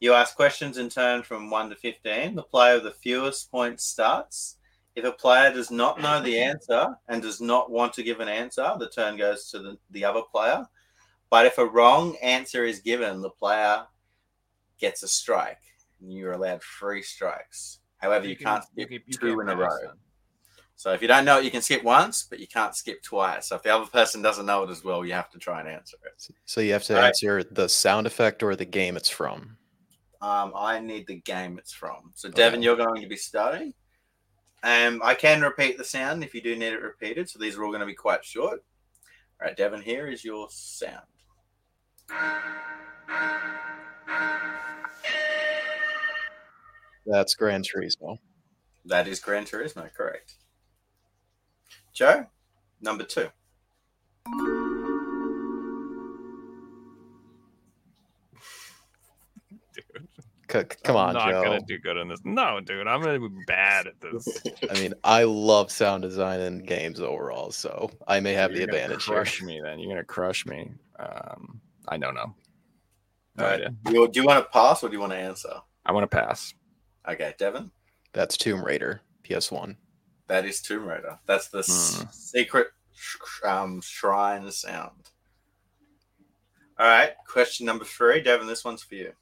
You 0.00 0.14
ask 0.14 0.34
questions 0.34 0.78
in 0.78 0.88
turn 0.88 1.22
from 1.22 1.50
1 1.50 1.70
to 1.70 1.76
15. 1.76 2.34
The 2.34 2.42
player 2.42 2.74
with 2.74 2.84
the 2.84 2.90
fewest 2.90 3.50
points 3.50 3.84
starts. 3.84 4.56
If 4.96 5.04
a 5.04 5.12
player 5.12 5.52
does 5.52 5.70
not 5.70 6.00
know 6.00 6.20
the 6.20 6.40
answer 6.40 6.88
and 7.08 7.22
does 7.22 7.40
not 7.40 7.70
want 7.70 7.92
to 7.94 8.02
give 8.02 8.18
an 8.18 8.28
answer, 8.28 8.74
the 8.78 8.88
turn 8.88 9.16
goes 9.16 9.48
to 9.50 9.60
the, 9.60 9.78
the 9.90 10.04
other 10.04 10.22
player. 10.22 10.66
But 11.30 11.46
if 11.46 11.58
a 11.58 11.66
wrong 11.66 12.16
answer 12.22 12.64
is 12.64 12.80
given, 12.80 13.20
the 13.20 13.30
player 13.30 13.84
gets 14.78 15.04
a 15.04 15.08
strike. 15.08 15.62
And 16.00 16.12
you're 16.12 16.32
allowed 16.32 16.62
three 16.62 17.02
strikes. 17.02 17.78
However, 17.98 18.26
you, 18.26 18.36
can't 18.36 18.64
skip 18.64 18.90
two 19.20 19.40
in 19.40 19.48
a 19.48 19.56
row. 19.56 19.68
So 20.78 20.92
if 20.92 21.02
you 21.02 21.08
don't 21.08 21.24
know 21.24 21.40
it, 21.40 21.44
you 21.44 21.50
can 21.50 21.60
skip 21.60 21.82
once, 21.82 22.22
but 22.22 22.38
you 22.38 22.46
can't 22.46 22.72
skip 22.72 23.02
twice. 23.02 23.48
So 23.48 23.56
if 23.56 23.64
the 23.64 23.74
other 23.74 23.86
person 23.86 24.22
doesn't 24.22 24.46
know 24.46 24.62
it 24.62 24.70
as 24.70 24.84
well, 24.84 25.04
you 25.04 25.12
have 25.12 25.28
to 25.30 25.38
try 25.38 25.58
and 25.58 25.68
answer 25.68 25.96
it. 26.06 26.28
So 26.44 26.60
you 26.60 26.72
have 26.72 26.84
to 26.84 26.94
All 26.94 27.00
right. 27.00 27.08
answer 27.08 27.42
the 27.42 27.68
sound 27.68 28.06
effect 28.06 28.44
or 28.44 28.54
the 28.54 28.64
game 28.64 28.96
it's 28.96 29.08
from. 29.10 29.56
Um, 30.22 30.52
I 30.54 30.78
need 30.78 31.08
the 31.08 31.16
game 31.16 31.58
it's 31.58 31.72
from. 31.72 32.12
So 32.14 32.28
Devin, 32.30 32.60
Okay. 32.60 32.64
you're 32.64 32.76
going 32.76 33.02
to 33.02 33.08
be 33.08 33.16
starting. 33.16 33.74
Um, 34.62 35.02
I 35.04 35.16
can 35.16 35.42
repeat 35.42 35.78
the 35.78 35.84
sound 35.84 36.22
if 36.22 36.32
you 36.32 36.40
do 36.40 36.54
need 36.54 36.72
it 36.72 36.80
repeated. 36.80 37.28
So 37.28 37.40
these 37.40 37.56
are 37.56 37.64
all 37.64 37.70
going 37.70 37.80
to 37.80 37.86
be 37.86 37.94
quite 37.94 38.24
short. 38.24 38.62
All 39.40 39.48
right, 39.48 39.56
Devon, 39.56 39.82
here 39.82 40.06
is 40.06 40.24
your 40.24 40.46
sound. 40.48 41.02
That's 47.06 47.34
Gran 47.34 47.62
Turismo. 47.62 48.18
That 48.84 49.08
is 49.08 49.18
Gran 49.20 49.44
Turismo, 49.44 49.92
correct. 49.92 50.34
Joe, 51.98 52.26
number 52.80 53.02
two. 53.02 53.28
Dude, 59.74 60.08
C- 60.50 60.58
c- 60.60 60.64
come 60.82 60.96
I'm 60.96 61.08
on, 61.08 61.14
not 61.14 61.30
Joe. 61.30 61.42
gonna 61.42 61.60
do 61.66 61.78
good 61.78 61.96
on 61.98 62.08
this. 62.08 62.20
No, 62.24 62.60
dude, 62.60 62.86
I'm 62.86 63.02
gonna 63.02 63.18
be 63.20 63.28
bad 63.46 63.86
at 63.86 64.00
this. 64.00 64.42
I 64.70 64.74
mean, 64.74 64.94
I 65.04 65.24
love 65.24 65.70
sound 65.70 66.02
design 66.02 66.40
in 66.40 66.64
games 66.64 67.00
overall, 67.00 67.50
so 67.50 67.90
I 68.06 68.20
may 68.20 68.32
have 68.34 68.52
the 68.52 68.58
You're 68.58 68.66
gonna 68.68 68.78
advantage 68.78 69.04
here. 69.04 69.14
Crush 69.16 69.42
me, 69.42 69.60
then. 69.62 69.78
You're 69.78 69.90
gonna 69.90 70.04
crush 70.04 70.46
me. 70.46 70.70
Um, 70.98 71.60
I 71.88 71.98
don't 71.98 72.14
know. 72.14 72.34
No 73.36 73.44
All 73.44 73.50
right. 73.50 73.60
idea. 73.62 73.74
You- 73.90 74.08
do 74.08 74.20
you 74.20 74.26
want 74.26 74.44
to 74.44 74.50
pass 74.50 74.82
or 74.82 74.88
do 74.88 74.94
you 74.94 75.00
want 75.00 75.12
to 75.12 75.18
answer? 75.18 75.52
I 75.84 75.92
want 75.92 76.10
to 76.10 76.16
pass. 76.16 76.54
Okay, 77.08 77.34
Devin. 77.38 77.70
That's 78.12 78.36
Tomb 78.36 78.64
Raider, 78.64 79.00
PS1. 79.22 79.76
That 80.28 80.44
is 80.44 80.60
Tomb 80.62 80.86
Raider. 80.86 81.18
That's 81.26 81.48
the 81.48 81.58
s- 81.60 82.00
Hmm. 82.00 82.06
secret 82.12 82.68
sh- 82.94 83.16
um, 83.44 83.80
shrine 83.80 84.50
sound. 84.52 85.10
All 86.78 86.86
right, 86.86 87.14
question 87.26 87.66
number 87.66 87.84
three. 87.84 88.20
Devin, 88.20 88.46
this 88.46 88.64
one's 88.64 88.82
for 88.84 88.94
you. 88.94 89.12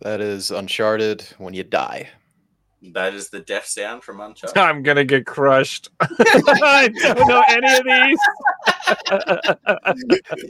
That 0.00 0.20
is 0.20 0.50
Uncharted 0.50 1.22
when 1.38 1.54
you 1.54 1.62
die. 1.62 2.08
That 2.94 3.12
is 3.14 3.28
the 3.28 3.40
death 3.40 3.66
sound 3.66 4.02
from 4.02 4.20
Uncharted. 4.20 4.56
I'm 4.56 4.82
gonna 4.82 5.04
get 5.04 5.26
crushed. 5.26 5.90
I 6.00 6.88
don't 6.96 7.28
know 7.28 7.44
any 7.48 7.76
of 7.78 7.84
these. 7.84 8.18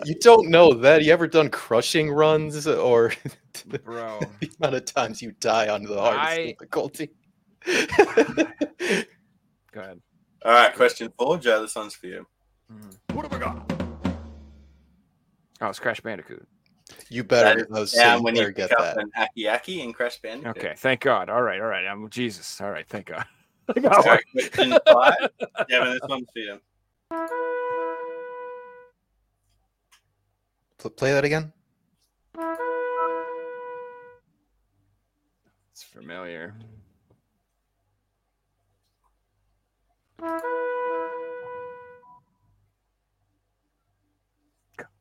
You 0.05 0.14
don't 0.20 0.49
know 0.49 0.72
that. 0.74 1.03
You 1.05 1.12
ever 1.12 1.26
done 1.26 1.51
crushing 1.51 2.11
runs 2.11 2.66
or 2.66 3.12
Bro. 3.84 4.20
the 4.41 4.51
amount 4.61 4.74
of 4.76 4.84
times 4.84 5.22
you 5.22 5.32
die 5.41 5.68
on 5.68 5.82
the 5.82 6.01
hardest 6.01 6.24
I- 6.24 6.47
difficulty? 6.47 7.11
Go 7.66 7.72
ahead. 9.80 10.01
All 10.45 10.53
right, 10.53 10.74
question 10.74 11.12
four. 11.18 11.38
Joe, 11.38 11.61
this 11.62 11.76
one's 11.76 11.95
for 11.95 12.07
you. 12.07 12.26
Mm-hmm. 12.72 13.16
What 13.16 13.30
have 13.30 13.34
I 13.34 13.38
got? 13.38 13.72
Oh, 15.61 15.68
it's 15.68 15.78
Crash 15.78 16.01
Bandicoot. 16.01 16.47
you 17.11 17.22
better 17.24 17.66
is 17.76 17.95
know 17.95 18.22
when 18.22 18.34
you 18.34 18.51
get 18.51 18.70
that. 18.70 18.97
an 18.97 19.11
Aku 19.16 19.47
Aku 19.49 19.72
in 19.72 19.93
Crash 19.93 20.18
Bandicoot. 20.22 20.57
Okay, 20.57 20.74
thank 20.78 21.03
God. 21.03 21.28
All 21.28 21.43
right, 21.43 21.61
all 21.61 21.66
right. 21.66 21.86
I'm 21.86 22.09
Jesus. 22.09 22.59
All 22.62 22.70
right, 22.70 22.88
thank 22.88 23.07
God. 23.07 23.26
I 23.68 23.72
All 23.80 23.82
got 23.82 24.07
right, 24.07 24.24
question 24.32 24.74
five. 24.91 25.14
Devon, 25.68 25.93
this 25.93 26.01
one's 26.09 26.28
for 26.32 26.38
you. 26.38 26.59
Play 30.89 31.12
that 31.12 31.24
again. 31.24 31.53
It's 35.72 35.83
familiar. 35.83 36.55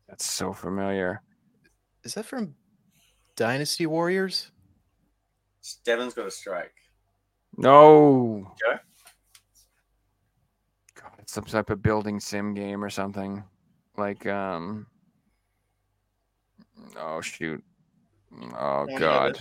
That's 0.07 0.25
so 0.25 0.51
familiar. 0.51 1.21
Is 2.03 2.13
that 2.15 2.25
from 2.25 2.55
Dynasty 3.35 3.85
Warriors? 3.85 4.51
Devon's 5.85 6.13
got 6.13 6.27
a 6.27 6.31
strike. 6.31 6.73
No. 7.57 8.53
Okay. 8.67 8.79
God, 10.95 11.11
it's 11.19 11.31
some 11.31 11.45
type 11.45 11.69
of 11.69 11.81
building 11.81 12.19
sim 12.19 12.53
game 12.53 12.83
or 12.83 12.89
something. 12.89 13.43
Like 13.97 14.25
um 14.25 14.87
Oh 16.97 17.21
shoot. 17.21 17.63
Oh 18.57 18.83
Any 18.83 18.93
of 18.95 18.99
god. 18.99 19.39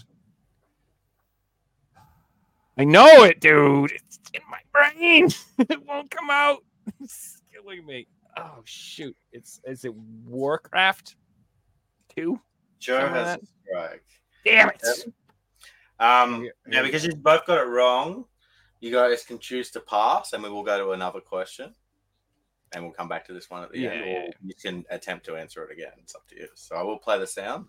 I 2.79 2.85
know 2.85 3.25
it, 3.25 3.41
dude. 3.41 3.91
It's 3.93 4.21
in 4.35 4.41
my 4.51 4.61
brain. 4.73 5.29
it 5.59 5.85
won't 5.87 6.11
come 6.11 6.31
out. 6.31 6.59
It's 7.03 7.43
killing 7.53 7.85
me. 7.85 8.07
Oh 8.39 8.63
shoot. 8.65 9.15
It's 9.33 9.61
is 9.65 9.85
it 9.85 9.95
Warcraft 10.25 11.17
2? 12.17 12.41
Joe 12.79 13.01
has 13.09 13.27
that. 13.27 13.43
a 13.43 13.47
strike. 13.67 14.05
Damn 14.45 14.71
it. 14.71 14.83
Um, 16.01 16.45
Yeah, 16.45 16.51
now, 16.67 16.77
yeah. 16.79 16.83
because 16.83 17.05
you 17.05 17.15
both 17.15 17.45
got 17.45 17.59
it 17.59 17.69
wrong, 17.69 18.25
you 18.81 18.91
guys 18.93 19.25
can 19.25 19.39
choose 19.39 19.71
to 19.73 19.81
pass, 19.81 20.33
and 20.33 20.43
we 20.43 20.49
will 20.49 20.63
go 20.63 20.79
to 20.79 20.93
another 20.93 21.21
question, 21.21 21.75
and 22.75 22.85
we'll 22.85 22.93
come 22.93 23.09
back 23.09 23.25
to 23.27 23.33
this 23.33 23.49
one 23.51 23.63
at 23.63 23.73
the 23.73 23.79
Yeah, 23.81 23.91
end, 23.91 24.01
yeah, 24.01 24.13
or 24.13 24.23
yeah. 24.25 24.31
you 24.43 24.55
can 24.55 24.85
attempt 24.91 25.25
to 25.27 25.37
answer 25.37 25.63
it 25.65 25.73
again. 25.73 25.93
It's 25.99 26.15
up 26.15 26.27
to 26.29 26.37
you. 26.37 26.49
So 26.55 26.77
I 26.77 26.83
will 26.83 26.99
play 26.99 27.19
the 27.19 27.27
sound. 27.27 27.67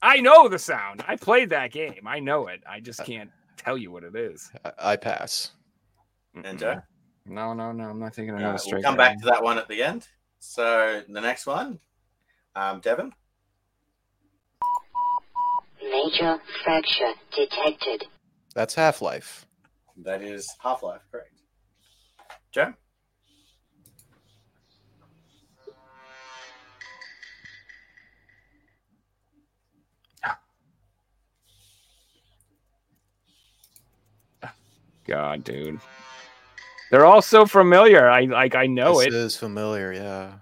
I 0.00 0.20
know 0.20 0.48
the 0.48 0.58
sound. 0.58 1.04
I 1.08 1.16
played 1.16 1.50
that 1.50 1.72
game. 1.72 2.06
I 2.06 2.20
know 2.20 2.46
it. 2.46 2.62
I 2.68 2.80
just 2.80 3.04
can't 3.04 3.30
tell 3.56 3.76
you 3.76 3.90
what 3.90 4.04
it 4.04 4.14
is. 4.14 4.50
I, 4.64 4.72
I 4.92 4.96
pass. 4.96 5.50
And 6.44 6.58
Joe? 6.58 6.80
No, 7.26 7.52
no, 7.52 7.72
no. 7.72 7.84
I'm 7.90 7.98
not 7.98 8.14
thinking 8.14 8.32
All 8.34 8.38
another 8.38 8.52
right, 8.52 8.60
straight. 8.60 8.74
we'll 8.76 8.82
come 8.84 8.96
back 8.96 9.18
to 9.20 9.26
that 9.26 9.42
one 9.42 9.58
at 9.58 9.68
the 9.68 9.82
end. 9.82 10.06
So 10.38 11.02
the 11.08 11.20
next 11.20 11.46
one, 11.46 11.80
um, 12.54 12.80
Devon. 12.80 13.12
Major 15.82 16.38
fracture 16.64 17.12
detected. 17.34 18.04
That's 18.54 18.74
Half 18.74 19.02
Life. 19.02 19.46
That 20.04 20.22
is 20.22 20.48
Half 20.60 20.82
Life, 20.84 21.02
correct? 21.10 21.37
Joe. 22.52 22.72
Ah, 30.24 30.38
God, 35.06 35.44
dude. 35.44 35.80
They're 36.90 37.04
all 37.06 37.22
so 37.22 37.44
familiar. 37.46 38.08
I 38.08 38.22
like. 38.22 38.54
I 38.54 38.66
know 38.66 38.98
this 38.98 39.08
it. 39.08 39.14
is 39.14 39.36
familiar, 39.36 39.92
yeah. 39.92 40.32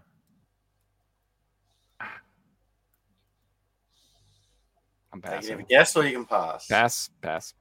I'm 5.13 5.19
You 5.19 5.23
can 5.23 5.33
passing. 5.33 5.67
guess 5.69 5.97
or 5.97 6.05
you 6.07 6.13
can 6.13 6.25
pass. 6.27 6.67
Pass. 6.69 7.11
Pass. 7.21 7.55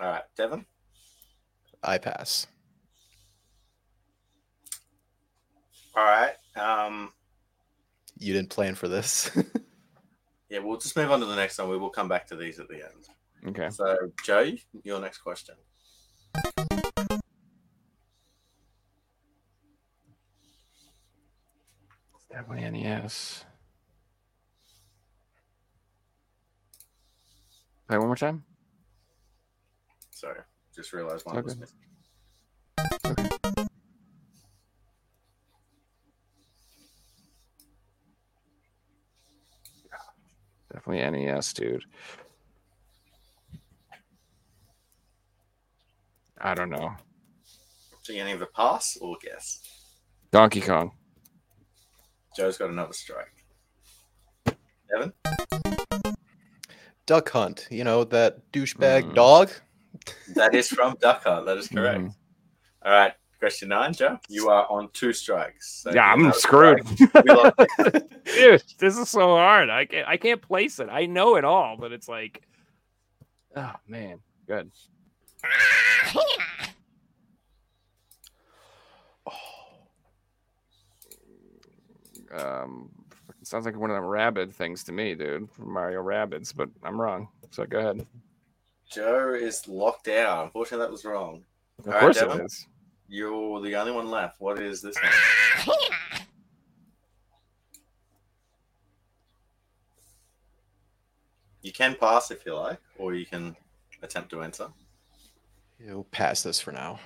All 0.00 0.06
right, 0.08 0.22
Devin. 0.36 0.64
I 1.82 1.98
pass. 1.98 2.46
All 5.94 6.04
right. 6.04 6.34
Um, 6.56 7.12
You 8.18 8.32
didn't 8.32 8.50
plan 8.50 8.74
for 8.74 8.88
this. 8.88 9.30
yeah, 10.48 10.58
we'll 10.60 10.78
just 10.78 10.96
move 10.96 11.10
on 11.10 11.20
to 11.20 11.26
the 11.26 11.36
next 11.36 11.58
one. 11.58 11.68
We 11.68 11.78
will 11.78 11.90
come 11.90 12.08
back 12.08 12.26
to 12.28 12.36
these 12.36 12.58
at 12.58 12.68
the 12.68 12.76
end. 12.76 13.08
Okay. 13.48 13.70
So, 13.70 13.96
Joe, 14.24 14.52
your 14.84 15.00
next 15.00 15.18
question. 15.18 15.56
Definitely 22.30 22.70
NES. 22.70 23.44
Play 27.88 27.98
one 27.98 28.06
more 28.06 28.16
time. 28.16 28.44
Sorry, 30.12 30.40
just 30.74 30.92
realized 30.94 31.26
one 31.26 31.42
was 31.42 31.56
Okay. 33.04 33.66
Definitely 40.72 41.24
NES, 41.26 41.52
dude. 41.52 41.84
I 46.40 46.54
don't 46.54 46.70
know. 46.70 46.94
So, 48.02 48.12
you 48.12 48.20
can 48.20 48.28
either 48.28 48.46
pass 48.46 48.96
or 49.00 49.16
guess. 49.22 49.60
Donkey 50.32 50.60
Kong. 50.60 50.92
Joe's 52.36 52.56
got 52.56 52.70
another 52.70 52.94
strike. 52.94 53.28
Devon. 54.90 55.12
Duck 57.06 57.28
Hunt. 57.30 57.68
You 57.70 57.84
know 57.84 58.04
that 58.04 58.50
douchebag 58.52 59.10
Mm. 59.10 59.14
dog. 59.14 59.50
That 60.34 60.54
is 60.54 60.68
from 60.68 60.96
Duck 61.00 61.22
Hunt. 61.24 61.46
That 61.46 61.58
is 61.58 61.68
correct. 61.68 62.00
Mhm. 62.00 62.14
All 62.84 62.92
right. 62.92 63.14
Question 63.42 63.70
nine, 63.70 63.92
Joe. 63.92 64.20
You 64.28 64.50
are 64.50 64.70
on 64.70 64.88
two 64.92 65.12
strikes. 65.12 65.82
So 65.82 65.92
Yeah, 65.92 66.12
I'm 66.12 66.32
screwed. 66.32 66.86
strike. 66.86 67.24
We 67.24 67.32
lost 67.32 67.56
Dude, 68.24 68.62
this 68.78 68.96
is 68.96 69.08
so 69.08 69.30
hard. 69.34 69.68
I 69.68 69.84
can't. 69.84 70.06
I 70.06 70.16
can't 70.16 70.40
place 70.40 70.78
it. 70.78 70.88
I 70.88 71.06
know 71.06 71.34
it 71.34 71.44
all, 71.44 71.76
but 71.76 71.90
it's 71.90 72.06
like, 72.08 72.42
oh 73.56 73.72
man, 73.88 74.20
good. 74.46 74.70
Um, 82.34 82.90
sounds 83.42 83.66
like 83.66 83.76
one 83.76 83.90
of 83.90 83.96
them 83.96 84.04
rabid 84.04 84.52
things 84.52 84.84
to 84.84 84.92
me, 84.92 85.14
dude. 85.14 85.50
From 85.50 85.72
Mario 85.72 86.02
Rabbids, 86.02 86.54
but 86.54 86.68
I'm 86.82 87.00
wrong. 87.00 87.28
So 87.50 87.66
go 87.66 87.78
ahead. 87.78 88.06
Joe 88.90 89.34
is 89.34 89.66
locked 89.68 90.08
out. 90.08 90.44
Unfortunately, 90.46 90.84
that 90.86 90.90
was 90.92 91.04
wrong. 91.04 91.44
Of 91.80 91.88
All 91.88 91.92
right, 91.94 92.00
course 92.00 92.16
it 92.18 92.28
Devin. 92.28 92.46
is. 92.46 92.66
You're 93.08 93.60
the 93.60 93.74
only 93.76 93.92
one 93.92 94.10
left. 94.10 94.40
What 94.40 94.58
is 94.58 94.80
this? 94.80 94.96
You 101.62 101.72
can 101.72 101.94
pass 101.94 102.30
if 102.30 102.44
you 102.44 102.54
like, 102.54 102.80
or 102.98 103.14
you 103.14 103.24
can 103.24 103.56
attempt 104.02 104.30
to 104.30 104.42
enter. 104.42 104.68
You'll 105.78 106.04
pass 106.04 106.42
this 106.42 106.60
for 106.60 106.72
now. 106.72 106.98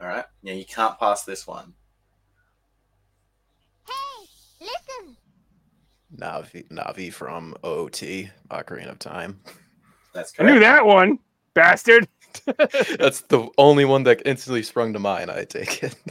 All 0.00 0.08
right. 0.08 0.24
Yeah, 0.42 0.52
you 0.54 0.66
can't 0.66 0.98
pass 0.98 1.24
this 1.24 1.46
one. 1.46 1.72
Hey, 3.86 4.26
listen. 4.60 5.16
Navi, 6.14 6.68
Navi 6.68 7.12
from 7.12 7.54
OOT, 7.64 8.30
Ocarina 8.50 8.90
of 8.90 8.98
Time. 8.98 9.40
That's 10.12 10.32
I 10.38 10.44
knew 10.44 10.60
that 10.60 10.84
one, 10.84 11.18
bastard. 11.54 12.06
That's 12.98 13.22
the 13.22 13.48
only 13.58 13.84
one 13.84 14.04
that 14.04 14.22
instantly 14.24 14.62
sprung 14.62 14.92
to 14.92 14.98
mind. 14.98 15.30
I 15.30 15.44
take 15.44 15.82
it. 15.82 15.94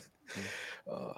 Uh, 0.87 0.97
All 0.97 1.15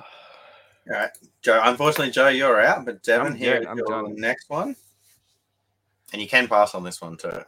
right, 0.90 1.10
Joe. 1.42 1.60
Unfortunately, 1.62 2.10
Joe, 2.10 2.30
you're 2.30 2.62
out. 2.62 2.86
But 2.86 3.04
Devin, 3.04 3.34
I'm 3.34 3.36
here 3.36 3.56
dead, 3.56 3.64
is 3.64 3.68
I'm 3.68 3.78
your 3.78 3.88
done. 3.88 4.16
next 4.16 4.50
one, 4.50 4.78
and 6.14 6.22
you 6.22 6.28
can 6.30 6.48
pass 6.48 6.74
on 6.74 6.86
this 6.86 7.02
one 7.02 7.18
too. 7.18 7.44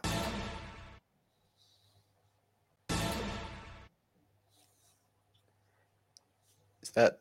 is 6.90 6.94
that 6.94 7.20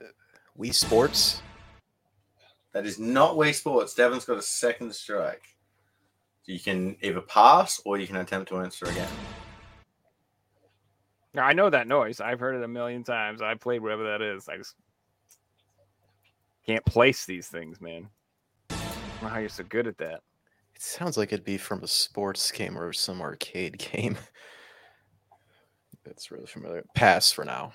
uh, 0.00 0.06
Wii 0.58 0.74
Sports? 0.74 1.40
That 2.72 2.86
is 2.86 2.98
not 2.98 3.36
Wii 3.36 3.54
Sports. 3.54 3.94
Devin's 3.94 4.24
got 4.24 4.38
a 4.38 4.42
second 4.42 4.94
strike. 4.94 5.42
You 6.44 6.58
can 6.58 6.96
either 7.02 7.20
pass 7.20 7.80
or 7.84 7.98
you 7.98 8.06
can 8.06 8.16
attempt 8.16 8.48
to 8.50 8.58
answer 8.58 8.86
again. 8.86 9.08
Now, 11.34 11.44
I 11.44 11.52
know 11.54 11.70
that 11.70 11.88
noise. 11.88 12.20
I've 12.20 12.40
heard 12.40 12.56
it 12.56 12.62
a 12.62 12.68
million 12.68 13.04
times. 13.04 13.40
I 13.40 13.54
played 13.54 13.80
whatever 13.80 14.04
that 14.04 14.20
is. 14.20 14.48
I 14.48 14.58
just 14.58 14.74
can't 16.66 16.84
place 16.84 17.24
these 17.24 17.48
things, 17.48 17.80
man. 17.80 18.08
I 18.70 18.74
don't 18.74 19.22
know 19.22 19.28
how 19.28 19.38
you're 19.38 19.48
so 19.48 19.64
good 19.64 19.86
at 19.86 19.98
that. 19.98 20.20
It 20.74 20.82
sounds 20.82 21.16
like 21.16 21.32
it'd 21.32 21.44
be 21.44 21.58
from 21.58 21.82
a 21.82 21.88
sports 21.88 22.50
game 22.52 22.76
or 22.78 22.92
some 22.92 23.20
arcade 23.20 23.78
game. 23.92 24.16
That's 26.04 26.30
really 26.30 26.46
familiar. 26.46 26.84
Pass 26.94 27.32
for 27.32 27.44
now. 27.44 27.72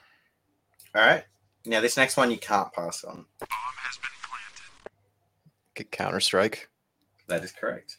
All 0.95 1.01
right. 1.01 1.23
Now 1.65 1.81
this 1.81 1.97
next 1.97 2.17
one 2.17 2.31
you 2.31 2.37
can't 2.37 2.71
pass 2.73 3.03
on. 3.03 3.25
Bomb 3.39 3.49
has 3.49 3.97
been 3.97 4.09
planted. 4.29 4.91
Could 5.75 5.91
counter 5.91 6.19
Strike. 6.19 6.69
That 7.27 7.43
is 7.43 7.51
correct. 7.51 7.97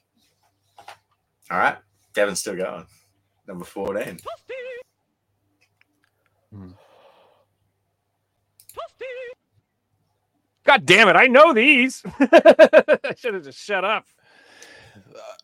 All 1.51 1.59
right. 1.59 1.77
Devin's 2.15 2.41
still 2.41 2.57
going. 2.57 2.87
Number 3.47 3.65
14. 3.65 4.19
Mm. 6.55 6.75
God 10.65 10.85
damn 10.85 11.09
it! 11.09 11.17
I 11.17 11.27
know 11.27 11.55
these. 11.55 12.03
I 12.21 13.15
should 13.17 13.35
have 13.35 13.45
just 13.45 13.59
shut 13.59 13.85
up. 13.85 14.05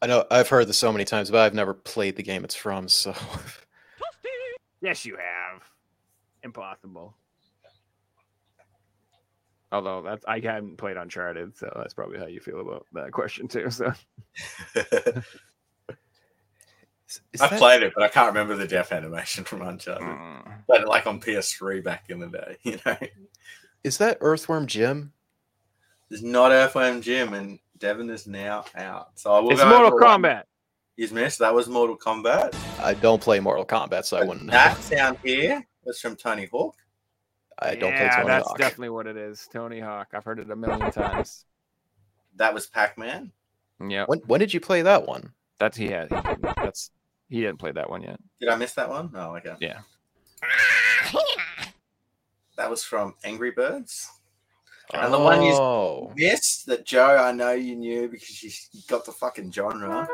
I 0.02 0.06
know 0.06 0.26
I've 0.30 0.48
heard 0.48 0.68
this 0.68 0.76
so 0.76 0.92
many 0.92 1.04
times, 1.04 1.30
but 1.30 1.40
I've 1.40 1.54
never 1.54 1.72
played 1.72 2.16
the 2.16 2.22
game 2.22 2.44
it's 2.44 2.54
from. 2.54 2.88
So 2.88 3.14
Yes, 4.84 5.06
you 5.06 5.16
have. 5.16 5.62
Impossible. 6.42 7.16
Although 9.72 10.02
that's 10.02 10.22
I 10.26 10.40
haven't 10.40 10.76
played 10.76 10.98
Uncharted, 10.98 11.56
so 11.56 11.72
that's 11.74 11.94
probably 11.94 12.18
how 12.18 12.26
you 12.26 12.38
feel 12.38 12.60
about 12.60 12.84
that 12.92 13.10
question 13.10 13.48
too. 13.48 13.70
So 13.70 13.92
Is- 17.16 17.20
is 17.34 17.40
I 17.40 17.48
that- 17.48 17.58
played 17.58 17.82
it, 17.82 17.92
but 17.94 18.02
I 18.04 18.08
can't 18.08 18.28
remember 18.28 18.56
the 18.56 18.66
death 18.66 18.92
animation 18.92 19.44
from 19.44 19.62
Uncharted. 19.62 20.06
mm. 20.06 20.66
Played 20.66 20.82
it 20.82 20.88
like 20.88 21.06
on 21.06 21.20
PS3 21.20 21.82
back 21.82 22.04
in 22.08 22.18
the 22.20 22.28
day, 22.28 22.56
you 22.62 22.78
know. 22.84 22.96
Is 23.82 23.98
that 23.98 24.18
Earthworm 24.20 24.66
Jim? 24.66 25.12
There's 26.08 26.22
not 26.22 26.52
Earthworm 26.52 27.00
Jim, 27.02 27.34
and 27.34 27.58
Devin 27.78 28.10
is 28.10 28.26
now 28.26 28.64
out. 28.74 29.10
So 29.18 29.32
I 29.32 29.40
will 29.40 29.50
it's 29.52 29.60
Mortal 29.64 29.86
over 29.92 29.96
one 30.00 30.22
Kombat. 30.22 30.44
He's 30.96 31.12
missed. 31.12 31.40
That 31.40 31.54
was 31.54 31.68
Mortal 31.68 31.96
Kombat. 31.98 32.54
I 32.80 32.94
don't 32.94 33.20
play 33.20 33.40
Mortal 33.40 33.66
Kombat, 33.66 34.04
so 34.04 34.16
I 34.16 34.22
wouldn't 34.24 34.46
know. 34.46 34.52
That 34.52 34.78
sound 34.78 35.18
here 35.24 35.66
was 35.84 36.00
from 36.00 36.14
Tony 36.16 36.46
Hawk. 36.46 36.76
I 37.58 37.74
don't 37.74 37.90
yeah, 37.92 37.98
play 37.98 38.08
Tony 38.08 38.16
Hawk. 38.16 38.26
that's 38.26 38.48
Hawk. 38.48 38.58
definitely 38.58 38.90
what 38.90 39.06
it 39.06 39.16
is. 39.16 39.48
Tony 39.52 39.80
Hawk. 39.80 40.08
I've 40.14 40.24
heard 40.24 40.38
it 40.38 40.50
a 40.50 40.56
million 40.56 40.90
times. 40.92 41.44
That 42.36 42.54
was 42.54 42.66
Pac 42.66 42.96
Man. 42.98 43.32
Yeah, 43.86 44.04
When 44.06 44.20
when 44.20 44.40
did 44.40 44.54
you 44.54 44.60
play 44.60 44.82
that 44.82 45.06
one? 45.06 45.32
that's 45.58 45.76
he 45.76 45.88
had. 45.88 46.10
He 46.10 46.16
that's 46.56 46.90
he 47.28 47.40
didn't 47.40 47.58
play 47.58 47.72
that 47.72 47.88
one 47.90 48.02
yet. 48.02 48.18
Did 48.40 48.48
I 48.48 48.56
miss 48.56 48.72
that 48.74 48.88
one? 48.88 49.10
Oh, 49.14 49.36
okay. 49.36 49.54
Yeah. 49.60 49.80
That 52.56 52.70
was 52.70 52.84
from 52.84 53.14
Angry 53.24 53.50
Birds. 53.50 54.08
And 54.92 55.12
the 55.12 55.18
one 55.18 55.42
you 55.42 55.52
Oh, 55.54 56.12
missed 56.14 56.66
that 56.66 56.86
Joe, 56.86 57.16
I 57.16 57.32
know 57.32 57.50
you 57.52 57.74
knew 57.74 58.08
because 58.08 58.42
you 58.42 58.50
you 58.72 58.80
got 58.88 59.04
the 59.04 59.12
fucking 59.12 59.50
genre. 59.50 60.06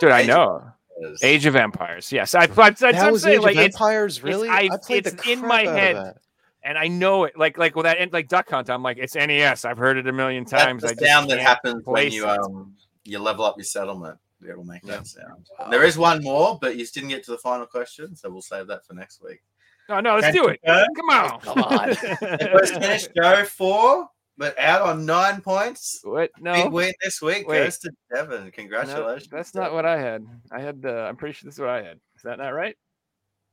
Dude, 0.00 0.10
I 0.10 0.20
Age- 0.20 0.26
know. 0.28 0.72
was- 0.96 1.22
Age 1.22 1.44
of 1.44 1.54
Empires. 1.54 2.10
Yes, 2.10 2.34
I. 2.34 2.44
I, 2.44 2.44
I, 2.44 2.70
that 2.70 2.94
I'm 2.94 3.12
was 3.12 3.22
saying 3.22 3.38
Age 3.40 3.42
like 3.44 3.56
of 3.56 3.62
it's 3.64 3.76
Empires. 3.76 4.22
Really? 4.22 4.48
I- 4.48 4.70
played 4.82 5.06
it's 5.06 5.22
the 5.22 5.30
in 5.32 5.40
crap 5.40 5.48
my 5.48 5.60
out 5.62 5.66
of 5.68 5.74
head. 5.74 5.96
that. 5.96 6.16
and 6.62 6.78
I 6.78 6.88
know 6.88 7.24
it. 7.24 7.36
Like 7.36 7.58
like 7.58 7.76
with 7.76 7.84
that 7.84 7.98
and 7.98 8.10
like 8.12 8.28
Duck 8.28 8.48
Hunt. 8.48 8.70
I'm 8.70 8.82
like 8.82 8.96
it's 8.96 9.14
NES. 9.14 9.66
I've 9.66 9.76
heard 9.78 9.98
it 9.98 10.06
a 10.06 10.12
million 10.12 10.44
That's 10.44 10.64
times. 10.64 10.82
the 10.82 10.90
I 10.90 10.94
sound 11.06 11.28
that 11.30 11.40
happens 11.40 11.82
when 11.84 12.10
you 12.10 12.26
um 12.26 12.74
you 13.04 13.18
level 13.18 13.44
up 13.44 13.56
your 13.58 13.64
settlement. 13.64 14.18
It 14.46 14.56
will 14.56 14.64
make 14.64 14.84
Yeah. 14.84 14.98
that 14.98 15.06
sound. 15.06 15.46
There 15.70 15.84
is 15.84 15.98
one 15.98 16.22
more, 16.22 16.58
but 16.60 16.76
you 16.76 16.86
didn't 16.86 17.08
get 17.08 17.24
to 17.24 17.32
the 17.32 17.38
final 17.38 17.66
question, 17.66 18.14
so 18.14 18.30
we'll 18.30 18.42
save 18.42 18.66
that 18.68 18.86
for 18.86 18.94
next 18.94 19.22
week. 19.22 19.40
No, 19.88 20.00
no, 20.00 20.16
let's 20.16 20.36
do 20.36 20.46
it. 20.48 20.60
Uh, 20.66 20.84
Come 20.96 21.10
on. 21.10 21.40
Come 21.40 21.62
on. 21.62 21.88
The 21.90 22.50
first 22.52 22.74
finish 22.74 23.08
Joe 23.16 23.44
four, 23.44 24.08
but 24.36 24.56
out 24.58 24.82
on 24.82 25.06
nine 25.06 25.40
points. 25.40 26.00
what? 26.04 26.30
Big 26.42 26.70
win 26.70 26.92
this 27.02 27.20
week 27.22 27.48
Wait. 27.48 27.64
goes 27.64 27.78
to 27.78 27.90
Devon. 28.14 28.44
No, 28.44 28.50
Congratulations. 28.52 29.28
that's 29.32 29.54
not 29.54 29.72
what 29.72 29.86
I 29.86 29.98
had. 29.98 30.24
I 30.52 30.60
had. 30.60 30.84
Uh, 30.84 31.06
I'm 31.08 31.16
pretty 31.16 31.32
sure 31.34 31.48
this 31.48 31.54
is 31.54 31.60
what 31.60 31.70
I 31.70 31.82
had. 31.82 31.96
Is 32.16 32.22
that 32.24 32.38
not 32.38 32.50
right? 32.50 32.76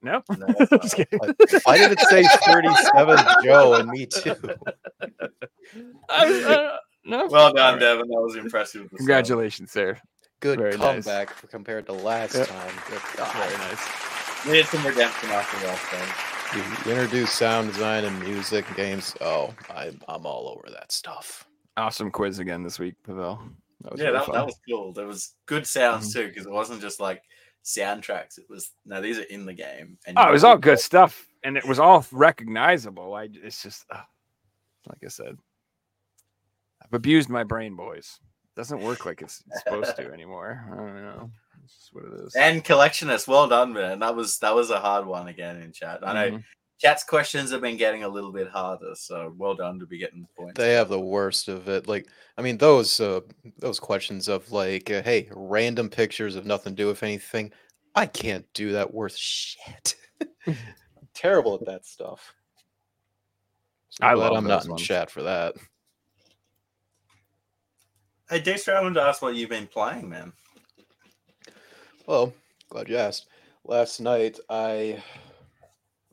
No. 0.02 0.22
No, 0.38 0.46
that's 0.60 0.72
not 0.72 0.82
Just 0.84 0.98
right. 1.00 1.10
kidding. 1.10 1.60
Why 1.64 1.78
did 1.78 1.92
it 1.94 2.00
say 2.02 2.24
37 2.46 3.18
Joe 3.44 3.74
and 3.76 3.90
me 3.90 4.06
too? 4.06 4.36
I- 6.10 6.44
uh, 6.44 6.78
no. 7.06 7.28
Well 7.28 7.54
done, 7.54 7.66
All 7.66 7.72
right. 7.74 7.80
Devon. 7.80 8.08
That 8.10 8.22
was 8.22 8.36
impressive. 8.36 8.82
with 8.84 8.92
the 8.92 8.98
song. 8.98 9.06
Congratulations, 9.06 9.72
sir. 9.72 9.98
Good 10.46 10.60
Very 10.60 10.78
nice. 10.78 11.04
comeback 11.06 11.30
for- 11.32 11.48
compared 11.48 11.86
to 11.88 11.94
last 11.94 12.36
Yep. 12.36 12.48
time. 12.48 12.74
Good 12.88 13.02
God. 13.18 13.34
Very 13.34 13.58
nice. 13.58 14.46
Needed 14.46 14.66
some 14.68 14.86
redemption 14.86 15.30
after 15.32 15.66
last 15.66 15.84
time. 15.86 16.86
You 16.86 16.92
introduce 16.92 17.32
sound 17.32 17.72
design 17.74 18.06
and 18.06 18.20
music 18.20 18.64
games. 18.76 19.16
Oh, 19.22 19.54
I'm 19.74 20.00
I'm 20.08 20.26
all 20.28 20.48
over 20.50 20.70
that 20.72 20.92
stuff. 20.92 21.48
Awesome 21.78 22.12
quiz 22.12 22.38
again 22.40 22.62
this 22.64 22.78
week, 22.78 22.94
Pavel. 23.04 23.40
That 23.82 23.92
was 23.94 24.00
Yeah, 24.02 24.08
really 24.10 24.20
that, 24.20 24.34
that 24.34 24.46
was 24.46 24.60
cool. 24.70 24.94
There 24.94 25.08
was 25.08 25.34
good 25.48 25.66
sounds 25.66 26.14
too, 26.14 26.28
because 26.28 26.46
it 26.46 26.52
wasn't 26.52 26.80
just 26.82 27.00
like 27.00 27.24
soundtracks. 27.64 28.38
It 28.38 28.46
was 28.48 28.72
no, 28.86 29.02
these 29.02 29.18
are 29.18 29.24
in 29.24 29.46
the 29.48 29.54
game. 29.54 29.98
And 30.06 30.16
Oh, 30.18 30.30
it 30.30 30.32
was 30.32 30.44
all 30.44 30.56
to- 30.56 30.62
good 30.62 30.80
stuff, 30.80 31.28
and 31.44 31.58
it 31.58 31.66
was 31.66 31.80
all 31.80 32.06
recognizable. 32.12 33.16
I 33.16 33.30
it's 33.34 33.64
just 33.64 33.84
uh, 33.90 34.04
like 34.88 35.00
I 35.04 35.08
said, 35.08 35.38
I've 36.84 36.94
abused 36.94 37.30
my 37.30 37.44
brain, 37.44 37.76
boys. 37.76 38.20
Doesn't 38.56 38.80
work 38.82 39.06
like 39.06 39.22
it's 39.22 39.44
supposed 39.60 39.96
to 39.98 40.12
anymore. 40.14 40.64
I 40.72 40.76
don't 40.76 41.02
know. 41.02 41.32
It's 41.64 41.74
just 41.76 41.94
what 41.94 42.06
it 42.06 42.14
is. 42.26 42.36
And 42.36 42.64
collectionist, 42.64 43.28
well 43.28 43.48
done, 43.48 43.74
man. 43.74 44.00
That 44.00 44.16
was 44.16 44.38
that 44.40 44.56
was 44.56 44.70
a 44.70 44.80
hard 44.80 45.06
one 45.06 45.28
again 45.28 45.62
in 45.62 45.72
chat. 45.74 46.00
I 46.08 46.14
know 46.14 46.32
Mhm. 46.38 46.44
chat's 46.80 47.04
questions 47.04 47.52
have 47.52 47.62
been 47.62 47.76
getting 47.78 48.04
a 48.04 48.08
little 48.08 48.32
bit 48.32 48.48
harder, 48.48 48.94
so 48.96 49.34
well 49.38 49.56
done 49.56 49.80
to 49.80 49.86
be 49.86 49.98
getting 49.98 50.22
the 50.22 50.28
points. 50.38 50.58
They 50.58 50.74
have 50.74 50.88
the 50.90 51.00
worst 51.00 51.50
of 51.50 51.68
it. 51.68 51.88
Like, 51.88 52.08
I 52.38 52.42
mean, 52.42 52.58
those 52.58 53.00
uh, 53.02 53.22
those 53.58 53.80
questions 53.80 54.30
of 54.30 54.50
like, 54.54 54.90
uh, 54.90 55.02
hey, 55.04 55.30
random 55.36 55.90
pictures 55.90 56.36
of 56.38 56.46
nothing 56.46 56.76
to 56.76 56.82
do 56.84 56.88
with 56.88 57.04
anything. 57.04 57.52
I 57.94 58.06
can't 58.06 58.46
do 58.54 58.72
that 58.74 58.94
worth 58.94 59.16
shit. 59.18 59.96
I'm 60.48 60.56
terrible 61.14 61.56
at 61.56 61.66
that 61.66 61.86
stuff. 61.86 62.34
So 63.90 64.06
I 64.06 64.14
glad 64.14 64.32
love 64.32 64.38
I'm 64.38 64.48
not 64.48 64.66
in 64.66 64.72
ones. 64.72 64.82
chat 64.82 65.10
for 65.10 65.24
that. 65.24 65.56
Hey, 68.28 68.40
Dexter, 68.40 68.76
I 68.76 68.82
wanted 68.82 68.96
to 68.96 69.04
ask 69.04 69.22
what 69.22 69.36
you've 69.36 69.52
been 69.52 69.68
playing, 69.68 70.10
man. 70.10 70.34
Well, 72.08 72.34
glad 72.70 72.90
you 72.90 72.98
asked. 72.98 73.28
Last 73.64 74.00
night 74.00 74.40
I 74.50 75.04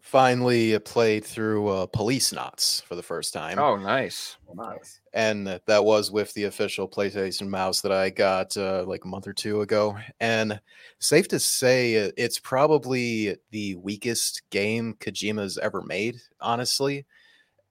finally 0.03 0.75
uh, 0.75 0.81
played 0.81 1.25
through 1.25 1.69
uh, 1.69 1.87
Policenauts 1.87 2.83
for 2.83 2.97
the 2.97 3.03
first 3.03 3.33
time. 3.33 3.59
Oh, 3.59 3.77
nice. 3.77 4.37
Nice. 4.55 5.01
and 5.15 5.47
that 5.47 5.85
was 5.85 6.11
with 6.11 6.35
the 6.35 6.45
official 6.45 6.87
PlayStation 6.87 7.49
mouse 7.49 7.81
that 7.81 7.93
I 7.93 8.11
got 8.11 8.55
uh, 8.59 8.85
like 8.87 9.07
a 9.07 9.09
month 9.09 9.27
or 9.27 9.33
two 9.33 9.63
ago. 9.63 9.97
And 10.21 10.61
safe 10.99 11.29
to 11.29 11.39
say, 11.39 12.09
uh, 12.09 12.11
it's 12.19 12.39
probably 12.39 13.37
the 13.51 13.77
weakest 13.77 14.43
game 14.51 14.97
Kojima's 15.01 15.57
ever 15.57 15.81
made. 15.81 16.17
Honestly, 16.43 17.07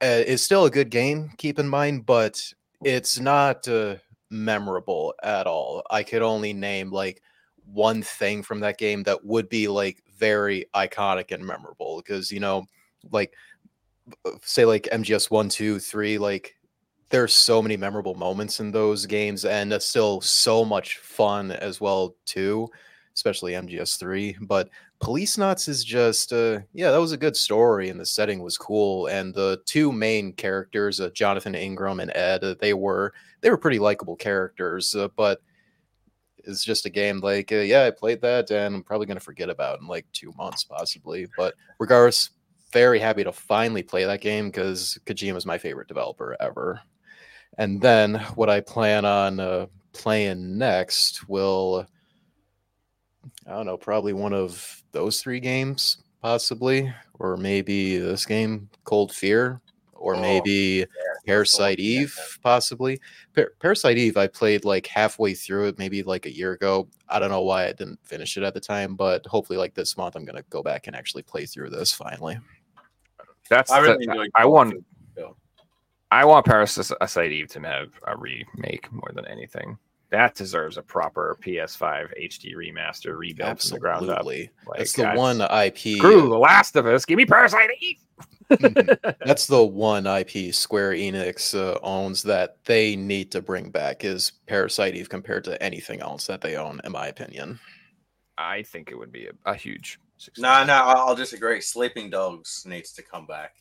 uh, 0.01 0.23
it's 0.25 0.41
still 0.41 0.65
a 0.65 0.71
good 0.71 0.89
game. 0.89 1.29
Keep 1.37 1.59
in 1.59 1.69
mind, 1.69 2.07
but 2.07 2.53
it's 2.83 3.19
not 3.19 3.67
uh, 3.67 3.97
memorable 4.31 5.13
at 5.21 5.45
all. 5.45 5.83
I 5.91 6.03
could 6.03 6.21
only 6.21 6.53
name 6.53 6.89
like 6.89 7.21
one 7.65 8.01
thing 8.01 8.41
from 8.41 8.61
that 8.61 8.77
game 8.77 9.03
that 9.03 9.23
would 9.23 9.49
be 9.49 9.67
like 9.67 10.01
very 10.17 10.65
iconic 10.75 11.31
and 11.31 11.45
memorable 11.45 11.97
because 11.97 12.31
you 12.31 12.39
know, 12.39 12.65
like 13.11 13.33
uh, 14.25 14.31
say 14.43 14.65
like 14.65 14.87
MGS 14.91 15.29
one, 15.29 15.49
two, 15.49 15.79
three, 15.79 16.17
like 16.17 16.55
there's 17.09 17.33
so 17.33 17.61
many 17.61 17.77
memorable 17.77 18.15
moments 18.15 18.59
in 18.59 18.71
those 18.71 19.05
games, 19.05 19.45
and 19.45 19.71
it's 19.73 19.85
still 19.85 20.21
so 20.21 20.63
much 20.65 20.97
fun 20.97 21.51
as 21.51 21.81
well 21.81 22.15
too, 22.25 22.69
especially 23.15 23.53
MGS 23.53 23.97
three. 23.99 24.37
But 24.41 24.69
Policenauts 25.01 25.67
is 25.67 25.83
just 25.83 26.33
uh 26.33 26.59
yeah, 26.73 26.91
that 26.91 27.01
was 27.01 27.11
a 27.11 27.17
good 27.17 27.35
story 27.35 27.89
and 27.89 27.99
the 27.99 28.05
setting 28.05 28.41
was 28.41 28.57
cool 28.57 29.07
and 29.07 29.33
the 29.33 29.61
two 29.65 29.91
main 29.91 30.33
characters, 30.33 30.99
uh, 30.99 31.09
Jonathan 31.09 31.55
Ingram 31.55 31.99
and 31.99 32.11
Ed, 32.15 32.43
uh, 32.43 32.55
they 32.59 32.73
were 32.73 33.13
they 33.41 33.49
were 33.49 33.57
pretty 33.57 33.79
likable 33.79 34.15
characters, 34.15 34.95
uh, 34.95 35.07
but 35.15 35.41
it's 36.43 36.63
just 36.63 36.85
a 36.85 36.89
game 36.89 37.19
like 37.19 37.51
uh, 37.51 37.57
yeah, 37.57 37.85
I 37.85 37.91
played 37.91 38.21
that 38.21 38.51
and 38.51 38.75
I'm 38.75 38.83
probably 38.83 39.07
to 39.07 39.19
forget 39.19 39.49
about 39.49 39.79
in 39.79 39.87
like 39.87 40.05
2 40.13 40.33
months 40.37 40.63
possibly, 40.63 41.27
but 41.37 41.53
regardless 41.79 42.31
very 42.71 42.99
happy 42.99 43.23
to 43.23 43.33
finally 43.33 43.83
play 43.83 44.05
that 44.05 44.21
game 44.21 44.51
cuz 44.51 44.97
Kojima 45.05 45.37
is 45.37 45.45
my 45.45 45.57
favorite 45.57 45.87
developer 45.87 46.37
ever. 46.39 46.81
And 47.57 47.81
then 47.81 48.15
what 48.35 48.49
I 48.49 48.61
plan 48.61 49.05
on 49.05 49.39
uh, 49.39 49.67
playing 49.93 50.57
next 50.57 51.27
will 51.27 51.85
I 53.47 53.51
don't 53.51 53.65
know, 53.65 53.77
probably 53.77 54.13
one 54.13 54.33
of 54.33 54.83
those 54.91 55.21
three 55.21 55.39
games, 55.39 55.97
possibly, 56.21 56.93
or 57.19 57.37
maybe 57.37 57.97
this 57.97 58.25
game, 58.25 58.69
Cold 58.83 59.11
Fear, 59.13 59.61
or 59.93 60.15
Oh, 60.15 60.21
maybe 60.21 60.85
Parasite 61.27 61.77
yeah, 61.79 62.01
Eve, 62.01 62.39
possibly. 62.41 62.99
Par- 63.35 63.53
Parasite 63.59 63.97
Eve, 63.97 64.17
I 64.17 64.25
played 64.27 64.65
like 64.65 64.87
halfway 64.87 65.33
through 65.35 65.67
it, 65.67 65.77
maybe 65.77 66.01
like 66.01 66.25
a 66.25 66.35
year 66.35 66.53
ago. 66.53 66.87
I 67.09 67.19
don't 67.19 67.29
know 67.29 67.41
why 67.43 67.65
I 67.67 67.73
didn't 67.73 67.99
finish 68.03 68.35
it 68.37 68.43
at 68.43 68.53
the 68.55 68.59
time, 68.59 68.95
but 68.95 69.25
hopefully, 69.27 69.59
like 69.59 69.75
this 69.75 69.95
month, 69.97 70.15
I'm 70.15 70.25
gonna 70.25 70.43
go 70.49 70.63
back 70.63 70.87
and 70.87 70.95
actually 70.95 71.23
play 71.23 71.45
through 71.45 71.69
this 71.69 71.91
finally. 71.91 72.39
That's 73.49 73.69
I 73.71 73.79
really 73.79 74.05
the- 74.05 74.11
enjoyed. 74.11 74.31
I 74.35 74.43
Call 74.43 74.51
want 74.53 74.69
Duty, 74.71 75.27
I 76.09 76.25
want 76.25 76.45
Parasite 76.45 77.31
Eve 77.31 77.47
to 77.49 77.59
have 77.61 77.89
a 78.07 78.17
remake 78.17 78.91
more 78.91 79.11
than 79.13 79.25
anything. 79.27 79.77
That 80.11 80.35
deserves 80.35 80.77
a 80.77 80.81
proper 80.81 81.37
PS5 81.41 82.11
HD 82.21 82.53
remaster 82.55 83.17
rebuilt 83.17 83.61
from 83.61 83.69
the 83.71 83.79
ground 83.79 84.09
up. 84.09 84.17
Absolutely, 84.19 84.49
Like, 84.67 84.77
that's 84.79 84.93
the 84.93 85.01
that's- 85.03 85.17
one 85.17 85.41
IP. 85.41 85.97
Screw 85.97 86.29
The 86.29 86.37
Last 86.37 86.75
of 86.75 86.85
Us. 86.85 87.05
Give 87.05 87.17
me 87.17 87.25
Parasite 87.25 87.69
Eve. 87.79 87.97
That's 89.25 89.47
the 89.47 89.63
one 89.63 90.05
IP 90.05 90.53
Square 90.53 90.91
Enix 90.95 91.55
uh, 91.57 91.79
owns 91.81 92.21
that 92.23 92.57
they 92.65 92.97
need 92.97 93.31
to 93.31 93.41
bring 93.41 93.69
back 93.71 94.03
is 94.03 94.33
Parasite 94.45 94.93
Eve 94.93 95.07
compared 95.07 95.45
to 95.45 95.61
anything 95.63 96.01
else 96.01 96.27
that 96.27 96.41
they 96.41 96.57
own, 96.57 96.81
in 96.83 96.91
my 96.91 97.07
opinion. 97.07 97.61
I 98.37 98.63
think 98.63 98.91
it 98.91 98.95
would 98.95 99.11
be 99.13 99.27
a, 99.27 99.31
a 99.49 99.55
huge 99.55 99.99
success. 100.17 100.41
No, 100.41 100.65
no, 100.65 100.73
I- 100.73 100.95
I'll 100.95 101.15
disagree. 101.15 101.61
Sleeping 101.61 102.09
Dogs 102.09 102.65
needs 102.67 102.91
to 102.93 103.01
come 103.01 103.25
back. 103.25 103.55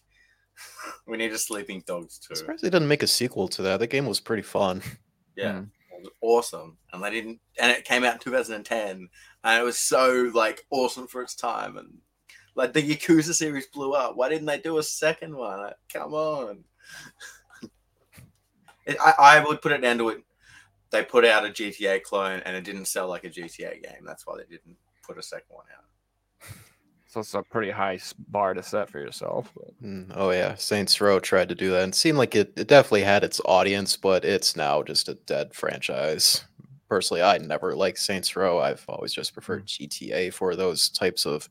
we 1.06 1.16
need 1.16 1.30
a 1.30 1.38
Sleeping 1.38 1.84
Dogs 1.86 2.18
too. 2.18 2.26
I'm 2.30 2.36
surprised 2.36 2.64
they 2.64 2.70
didn't 2.70 2.88
make 2.88 3.04
a 3.04 3.06
sequel 3.06 3.46
to 3.46 3.62
that. 3.62 3.78
That 3.78 3.86
game 3.90 4.06
was 4.06 4.18
pretty 4.18 4.42
fun. 4.42 4.82
Yeah, 5.36 5.52
Mm. 5.52 5.68
Was 6.02 6.12
awesome, 6.20 6.76
and 6.92 7.02
they 7.02 7.10
didn't. 7.10 7.40
And 7.58 7.70
it 7.70 7.84
came 7.84 8.04
out 8.04 8.14
in 8.14 8.20
2010, 8.20 9.08
and 9.44 9.60
it 9.60 9.64
was 9.64 9.78
so 9.78 10.30
like 10.34 10.66
awesome 10.70 11.06
for 11.06 11.22
its 11.22 11.34
time, 11.34 11.76
and 11.76 11.98
like 12.54 12.72
the 12.72 12.82
Yakuza 12.82 13.34
series 13.34 13.66
blew 13.66 13.92
up. 13.92 14.16
Why 14.16 14.28
didn't 14.28 14.46
they 14.46 14.58
do 14.58 14.78
a 14.78 14.82
second 14.82 15.36
one? 15.36 15.60
Like, 15.60 15.76
come 15.92 16.14
on. 16.14 16.64
it, 18.86 18.96
I, 19.00 19.14
I 19.18 19.44
would 19.44 19.62
put 19.62 19.72
it 19.72 19.82
down 19.82 19.98
to 19.98 20.10
it. 20.10 20.24
They 20.90 21.04
put 21.04 21.24
out 21.24 21.46
a 21.46 21.50
GTA 21.50 22.02
clone, 22.02 22.40
and 22.44 22.56
it 22.56 22.64
didn't 22.64 22.86
sell 22.86 23.08
like 23.08 23.24
a 23.24 23.30
GTA 23.30 23.82
game. 23.82 24.04
That's 24.04 24.26
why 24.26 24.36
they 24.38 24.44
didn't 24.44 24.76
put 25.06 25.18
a 25.18 25.22
second 25.22 25.54
one 25.54 25.66
out. 25.76 25.84
So 27.10 27.18
it's 27.18 27.34
a 27.34 27.42
pretty 27.42 27.72
high 27.72 27.98
bar 28.28 28.54
to 28.54 28.62
set 28.62 28.88
for 28.88 29.00
yourself. 29.00 29.52
Mm, 29.82 30.12
Oh 30.14 30.30
yeah, 30.30 30.54
Saints 30.54 31.00
Row 31.00 31.18
tried 31.18 31.48
to 31.48 31.56
do 31.56 31.72
that 31.72 31.82
and 31.82 31.92
seemed 31.92 32.18
like 32.18 32.36
it, 32.36 32.52
it 32.56 32.68
definitely 32.68 33.02
had 33.02 33.24
its 33.24 33.40
audience, 33.46 33.96
but 33.96 34.24
it's 34.24 34.54
now 34.54 34.84
just 34.84 35.08
a 35.08 35.14
dead 35.14 35.52
franchise. 35.52 36.44
Personally, 36.88 37.20
I 37.20 37.38
never 37.38 37.74
liked 37.74 37.98
Saints 37.98 38.36
Row. 38.36 38.60
I've 38.60 38.84
always 38.88 39.12
just 39.12 39.32
preferred 39.32 39.66
GTA 39.66 40.32
for 40.32 40.54
those 40.54 40.88
types 40.88 41.26
of 41.26 41.48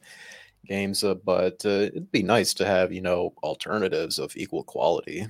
games. 0.66 1.04
Uh, 1.04 1.16
but 1.16 1.62
uh, 1.66 1.90
it'd 1.92 2.10
be 2.10 2.24
nice 2.24 2.54
to 2.54 2.66
have 2.66 2.94
you 2.94 3.02
know 3.02 3.34
alternatives 3.44 4.18
of 4.18 4.38
equal 4.38 4.64
quality. 4.64 5.28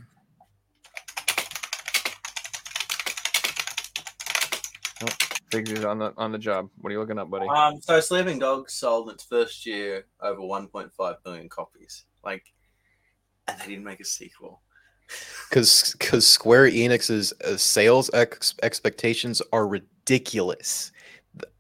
Figures 5.52 5.84
on 5.84 6.00
the 6.00 6.14
on 6.18 6.32
the 6.32 6.38
job. 6.38 6.70
What 6.78 6.90
are 6.90 6.94
you 6.94 7.00
looking 7.00 7.18
up, 7.18 7.30
buddy? 7.30 7.48
Um, 7.48 7.82
so 7.82 8.00
Sleeping 8.00 8.40
Dogs 8.40 8.74
sold 8.74 9.10
its 9.10 9.24
first 9.24 9.66
year 9.66 10.06
over 10.22 10.42
1.5 10.42 11.16
million 11.26 11.50
copies. 11.50 12.06
Like, 12.24 12.46
and 13.48 13.60
they 13.60 13.68
didn't 13.68 13.84
make 13.84 14.00
a 14.00 14.06
sequel. 14.06 14.62
because 15.50 15.96
because 15.98 16.28
Square 16.28 16.72
Enix's 16.72 17.34
uh, 17.44 17.58
sales 17.58 18.10
ex- 18.14 18.56
expectations 18.64 19.42
are 19.52 19.68
ridiculous. 19.68 20.92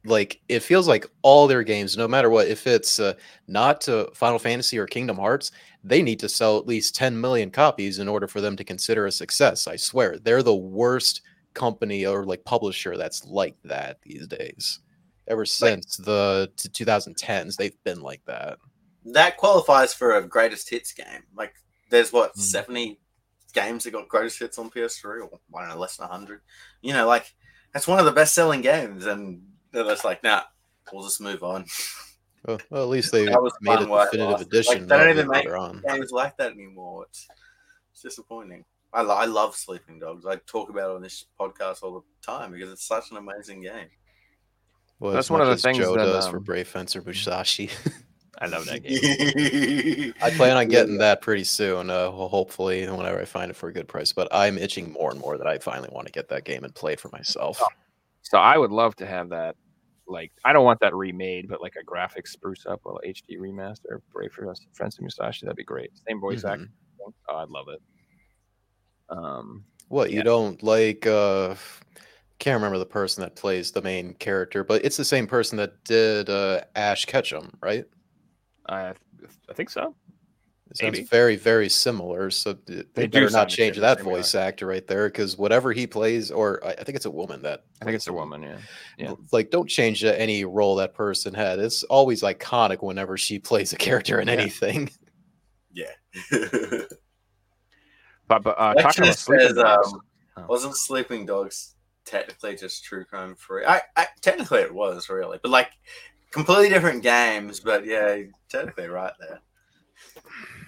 Like 0.06 0.42
it 0.50 0.62
feels 0.62 0.88
like 0.88 1.08
all 1.22 1.48
their 1.48 1.64
games, 1.64 1.98
no 1.98 2.08
matter 2.08 2.30
what, 2.30 2.48
if 2.48 2.68
it's 2.68 3.00
uh, 3.00 3.14
not 3.48 3.88
uh, 3.88 4.08
Final 4.14 4.40
Fantasy 4.40 4.78
or 4.78 4.88
Kingdom 4.88 5.18
Hearts, 5.18 5.52
they 5.84 6.02
need 6.02 6.20
to 6.20 6.30
sell 6.30 6.58
at 6.58 6.68
least 6.68 6.96
10 6.96 7.20
million 7.20 7.52
copies 7.52 8.00
in 8.00 8.08
order 8.08 8.28
for 8.28 8.42
them 8.42 8.56
to 8.56 8.64
consider 8.64 9.06
a 9.06 9.12
success. 9.12 9.68
I 9.68 9.76
swear, 9.76 10.18
they're 10.18 10.44
the 10.44 10.56
worst 10.56 11.22
company 11.54 12.06
or 12.06 12.24
like 12.26 12.44
publisher 12.46 12.98
that's 12.98 13.26
like 13.26 13.56
that 13.64 14.02
these 14.04 14.28
days. 14.28 14.80
Ever 15.28 15.46
since 15.46 15.98
the 15.98 16.52
t- 16.58 16.70
2010s, 16.70 17.56
they've 17.56 17.84
been 17.84 18.02
like 18.02 18.22
that. 18.26 18.58
That 19.06 19.38
qualifies 19.38 19.94
for 19.94 20.16
a 20.16 20.28
greatest 20.28 20.70
hits 20.70 20.92
game. 20.92 21.24
Like, 21.36 21.54
there's 21.92 22.12
what 22.12 22.34
Mhm. 22.36 22.42
70 22.42 23.00
games 23.54 23.84
that 23.84 23.92
got 23.92 24.08
greatest 24.08 24.40
hits 24.40 24.58
on 24.58 24.70
PS3, 24.70 25.22
or 25.22 25.40
I 25.56 25.62
don't 25.62 25.70
know, 25.70 25.80
less 25.80 25.98
than 25.98 26.08
100. 26.08 26.42
You 26.82 26.94
know, 26.94 27.08
like 27.08 27.34
that's 27.74 27.88
one 27.88 28.00
of 28.00 28.06
the 28.06 28.12
best 28.12 28.34
selling 28.34 28.62
games, 28.62 29.06
and 29.06 29.44
they're 29.72 29.84
just 29.84 30.04
like, 30.04 30.24
nah, 30.24 30.44
we'll 30.92 31.04
just 31.04 31.22
move 31.22 31.44
on. 31.44 31.66
Well, 32.48 32.58
well, 32.70 32.84
at 32.84 32.88
least 32.88 33.12
they 33.12 33.26
made 33.26 33.34
a 33.36 33.36
fun 33.36 33.90
while 33.90 34.04
it 34.04 34.06
definitive 34.12 34.20
lasted. 34.20 34.30
Like, 34.30 34.48
edition. 34.48 34.88
they 34.88 34.98
don't 34.98 35.10
even 35.10 35.28
make 35.28 35.46
games 35.86 36.12
like 36.12 36.38
that 36.38 36.54
anymore. 36.54 37.06
It's, 37.10 37.28
it's 37.92 38.02
disappointing. 38.02 38.64
I, 38.94 39.02
lo- 39.04 39.16
I 39.16 39.26
love 39.26 39.56
Sleeping 39.56 40.00
Dogs. 40.00 40.26
I 40.26 40.38
talk 40.48 40.70
about 40.70 40.92
it 40.92 40.96
on 40.96 41.02
this 41.02 41.26
podcast 41.40 41.84
all 41.84 41.94
the 41.94 42.02
time 42.26 42.52
because 42.52 42.72
it's 42.72 42.86
such 42.88 43.12
an 43.12 43.18
amazing 43.18 43.62
game. 43.62 43.88
Well, 45.00 45.14
That's 45.14 45.30
one 45.30 45.42
of 45.42 45.48
much 45.48 45.58
the 45.58 45.62
things 45.62 45.78
Joe 45.78 45.96
that, 45.96 46.06
does 46.06 46.28
for 46.28 46.38
um, 46.38 46.44
Brave 46.44 46.68
Fencer 46.68 47.02
Musashi. 47.02 47.70
I 48.42 48.48
love 48.48 48.66
that 48.66 48.84
game. 48.84 50.14
I 50.22 50.30
plan 50.32 50.58
on 50.58 50.68
getting 50.70 50.98
that 50.98 51.22
pretty 51.22 51.44
soon. 51.44 51.90
Uh, 51.90 52.10
hopefully, 52.12 52.88
whenever 52.90 53.20
I 53.22 53.26
find 53.26 53.50
it 53.52 53.56
for 53.56 53.70
a 53.70 53.74
good 53.74 53.88
price. 53.88 54.12
But 54.12 54.28
I'm 54.32 54.58
itching 54.58 54.92
more 54.92 55.12
and 55.12 55.20
more 55.20 55.38
that 55.38 55.48
I 55.48 55.58
finally 55.60 55.90
want 55.92 56.08
to 56.08 56.12
get 56.14 56.30
that 56.30 56.44
game 56.46 56.64
and 56.64 56.74
play 56.74 56.94
it 56.94 57.00
for 57.00 57.10
myself. 57.10 57.62
So 58.24 58.38
I 58.38 58.58
would 58.58 58.72
love 58.72 58.96
to 58.98 59.06
have 59.06 59.30
that. 59.30 59.56
Like, 60.08 60.32
I 60.44 60.54
don't 60.54 60.66
want 60.66 60.80
that 60.80 60.96
remade, 60.96 61.48
but 61.48 61.62
like 61.62 61.76
a 61.80 61.84
graphic 61.84 62.26
spruce 62.28 62.66
up 62.66 62.82
or 62.84 63.00
HD 63.06 63.38
remaster, 63.40 64.00
Brave 64.12 64.32
Fencer 64.34 64.64
Friends 64.74 65.00
Musashi. 65.00 65.46
That'd 65.46 65.56
be 65.56 65.64
great. 65.64 65.92
Same 66.08 66.20
voice 66.20 66.42
Mhm. 66.44 66.52
actor. 66.52 66.68
Oh, 67.30 67.36
I'd 67.38 67.50
love 67.50 67.68
it. 67.70 67.80
Um, 69.10 69.64
What 69.88 70.12
you 70.12 70.24
don't 70.24 70.62
like? 70.64 71.06
uh 71.08 71.56
Can't 72.40 72.56
remember 72.56 72.78
the 72.78 72.86
person 72.86 73.22
that 73.24 73.36
plays 73.36 73.72
the 73.72 73.82
main 73.82 74.14
character, 74.16 74.64
but 74.64 74.86
it's 74.86 74.98
the 74.98 75.06
same 75.06 75.28
person 75.28 75.58
that 75.58 75.84
did 75.84 76.30
uh 76.30 76.62
Ash 76.76 77.06
Ketchum, 77.06 77.52
right? 77.62 77.86
I 78.68 78.94
I 79.50 79.54
think 79.54 79.70
so. 79.70 79.96
It 80.72 80.78
sounds 80.78 80.94
Maybe. 80.98 81.06
very, 81.08 81.36
very 81.36 81.68
similar. 81.68 82.30
So 82.30 82.54
they, 82.54 82.84
They 82.94 83.08
better 83.08 83.28
sound 83.28 83.48
not 83.48 83.50
change 83.50 83.78
that 83.78 83.98
similar. 83.98 84.18
voice 84.18 84.36
actor 84.36 84.68
right 84.68 84.86
there, 84.86 85.10
because 85.10 85.36
whatever 85.36 85.74
he 85.74 85.88
plays, 85.88 86.30
or 86.30 86.64
I 86.64 86.74
I 86.74 86.84
think 86.84 86.96
it's 86.96 87.08
a 87.08 87.12
woman 87.12 87.42
that 87.42 87.64
I 87.82 87.86
think 87.86 87.96
it's 87.96 88.06
a 88.08 88.14
woman. 88.14 88.44
Yeah. 88.44 88.58
Yeah. 89.00 89.14
Like, 89.32 89.50
don't 89.50 89.68
change 89.68 90.04
uh, 90.06 90.10
any 90.10 90.46
role 90.46 90.76
that 90.76 90.94
person 90.94 91.34
had. 91.34 91.58
It's 91.58 91.82
always 91.86 92.22
iconic 92.22 92.84
whenever 92.84 93.18
she 93.18 93.40
plays 93.40 93.74
a 93.74 93.78
character 93.78 94.20
in 94.22 94.28
Yeah. 94.28 94.36
anything. 94.36 94.92
Yeah. 95.74 95.92
But 98.30 98.44
but 98.44 98.58
uh, 98.58 98.76
Actually, 98.78 98.84
talking 98.84 99.04
about 99.04 99.18
sleeping 99.18 99.48
says, 99.48 99.58
um, 99.58 100.02
Oh. 100.38 100.46
wasn't 100.48 100.76
Sleeping 100.78 101.26
Dogs 101.26 101.76
technically 102.06 102.56
just 102.56 102.84
True 102.84 103.04
Crime 103.04 103.36
Free? 103.36 103.66
I, 103.66 103.82
I 103.96 104.08
technically 104.22 104.60
it 104.60 104.74
was 104.74 105.10
really, 105.10 105.40
but 105.42 105.52
like 105.52 105.72
completely 106.32 106.70
different 106.70 107.04
games. 107.04 107.60
But 107.60 107.86
yeah, 107.86 108.16
you're 108.16 108.30
technically 108.48 108.88
right 108.88 109.14
there. 109.20 109.40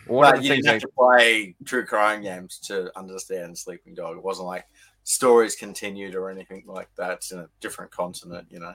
one 0.07 0.33
but 0.33 0.43
you 0.43 0.55
didn't 0.55 0.67
I, 0.67 0.71
have 0.73 0.81
to 0.81 0.87
play 0.97 1.55
True 1.65 1.85
Crime 1.85 2.21
games 2.21 2.59
to 2.65 2.91
understand 2.97 3.57
Sleeping 3.57 3.93
Dog. 3.93 4.17
It 4.17 4.23
wasn't 4.23 4.47
like 4.47 4.65
stories 5.03 5.55
continued 5.55 6.15
or 6.15 6.29
anything 6.29 6.63
like 6.67 6.89
that. 6.97 7.13
It's 7.13 7.31
in 7.31 7.39
a 7.39 7.49
different 7.61 7.91
continent, 7.91 8.47
you 8.49 8.59
know. 8.59 8.73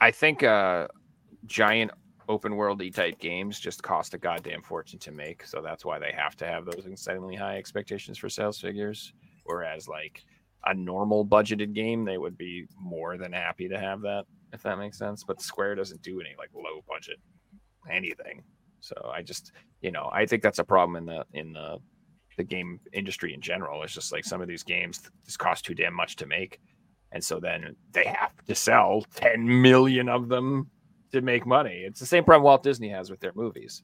I 0.00 0.10
think 0.10 0.42
uh, 0.42 0.88
giant 1.46 1.92
open 2.28 2.52
worldy 2.52 2.94
type 2.94 3.18
games 3.18 3.58
just 3.58 3.82
cost 3.82 4.14
a 4.14 4.18
goddamn 4.18 4.62
fortune 4.62 4.98
to 5.00 5.12
make. 5.12 5.46
So 5.46 5.60
that's 5.60 5.84
why 5.84 5.98
they 5.98 6.12
have 6.16 6.36
to 6.36 6.46
have 6.46 6.64
those 6.64 6.86
insanely 6.86 7.36
high 7.36 7.56
expectations 7.56 8.18
for 8.18 8.28
sales 8.28 8.60
figures. 8.60 9.12
Whereas 9.44 9.88
like 9.88 10.24
a 10.64 10.74
normal 10.74 11.26
budgeted 11.26 11.72
game, 11.72 12.04
they 12.04 12.18
would 12.18 12.38
be 12.38 12.66
more 12.80 13.16
than 13.16 13.32
happy 13.32 13.68
to 13.68 13.78
have 13.78 14.00
that, 14.02 14.24
if 14.52 14.62
that 14.62 14.78
makes 14.78 14.98
sense. 14.98 15.24
But 15.24 15.42
Square 15.42 15.76
doesn't 15.76 16.02
do 16.02 16.20
any 16.20 16.34
like 16.38 16.50
low 16.54 16.82
budget 16.88 17.18
anything. 17.90 18.42
So 18.80 19.10
I 19.12 19.22
just 19.22 19.52
you 19.80 19.90
know, 19.90 20.08
I 20.12 20.26
think 20.26 20.42
that's 20.42 20.58
a 20.58 20.64
problem 20.64 20.96
in 20.96 21.06
the 21.06 21.24
in 21.32 21.52
the 21.52 21.78
the 22.36 22.44
game 22.44 22.80
industry 22.92 23.34
in 23.34 23.40
general. 23.40 23.82
It's 23.82 23.94
just 23.94 24.12
like 24.12 24.24
some 24.24 24.40
of 24.40 24.48
these 24.48 24.62
games 24.62 25.00
just 25.24 25.38
cost 25.38 25.64
too 25.64 25.74
damn 25.74 25.94
much 25.94 26.16
to 26.16 26.26
make. 26.26 26.60
And 27.12 27.22
so 27.22 27.38
then 27.38 27.76
they 27.92 28.04
have 28.04 28.32
to 28.46 28.54
sell 28.54 29.04
10 29.16 29.60
million 29.60 30.08
of 30.08 30.28
them 30.28 30.70
to 31.12 31.20
make 31.20 31.46
money. 31.46 31.84
It's 31.86 32.00
the 32.00 32.06
same 32.06 32.24
problem 32.24 32.44
Walt 32.44 32.62
Disney 32.62 32.88
has 32.88 33.10
with 33.10 33.20
their 33.20 33.32
movies. 33.34 33.82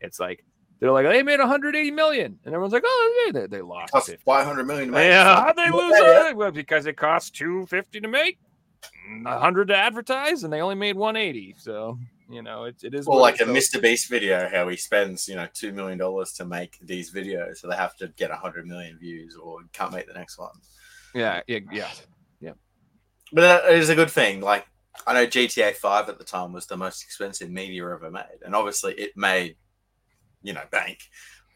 It's 0.00 0.20
like 0.20 0.44
they're 0.80 0.92
like 0.92 1.06
they 1.06 1.22
made 1.22 1.40
180 1.40 1.90
million, 1.90 2.38
and 2.44 2.54
everyone's 2.54 2.72
like, 2.72 2.84
oh, 2.86 3.24
yeah, 3.26 3.40
they, 3.40 3.46
they 3.48 3.62
lost. 3.62 3.92
Cost 3.92 4.06
50. 4.08 4.22
500 4.24 4.64
million. 4.64 4.92
Yeah, 4.92 5.24
how'd 5.42 5.56
they 5.56 5.64
Yeah, 5.64 5.70
lose 5.70 5.98
yeah. 6.00 6.28
it? 6.30 6.36
Well, 6.36 6.52
because 6.52 6.86
it 6.86 6.96
costs 6.96 7.30
250 7.30 8.00
to 8.00 8.08
make, 8.08 8.38
100 9.22 9.68
to 9.68 9.76
advertise, 9.76 10.44
and 10.44 10.52
they 10.52 10.60
only 10.60 10.76
made 10.76 10.96
180. 10.96 11.56
So 11.58 11.98
you 12.30 12.42
know, 12.42 12.64
it, 12.64 12.76
it 12.82 12.94
is. 12.94 13.06
What 13.06 13.20
like 13.20 13.40
a 13.40 13.50
is. 13.50 13.70
Mr. 13.70 13.80
Beast 13.80 14.08
video, 14.08 14.48
how 14.48 14.68
he 14.68 14.76
spends, 14.76 15.28
you 15.28 15.34
know, 15.34 15.46
$2 15.54 15.72
million 15.72 15.98
to 15.98 16.44
make 16.44 16.78
these 16.82 17.10
videos. 17.10 17.56
So 17.56 17.68
they 17.68 17.76
have 17.76 17.96
to 17.96 18.08
get 18.08 18.30
100 18.30 18.66
million 18.66 18.98
views 18.98 19.36
or 19.36 19.60
can't 19.72 19.92
make 19.92 20.06
the 20.06 20.12
next 20.12 20.38
one. 20.38 20.52
Yeah, 21.14 21.40
yeah, 21.46 21.60
yeah. 21.72 21.88
But 23.32 23.40
that 23.42 23.72
is 23.72 23.88
a 23.88 23.94
good 23.94 24.10
thing. 24.10 24.40
Like, 24.40 24.66
I 25.06 25.14
know 25.14 25.26
GTA 25.26 25.72
5 25.74 26.08
at 26.08 26.18
the 26.18 26.24
time 26.24 26.52
was 26.52 26.66
the 26.66 26.76
most 26.76 27.02
expensive 27.02 27.50
media 27.50 27.88
ever 27.90 28.10
made. 28.10 28.42
And 28.44 28.54
obviously 28.54 28.94
it 28.94 29.12
made, 29.16 29.56
you 30.42 30.52
know, 30.52 30.64
bank. 30.70 30.98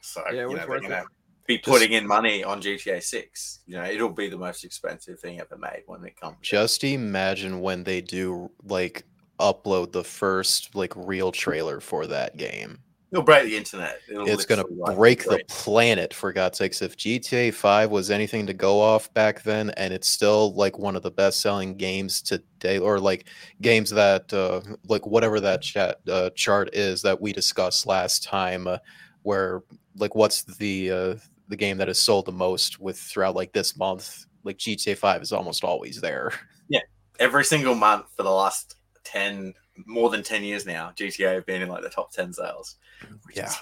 So, 0.01 0.23
Yeah, 0.33 0.33
you 0.33 0.49
know, 0.49 0.55
they're 0.57 0.69
worth 0.69 0.81
going 0.81 0.93
to 0.93 1.01
it. 1.01 1.07
be 1.47 1.59
putting 1.59 1.93
in 1.93 2.07
money 2.07 2.45
on 2.45 2.61
GTA 2.61 3.01
6. 3.01 3.61
You 3.67 3.77
know, 3.77 3.85
it'll 3.85 4.11
be 4.11 4.29
the 4.29 4.39
most 4.39 4.65
expensive 4.65 5.21
thing 5.21 5.41
ever 5.41 5.57
made 5.57 5.83
when 5.87 6.05
it 6.05 6.19
comes. 6.21 6.37
Just 6.43 6.85
imagine 6.85 7.61
when 7.61 7.85
they 7.85 8.01
do 8.01 8.51
like 8.65 9.05
upload 9.39 9.93
the 9.93 10.05
first 10.05 10.75
like 10.75 10.93
real 10.97 11.33
trailer 11.33 11.81
for 11.81 12.07
that 12.07 12.37
game. 12.37 12.79
It'll 13.13 13.23
break 13.23 13.45
the 13.45 13.57
internet. 13.59 14.01
It'll 14.09 14.27
It's 14.27 14.47
gonna 14.47 14.63
literally, 14.63 14.81
like, 14.81 14.97
break 14.97 15.25
the 15.25 15.45
planet 15.47 16.15
for 16.15 16.33
God's 16.33 16.57
sakes. 16.57 16.81
If 16.81 16.97
GTA 16.97 17.53
5 17.53 17.91
was 17.91 18.11
anything 18.11 18.47
to 18.47 18.55
go 18.55 18.81
off 18.81 19.13
back 19.13 19.43
then, 19.43 19.69
and 19.77 19.93
it's 19.93 20.09
still 20.09 20.55
like 20.55 20.79
one 20.79 20.97
of 20.97 21.03
the 21.03 21.11
best 21.11 21.43
selling 21.43 21.77
games 21.77 22.23
today, 22.23 22.79
or 22.79 22.99
like 22.99 23.27
games 23.61 23.91
that 23.91 24.33
uh, 24.33 24.63
like 24.89 25.07
whatever 25.07 25.41
that 25.41 25.61
chat 25.61 26.01
uh, 26.09 26.31
chart 26.31 26.71
is 26.73 27.03
that 27.03 27.21
we 27.21 27.35
discussed 27.35 27.85
last 27.87 28.25
time, 28.25 28.67
uh, 28.67 28.79
where 29.25 29.63
like 29.97 30.15
what's 30.15 30.45
the 30.45 30.91
uh, 30.91 31.15
the 31.49 31.57
game 31.57 31.77
that 31.77 31.89
has 31.89 32.01
sold 32.01 32.25
the 32.25 32.33
most 32.33 32.81
with 32.81 32.99
throughout 32.99 33.35
like 33.35 33.53
this 33.53 33.77
month? 33.77 34.25
Like 34.43 34.57
GTA 34.57 34.97
5 34.97 35.21
is 35.21 35.33
almost 35.33 35.65
always 35.65 36.01
there. 36.01 36.33
Yeah. 36.71 36.81
Every 37.19 37.45
single 37.45 37.75
month 37.75 38.07
for 38.17 38.23
the 38.23 38.31
last 38.31 38.77
10 39.05 39.53
more 39.87 40.11
than 40.11 40.23
10 40.23 40.45
years 40.45 40.67
now 40.67 40.93
gta 40.97 41.35
have 41.35 41.47
been 41.47 41.63
in 41.63 41.69
like 41.69 41.83
the 41.83 41.89
top 41.89 42.13
10 42.13 42.33
sales 42.33 42.77
which 43.25 43.37
Yeah. 43.37 43.53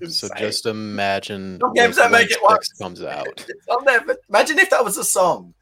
is 0.00 0.16
So 0.16 0.28
just 0.36 0.66
imagine 0.66 1.58
Some 1.60 1.72
games 1.74 1.96
that 1.96 2.10
make 2.12 2.30
it 2.30 2.42
work. 2.42 2.62
comes 2.78 3.02
out. 3.02 3.46
On 3.68 3.84
there, 3.84 4.02
but 4.06 4.18
imagine 4.28 4.58
if 4.58 4.70
that 4.70 4.84
was 4.84 4.96
a 4.98 5.04
song 5.04 5.54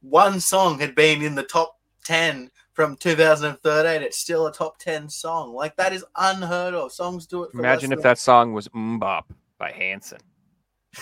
one 0.00 0.40
song 0.40 0.78
had 0.78 0.94
been 0.94 1.22
in 1.22 1.34
the 1.34 1.42
top 1.42 1.78
10 2.04 2.50
from 2.74 2.96
2013 2.96 4.02
it's 4.02 4.18
still 4.18 4.46
a 4.46 4.52
top 4.52 4.78
10 4.78 5.08
song 5.08 5.52
like 5.54 5.74
that 5.76 5.92
is 5.92 6.04
unheard 6.16 6.74
of 6.74 6.92
songs 6.92 7.26
do 7.26 7.44
it 7.44 7.52
for 7.52 7.58
Imagine 7.60 7.92
if 7.92 8.02
that 8.02 8.18
song 8.18 8.52
was 8.52 8.68
MMMBop 8.68 9.24
by 9.58 9.72
Hanson. 9.72 10.18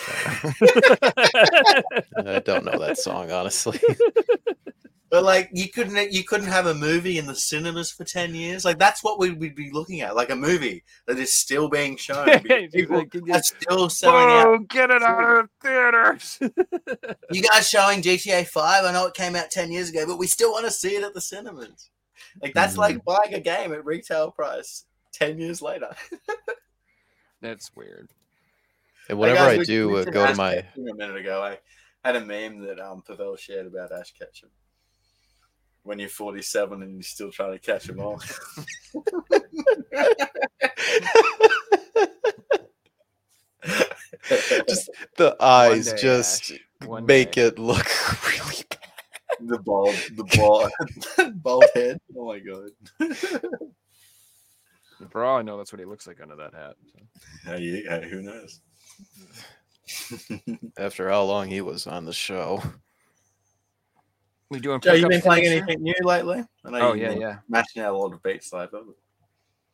I 2.16 2.40
don't 2.44 2.64
know 2.64 2.78
that 2.78 2.98
song 2.98 3.30
honestly. 3.30 3.78
but 5.10 5.22
like 5.22 5.48
you 5.52 5.68
couldn't 5.68 6.12
you 6.12 6.24
couldn't 6.24 6.48
have 6.48 6.66
a 6.66 6.74
movie 6.74 7.18
in 7.18 7.26
the 7.26 7.34
cinemas 7.34 7.90
for 7.90 8.04
10 8.04 8.34
years 8.34 8.64
like 8.64 8.78
that's 8.78 9.04
what 9.04 9.18
we 9.18 9.30
would 9.30 9.54
be 9.54 9.70
looking 9.70 10.00
at 10.00 10.16
like 10.16 10.30
a 10.30 10.36
movie 10.36 10.82
that 11.06 11.18
is 11.18 11.34
still 11.34 11.68
being 11.68 11.96
shown 11.96 12.26
because 12.42 12.70
people 12.70 13.06
are 13.32 13.42
still 13.42 13.88
selling 13.88 14.30
out 14.30 14.46
oh, 14.46 14.58
get 14.58 14.90
it 14.90 15.02
out 15.02 15.22
of 15.22 15.48
the 15.62 15.68
theaters. 15.68 16.38
You 17.30 17.42
guys 17.42 17.68
showing 17.68 18.02
GTA 18.02 18.46
5? 18.46 18.84
I 18.84 18.92
know 18.92 19.06
it 19.06 19.14
came 19.14 19.34
out 19.34 19.50
10 19.50 19.72
years 19.72 19.90
ago, 19.90 20.06
but 20.06 20.18
we 20.18 20.26
still 20.26 20.52
want 20.52 20.64
to 20.64 20.70
see 20.70 20.94
it 20.94 21.02
at 21.02 21.12
the 21.12 21.20
cinemas. 21.20 21.90
Like, 22.40 22.54
that's 22.54 22.76
like 22.76 23.04
buying 23.04 23.34
a 23.34 23.40
game 23.40 23.72
at 23.72 23.84
retail 23.84 24.30
price 24.30 24.84
10 25.12 25.38
years 25.38 25.60
later. 25.60 25.94
That's 27.42 27.74
weird. 27.74 28.08
And 29.08 29.18
Like, 29.18 29.30
whenever 29.30 29.56
guys, 29.56 29.60
I 29.60 29.64
do 29.64 29.96
uh, 29.96 30.04
go 30.04 30.26
to 30.26 30.34
my 30.34 30.54
a 30.54 30.64
minute 30.76 31.16
ago, 31.16 31.42
I 31.42 31.58
had 32.04 32.16
a 32.16 32.24
meme 32.24 32.60
that 32.66 32.80
um, 32.80 33.02
Pavel 33.06 33.36
shared 33.36 33.66
about 33.66 33.92
Ash 33.92 34.12
Ketchum. 34.12 34.50
When 35.86 36.00
you're 36.00 36.08
47 36.08 36.82
and 36.82 36.94
you're 36.94 37.02
still 37.02 37.30
trying 37.30 37.52
to 37.52 37.60
catch 37.60 37.84
them 37.84 38.00
all. 38.00 38.20
just 44.68 44.90
the 45.16 45.36
eyes 45.40 45.92
day, 45.92 45.98
just 45.98 46.52
Ash. 46.52 46.58
Make 47.04 47.32
day. 47.32 47.42
it 47.46 47.58
look 47.58 47.86
really 48.26 48.62
bad. 48.68 48.78
the 49.48 49.58
bald, 49.58 49.94
the 50.16 50.24
bald, 50.36 50.70
bald 51.42 51.64
head. 51.74 51.98
Oh 52.16 52.26
my 52.26 52.38
god. 52.38 52.70
For 55.10 55.24
all 55.24 55.38
I 55.38 55.42
know, 55.42 55.56
that's 55.58 55.72
what 55.72 55.78
he 55.78 55.84
looks 55.84 56.06
like 56.06 56.20
under 56.22 56.36
that 56.36 56.54
hat. 56.54 56.74
so. 56.92 57.50
Uh, 57.52 57.56
hey, 57.56 57.62
you- 57.62 57.90
who 58.08 58.22
knows? 58.22 58.60
After 60.78 61.08
how 61.08 61.22
long 61.24 61.48
he 61.48 61.60
was 61.60 61.86
on 61.86 62.04
the 62.06 62.12
show. 62.12 62.62
We 64.50 64.60
doing 64.60 64.80
Joe, 64.80 64.92
you 64.92 65.08
been 65.08 65.20
playing 65.20 65.46
anything 65.46 65.82
new 65.82 65.94
lately? 66.02 66.44
I 66.64 66.70
know 66.70 66.78
Oh 66.78 66.92
yeah, 66.92 67.10
yeah. 67.10 67.38
Mashing 67.48 67.82
out 67.82 67.94
a 67.94 67.96
lot 67.96 68.12
of 68.12 68.22
Beat 68.22 68.44
Saber. 68.44 68.82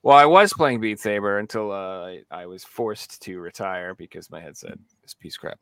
Well, 0.03 0.17
I 0.17 0.25
was 0.25 0.53
playing 0.53 0.81
Beat 0.81 0.99
Saber 0.99 1.39
until 1.39 1.71
uh, 1.71 2.07
I, 2.07 2.23
I 2.31 2.47
was 2.47 2.65
forced 2.65 3.21
to 3.23 3.39
retire 3.39 3.95
because 3.95 4.31
my 4.31 4.41
headset 4.41 4.79
is 5.05 5.15
piece 5.15 5.37
crap. 5.37 5.59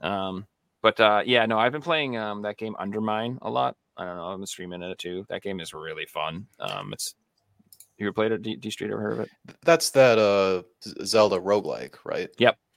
Um, 0.00 0.46
but 0.80 0.98
uh, 1.00 1.22
yeah, 1.26 1.44
no, 1.46 1.58
I've 1.58 1.72
been 1.72 1.82
playing 1.82 2.16
um, 2.16 2.42
that 2.42 2.56
game 2.56 2.76
Undermine 2.78 3.38
a 3.42 3.50
lot. 3.50 3.76
I 3.96 4.04
don't 4.04 4.16
know, 4.16 4.24
I'm 4.24 4.46
streaming 4.46 4.82
it 4.82 4.98
too. 4.98 5.26
That 5.28 5.42
game 5.42 5.60
is 5.60 5.74
really 5.74 6.06
fun. 6.06 6.46
Um, 6.60 6.92
it's 6.92 7.14
you 7.98 8.06
ever 8.06 8.12
played 8.12 8.32
it? 8.32 8.42
D, 8.42 8.56
D 8.56 8.70
Street 8.70 8.90
ever 8.90 9.00
heard 9.00 9.12
of 9.12 9.20
it? 9.20 9.30
That's 9.62 9.90
that 9.90 10.18
uh 10.18 10.62
Zelda 11.04 11.38
roguelike, 11.38 11.96
right? 12.04 12.28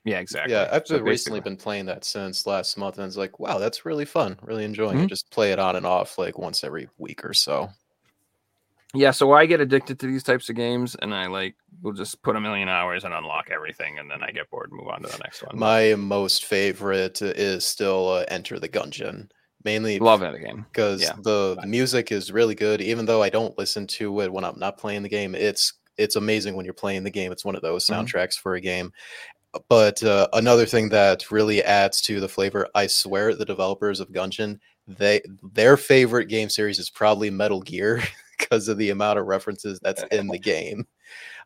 Yeah, 0.05 0.19
exactly. 0.19 0.53
Yeah, 0.53 0.69
I've 0.71 0.85
So 0.87 0.99
recently 0.99 1.39
been 1.41 1.57
playing 1.57 1.87
that 1.87 2.05
since 2.05 2.45
last 2.45 2.77
month, 2.77 2.99
and 2.99 3.07
it's 3.07 3.17
like, 3.17 3.39
wow, 3.39 3.57
that's 3.57 3.85
really 3.85 4.05
fun. 4.05 4.37
Really 4.43 4.63
enjoying 4.63 4.99
Mhm. 4.99 5.03
it. 5.05 5.09
Just 5.09 5.29
play 5.31 5.51
it 5.51 5.57
on 5.59 5.75
and 5.75 5.85
off 5.85 6.17
like 6.19 6.37
once 6.37 6.63
every 6.63 6.87
week 6.99 7.25
or 7.25 7.33
so. 7.33 7.69
Yeah, 8.93 9.11
so 9.11 9.33
I 9.33 9.45
get 9.45 9.59
addicted 9.59 9.99
to 9.99 10.07
these 10.07 10.23
types 10.23 10.47
of 10.49 10.55
games, 10.55 10.95
and 10.95 11.13
I 11.13 11.25
like 11.27 11.55
will 11.81 11.91
just 11.91 12.21
put 12.21 12.35
a 12.35 12.39
million 12.39 12.69
hours 12.69 13.03
and 13.03 13.13
unlock 13.13 13.49
everything, 13.51 13.99
and 13.99 14.09
then 14.09 14.23
I 14.23 14.31
get 14.31 14.49
bored 14.49 14.69
and 14.71 14.79
move 14.79 14.87
on 14.89 15.01
to 15.01 15.09
the 15.09 15.17
next 15.17 15.43
one. 15.43 15.57
My 15.57 15.95
most 15.95 16.45
favorite 16.45 17.21
is 17.21 17.65
still 17.65 18.07
uh, 18.09 18.25
Enter 18.29 18.57
the 18.59 18.69
Gungeon, 18.69 19.29
mainly 19.65 19.99
love 19.99 20.21
that 20.21 20.39
game. 20.39 20.65
because 20.71 21.01
Yeah. 21.01 21.13
the 21.23 21.61
music 21.67 22.11
is 22.11 22.31
really 22.31 22.55
good. 22.55 22.79
Even 22.79 23.05
though 23.05 23.21
I 23.23 23.29
don't 23.29 23.57
listen 23.57 23.85
to 23.87 24.21
it 24.21 24.31
when 24.31 24.45
I'm 24.45 24.59
not 24.59 24.77
playing 24.77 25.01
the 25.03 25.09
game, 25.09 25.33
it's 25.35 25.73
it's 25.97 26.17
amazing 26.17 26.55
when 26.57 26.65
you're 26.65 26.73
playing 26.73 27.03
the 27.05 27.09
game. 27.09 27.31
It's 27.31 27.45
one 27.45 27.55
of 27.55 27.61
those 27.61 27.85
Mhm. 27.87 28.05
soundtracks 28.05 28.35
for 28.37 28.55
a 28.55 28.61
game. 28.61 28.91
But 29.69 30.03
uh, 30.03 30.27
another 30.33 30.65
thing 30.65 30.89
that 30.89 31.31
really 31.31 31.63
adds 31.63 32.01
to 32.03 32.19
the 32.19 32.27
flavor, 32.27 32.67
I 32.75 32.87
swear, 32.87 33.35
the 33.35 33.45
developers 33.45 33.99
of 33.99 34.11
Gungeon, 34.11 34.59
they 34.87 35.21
their 35.53 35.77
favorite 35.77 36.27
game 36.27 36.49
series 36.49 36.79
is 36.79 36.89
probably 36.89 37.29
Metal 37.29 37.61
Gear 37.61 38.03
because 38.37 38.67
of 38.67 38.77
the 38.77 38.91
amount 38.91 39.19
of 39.19 39.25
references 39.25 39.79
that's 39.81 40.03
in 40.11 40.27
the 40.27 40.39
game. 40.39 40.85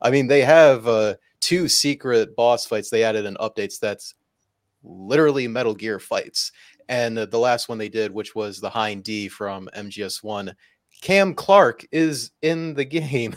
I 0.02 0.12
mean, 0.12 0.28
they 0.28 0.42
have 0.42 0.88
uh, 0.88 1.16
two 1.40 1.68
secret 1.68 2.36
boss 2.36 2.66
fights 2.66 2.90
they 2.90 3.04
added 3.04 3.26
in 3.26 3.36
updates 3.36 3.80
that's 3.80 4.16
literally 4.84 5.48
Metal 5.48 5.76
Gear 5.76 6.00
fights. 6.00 6.52
And 6.88 7.20
uh, 7.20 7.26
the 7.28 7.40
last 7.40 7.70
one 7.70 7.78
they 7.78 7.90
did, 7.90 8.12
which 8.12 8.34
was 8.34 8.60
the 8.60 8.70
Hind 8.70 9.04
D 9.04 9.28
from 9.28 9.70
MGS1, 9.76 10.54
Cam 11.02 11.34
Clark 11.34 11.86
is 11.92 12.32
in 12.42 12.74
the 12.74 12.86
game 12.86 13.36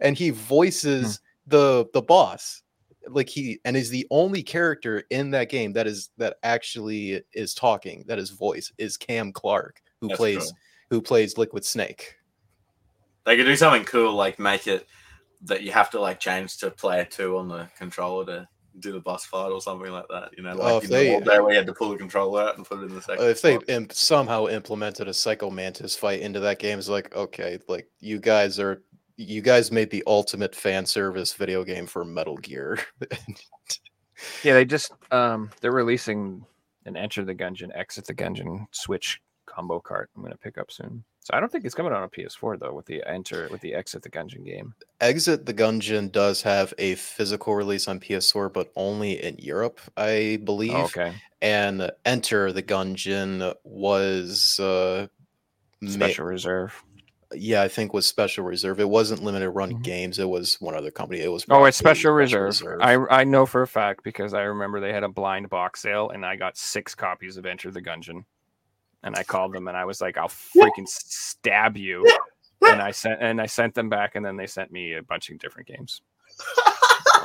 and 0.00 0.16
he 0.16 0.30
voices 0.30 1.20
the 1.46 1.86
the 1.92 2.02
boss. 2.02 2.62
Like 3.08 3.28
he 3.28 3.58
and 3.64 3.76
is 3.76 3.90
the 3.90 4.06
only 4.10 4.42
character 4.42 5.02
in 5.10 5.30
that 5.32 5.48
game 5.48 5.72
that 5.74 5.86
is 5.86 6.10
that 6.18 6.36
actually 6.42 7.22
is 7.32 7.54
talking, 7.54 8.04
that 8.06 8.18
is 8.18 8.30
voice 8.30 8.72
is 8.78 8.96
Cam 8.96 9.32
Clark, 9.32 9.82
who 10.00 10.08
That's 10.08 10.18
plays 10.18 10.52
who 10.90 11.00
plays 11.02 11.38
Liquid 11.38 11.64
Snake. 11.64 12.16
They 13.24 13.36
could 13.36 13.44
do 13.46 13.56
something 13.56 13.84
cool, 13.84 14.14
like 14.14 14.38
make 14.38 14.66
it 14.66 14.86
that 15.42 15.62
you 15.62 15.72
have 15.72 15.90
to 15.90 16.00
like 16.00 16.20
change 16.20 16.56
to 16.58 16.70
player 16.70 17.04
two 17.04 17.36
on 17.38 17.48
the 17.48 17.68
controller 17.76 18.24
to 18.26 18.48
do 18.78 18.92
the 18.92 19.00
boss 19.00 19.24
fight 19.24 19.50
or 19.50 19.60
something 19.60 19.90
like 19.90 20.06
that. 20.08 20.30
You 20.36 20.42
know, 20.44 20.52
Oh, 20.52 20.74
like 20.76 20.84
if 20.84 20.84
in 20.84 20.90
they- 20.90 21.14
old 21.14 21.24
day 21.24 21.40
where 21.40 21.50
you 21.50 21.56
had 21.58 21.66
to 21.66 21.72
pull 21.74 21.90
the 21.90 21.96
controller 21.96 22.42
out 22.42 22.56
and 22.56 22.66
put 22.66 22.78
it 22.78 22.84
in 22.84 22.94
the 22.94 23.02
second. 23.02 23.24
Uh, 23.24 23.28
if 23.28 23.42
they 23.42 23.58
imp- 23.68 23.92
somehow 23.92 24.46
implemented 24.46 25.08
a 25.08 25.14
Psycho 25.14 25.50
Mantis 25.50 25.96
fight 25.96 26.20
into 26.20 26.40
that 26.40 26.58
game, 26.58 26.78
it's 26.78 26.88
like, 26.88 27.14
okay, 27.14 27.58
like 27.68 27.88
you 28.00 28.18
guys 28.18 28.58
are 28.58 28.82
you 29.22 29.40
guys 29.42 29.72
made 29.72 29.90
the 29.90 30.02
ultimate 30.06 30.54
fan 30.54 30.86
service 30.86 31.32
video 31.34 31.64
game 31.64 31.86
for 31.86 32.04
Metal 32.04 32.36
Gear. 32.36 32.78
Yeah, 34.42 34.54
they 34.54 34.64
just 34.64 34.92
um 35.10 35.50
they're 35.60 35.72
releasing 35.72 36.44
an 36.86 36.96
Enter 36.96 37.24
the 37.24 37.34
Gungeon, 37.34 37.70
Exit 37.76 38.06
the 38.06 38.14
Gungeon 38.14 38.66
Switch 38.72 39.20
combo 39.46 39.80
cart. 39.80 40.10
I'm 40.16 40.22
gonna 40.22 40.36
pick 40.36 40.58
up 40.58 40.70
soon. 40.70 41.04
So 41.20 41.36
I 41.36 41.40
don't 41.40 41.50
think 41.50 41.64
it's 41.64 41.74
coming 41.74 41.92
out 41.92 42.02
on 42.02 42.08
PS4 42.08 42.58
though 42.58 42.72
with 42.72 42.86
the 42.86 43.02
Enter 43.06 43.48
with 43.50 43.60
the 43.60 43.74
Exit 43.74 44.02
the 44.02 44.10
Gungeon 44.10 44.44
game. 44.44 44.74
Exit 45.00 45.46
the 45.46 45.54
Gungeon 45.54 46.10
does 46.10 46.42
have 46.42 46.74
a 46.78 46.94
physical 46.96 47.54
release 47.54 47.86
on 47.88 48.00
PS4, 48.00 48.52
but 48.52 48.72
only 48.74 49.22
in 49.22 49.36
Europe, 49.38 49.80
I 49.96 50.40
believe. 50.44 50.74
Oh, 50.74 50.84
okay. 50.84 51.14
And 51.40 51.90
Enter 52.04 52.52
the 52.52 52.62
Gungeon 52.62 53.54
was 53.64 54.58
uh, 54.58 55.06
ma- 55.80 55.90
Special 55.90 56.26
reserve. 56.26 56.82
Yeah, 57.34 57.62
I 57.62 57.68
think 57.68 57.92
was 57.92 58.06
Special 58.06 58.44
Reserve. 58.44 58.80
It 58.80 58.88
wasn't 58.88 59.22
limited 59.22 59.50
run 59.50 59.72
Mhm. 59.74 59.82
games. 59.82 60.18
It 60.18 60.28
was 60.28 60.60
one 60.60 60.74
other 60.74 60.90
company. 60.90 61.20
It 61.20 61.28
was 61.28 61.44
Oh, 61.50 61.64
it's 61.64 61.76
Special 61.76 62.12
Reserve. 62.12 62.54
I 62.80 62.94
I 63.10 63.24
know 63.24 63.46
for 63.46 63.62
a 63.62 63.66
fact 63.66 64.02
because 64.04 64.34
I 64.34 64.42
remember 64.42 64.80
they 64.80 64.92
had 64.92 65.04
a 65.04 65.08
blind 65.08 65.48
box 65.50 65.80
sale 65.80 66.10
and 66.10 66.24
I 66.26 66.36
got 66.36 66.56
six 66.56 66.94
copies 66.94 67.36
of 67.36 67.46
Enter 67.46 67.70
the 67.70 67.82
Gungeon. 67.82 68.24
And 69.04 69.16
I 69.16 69.24
called 69.24 69.52
them 69.52 69.66
and 69.68 69.76
I 69.76 69.84
was 69.84 70.00
like, 70.00 70.16
I'll 70.16 70.28
freaking 70.28 70.86
stab 70.86 71.76
you. 71.76 72.06
And 72.64 72.80
I 72.80 72.92
sent 72.92 73.20
and 73.20 73.40
I 73.40 73.46
sent 73.46 73.74
them 73.74 73.88
back 73.88 74.14
and 74.14 74.24
then 74.24 74.36
they 74.36 74.46
sent 74.46 74.70
me 74.70 74.92
a 74.94 75.02
bunch 75.02 75.30
of 75.30 75.38
different 75.38 75.66
games. 75.66 76.02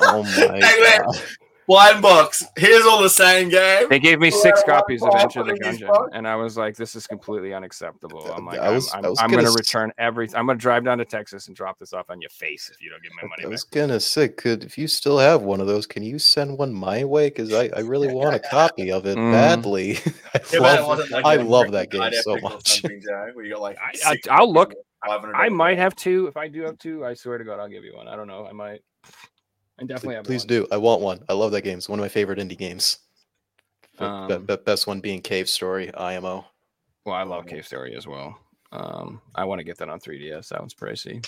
oh 0.02 0.24
my 0.50 0.60
god. 0.60 1.22
Blind 1.68 2.02
box. 2.02 2.46
Here's 2.58 2.86
all 2.86 3.02
the 3.02 3.10
same 3.10 3.50
game. 3.50 3.90
They 3.90 4.00
gave 4.00 4.20
me 4.22 4.32
six 4.32 4.64
copies 4.64 5.04
of 5.04 5.10
well, 5.12 5.22
Enter 5.22 5.44
the 5.44 5.52
what 5.52 5.60
Gungeon, 5.62 6.10
and 6.14 6.26
I 6.26 6.36
was 6.38 6.56
like, 6.56 6.78
"This 6.78 6.96
is 6.96 7.06
completely 7.06 7.54
unacceptable." 7.54 8.26
I'm 8.32 8.46
like, 8.46 8.60
I 8.60 8.70
was- 8.70 8.90
"I'm, 8.94 9.04
I 9.04 9.10
I'm, 9.10 9.16
I'm 9.20 9.30
gonna 9.32 9.44
gonna 9.44 9.54
return 9.56 9.92
every. 9.98 10.28
I'm 10.34 10.48
gonna 10.48 10.56
drive 10.58 10.86
down 10.86 10.98
to 11.00 11.06
Texas 11.06 11.48
and 11.48 11.56
drop 11.58 11.78
this 11.78 11.92
off 11.92 12.10
on 12.10 12.22
your 12.22 12.30
face 12.30 12.70
if 12.74 12.82
you 12.82 12.90
don't 12.90 13.04
give 13.04 13.12
me 13.12 13.18
my 13.24 13.28
money 13.28 13.42
I 13.42 13.46
back." 13.48 13.52
was 13.52 13.64
gonna 13.66 14.00
say, 14.00 14.30
could 14.30 14.64
if 14.64 14.78
you 14.78 14.88
still 14.88 15.18
have 15.20 15.42
one 15.42 15.60
of 15.60 15.68
those, 15.68 15.86
can 15.86 16.04
you 16.04 16.20
send 16.20 16.58
one 16.58 16.74
my 16.74 17.04
way? 17.04 17.28
Because 17.28 17.54
I, 17.54 17.70
I 17.76 17.80
really 17.82 18.14
want 18.14 18.34
a 18.34 18.40
copy 18.40 18.90
of 18.92 19.06
it 19.06 19.18
Mm. 19.18 19.32
badly. 19.34 19.98
I 20.34 20.40
Yeah, 20.54 20.60
but 20.60 20.80
it 20.80 20.82
love, 20.84 21.10
like 21.12 21.26
I 21.26 21.34
a 21.36 21.44
love 21.44 21.72
that 21.72 21.90
game 21.92 22.14
so 22.22 22.38
much. 22.38 22.82
where 22.82 23.44
you 23.44 23.52
got 23.52 23.62
like 23.62 23.78
I, 23.78 24.12
I, 24.12 24.18
I'll 24.32 24.52
look. 24.54 24.74
I 25.04 25.50
might 25.50 25.78
have 25.78 25.96
two. 25.96 26.28
If 26.28 26.38
I 26.38 26.48
do 26.48 26.62
have 26.62 26.78
two, 26.78 27.04
I 27.06 27.14
swear 27.14 27.38
to 27.38 27.44
God, 27.44 27.60
I'll 27.60 27.68
give 27.70 27.84
you 27.84 27.96
one. 27.96 28.08
I 28.08 28.16
don't 28.16 28.28
know. 28.28 28.46
I 28.48 28.54
might. 28.54 28.80
I 29.80 29.84
definitely 29.84 30.16
have. 30.16 30.26
Please 30.26 30.42
one. 30.44 30.48
do. 30.48 30.68
I 30.72 30.78
want 30.78 31.02
one. 31.02 31.24
I 31.30 31.34
love 31.34 31.52
that 31.52 31.62
game. 31.62 31.78
It's 31.78 31.90
one 31.90 32.00
of 32.00 32.04
my 32.04 32.10
favorite 32.10 32.40
indie 32.40 32.58
games. 32.58 33.00
The 33.98 34.40
be- 34.40 34.54
Um, 34.54 34.60
best 34.66 34.88
one 34.88 35.00
being 35.00 35.22
Cave 35.22 35.50
Story, 35.50 35.94
IMO. 35.96 36.46
Well, 37.06 37.16
I 37.16 37.24
love 37.24 37.48
Cave 37.48 37.66
Story 37.66 37.96
as 37.96 38.06
well. 38.06 38.38
Um, 38.72 39.22
I 39.36 39.46
want 39.46 39.60
to 39.60 39.64
get 39.64 39.78
that 39.78 39.90
on 39.90 40.00
3DS. 40.00 40.50
That 40.50 40.60
one's 40.60 40.74
pricey, 40.74 41.26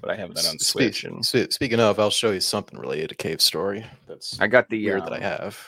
but 0.00 0.10
I 0.10 0.16
have 0.16 0.32
that 0.34 0.46
on 0.46 0.56
the 0.58 0.64
Spe- 0.64 0.70
Switch. 0.72 1.04
And 1.04 1.24
spe- 1.26 1.50
speaking 1.50 1.80
of, 1.80 1.98
I'll 1.98 2.10
show 2.10 2.30
you 2.30 2.40
something 2.40 2.78
related 2.78 3.08
to 3.08 3.14
Cave 3.16 3.40
Story. 3.40 3.84
That's 4.06 4.40
I 4.40 4.46
got 4.46 4.68
the 4.68 4.82
weird 4.84 5.04
that 5.04 5.12
I 5.12 5.16
um, 5.16 5.22
have. 5.22 5.58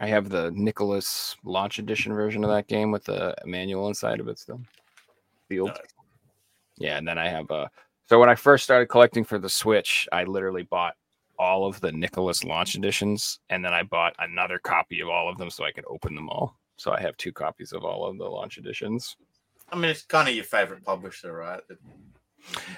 I 0.00 0.06
have 0.08 0.28
the 0.28 0.50
Nicalis 0.50 1.36
launch 1.44 1.78
edition 1.78 2.12
version 2.12 2.44
of 2.44 2.50
that 2.50 2.66
game 2.66 2.90
with 2.90 3.04
the 3.04 3.34
manual 3.44 3.88
inside 3.88 4.20
of 4.20 4.28
it 4.28 4.38
still. 4.38 4.60
Sealed. 5.48 5.68
Nice. 5.68 5.78
Yeah, 6.78 6.98
and 6.98 7.08
then 7.08 7.16
I 7.16 7.28
have 7.28 7.50
uh 7.50 7.68
so 8.08 8.20
when 8.20 8.28
I 8.28 8.34
first 8.34 8.64
started 8.64 8.86
collecting 8.86 9.24
for 9.24 9.38
the 9.38 9.48
Switch, 9.48 10.06
I 10.12 10.24
literally 10.24 10.64
bought 10.64 10.94
all 11.38 11.66
of 11.66 11.80
the 11.80 11.90
Nicalis 11.90 12.44
launch 12.44 12.74
editions, 12.74 13.40
and 13.50 13.64
then 13.64 13.72
I 13.72 13.82
bought 13.82 14.14
another 14.18 14.58
copy 14.58 15.00
of 15.00 15.08
all 15.08 15.28
of 15.28 15.38
them 15.38 15.50
so 15.50 15.64
I 15.64 15.72
could 15.72 15.84
open 15.88 16.14
them 16.14 16.28
all. 16.28 16.58
So 16.76 16.92
I 16.92 17.00
have 17.00 17.16
two 17.16 17.32
copies 17.32 17.72
of 17.72 17.84
all 17.84 18.06
of 18.06 18.18
the 18.18 18.24
launch 18.24 18.58
editions. 18.58 19.16
I 19.70 19.76
mean, 19.76 19.90
it's 19.90 20.02
kind 20.02 20.28
of 20.28 20.34
your 20.34 20.44
favorite 20.44 20.84
publisher, 20.84 21.32
right? 21.32 21.60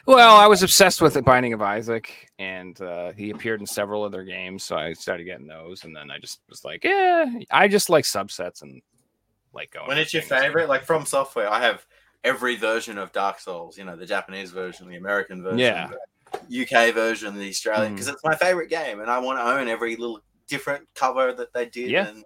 Well, 0.07 0.37
I 0.37 0.47
was 0.47 0.63
obsessed 0.63 1.03
with 1.03 1.15
the 1.15 1.23
Binding 1.23 1.53
of 1.53 1.61
Isaac, 1.61 2.31
and 2.39 2.81
uh, 2.81 3.13
he 3.13 3.31
appeared 3.31 3.61
in 3.61 3.67
several 3.67 4.03
other 4.03 4.25
games, 4.25 4.65
so 4.65 4.77
I 4.77 4.95
started 4.95 5.25
getting 5.25 5.47
those, 5.47 5.85
and 5.85 5.95
then 5.95 6.11
I 6.11 6.19
just 6.19 6.41
was 6.49 6.65
like, 6.65 6.85
yeah, 6.85 7.27
I 7.51 7.69
just 7.69 7.91
like 7.91 8.05
subsets 8.05 8.63
and 8.63 8.81
like 9.53 9.71
going. 9.73 9.89
When 9.89 9.99
it's 9.99 10.15
your 10.15 10.23
favorite, 10.23 10.69
like 10.69 10.87
FromSoftware, 10.87 11.49
I 11.49 11.61
have 11.63 11.85
every 12.25 12.57
version 12.57 12.97
of 12.99 13.13
Dark 13.13 13.41
Souls. 13.41 13.77
You 13.77 13.85
know, 13.85 13.97
the 13.97 14.07
Japanese 14.07 14.51
version, 14.51 14.89
the 14.89 14.97
American 14.97 15.43
version, 15.43 15.59
Yeah. 15.59 15.91
UK 16.51 16.93
version, 16.95 17.37
the 17.37 17.49
Australian, 17.49 17.93
Mm. 17.93 17.97
because 17.97 18.09
it's 18.09 18.25
my 18.25 18.35
favorite 18.37 18.69
game, 18.71 19.01
and 19.01 19.11
I 19.11 19.19
want 19.19 19.39
to 19.39 19.43
own 19.45 19.69
every 19.69 19.97
little 19.97 20.21
different 20.47 20.87
cover 20.95 21.33
that 21.33 21.53
they 21.53 21.67
did. 21.67 21.91
Yeah. 21.91 22.09
And 22.09 22.25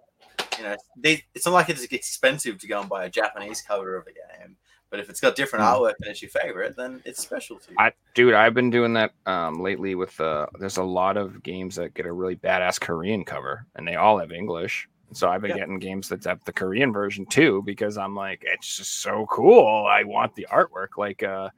you 0.57 0.63
know, 0.63 0.75
they, 0.97 1.23
it's 1.33 1.45
not 1.45 1.53
like 1.53 1.69
it's 1.69 1.83
expensive 1.83 2.59
to 2.59 2.67
go 2.67 2.79
and 2.79 2.87
buy 2.89 3.05
a 3.05 3.09
Japanese 3.09 3.61
cover 3.61 3.95
of 3.97 4.05
a 4.07 4.11
game. 4.13 4.55
But 4.91 4.99
if 4.99 5.09
it's 5.09 5.19
got 5.19 5.35
different 5.35 5.65
Mm. 5.65 5.73
artwork 5.75 5.93
and 6.01 6.11
it's 6.11 6.21
your 6.21 6.29
favorite, 6.29 6.75
then 6.77 7.01
it's 7.05 7.19
special 7.19 7.57
to 7.57 7.71
you. 7.71 7.75
I, 7.79 7.91
dude, 8.13 8.35
I've 8.35 8.53
been 8.53 8.69
doing 8.69 8.93
that 8.93 9.13
um, 9.25 9.59
lately 9.61 9.95
with 9.95 10.19
uh, 10.21 10.45
there's 10.59 10.77
a 10.77 10.83
lot 10.83 11.17
of 11.17 11.41
games 11.41 11.75
that 11.77 11.95
get 11.95 12.05
a 12.05 12.11
really 12.13 12.35
badass 12.35 12.79
Korean 12.79 13.25
cover, 13.25 13.65
and 13.75 13.87
they 13.87 13.95
all 13.95 14.19
have 14.19 14.31
English. 14.31 14.87
So 15.13 15.27
I've 15.29 15.41
been 15.41 15.49
Yeah. 15.51 15.57
getting 15.57 15.79
games 15.79 16.07
that 16.09 16.23
have 16.25 16.43
the 16.45 16.53
Korean 16.53 16.93
version 16.93 17.25
too, 17.25 17.63
because 17.65 17.97
I'm 17.97 18.15
like, 18.15 18.43
it's 18.45 18.77
just 18.77 19.01
so 19.01 19.25
cool. 19.31 19.87
I 19.87 20.03
want 20.03 20.35
the 20.35 20.47
artwork. 20.51 20.97
Like 20.97 21.23
uh, 21.23 21.49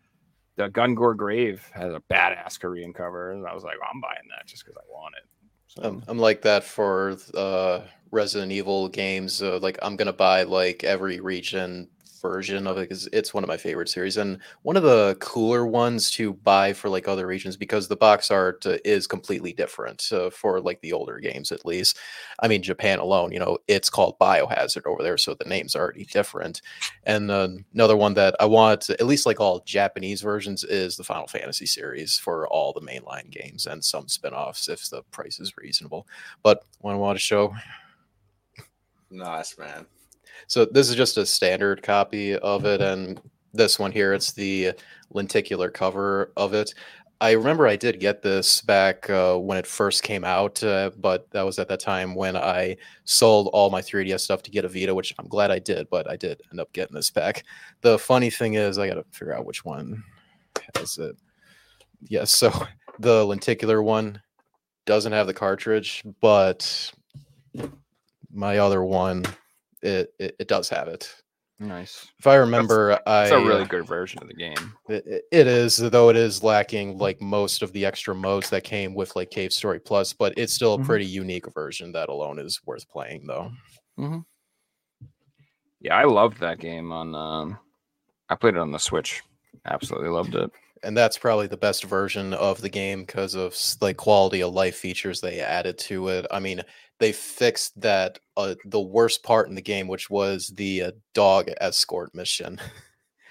the 0.55 0.69
Gungrave 0.69 1.59
has 1.71 1.93
a 1.93 2.01
badass 2.11 2.59
Korean 2.59 2.93
cover, 2.93 3.31
and 3.31 3.45
I 3.45 3.53
was 3.53 3.63
like, 3.63 3.75
I'm 3.91 4.01
buying 4.01 4.27
that 4.29 4.47
just 4.47 4.65
because 4.65 4.77
I 4.77 4.91
want 4.91 5.15
it. 5.17 5.29
So 5.67 5.83
I'm, 5.83 6.03
I'm 6.07 6.19
like 6.19 6.41
that 6.43 6.63
for 6.63 7.17
uh, 7.33 7.81
Resident 8.11 8.51
Evil 8.51 8.87
games. 8.87 9.41
Uh, 9.41 9.59
like 9.59 9.77
I'm 9.81 9.95
gonna 9.95 10.13
buy 10.13 10.43
like 10.43 10.83
every 10.83 11.19
region 11.19 11.89
version 12.21 12.67
of 12.67 12.77
it 12.77 12.81
because 12.81 13.07
it's 13.07 13.33
one 13.33 13.43
of 13.43 13.47
my 13.47 13.57
favorite 13.57 13.89
series 13.89 14.17
and 14.17 14.39
one 14.63 14.77
of 14.77 14.83
the 14.83 15.17
cooler 15.19 15.65
ones 15.65 16.09
to 16.11 16.33
buy 16.33 16.73
for 16.73 16.89
like 16.89 17.07
other 17.07 17.27
regions 17.27 17.57
because 17.57 17.87
the 17.87 17.95
box 17.95 18.31
art 18.31 18.65
uh, 18.65 18.77
is 18.83 19.07
completely 19.07 19.53
different 19.53 20.09
uh, 20.11 20.29
for 20.29 20.59
like 20.59 20.81
the 20.81 20.93
older 20.93 21.19
games 21.19 21.51
at 21.51 21.65
least. 21.65 21.97
I 22.39 22.47
mean 22.47 22.61
Japan 22.61 22.99
alone, 22.99 23.31
you 23.31 23.39
know, 23.39 23.57
it's 23.67 23.89
called 23.89 24.19
Biohazard 24.19 24.85
over 24.85 25.03
there, 25.03 25.17
so 25.17 25.33
the 25.33 25.49
name's 25.49 25.75
are 25.75 25.81
already 25.81 26.05
different. 26.05 26.61
And 27.03 27.29
uh, 27.31 27.49
another 27.73 27.97
one 27.97 28.13
that 28.15 28.35
I 28.39 28.45
want, 28.45 28.89
at 28.89 29.05
least 29.05 29.25
like 29.25 29.39
all 29.39 29.61
Japanese 29.65 30.21
versions, 30.21 30.63
is 30.63 30.97
the 30.97 31.03
Final 31.03 31.27
Fantasy 31.27 31.65
series 31.65 32.17
for 32.17 32.47
all 32.47 32.73
the 32.73 32.81
mainline 32.81 33.29
games 33.29 33.65
and 33.65 33.83
some 33.83 34.07
spin-offs 34.07 34.69
if 34.69 34.89
the 34.89 35.03
price 35.11 35.39
is 35.39 35.57
reasonable. 35.57 36.07
But 36.43 36.63
one 36.79 36.95
I 36.95 36.97
want 36.97 37.17
to 37.17 37.23
show. 37.23 37.55
nice, 39.09 39.57
man. 39.57 39.85
So 40.47 40.65
this 40.65 40.89
is 40.89 40.95
just 40.95 41.17
a 41.17 41.25
standard 41.25 41.81
copy 41.81 42.35
of 42.35 42.65
it, 42.65 42.81
and 42.81 43.19
this 43.53 43.79
one 43.79 43.91
here, 43.91 44.13
it's 44.13 44.33
the 44.33 44.73
lenticular 45.11 45.69
cover 45.69 46.31
of 46.37 46.53
it. 46.53 46.73
I 47.21 47.31
remember 47.31 47.65
I 47.65 47.77
did 47.77 48.01
get 48.01 48.21
this 48.21 48.61
back 48.61 49.09
uh, 49.09 49.37
when 49.37 49.57
it 49.57 49.65
first 49.65 50.03
came 50.03 50.25
out, 50.25 50.61
uh, 50.63 50.91
but 50.97 51.29
that 51.31 51.43
was 51.43 51.57
at 51.59 51.69
that 51.69 51.79
time 51.79 52.13
when 52.13 52.35
I 52.35 52.75
sold 53.05 53.49
all 53.53 53.69
my 53.69 53.81
3DS 53.81 54.19
stuff 54.19 54.43
to 54.43 54.51
get 54.51 54.65
a 54.65 54.67
Vita, 54.67 54.93
which 54.93 55.15
I'm 55.17 55.27
glad 55.27 55.49
I 55.49 55.59
did, 55.59 55.89
but 55.89 56.09
I 56.09 56.17
did 56.17 56.41
end 56.51 56.59
up 56.59 56.73
getting 56.73 56.93
this 56.93 57.09
back. 57.09 57.45
The 57.81 57.97
funny 57.97 58.29
thing 58.29 58.55
is, 58.55 58.77
I 58.77 58.87
got 58.87 58.95
to 58.95 59.05
figure 59.11 59.33
out 59.33 59.45
which 59.45 59.63
one 59.63 60.03
has 60.75 60.97
it. 60.97 61.15
Yes, 62.01 62.33
so 62.33 62.51
the 62.99 63.25
lenticular 63.25 63.81
one 63.81 64.21
doesn't 64.85 65.13
have 65.13 65.27
the 65.27 65.33
cartridge, 65.33 66.03
but 66.19 66.91
my 68.31 68.57
other 68.57 68.83
one, 68.83 69.25
it, 69.85 70.13
it, 70.19 70.35
it 70.39 70.47
does 70.47 70.67
have 70.69 70.87
it. 70.87 71.13
nice. 71.59 72.07
If 72.19 72.27
I 72.27 72.35
remember, 72.35 72.99
I 73.07 73.23
It's 73.23 73.31
a 73.31 73.37
really 73.39 73.61
uh, 73.63 73.67
good 73.67 73.87
version 73.87 74.21
of 74.21 74.27
the 74.27 74.33
game. 74.33 74.73
it, 74.89 75.05
it- 75.31 75.47
is, 75.47 75.77
though 75.77 76.09
it 76.09 76.15
is 76.15 76.43
lacking 76.43 76.97
like 76.97 77.21
most 77.21 77.61
of 77.61 77.71
the 77.71 77.85
extra 77.85 78.13
modes 78.15 78.49
that 78.49 78.63
came 78.63 78.93
with 78.93 79.15
like 79.15 79.29
Cave 79.31 79.53
Story 79.53 79.79
Plus, 79.79 80.11
but 80.13 80.33
it's 80.37 80.53
still 80.53 80.73
a 80.73 80.79
Mhm. 80.79 80.85
pretty 80.85 81.05
unique 81.05 81.51
version 81.53 81.91
that 81.93 82.09
alone 82.09 82.39
is 82.39 82.59
worth 82.65 82.87
playing 82.89 83.25
though. 83.27 83.51
Yeah, 85.81 85.95
I 85.95 86.03
loved 86.05 86.39
that 86.39 86.59
game 86.59 86.91
on. 86.91 87.13
Um, 87.15 87.59
I 88.29 88.35
played 88.35 88.55
it 88.55 88.59
on 88.59 88.71
the 88.71 88.79
Switch. 88.79 89.21
Absolutely 89.65 90.09
loved 90.09 90.35
it. 90.35 90.49
And 90.83 90.95
that's 90.95 91.17
probably 91.17 91.47
the 91.47 91.57
best 91.57 91.83
version 91.85 92.33
of 92.33 92.61
the 92.61 92.69
game 92.69 93.01
because 93.05 93.33
of 93.35 93.55
like 93.81 93.97
quality 93.97 94.41
of 94.41 94.53
life 94.53 94.75
features 94.75 95.21
they 95.21 95.39
added 95.39 95.77
to 95.79 96.09
it. 96.09 96.25
I 96.31 96.39
mean, 96.39 96.61
they 96.99 97.11
fixed 97.11 97.79
that 97.81 98.19
uh, 98.37 98.55
the 98.65 98.79
worst 98.79 99.23
part 99.23 99.49
in 99.49 99.55
the 99.55 99.61
game, 99.61 99.87
which 99.87 100.09
was 100.09 100.47
the 100.49 100.83
uh, 100.83 100.91
dog 101.13 101.49
escort 101.59 102.13
mission. 102.15 102.59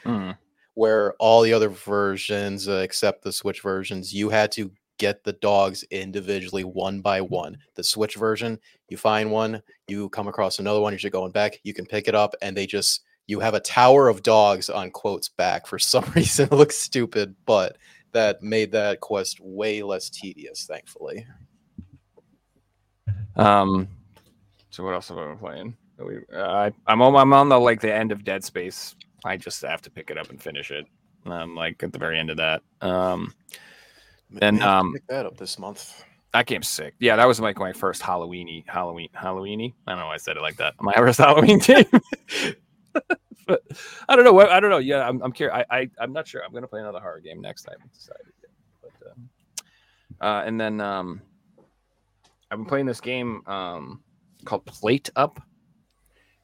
Mm. 0.05 0.36
where 0.74 1.15
all 1.15 1.43
the 1.43 1.53
other 1.53 1.69
versions, 1.69 2.69
uh, 2.69 2.81
except 2.82 3.23
the 3.23 3.32
Switch 3.32 3.62
versions, 3.62 4.12
you 4.12 4.28
had 4.28 4.53
to 4.53 4.70
get 4.99 5.24
the 5.24 5.32
dogs 5.35 5.82
individually 5.91 6.65
one 6.65 7.01
by 7.01 7.20
one. 7.20 7.57
The 7.74 7.85
Switch 7.85 8.16
version, 8.16 8.59
you 8.89 8.97
find 8.97 9.31
one, 9.31 9.62
you 9.89 10.09
come 10.11 10.28
across 10.28 10.59
another 10.59 10.81
one, 10.81 10.97
you're 11.01 11.11
going 11.11 11.32
back, 11.32 11.61
you 11.62 11.74
can 11.74 11.86
pick 11.86 12.09
it 12.09 12.15
up, 12.15 12.35
and 12.43 12.57
they 12.57 12.66
just 12.66 13.03
you 13.27 13.41
have 13.41 13.55
a 13.55 13.61
tower 13.61 14.09
of 14.09 14.23
dogs 14.23 14.69
on 14.69 14.91
Quote's 14.91 15.28
back 15.28 15.66
for 15.66 15.78
some 15.78 16.05
reason. 16.15 16.49
It 16.51 16.57
looks 16.57 16.77
stupid, 16.77 17.35
but 17.47 17.78
that 18.12 18.43
made 18.43 18.73
that 18.73 19.01
quest 19.01 19.41
way 19.41 19.82
less 19.82 20.11
tedious, 20.11 20.66
thankfully. 20.66 21.27
Um, 23.36 23.89
so 24.70 24.85
what 24.85 24.94
else 24.94 25.09
have 25.09 25.19
I 25.19 25.27
been 25.28 25.39
playing? 25.39 25.77
We, 25.98 26.19
uh, 26.35 26.43
I, 26.43 26.73
I'm 26.86 27.01
on, 27.02 27.15
I'm 27.15 27.32
on 27.32 27.48
the 27.48 27.59
like 27.59 27.81
the 27.81 27.93
end 27.93 28.12
of 28.12 28.24
Dead 28.24 28.44
Space. 28.44 28.94
I 29.24 29.36
just 29.36 29.62
have 29.62 29.82
to 29.82 29.90
pick 29.90 30.11
it 30.11 30.19
up 30.19 30.31
and 30.31 30.40
finish 30.43 30.70
it. 30.70 30.86
I'm 31.27 31.55
like 31.55 31.82
at 31.82 31.93
the 31.93 31.98
very 31.98 32.19
end 32.19 32.31
of 32.31 32.36
that. 32.39 32.62
Um, 32.81 33.32
And, 34.43 34.62
um, 34.62 34.93
pick 34.93 35.06
that 35.06 35.27
up 35.27 35.36
this 35.36 35.59
month. 35.59 36.05
That 36.32 36.47
game's 36.47 36.69
sick. 36.69 36.94
Yeah, 36.98 37.15
that 37.16 37.27
was 37.27 37.39
like 37.40 37.59
my 37.59 37.73
first 37.73 38.02
Halloweeny, 38.02 38.65
Halloween, 38.66 39.09
Halloweeny. 39.16 39.73
I 39.86 39.93
don't 39.93 40.01
know 40.01 40.06
why 40.06 40.15
I 40.15 40.19
said 40.19 40.36
it 40.36 40.43
like 40.43 40.56
that. 40.56 40.74
My 40.81 40.93
first 40.94 41.19
Halloween 41.19 41.59
game. 41.61 41.85
but 43.47 43.62
I 44.09 44.16
don't 44.16 44.24
know. 44.24 44.39
I 44.40 44.59
don't 44.59 44.70
know. 44.70 44.78
Yeah, 44.78 45.09
I'm, 45.09 45.23
I'm 45.23 45.31
curious. 45.32 45.65
I, 45.70 45.77
I, 45.78 45.90
I'm 46.01 46.12
not 46.12 46.27
sure. 46.27 46.43
I'm 46.44 46.52
gonna 46.52 46.66
play 46.66 46.81
another 46.81 46.98
horror 46.98 47.20
game 47.20 47.40
next. 47.40 47.69
I 47.69 47.73
haven't 47.73 47.93
decided 47.93 48.32
yet. 48.43 48.51
But 48.82 49.11
um, 49.12 49.31
uh, 50.20 50.43
and 50.44 50.61
then 50.61 50.81
um, 50.81 51.23
I've 52.55 52.59
been 52.60 52.66
playing 52.66 52.86
this 52.86 53.01
game 53.01 53.43
um 53.48 54.01
called 54.44 54.64
Plate 54.64 55.10
Up. 55.16 55.40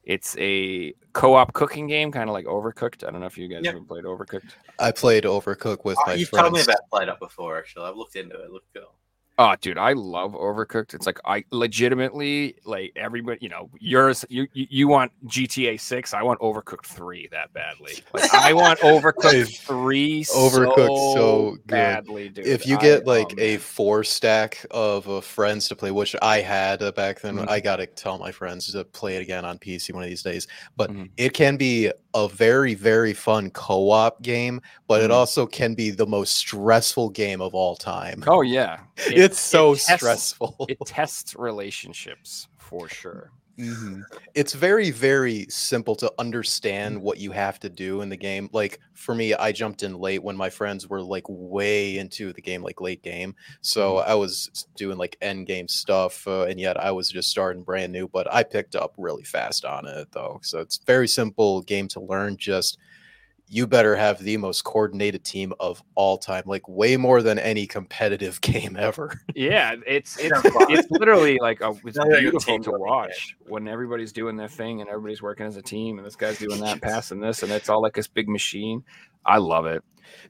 It's 0.03 0.35
a 0.39 0.93
co-op 1.13 1.53
cooking 1.53 1.87
game, 1.87 2.11
kind 2.11 2.29
of 2.29 2.33
like 2.33 2.45
Overcooked. 2.45 3.07
I 3.07 3.11
don't 3.11 3.21
know 3.21 3.27
if 3.27 3.37
you 3.37 3.47
guys 3.47 3.61
Yeah. 3.63 3.69
ever 3.69 3.79
played 3.79 4.03
Overcooked. 4.03 4.51
I 4.77 4.91
played 4.91 5.23
Overcooked 5.23 5.85
with 5.85 5.97
Oh, 5.99 6.03
my 6.07 6.15
you've 6.15 6.27
friends. 6.27 6.41
told 6.43 6.53
me 6.53 6.61
about 6.63 6.79
Plate 6.91 7.07
Up 7.07 7.19
before, 7.19 7.57
actually. 7.57 7.85
I've 7.85 7.95
looked 7.95 8.17
into 8.17 8.35
it. 8.35 8.45
It 8.45 8.51
looked 8.51 8.73
cool. 8.75 8.93
Oh, 9.37 9.55
dude, 9.59 9.77
I 9.77 9.93
love 9.93 10.33
Overcooked. 10.33 10.93
It's 10.93 11.05
like 11.07 11.19
I 11.25 11.43
legitimately 11.51 12.55
like 12.65 12.91
everybody. 12.95 13.39
You 13.41 13.49
know, 13.49 13.69
yours. 13.79 14.23
You 14.29 14.47
you, 14.53 14.87
want 14.87 15.11
GTA 15.25 15.79
Six? 15.79 16.13
I 16.13 16.21
want 16.21 16.39
Overcooked 16.41 16.85
Three 16.85 17.27
that 17.31 17.51
badly. 17.53 17.93
Like 18.13 18.31
I 18.33 18.53
want 18.53 18.79
Overcooked 18.81 19.57
Three. 19.59 20.25
Overcooked 20.25 21.13
so 21.15 21.51
good. 21.51 21.67
badly, 21.67 22.29
dude. 22.29 22.45
if 22.45 22.67
you 22.67 22.77
I- 22.77 22.81
get 22.81 23.03
oh, 23.07 23.09
like 23.11 23.33
a 23.39 23.57
four 23.57 24.03
stack 24.03 24.63
of 24.69 25.09
uh, 25.09 25.21
friends 25.21 25.67
to 25.69 25.75
play, 25.75 25.91
which 25.91 26.15
I 26.21 26.41
had 26.41 26.83
uh, 26.83 26.91
back 26.91 27.21
then, 27.21 27.37
Mhm. 27.37 27.49
I 27.49 27.59
gotta 27.61 27.87
tell 27.87 28.17
my 28.19 28.31
friends 28.31 28.71
to 28.73 28.83
play 28.83 29.15
it 29.15 29.21
again 29.21 29.45
on 29.45 29.57
PC 29.57 29.93
one 29.93 30.03
of 30.03 30.09
these 30.09 30.23
days. 30.23 30.47
But 30.75 30.91
Mhm. 30.91 31.09
it 31.17 31.33
can 31.33 31.55
be 31.57 31.91
a 32.13 32.27
very, 32.27 32.73
very 32.73 33.13
fun 33.13 33.49
co-op 33.51 34.21
game, 34.21 34.61
but 34.87 35.01
it 35.01 35.09
Mhm. 35.11 35.13
also 35.13 35.45
can 35.45 35.73
be 35.75 35.91
the 35.91 36.05
most 36.05 36.35
stressful 36.35 37.09
game 37.09 37.41
of 37.41 37.55
all 37.55 37.75
time. 37.75 38.23
oh 38.27 38.41
yeah, 38.41 38.79
It- 39.07 39.17
it's 39.17 39.39
so 39.39 39.73
it 39.73 39.79
tests- 39.79 39.93
stressful. 39.95 40.65
It 40.69 40.77
tests 40.85 41.35
relationships 41.35 42.47
for 42.57 42.89
sure. 42.89 43.31
Mhm. 43.59 44.05
It's 44.33 44.53
very, 44.53 44.89
very 44.91 45.45
simple 45.49 45.95
to 45.97 46.11
understand 46.17 46.99
what 47.01 47.17
you 47.19 47.31
have 47.31 47.59
to 47.59 47.69
do 47.69 48.01
in 48.01 48.09
the 48.09 48.15
game. 48.17 48.49
Like 48.53 48.79
for 48.93 49.13
me, 49.13 49.33
I 49.33 49.51
jumped 49.51 49.83
in 49.83 49.93
late 49.99 50.23
when 50.23 50.37
my 50.37 50.49
friends 50.49 50.87
were 50.87 51.01
like 51.01 51.25
way 51.27 51.97
into 51.97 52.31
the 52.33 52.41
game, 52.41 52.63
like 52.63 52.79
late 52.81 53.03
game. 53.03 53.35
So 53.61 53.97
I 53.97 54.15
was 54.15 54.65
doing 54.75 54.97
like 54.97 55.17
end 55.21 55.47
game 55.47 55.67
stuff, 55.67 56.25
uh, 56.27 56.43
and 56.45 56.59
yet 56.59 56.77
I 56.79 56.91
was 56.91 57.09
just 57.09 57.29
starting 57.29 57.63
brand 57.63 57.91
new. 57.91 58.07
But 58.07 58.33
I 58.33 58.43
picked 58.43 58.75
up 58.75 58.93
really 58.97 59.23
fast 59.25 59.65
on 59.65 59.85
it 59.85 60.07
though. 60.11 60.39
So 60.43 60.59
it's 60.59 60.77
very 60.87 61.07
simple 61.07 61.61
game 61.61 61.87
to 61.89 61.99
learn. 61.99 62.37
Just 62.37 62.77
you 63.53 63.67
better 63.67 63.97
have 63.97 64.17
the 64.19 64.37
most 64.37 64.63
coordinated 64.63 65.25
team 65.25 65.51
of 65.59 65.83
all 65.95 66.17
time, 66.17 66.43
like 66.45 66.65
way 66.69 66.95
more 66.95 67.21
than 67.21 67.37
any 67.37 67.67
competitive 67.67 68.39
game 68.41 68.77
ever. 68.79 69.19
Yeah, 69.35 69.75
it's 69.85 70.17
it's 70.17 70.39
it's 70.45 70.89
literally 70.89 71.37
like 71.39 71.59
a, 71.59 71.71
it's 71.83 71.97
Sounds 71.97 72.09
like 72.09 72.19
a 72.19 72.21
beautiful 72.21 72.39
to 72.57 72.63
building 72.63 72.71
game. 72.71 72.79
watch 72.79 73.35
when 73.47 73.67
everybody's 73.67 74.13
doing 74.13 74.37
their 74.37 74.47
thing 74.47 74.79
and 74.79 74.89
everybody's 74.89 75.21
working 75.21 75.45
as 75.45 75.57
a 75.57 75.61
team 75.61 75.97
and 75.97 76.07
this 76.07 76.15
guy's 76.15 76.37
doing 76.39 76.61
that, 76.61 76.81
passing 76.81 77.19
this, 77.19 77.43
and 77.43 77.51
it's 77.51 77.67
all 77.67 77.81
like 77.81 77.93
this 77.93 78.07
big 78.07 78.29
machine. 78.29 78.83
I 79.25 79.37
love 79.37 79.65
it. 79.65 79.83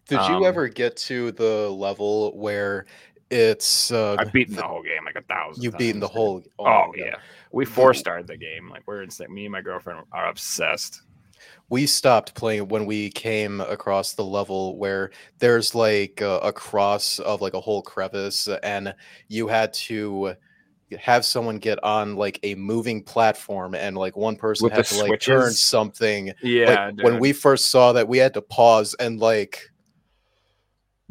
Did 0.07 0.17
Um, 0.17 0.41
you 0.41 0.45
ever 0.47 0.67
get 0.67 0.97
to 0.97 1.31
the 1.33 1.69
level 1.69 2.35
where 2.35 2.87
it's 3.29 3.91
uh, 3.91 4.15
I've 4.19 4.33
beaten 4.33 4.55
the- 4.55 4.61
the 4.63 4.67
whole 4.67 4.81
game 4.81 5.05
like 5.05 5.15
a 5.15 5.21
thousand. 5.21 5.63
You've 5.63 5.77
beaten 5.77 5.99
the 6.01 6.07
times. 6.07 6.15
whole. 6.15 6.43
Oh, 6.59 6.63
my 6.65 6.69
God. 6.87 6.93
yeah, 6.97 7.15
we 7.51 7.65
four 7.65 7.93
starred 7.93 8.25
the 8.27 8.35
game. 8.37 8.67
Like 8.69 8.81
we're 8.87 9.03
insane. 9.03 9.31
Me 9.33 9.45
and 9.45 9.51
my 9.51 9.61
girlfriend 9.61 10.01
are 10.11 10.27
obsessed. 10.27 11.03
We 11.69 11.85
stopped 11.85 12.35
playing 12.35 12.67
when 12.67 12.85
we 12.85 13.09
came 13.09 13.61
across 13.61 14.13
the 14.13 14.25
level 14.25 14.77
where 14.77 15.11
there's 15.39 15.73
like 15.73 16.19
a, 16.21 16.39
a 16.39 16.53
cross 16.53 17.19
of 17.19 17.41
like 17.41 17.53
a 17.53 17.61
whole 17.61 17.81
crevice, 17.81 18.47
and 18.63 18.93
you 19.27 19.47
had 19.47 19.73
to 19.73 20.35
have 20.99 21.23
someone 21.23 21.57
get 21.57 21.81
on 21.83 22.15
like 22.15 22.39
a 22.43 22.55
moving 22.55 23.03
platform, 23.03 23.75
and 23.75 23.97
like 23.97 24.17
one 24.17 24.35
person 24.35 24.65
With 24.65 24.73
had 24.73 24.85
to 24.85 24.99
like 24.99 25.21
turn 25.21 25.51
something. 25.51 26.33
Yeah, 26.41 26.91
like, 26.95 27.03
when 27.03 27.19
we 27.19 27.33
first 27.33 27.69
saw 27.69 27.93
that, 27.93 28.07
we 28.07 28.17
had 28.17 28.33
to 28.33 28.41
pause 28.41 28.93
and 28.99 29.19
like 29.19 29.71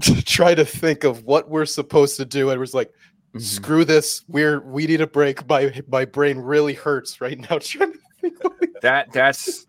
try 0.25 0.55
to 0.55 0.65
think 0.65 1.05
of 1.05 1.25
what 1.25 1.49
we're 1.49 1.67
supposed 1.67 2.17
to 2.19 2.25
do, 2.25 2.51
and 2.51 2.57
it 2.57 2.61
was 2.61 2.75
like. 2.75 2.91
Mhm. 3.33 3.43
screw 3.43 3.85
this 3.85 4.25
we're 4.27 4.61
we 4.61 4.89
need 4.89 5.01
a 5.01 5.07
break 5.07 5.49
my 5.49 5.81
my 5.87 6.05
brain 6.05 6.37
really 6.37 6.75
hurts 6.75 7.21
right 7.21 7.39
now 7.39 7.59
trying 7.61 7.93
to 7.93 7.99
think 8.21 8.81
that 8.83 9.13
that's 9.13 9.67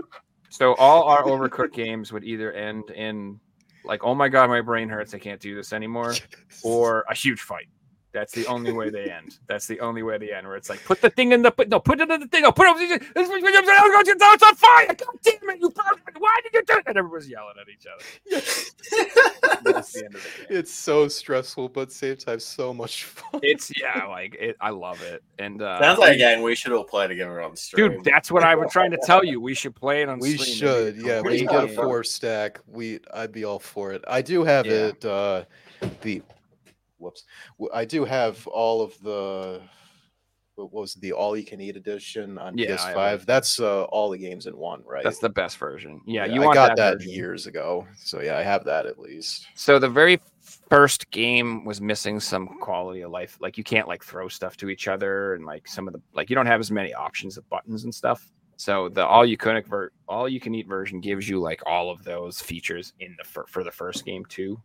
so 0.61 0.75
all 0.75 1.05
our 1.05 1.23
overcooked 1.33 1.73
games 1.73 2.13
would 2.13 2.23
either 2.23 2.51
end 2.51 2.91
in 2.91 3.39
like 3.83 4.03
oh 4.03 4.13
my 4.13 4.29
god 4.29 4.47
my 4.47 4.61
brain 4.61 4.87
hurts 4.87 5.15
i 5.15 5.17
can't 5.17 5.41
do 5.41 5.55
this 5.55 5.73
anymore 5.73 6.13
or 6.63 7.03
a 7.09 7.15
huge 7.15 7.41
fight 7.41 7.67
that's 8.13 8.33
the 8.33 8.45
only 8.47 8.71
way 8.73 8.89
they 8.89 9.09
end. 9.09 9.37
That's 9.47 9.67
the 9.67 9.79
only 9.79 10.03
way 10.03 10.17
they 10.17 10.31
end 10.33 10.45
where 10.47 10.55
it's 10.57 10.69
like 10.69 10.83
put 10.83 11.01
the 11.01 11.09
thing 11.09 11.31
in 11.31 11.41
the 11.41 11.51
put 11.51 11.69
no 11.69 11.79
put 11.79 11.99
it 12.01 12.09
in 12.09 12.19
the 12.19 12.27
thing 12.27 12.43
no 12.43 12.51
put 12.51 12.67
it 12.67 12.75
it's 13.15 14.43
on 14.43 14.55
fire 14.55 14.87
god 14.87 15.07
damn 15.23 15.49
it 15.49 15.59
you 15.61 15.67
it. 15.67 15.75
why 16.19 16.39
did 16.43 16.53
you 16.53 16.63
do 16.65 16.77
it? 16.77 16.83
And 16.87 16.97
everybody's 16.97 17.29
yelling 17.29 17.55
at 17.61 17.69
each 17.69 17.85
other. 17.87 18.03
That's 19.63 19.93
the 19.93 20.05
end 20.05 20.15
of 20.15 20.23
the 20.23 20.29
game. 20.49 20.57
It's 20.59 20.73
so 20.73 21.07
stressful 21.07 21.69
but 21.69 21.91
same 21.91 22.17
time 22.17 22.39
so 22.39 22.73
much 22.73 23.05
fun. 23.05 23.39
It's 23.43 23.71
yeah 23.79 24.05
like 24.05 24.35
it 24.39 24.55
i 24.61 24.69
love 24.69 25.01
it. 25.01 25.23
And 25.39 25.61
uh 25.61 25.79
Sounds 25.79 25.99
like 25.99 26.15
a 26.15 26.17
game 26.17 26.41
we 26.41 26.55
should 26.55 26.71
all 26.73 26.83
play 26.83 27.07
together 27.07 27.41
on 27.41 27.51
the 27.51 27.57
stream. 27.57 27.91
dude 27.91 28.03
that's 28.03 28.31
what 28.31 28.43
i 28.43 28.55
was 28.55 28.71
trying 28.71 28.91
to 28.91 28.99
tell 29.03 29.23
you. 29.23 29.39
We 29.41 29.53
should 29.53 29.75
play 29.75 30.01
it 30.01 30.09
on 30.09 30.19
we 30.19 30.37
stream. 30.37 30.55
should 30.55 30.97
yeah 30.97 31.17
we 31.21 31.29
great 31.29 31.47
can 31.47 31.47
get 31.47 31.63
a 31.71 31.75
four 31.75 32.03
stack. 32.03 32.59
We 32.67 32.99
i'd 33.13 33.31
be 33.31 33.43
all 33.45 33.59
for 33.59 33.93
it. 33.93 34.03
I 34.07 34.21
do 34.21 34.43
have 34.43 34.65
Yeah. 34.65 34.87
it 34.87 35.05
uh 35.05 35.45
the 36.01 36.21
whoops 37.01 37.25
i 37.73 37.83
do 37.83 38.05
have 38.05 38.45
all 38.47 38.81
of 38.81 38.97
the 39.01 39.61
what 40.55 40.71
was 40.71 40.93
the 40.95 41.11
all 41.11 41.35
you 41.35 41.43
can 41.45 41.59
eat 41.59 41.75
edition 41.75 42.37
on 42.37 42.55
Yeah, 42.57 42.75
ps5 42.75 43.21
it. 43.21 43.27
that's 43.27 43.59
uh 43.59 43.83
all 43.85 44.09
the 44.09 44.17
games 44.17 44.47
in 44.47 44.55
one 44.55 44.83
right 44.85 45.03
that's 45.03 45.19
the 45.19 45.29
best 45.29 45.57
version 45.57 46.01
yeah, 46.05 46.25
Yeah, 46.25 46.33
you 46.35 46.43
i 46.43 46.53
got 46.53 46.75
that, 46.75 46.99
that, 46.99 47.05
years 47.05 47.47
ago 47.47 47.87
so 47.97 48.21
yeah 48.21 48.37
i 48.37 48.43
have 48.43 48.63
that 48.65 48.85
at 48.85 48.99
least 48.99 49.47
So 49.55 49.79
the 49.79 49.89
very 49.89 50.19
first 50.69 51.09
game 51.11 51.65
was 51.65 51.81
missing 51.81 52.19
some 52.19 52.47
quality 52.61 53.01
of 53.01 53.11
life. 53.11 53.37
Like 53.41 53.57
you 53.57 53.63
can't 53.63 53.87
like 53.89 54.03
throw 54.03 54.29
stuff 54.29 54.55
to 54.57 54.69
each 54.69 54.87
other, 54.87 55.33
and 55.35 55.45
like 55.45 55.67
some 55.67 55.85
of 55.87 55.93
the 55.93 56.01
like 56.13 56.29
you 56.29 56.35
don't 56.35 56.45
have 56.45 56.61
as 56.61 56.71
many 56.71 56.93
options 56.93 57.37
of 57.37 57.47
buttons 57.49 57.83
and 57.83 57.93
stuff. 57.93 58.31
So 58.55 58.89
the 58.89 59.05
all 59.05 59.25
you 59.25 59.37
can 59.37 59.61
ver- 59.63 59.91
all 60.07 60.29
you 60.29 60.39
can 60.39 60.55
eat 60.55 60.67
version 60.67 61.01
gives 61.01 61.27
you 61.27 61.39
like 61.39 61.61
all 61.65 61.89
of 61.91 62.03
those 62.03 62.39
features 62.39 62.93
in 62.99 63.15
the 63.17 63.23
fir- 63.25 63.47
for 63.47 63.63
the 63.63 63.71
first 63.71 64.05
game 64.05 64.23
too. 64.25 64.61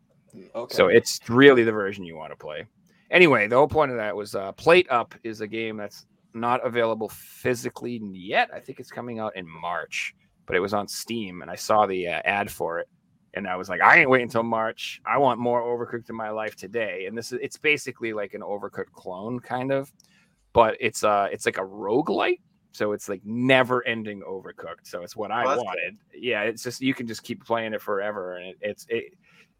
Okay 0.55 0.75
So 0.75 0.89
it's 0.89 1.21
really 1.29 1.65
the 1.65 1.73
version 1.73 2.05
you 2.05 2.17
want 2.17 2.33
to 2.33 2.37
play. 2.37 2.67
Anyway, 3.11 3.47
the 3.47 3.57
whole 3.57 3.69
point 3.69 3.91
of 3.91 3.97
that 3.97 4.17
was 4.17 4.35
uh, 4.35 4.53
Plate 4.53 4.87
Up 4.91 5.15
is 5.23 5.41
a 5.41 5.47
game 5.47 5.77
that's 5.77 6.07
not 6.35 6.65
available 6.67 7.09
physically 7.09 8.01
yet. 8.13 8.51
I 8.53 8.61
think 8.61 8.81
it's 8.81 8.91
coming 8.91 9.19
out 9.21 9.37
in 9.37 9.47
March, 9.49 10.15
but 10.45 10.57
it 10.57 10.61
was 10.61 10.75
on 10.75 10.89
Steam, 10.89 11.43
and 11.43 11.51
I 11.51 11.55
saw 11.55 11.87
the 11.87 12.09
uh, 12.09 12.23
ad 12.25 12.51
for 12.51 12.81
it, 12.81 12.89
and 13.35 13.47
I 13.47 13.57
was 13.57 13.69
like, 13.69 13.81
I 13.81 13.99
ain't 14.01 14.11
waiting 14.11 14.27
until 14.27 14.43
March. 14.43 15.01
I 15.07 15.19
want 15.19 15.39
more 15.39 15.63
Overcooked 15.63 16.11
in 16.11 16.17
my 16.17 16.31
life 16.31 16.57
today. 16.57 17.07
And 17.07 17.17
this 17.17 17.33
is 17.33 17.39
it's 17.43 17.57
basically 17.59 18.13
like 18.13 18.35
an 18.35 18.43
Overcooked 18.43 18.93
clone, 18.93 19.39
kind 19.41 19.71
of, 19.73 19.93
but 20.53 20.77
it's 20.81 21.05
uh 21.05 21.29
it's 21.31 21.47
like 21.47 21.59
a 21.59 21.63
roguelite. 21.65 22.41
So 22.73 22.93
it's 22.93 23.09
like 23.09 23.23
never 23.25 23.87
ending 23.87 24.21
overcooked. 24.21 24.85
So 24.85 25.03
it's 25.03 25.17
what 25.17 25.31
I 25.31 25.45
Oh, 25.45 25.63
wanted. 25.63 25.97
Yeah, 26.15 26.43
it's 26.43 26.63
just 26.63 26.83
you 26.83 26.93
can 26.93 27.07
just 27.07 27.23
keep 27.23 27.43
playing 27.43 27.73
it 27.73 27.81
forever, 27.81 28.37
and 28.37 28.49
it, 28.49 28.57
it's 28.61 28.87
it, 28.91 29.15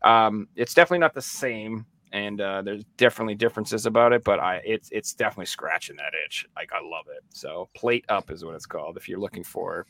um, 0.07 0.49
it's 0.57 0.75
definitely 0.75 0.99
not 1.01 1.15
the 1.15 1.23
same, 1.23 1.87
and 2.13 2.41
uh, 2.41 2.63
there's 2.63 2.85
definitely 2.97 3.35
differences 3.35 3.87
about 3.87 4.13
it, 4.13 4.25
but 4.25 4.39
I 4.39 4.61
it's 4.65 4.89
it's 4.93 5.15
definitely 5.15 5.47
scratching 5.47 5.97
that 5.97 6.13
itch. 6.25 6.47
Like 6.57 6.71
I 6.73 6.79
love 6.83 7.07
it. 7.09 7.23
So 7.31 7.69
plate 7.75 8.05
up 8.09 8.31
is 8.31 8.45
what 8.45 8.55
it's 8.55 8.67
called 8.67 8.97
if 8.97 9.09
you're 9.09 9.19
looking 9.19 9.45
for 9.45 9.87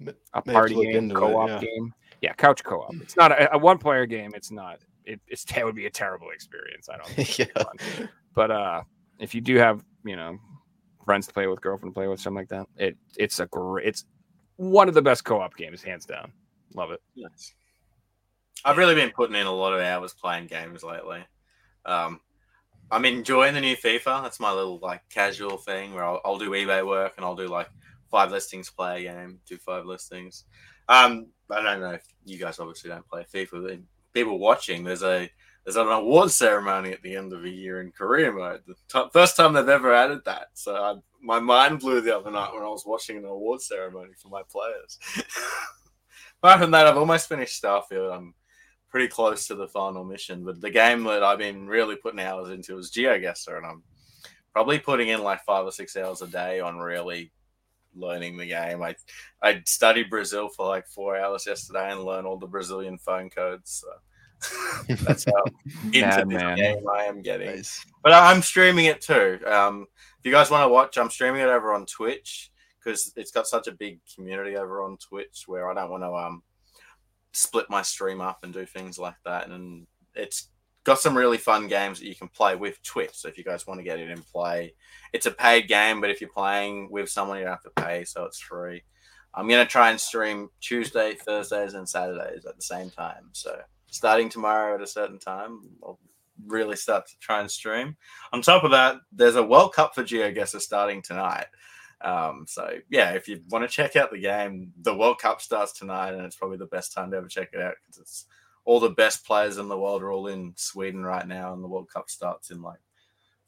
a 0.00 0.04
may 0.04 0.12
have 0.34 0.44
to 0.44 0.52
party 0.52 0.74
game, 0.74 1.10
co-op 1.10 1.48
yeah. 1.48 1.60
game. 1.60 1.94
Yeah, 2.22 2.32
couch 2.34 2.64
co-op. 2.64 2.94
It's 2.96 3.16
not 3.16 3.32
a, 3.32 3.54
a 3.54 3.58
one-player 3.58 4.06
game. 4.06 4.32
It's 4.34 4.50
not. 4.50 4.78
It, 5.04 5.20
it's 5.28 5.44
it 5.56 5.64
would 5.64 5.76
be 5.76 5.86
a 5.86 5.90
terrible 5.90 6.30
experience. 6.30 6.88
I 6.88 6.96
don't. 6.96 7.08
Think 7.08 7.38
yeah 7.56 7.62
fun. 7.62 8.08
But 8.34 8.50
uh, 8.50 8.82
if 9.18 9.34
you 9.34 9.40
do 9.40 9.56
have 9.56 9.84
you 10.04 10.16
know 10.16 10.38
friends 11.04 11.26
to 11.28 11.32
play 11.32 11.46
with, 11.46 11.60
girlfriend 11.60 11.94
to 11.94 11.98
play 11.98 12.08
with, 12.08 12.20
something 12.20 12.38
like 12.38 12.48
that, 12.48 12.66
it 12.76 12.96
it's 13.16 13.40
a 13.40 13.46
great. 13.46 13.86
It's 13.86 14.04
one 14.56 14.88
of 14.88 14.94
the 14.94 15.02
best 15.02 15.24
co-op 15.24 15.56
games, 15.56 15.82
hands 15.82 16.06
down. 16.06 16.32
Love 16.74 16.90
it. 16.90 17.00
Nice. 17.14 17.54
I've 18.64 18.76
really 18.76 18.94
been 18.94 19.10
putting 19.10 19.36
in 19.36 19.46
a 19.46 19.52
lot 19.52 19.72
of 19.72 19.80
hours 19.80 20.14
playing 20.14 20.46
games 20.46 20.82
lately. 20.82 21.24
Um, 21.84 22.20
I'm 22.90 23.04
enjoying 23.04 23.54
the 23.54 23.60
new 23.60 23.76
FIFA. 23.76 24.22
That's 24.22 24.40
my 24.40 24.52
little 24.52 24.78
like 24.78 25.02
casual 25.08 25.56
thing 25.56 25.92
where 25.92 26.04
I'll, 26.04 26.20
I'll 26.24 26.38
do 26.38 26.50
eBay 26.50 26.86
work 26.86 27.14
and 27.16 27.24
I'll 27.24 27.36
do 27.36 27.48
like 27.48 27.68
five 28.10 28.30
listings, 28.30 28.70
play 28.70 29.06
a 29.06 29.12
game, 29.12 29.40
do 29.46 29.56
five 29.58 29.84
listings. 29.86 30.44
Um, 30.88 31.26
I 31.50 31.62
don't 31.62 31.80
know 31.80 31.90
if 31.90 32.04
you 32.24 32.38
guys 32.38 32.58
obviously 32.58 32.90
don't 32.90 33.06
play 33.08 33.24
FIFA, 33.32 33.66
but 33.66 33.78
people 34.12 34.38
watching, 34.38 34.84
there's 34.84 35.02
a 35.02 35.28
there's 35.64 35.76
an 35.76 35.88
award 35.88 36.30
ceremony 36.30 36.92
at 36.92 37.02
the 37.02 37.16
end 37.16 37.32
of 37.32 37.42
the 37.42 37.50
year 37.50 37.80
in 37.80 37.90
career 37.90 38.32
mode. 38.32 38.62
The 38.68 38.74
t- 38.88 39.10
first 39.12 39.36
time 39.36 39.52
they've 39.52 39.68
ever 39.68 39.92
added 39.92 40.20
that. 40.24 40.48
So 40.54 40.76
I, 40.76 40.94
my 41.20 41.40
mind 41.40 41.80
blew 41.80 42.00
the 42.00 42.16
other 42.16 42.30
night 42.30 42.54
when 42.54 42.62
I 42.62 42.68
was 42.68 42.86
watching 42.86 43.16
an 43.16 43.24
award 43.24 43.60
ceremony 43.60 44.12
for 44.16 44.28
my 44.28 44.42
players. 44.48 44.96
Apart 46.40 46.60
from 46.60 46.70
that, 46.70 46.86
I've 46.86 46.96
almost 46.96 47.28
finished 47.28 47.60
Starfield. 47.60 48.16
I'm 48.16 48.32
pretty 48.88 49.08
close 49.08 49.46
to 49.46 49.54
the 49.54 49.68
final 49.68 50.04
mission. 50.04 50.44
But 50.44 50.60
the 50.60 50.70
game 50.70 51.04
that 51.04 51.22
I've 51.22 51.38
been 51.38 51.66
really 51.66 51.96
putting 51.96 52.20
hours 52.20 52.50
into 52.50 52.78
is 52.78 52.90
GeoGuessr, 52.90 53.56
and 53.56 53.66
I'm 53.66 53.82
probably 54.52 54.78
putting 54.78 55.08
in 55.08 55.22
like 55.22 55.44
five 55.44 55.64
or 55.64 55.72
six 55.72 55.96
hours 55.96 56.22
a 56.22 56.26
day 56.26 56.60
on 56.60 56.78
really 56.78 57.32
learning 57.94 58.36
the 58.36 58.46
game. 58.46 58.82
I 58.82 58.94
I 59.42 59.62
studied 59.64 60.10
Brazil 60.10 60.48
for 60.48 60.66
like 60.66 60.86
four 60.86 61.16
hours 61.16 61.46
yesterday 61.46 61.90
and 61.90 62.04
learned 62.04 62.26
all 62.26 62.38
the 62.38 62.46
Brazilian 62.46 62.98
phone 62.98 63.30
codes. 63.30 63.84
So 63.84 64.86
that's 65.02 65.24
how 65.24 65.44
into 65.84 66.24
this 66.28 66.42
man. 66.42 66.56
game 66.56 66.84
I 66.88 67.04
am 67.04 67.22
getting. 67.22 67.48
Nice. 67.48 67.84
But 68.02 68.12
I'm 68.12 68.42
streaming 68.42 68.86
it 68.86 69.00
too. 69.00 69.40
Um, 69.46 69.86
if 70.18 70.26
you 70.26 70.32
guys 70.32 70.50
want 70.50 70.64
to 70.64 70.68
watch, 70.68 70.98
I'm 70.98 71.10
streaming 71.10 71.40
it 71.40 71.48
over 71.48 71.72
on 71.72 71.86
Twitch 71.86 72.50
because 72.78 73.12
it's 73.16 73.30
got 73.30 73.46
such 73.46 73.66
a 73.66 73.72
big 73.72 74.00
community 74.14 74.56
over 74.56 74.82
on 74.82 74.96
Twitch 74.98 75.44
where 75.46 75.70
I 75.70 75.74
don't 75.74 75.90
want 75.90 76.02
to 76.02 76.14
um 76.14 76.42
split 77.36 77.68
my 77.68 77.82
stream 77.82 78.20
up 78.20 78.38
and 78.42 78.52
do 78.52 78.64
things 78.64 78.98
like 78.98 79.16
that. 79.24 79.48
And 79.48 79.86
it's 80.14 80.48
got 80.84 80.98
some 80.98 81.16
really 81.16 81.36
fun 81.36 81.68
games 81.68 82.00
that 82.00 82.06
you 82.06 82.14
can 82.14 82.28
play 82.28 82.56
with 82.56 82.82
Twitch. 82.82 83.12
So 83.12 83.28
if 83.28 83.36
you 83.36 83.44
guys 83.44 83.66
want 83.66 83.78
to 83.78 83.84
get 83.84 83.98
it 83.98 84.10
in 84.10 84.22
play, 84.22 84.72
it's 85.12 85.26
a 85.26 85.30
paid 85.30 85.68
game, 85.68 86.00
but 86.00 86.10
if 86.10 86.20
you're 86.20 86.30
playing 86.30 86.88
with 86.90 87.10
someone, 87.10 87.38
you 87.38 87.44
don't 87.44 87.52
have 87.52 87.62
to 87.62 87.82
pay, 87.82 88.04
so 88.04 88.24
it's 88.24 88.40
free. 88.40 88.82
I'm 89.34 89.48
gonna 89.48 89.66
try 89.66 89.90
and 89.90 90.00
stream 90.00 90.48
Tuesday, 90.62 91.14
Thursdays, 91.14 91.74
and 91.74 91.86
Saturdays 91.86 92.46
at 92.46 92.56
the 92.56 92.62
same 92.62 92.88
time. 92.88 93.28
So 93.32 93.60
starting 93.90 94.30
tomorrow 94.30 94.74
at 94.74 94.80
a 94.80 94.86
certain 94.86 95.18
time, 95.18 95.60
I'll 95.82 95.98
really 96.46 96.76
start 96.76 97.06
to 97.08 97.18
try 97.18 97.40
and 97.40 97.50
stream. 97.50 97.96
On 98.32 98.40
top 98.40 98.64
of 98.64 98.70
that, 98.70 98.96
there's 99.12 99.36
a 99.36 99.42
World 99.42 99.74
Cup 99.74 99.94
for 99.94 100.04
GeoGuessr 100.04 100.60
starting 100.60 101.02
tonight. 101.02 101.46
Um, 102.02 102.44
so 102.46 102.68
yeah, 102.90 103.12
if 103.12 103.26
you 103.28 103.42
want 103.50 103.64
to 103.64 103.74
check 103.74 103.96
out 103.96 104.10
the 104.10 104.18
game, 104.20 104.72
the 104.82 104.94
World 104.96 105.18
Cup 105.18 105.40
starts 105.40 105.72
tonight, 105.72 106.12
and 106.14 106.24
it's 106.24 106.36
probably 106.36 106.58
the 106.58 106.66
best 106.66 106.92
time 106.92 107.10
to 107.10 107.16
ever 107.16 107.28
check 107.28 107.50
it 107.52 107.60
out 107.60 107.74
because 107.82 107.98
it's 108.00 108.26
all 108.64 108.80
the 108.80 108.90
best 108.90 109.24
players 109.26 109.58
in 109.58 109.68
the 109.68 109.78
world 109.78 110.02
are 110.02 110.10
all 110.12 110.26
in 110.26 110.52
Sweden 110.56 111.04
right 111.04 111.26
now, 111.26 111.52
and 111.52 111.62
the 111.62 111.68
World 111.68 111.88
Cup 111.92 112.10
starts 112.10 112.50
in 112.50 112.60
like 112.62 112.80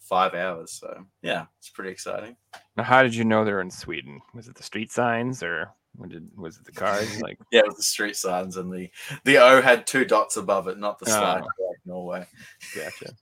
five 0.01 0.33
hours. 0.35 0.73
So 0.73 1.05
yeah, 1.23 1.47
it's 1.59 1.69
pretty 1.69 1.91
exciting. 1.91 2.37
Now, 2.77 2.85
how 2.85 3.03
did 3.03 3.15
you 3.15 3.25
know 3.25 3.45
they're 3.45 3.61
in 3.61 3.71
Sweden? 3.71 4.21
Was 4.35 4.49
it 4.49 4.55
the 4.55 4.63
street 4.63 4.91
signs 4.91 5.43
or 5.43 5.71
did, 6.07 6.31
was 6.37 6.57
it 6.59 6.65
the 6.65 6.73
cars? 6.73 7.21
Like, 7.23 7.39
Yeah, 7.51 7.63
with 7.67 7.77
the 7.77 7.83
street 7.83 8.17
signs 8.17 8.57
and 8.57 8.73
the 8.73 8.89
the 9.25 9.39
O 9.39 9.61
had 9.61 9.87
two 9.87 10.05
dots 10.05 10.37
above 10.37 10.69
it, 10.69 10.79
not 10.79 10.99
the 10.99 11.07
slide 11.07 11.43
Oh. 11.43 11.67
like 11.69 11.79
Norway. 11.85 12.27
gotcha. 12.75 13.13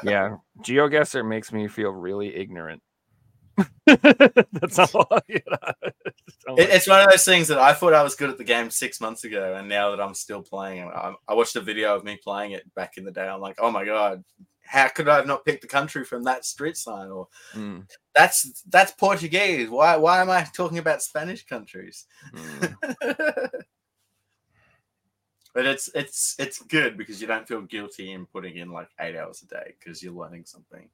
Yeah, 0.04 0.36
GeoGuessr 0.62 1.24
makes 1.26 1.52
me 1.52 1.68
feel 1.68 1.90
really 1.90 2.34
ignorant. 2.34 2.82
That's 3.86 4.78
get 4.78 4.94
out 4.96 5.24
it. 5.28 5.44
I'm 6.48 6.54
It, 6.56 6.68
like, 6.68 6.68
it's 6.70 6.88
one 6.88 7.00
of 7.00 7.10
those 7.10 7.24
things 7.24 7.48
that 7.48 7.58
I 7.58 7.72
thought 7.72 7.92
I 7.94 8.02
was 8.02 8.14
good 8.14 8.30
at 8.30 8.38
the 8.38 8.44
game 8.44 8.70
six 8.70 9.00
months 9.00 9.24
ago, 9.24 9.54
and 9.56 9.68
now 9.68 9.90
that 9.90 10.00
I'm 10.00 10.14
still 10.14 10.42
playing 10.42 10.84
I, 10.84 11.14
I 11.28 11.34
watched 11.34 11.56
a 11.56 11.60
video 11.60 11.94
of 11.94 12.04
me 12.04 12.16
playing 12.22 12.52
it 12.52 12.72
back 12.74 12.96
in 12.96 13.04
the 13.04 13.10
day. 13.12 13.26
I'm 13.28 13.40
like, 13.40 13.58
oh 13.60 13.70
my 13.70 13.84
god, 13.84 14.24
how 14.64 14.88
could 14.88 15.08
I 15.08 15.16
have 15.16 15.26
not 15.26 15.44
picked 15.44 15.62
the 15.62 15.68
country 15.68 16.04
from 16.04 16.24
that 16.24 16.44
street 16.44 16.76
sign? 16.76 17.10
Or 17.10 17.28
mm, 17.54 17.86
that's 18.14 18.62
that's 18.68 18.92
Portuguese. 18.92 19.68
Why 19.68 19.96
why 19.96 20.20
am 20.20 20.30
I 20.30 20.46
talking 20.54 20.78
about 20.78 21.02
Spanish 21.02 21.44
countries? 21.44 22.06
mm. 22.34 22.76
but 25.54 25.66
it's 25.66 25.90
it's 25.94 26.34
it's 26.38 26.62
good 26.62 26.96
because 26.96 27.20
you 27.20 27.26
don't 27.26 27.46
feel 27.46 27.62
guilty 27.62 28.12
in 28.12 28.26
putting 28.26 28.56
in 28.56 28.70
like 28.70 28.88
eight 29.00 29.16
hours 29.16 29.42
a 29.42 29.46
day 29.46 29.74
because 29.78 30.02
you're 30.02 30.12
learning 30.14 30.44
something. 30.46 30.88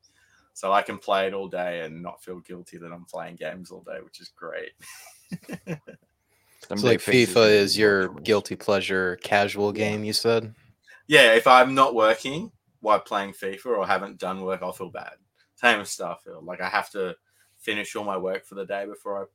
So 0.59 0.73
I 0.73 0.83
can 0.83 0.99
play 0.99 1.29
it 1.29 1.35
all 1.35 1.47
day 1.47 1.83
and 1.83 2.03
not 2.03 2.21
feel 2.21 2.41
guilty 2.41 2.79
that 2.79 2.93
I'm 2.93 3.05
playing 3.05 3.37
games 3.37 3.71
all 3.71 3.83
day, 3.83 4.01
which 4.03 4.21
is 4.21 4.31
great. 4.31 4.73
So 5.69 5.77
Someday 6.71 6.89
like 6.89 7.01
FIFA 7.01 7.49
is 7.51 7.79
your 7.79 8.11
more 8.11 8.21
guilty 8.23 8.57
pleasure 8.57 9.15
casual 9.23 9.71
game, 9.71 10.03
you 10.03 10.13
said? 10.13 10.53
Yeah, 11.07 11.35
if 11.35 11.47
I'm 11.47 11.77
not 11.77 11.95
working 11.95 12.51
while 12.81 12.99
playing 12.99 13.35
FIFA 13.35 13.67
or 13.67 13.87
haven't 13.87 14.19
done 14.19 14.43
work, 14.43 14.61
I'll 14.61 14.73
feel 14.73 14.91
bad. 14.91 15.13
Same 15.55 15.79
with 15.79 15.87
Starfield. 15.87 16.43
Like 16.43 16.61
I 16.61 16.69
have 16.69 16.91
to 16.91 17.15
finish 17.61 17.95
all 17.95 18.03
my 18.03 18.17
work 18.17 18.45
for 18.45 18.57
the 18.57 18.67
day 18.67 18.85
before 18.85 19.23
I 19.23 19.27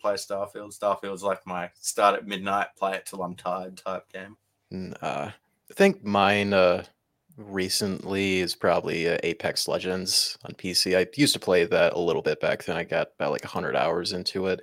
play 0.00 0.14
Starfield. 0.14 0.72
Starfield's 0.78 1.24
like 1.24 1.44
my 1.48 1.68
start 1.80 2.14
at 2.14 2.28
midnight, 2.28 2.68
play 2.78 2.94
it 2.94 3.06
till 3.06 3.24
I'm 3.24 3.34
tired 3.34 3.76
type 3.76 4.08
game. 4.12 4.36
N- 4.70 4.94
Uh, 5.02 5.32
I 5.68 5.74
think 5.74 6.04
mine 6.04 6.52
uh, 6.52 6.84
recently 7.40 8.40
is 8.40 8.54
probably 8.54 9.08
uh, 9.08 9.18
Apex 9.22 9.66
Legends 9.66 10.38
on 10.44 10.52
PC. 10.52 10.96
I 10.96 11.06
used 11.16 11.32
to 11.34 11.40
play 11.40 11.64
that 11.64 11.94
a 11.94 11.98
little 11.98 12.22
bit 12.22 12.40
back 12.40 12.64
then. 12.64 12.76
I 12.76 12.84
got 12.84 13.08
about 13.18 13.32
like 13.32 13.44
100 13.44 13.76
hours 13.76 14.12
into 14.12 14.46
it. 14.46 14.60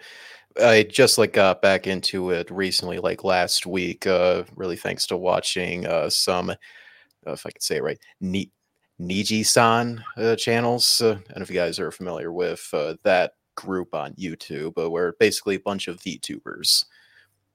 I 0.61 0.83
just 0.83 1.17
like 1.17 1.33
got 1.33 1.61
back 1.61 1.87
into 1.87 2.31
it 2.31 2.49
recently, 2.49 2.99
like 2.99 3.23
last 3.23 3.65
week. 3.65 4.07
Uh, 4.07 4.43
really 4.55 4.75
thanks 4.75 5.05
to 5.07 5.17
watching 5.17 5.85
uh, 5.85 6.09
some, 6.09 6.49
uh, 6.49 6.55
if 7.25 7.45
I 7.45 7.51
can 7.51 7.61
say 7.61 7.77
it 7.77 7.83
right, 7.83 7.99
Ni- 8.21 8.51
Niji-san 8.99 10.03
uh, 10.17 10.35
channels. 10.35 11.01
Uh, 11.01 11.09
I 11.09 11.13
don't 11.13 11.37
know 11.37 11.43
if 11.43 11.49
you 11.49 11.55
guys 11.55 11.79
are 11.79 11.91
familiar 11.91 12.31
with 12.31 12.67
uh, 12.73 12.95
that 13.03 13.33
group 13.55 13.93
on 13.93 14.13
YouTube, 14.13 14.77
uh, 14.83 14.89
where 14.89 15.13
basically 15.19 15.55
a 15.55 15.59
bunch 15.59 15.87
of 15.87 15.97
VTubers 15.97 16.85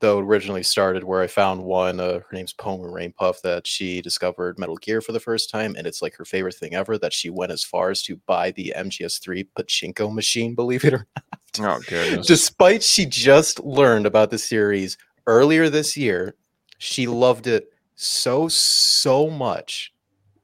though 0.02 0.18
originally 0.18 0.64
started 0.64 1.04
where 1.04 1.22
I 1.22 1.28
found 1.28 1.62
one. 1.62 2.00
Uh, 2.00 2.18
her 2.18 2.26
name's 2.32 2.52
Pomu 2.52 2.90
Rainpuff 2.90 3.40
that 3.42 3.66
she 3.66 4.02
discovered 4.02 4.58
Metal 4.58 4.76
Gear 4.76 5.00
for 5.00 5.12
the 5.12 5.20
first 5.20 5.48
time, 5.48 5.76
and 5.78 5.86
it's 5.86 6.02
like 6.02 6.14
her 6.16 6.24
favorite 6.24 6.56
thing 6.56 6.74
ever. 6.74 6.98
That 6.98 7.14
she 7.14 7.30
went 7.30 7.52
as 7.52 7.64
far 7.64 7.90
as 7.90 8.02
to 8.02 8.16
buy 8.26 8.50
the 8.50 8.74
MGS3 8.76 9.46
pachinko 9.56 10.12
machine. 10.12 10.54
Believe 10.62 10.84
it 10.84 10.92
or 10.92 11.06
not. 11.16 11.78
Oh 11.78 11.80
goodness. 11.88 12.26
despite 12.26 12.82
she 12.82 13.06
just 13.06 13.60
learned 13.60 14.04
about 14.04 14.30
the 14.30 14.38
series 14.38 14.98
earlier 15.26 15.70
this 15.70 15.96
year, 15.96 16.34
she 16.78 17.06
loved 17.06 17.46
it 17.46 17.68
so 17.94 18.48
so 18.48 19.30
much. 19.30 19.94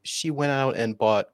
She 0.04 0.30
went 0.30 0.52
out 0.52 0.76
and 0.76 0.96
bought 0.96 1.26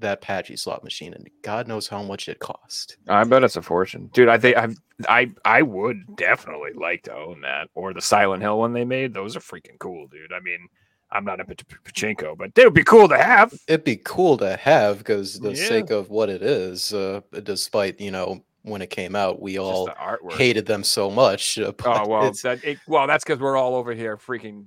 that 0.00 0.20
pachislot 0.22 0.84
machine, 0.84 1.12
and 1.14 1.28
God 1.42 1.66
knows 1.68 1.88
how 1.88 2.02
much 2.02 2.28
it 2.28 2.38
cost. 2.38 2.96
I 3.08 3.24
bet 3.24 3.42
it's 3.44 3.56
a 3.56 3.62
fortune, 3.62 4.10
dude. 4.12 4.28
I 4.28 4.38
think 4.38 4.56
I 4.56 4.68
I 5.08 5.30
I 5.44 5.62
would 5.62 6.16
definitely 6.16 6.72
like 6.74 7.02
to 7.04 7.14
own 7.14 7.40
that 7.42 7.68
or 7.74 7.92
the 7.92 8.00
Silent 8.02 8.42
Hill 8.42 8.58
one 8.58 8.72
they 8.72 8.84
made. 8.84 9.12
Those 9.14 9.36
are 9.36 9.40
freaking 9.40 9.78
cool, 9.78 10.06
dude. 10.08 10.32
I 10.32 10.40
mean, 10.40 10.68
I'm 11.10 11.24
not 11.24 11.40
a 11.40 11.44
p- 11.44 11.54
pachinko, 11.84 12.36
but 12.36 12.50
it 12.56 12.64
would 12.64 12.74
be 12.74 12.84
cool 12.84 13.08
to 13.08 13.18
have. 13.18 13.52
it'd 13.66 13.84
be 13.84 13.96
cool 13.96 14.36
to 14.38 14.56
have 14.56 14.98
because 14.98 15.40
the 15.40 15.50
Yeah. 15.54 15.66
sake 15.68 15.90
of 15.90 16.10
what 16.10 16.28
it 16.28 16.42
is 16.42 16.92
uh 16.92 17.20
despite 17.42 18.00
you 18.00 18.10
know 18.10 18.44
when 18.62 18.82
it 18.82 18.90
came 18.90 19.16
out 19.16 19.40
we 19.40 19.58
all 19.58 19.88
hated 20.36 20.66
them 20.66 20.84
so 20.84 21.10
much 21.10 21.58
uh, 21.58 21.72
Oh 21.84 22.06
well, 22.08 22.30
that 22.42 22.60
it, 22.64 22.78
well 22.86 23.06
that's 23.06 23.24
because 23.24 23.40
we're 23.40 23.56
all 23.56 23.74
over 23.74 23.94
here 23.94 24.16
freaking, 24.16 24.66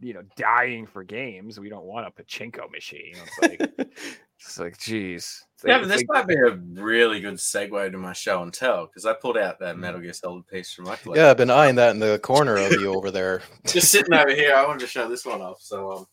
you 0.00 0.14
know, 0.14 0.22
dying 0.36 0.86
for 0.86 1.04
games. 1.04 1.60
We 1.60 1.68
don't 1.68 1.84
want 1.84 2.06
a 2.06 2.10
pachinko 2.22 2.70
machine. 2.70 3.16
It's 3.24 3.38
like, 3.38 3.70
it's 4.40 4.58
like, 4.58 4.78
geez. 4.78 5.44
It's 5.54 5.64
Yeah, 5.66 5.78
but 5.78 5.88
this 5.88 6.04
might 6.08 6.26
be 6.26 6.34
a 6.34 6.50
really 6.50 7.20
good 7.20 7.34
segue 7.34 7.90
to 7.90 7.98
my 7.98 8.12
show 8.12 8.42
and 8.42 8.52
tell 8.52 8.86
because 8.86 9.04
I 9.04 9.12
pulled 9.12 9.36
out 9.36 9.58
that 9.58 9.78
Metal 9.78 10.00
Gear 10.00 10.12
Solid 10.12 10.46
piece 10.46 10.72
from 10.72 10.84
my 10.84 10.96
collection. 10.96 11.24
yeah 11.24 11.30
i've 11.30 11.36
been 11.36 11.50
eyeing 11.50 11.74
that 11.74 11.90
in 11.90 11.98
the 11.98 12.20
corner 12.20 12.56
of 12.56 12.72
you 12.72 12.94
over 12.94 13.10
there 13.10 13.42
just 13.66 13.90
sitting 13.90 14.14
over 14.14 14.32
here. 14.32 14.54
I 14.54 14.64
wanted 14.64 14.80
to 14.80 14.86
show 14.86 15.08
this 15.08 15.26
one 15.26 15.40
off. 15.40 15.60
So, 15.60 15.92
um, 15.92 16.06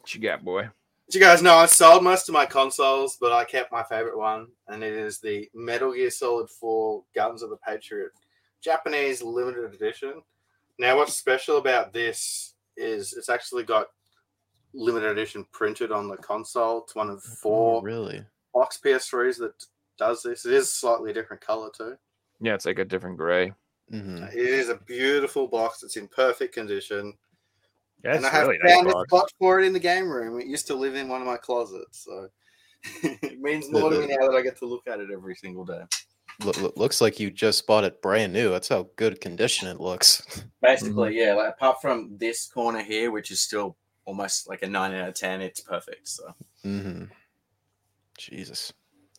what 0.00 0.14
you 0.14 0.20
got, 0.20 0.44
boy. 0.44 0.68
As 1.08 1.14
you 1.14 1.20
guys 1.20 1.40
know, 1.40 1.54
I 1.54 1.66
sold 1.66 2.04
most 2.04 2.28
of 2.28 2.34
my 2.34 2.44
consoles, 2.44 3.16
but 3.18 3.32
I 3.32 3.44
kept 3.44 3.72
my 3.72 3.82
favorite 3.82 4.18
one, 4.18 4.48
and 4.66 4.82
it 4.82 4.92
is 4.92 5.20
the 5.20 5.48
Metal 5.54 5.94
Gear 5.94 6.10
Solid 6.10 6.50
4 6.50 7.02
Guns 7.14 7.42
of 7.42 7.48
the 7.48 7.56
Patriot 7.56 8.10
Japanese 8.60 9.22
limited 9.22 9.72
edition. 9.72 10.20
Now, 10.78 10.96
what's 10.96 11.14
special 11.14 11.56
about 11.56 11.92
this 11.92 12.54
is 12.76 13.14
it's 13.14 13.28
actually 13.28 13.62
got 13.62 13.86
limited 14.74 15.10
edition 15.10 15.44
printed 15.52 15.92
on 15.92 16.08
the 16.08 16.16
console. 16.16 16.82
It's 16.84 16.94
one 16.94 17.10
of 17.10 17.18
Oh, 17.26 17.34
four 17.42 17.82
really 17.82 18.24
box 18.54 18.78
PS3s 18.84 19.38
that 19.38 19.52
does 19.98 20.22
this. 20.22 20.44
It 20.46 20.52
is 20.54 20.72
slightly 20.72 21.12
different 21.12 21.42
color 21.42 21.70
too. 21.76 21.96
Yeah, 22.40 22.54
it's 22.54 22.66
like 22.66 22.78
a 22.78 22.84
different 22.84 23.16
gray. 23.16 23.52
hmm 23.90 24.22
It 24.24 24.34
is 24.36 24.68
a 24.68 24.76
beautiful 24.76 25.48
box. 25.48 25.82
It's 25.82 25.96
in 25.96 26.08
perfect 26.08 26.54
condition. 26.54 27.14
Yeah, 28.04 28.14
and 28.16 28.24
I 28.26 28.30
have 28.30 28.46
really 28.46 28.58
nice 28.62 28.74
found 28.74 28.86
a 28.88 28.92
box. 28.92 29.08
spot 29.10 29.32
for 29.40 29.58
it 29.60 29.66
in 29.66 29.72
the 29.72 29.80
game 29.80 30.08
room. 30.08 30.38
It 30.40 30.46
used 30.46 30.68
to 30.68 30.74
live 30.74 30.94
in 30.94 31.08
one 31.08 31.20
of 31.20 31.26
my 31.26 31.36
closets, 31.36 32.04
so 32.04 32.28
it 33.02 33.40
means 33.40 33.70
more 33.72 33.90
to 33.90 33.98
me 33.98 34.06
now 34.06 34.28
that 34.28 34.36
I 34.36 34.42
get 34.42 34.56
to 34.58 34.66
look 34.66 34.86
at 34.86 35.00
it 35.00 35.08
every 35.12 35.34
single 35.34 35.64
day. 35.64 35.82
Look, 36.44 36.60
look- 36.60 36.76
looks 36.76 37.00
like 37.00 37.18
you 37.18 37.32
just 37.32 37.66
bought 37.66 37.82
it 37.82 38.00
brand 38.00 38.32
new 38.32 38.50
that's 38.50 38.68
how 38.68 38.88
good 38.94 39.20
condition 39.20 39.66
it 39.66 39.80
looks 39.80 40.44
Basically, 40.62 41.18
yeah. 41.18 41.34
Like, 41.34 41.54
apart 41.54 41.80
from 41.82 42.16
this 42.18 42.46
corner 42.46 42.80
here, 42.84 43.10
which 43.10 43.32
is 43.32 43.40
still 43.40 43.76
almost 44.08 44.48
like 44.48 44.62
a 44.62 44.66
nine 44.66 44.94
out 44.94 45.10
of 45.10 45.14
ten, 45.14 45.40
it's 45.42 45.60
perfect. 45.60 46.08
So 46.08 46.34
hmm 46.64 47.04
jesus 48.18 48.72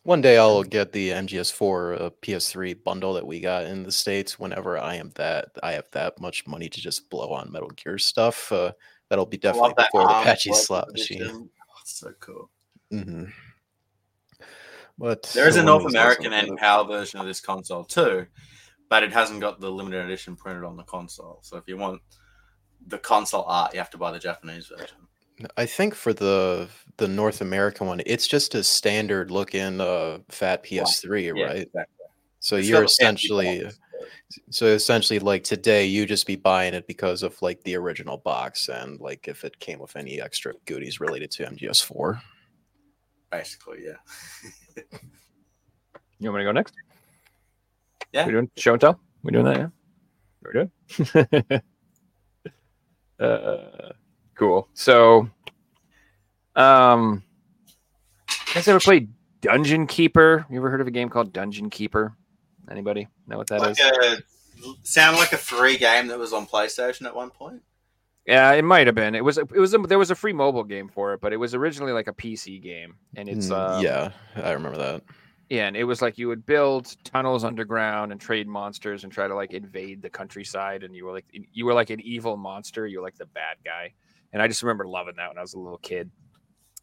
one 0.04 0.20
day 0.20 0.38
i'll 0.38 0.62
get 0.62 0.92
the 0.92 1.12
mgs4 1.12 2.02
uh, 2.02 2.10
ps3 2.22 2.84
bundle 2.84 3.14
that 3.14 3.26
we 3.26 3.40
got 3.40 3.64
in 3.64 3.82
the 3.84 3.92
states 3.92 4.38
whenever 4.38 4.78
i 4.78 4.96
am 4.96 5.10
that 5.16 5.48
i 5.64 5.72
have 5.72 5.86
that 5.94 6.20
much 6.20 6.46
money 6.46 6.68
to 6.68 6.82
just 6.82 7.10
blow 7.10 7.30
on 7.32 7.50
metal 7.50 7.70
gear 7.78 7.98
stuff 7.98 8.52
uh, 8.52 8.74
that'll 9.10 9.26
be 9.26 9.38
definitely 9.38 9.74
that 9.78 9.90
before 9.94 10.08
the 10.10 10.14
pachislot 10.16 10.90
edition. 10.90 11.22
machine 11.22 11.50
Oh, 11.80 11.82
so 11.86 12.14
cool. 12.20 12.50
Mm-hmm. 12.92 13.26
But 14.98 15.32
There 15.34 15.48
is 15.48 15.56
a 15.56 15.64
North 15.64 15.84
one 15.84 15.86
of 15.86 15.92
these 15.94 15.94
days 15.94 16.02
American 16.02 16.34
and. 16.34 16.58
PAL 16.58 16.86
version 16.86 17.20
of 17.20 17.26
this 17.26 17.40
console 17.40 17.84
too, 17.86 18.26
but 18.90 19.04
it 19.04 19.14
hasn't 19.14 19.40
got 19.40 19.60
the 19.60 19.72
limited 19.72 20.04
edition 20.06 20.36
printed 20.36 20.64
on 20.64 20.76
the 20.76 20.84
console. 20.84 21.40
So 21.42 21.58
if 21.58 21.64
you 21.68 21.78
want 21.78 22.02
the 22.88 22.98
console 22.98 23.44
art, 23.44 23.74
you 23.74 23.80
have 23.80 23.90
to 23.92 23.98
buy 23.98 24.12
the 24.12 24.20
Japanese 24.20 24.68
version. 24.68 24.98
I 25.58 25.66
think 25.66 25.96
for 25.96 26.14
the 26.14 26.68
the 26.98 27.08
North 27.08 27.40
American 27.42 27.88
one, 27.88 28.02
it's 28.06 28.28
just 28.28 28.56
a 28.56 28.64
standard 28.64 29.32
looking 29.32 29.80
uh, 29.80 30.20
fat 30.30 30.64
PS3, 30.66 31.36
Yeah, 31.38 31.44
right? 31.46 31.56
exactly. 31.62 31.96
So 32.42 32.56
It's 32.58 32.68
you're 32.68 32.82
got 32.82 32.90
the 32.90 32.96
fancy 33.04 33.28
essentially 33.28 33.64
box. 33.64 33.80
so 34.50 34.66
essentially 34.68 35.20
like 35.20 35.44
today 35.44 35.86
you 35.86 36.06
just 36.06 36.28
be 36.28 36.36
buying 36.36 36.74
it 36.74 36.88
because 36.88 37.24
of 37.24 37.42
like 37.42 37.64
the 37.64 37.76
original 37.76 38.18
box 38.18 38.68
and 38.70 39.00
like 39.00 39.28
if 39.30 39.44
it 39.46 39.60
came 39.60 39.80
with 39.80 39.96
any 39.96 40.22
extra 40.22 40.54
goodies 40.66 41.00
related 41.00 41.32
to 41.32 41.46
MGS4. 41.46 42.20
basically, 43.32 43.86
yeah. 43.86 44.84
You 46.20 46.30
want 46.32 46.40
me 46.40 46.44
to 46.44 46.50
go 46.50 46.52
next? 46.52 46.74
Yeah. 48.12 48.26
We 48.26 48.34
doing 48.34 48.52
show 48.58 48.74
and 48.74 48.82
tell? 48.82 49.00
We 49.24 49.32
doing 49.32 49.46
that? 49.46 49.58
Yeah. 49.58 49.68
We're 50.44 50.52
good. 50.52 51.62
uh, 53.20 53.92
cool. 54.36 54.68
So, 54.74 55.30
um, 56.56 57.24
you 58.30 58.54
guys 58.54 58.68
ever 58.68 58.80
played 58.80 59.10
Dungeon 59.42 59.88
Keeper? 59.88 60.46
You 60.50 60.58
ever 60.58 60.70
heard 60.70 60.82
of 60.82 60.88
a 60.88 60.92
game 60.92 61.10
called 61.10 61.34
Dungeon 61.34 61.70
Keeper? 61.70 62.16
Anybody 62.70 63.08
know 63.28 63.38
what 63.38 63.48
that 63.48 63.62
is? 63.70 63.80
like 63.80 63.94
a 64.04 64.24
sound 64.84 65.18
like 65.18 65.34
a 65.34 65.38
free 65.38 65.78
game 65.78 66.08
that 66.08 66.20
was 66.20 66.34
on 66.34 66.46
PlayStation 66.46 67.06
at 67.06 67.16
one 67.16 67.30
point. 67.30 67.62
Yeah, 68.26 68.52
it 68.52 68.64
might 68.64 68.86
have 68.86 68.96
been. 68.96 69.16
It 69.16 69.24
was. 69.24 69.38
It 69.38 69.52
was. 69.52 69.74
A, 69.74 69.80
there 69.80 69.98
was 69.98 70.12
a 70.12 70.16
free 70.16 70.34
mobile 70.34 70.64
game 70.64 70.88
for 70.88 71.14
it, 71.14 71.22
but 71.22 71.34
it 71.34 71.38
was 71.38 71.56
originally 71.56 71.94
like 71.94 72.08
a 72.08 72.14
PC 72.14 72.62
game, 72.62 72.96
and 73.16 73.28
it's. 73.28 73.48
Mm, 73.48 73.78
um, 73.78 73.84
yeah, 73.84 74.12
I 74.36 74.52
remember 74.52 74.78
that. 74.78 75.02
Yeah, 75.50 75.66
and 75.66 75.76
it 75.76 75.84
was 75.84 76.00
like 76.00 76.20
you 76.20 76.28
would 76.28 76.46
build 76.46 76.96
tunnels 77.04 77.44
underground 77.44 78.12
and 78.12 78.22
trade 78.22 78.48
monsters 78.48 79.04
and 79.04 79.12
try 79.12 79.28
to 79.28 79.34
like 79.34 79.52
invade 79.52 80.02
the 80.02 80.10
countryside, 80.10 80.84
and 80.84 80.96
you 80.96 81.06
were 81.06 81.12
like 81.12 81.26
you 81.32 81.66
were 81.66 81.74
like 81.74 81.90
an 81.90 82.00
evil 82.02 82.38
monster. 82.38 82.86
You 82.86 83.00
were 83.00 83.04
like 83.04 83.18
the 83.18 83.26
bad 83.26 83.58
guy, 83.66 83.94
and 84.32 84.44
I 84.44 84.48
just 84.48 84.62
remember 84.62 84.86
loving 84.86 85.16
that 85.18 85.30
when 85.30 85.40
I 85.40 85.42
was 85.42 85.56
a 85.56 85.60
little 85.60 85.80
kid. 85.80 86.12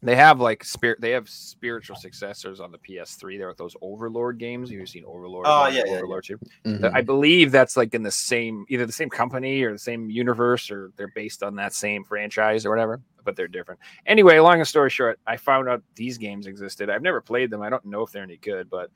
They 0.03 0.15
have 0.15 0.39
like 0.39 0.63
spirit. 0.63 1.01
They 1.01 1.11
have 1.11 1.27
spiritual 1.27 1.95
successors 1.95 2.59
on 2.59 2.71
the 2.71 2.77
PS3. 2.77 3.37
There 3.37 3.49
are 3.49 3.55
those 3.55 3.75
Overlord 3.81 4.37
games. 4.37 4.69
You've 4.69 4.87
seen 4.89 5.03
Overlord. 5.05 5.45
Oh, 5.47 5.61
one, 5.61 5.73
yeah, 5.73 5.81
yeah, 5.85 5.91
yeah. 5.91 5.97
Overlord 5.97 6.23
two. 6.23 6.39
Mhm. 6.65 6.93
I 6.93 7.01
believe 7.01 7.51
that's 7.51 7.75
like 7.75 7.93
in 7.95 8.03
the 8.03 8.11
same, 8.11 8.65
either 8.69 8.85
the 8.85 8.91
same 8.91 9.09
company 9.09 9.63
or 9.63 9.71
the 9.71 9.79
same 9.79 10.09
universe, 10.09 10.69
or 10.69 10.91
they're 10.97 11.11
based 11.15 11.41
on 11.41 11.55
that 11.55 11.73
same 11.73 12.03
franchise 12.03 12.65
or 12.65 12.69
whatever, 12.69 13.01
but 13.23 13.35
they're 13.35 13.47
different. 13.47 13.79
Anyway, 14.05 14.37
long 14.37 14.63
story 14.65 14.91
short, 14.91 15.19
I 15.25 15.37
found 15.37 15.67
out 15.67 15.81
these 15.95 16.19
games 16.19 16.45
existed. 16.45 16.89
I've 16.91 17.01
never 17.01 17.19
played 17.19 17.49
them. 17.49 17.63
I 17.63 17.69
don't 17.69 17.85
know 17.85 18.03
if 18.03 18.11
they're 18.11 18.23
any 18.23 18.37
good, 18.37 18.69
but 18.69 18.91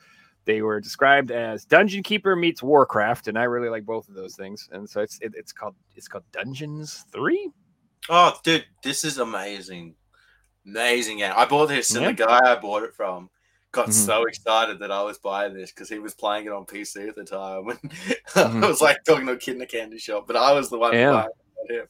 they 0.45 0.61
were 0.61 0.79
described 0.79 1.31
as 1.31 1.65
Dungeon 1.65 2.03
Keeper 2.03 2.35
meets 2.35 2.61
Warcraft, 2.61 3.27
and 3.27 3.39
I 3.39 3.43
really 3.43 3.69
like 3.69 3.85
both 3.85 4.07
of 4.07 4.13
those 4.13 4.35
things. 4.35 4.69
And 4.71 4.87
so 4.87 5.01
it's 5.01 5.17
it, 5.21 5.33
it's 5.35 5.51
called 5.51 5.75
it's 5.95 6.07
called 6.07 6.23
Dungeons 6.31 7.05
Three. 7.11 7.49
Oh, 8.09 8.35
dude, 8.43 8.65
this 8.83 9.03
is 9.03 9.19
amazing, 9.19 9.93
amazing 10.65 11.17
game. 11.19 11.33
I 11.35 11.45
bought 11.45 11.67
this, 11.67 11.91
and 11.95 12.01
Yeah. 12.03 12.07
the 12.11 12.13
guy 12.13 12.39
I 12.53 12.55
bought 12.55 12.83
it 12.83 12.93
from 12.93 13.29
got 13.71 13.87
Mhm. 13.89 13.93
so 13.93 14.23
excited 14.25 14.79
that 14.79 14.91
I 14.91 15.01
was 15.03 15.17
buying 15.17 15.53
this 15.53 15.71
because 15.71 15.87
he 15.89 15.97
was 15.99 16.13
playing 16.13 16.45
it 16.45 16.51
on 16.51 16.65
PC 16.65 17.07
at 17.07 17.15
the 17.15 17.23
time. 17.23 17.69
And 17.69 17.79
Mhm. 17.91 18.63
I 18.63 18.67
was 18.67 18.81
like 18.81 19.03
talking 19.05 19.25
to 19.27 19.33
a 19.33 19.37
kid 19.37 19.55
in 19.55 19.61
a 19.61 19.65
candy 19.65 19.97
shop, 19.97 20.27
but 20.27 20.35
I 20.35 20.51
was 20.51 20.69
the 20.69 20.77
one 20.77 20.93
Yeah. 20.93 21.11
buying 21.11 21.27
it. 21.69 21.89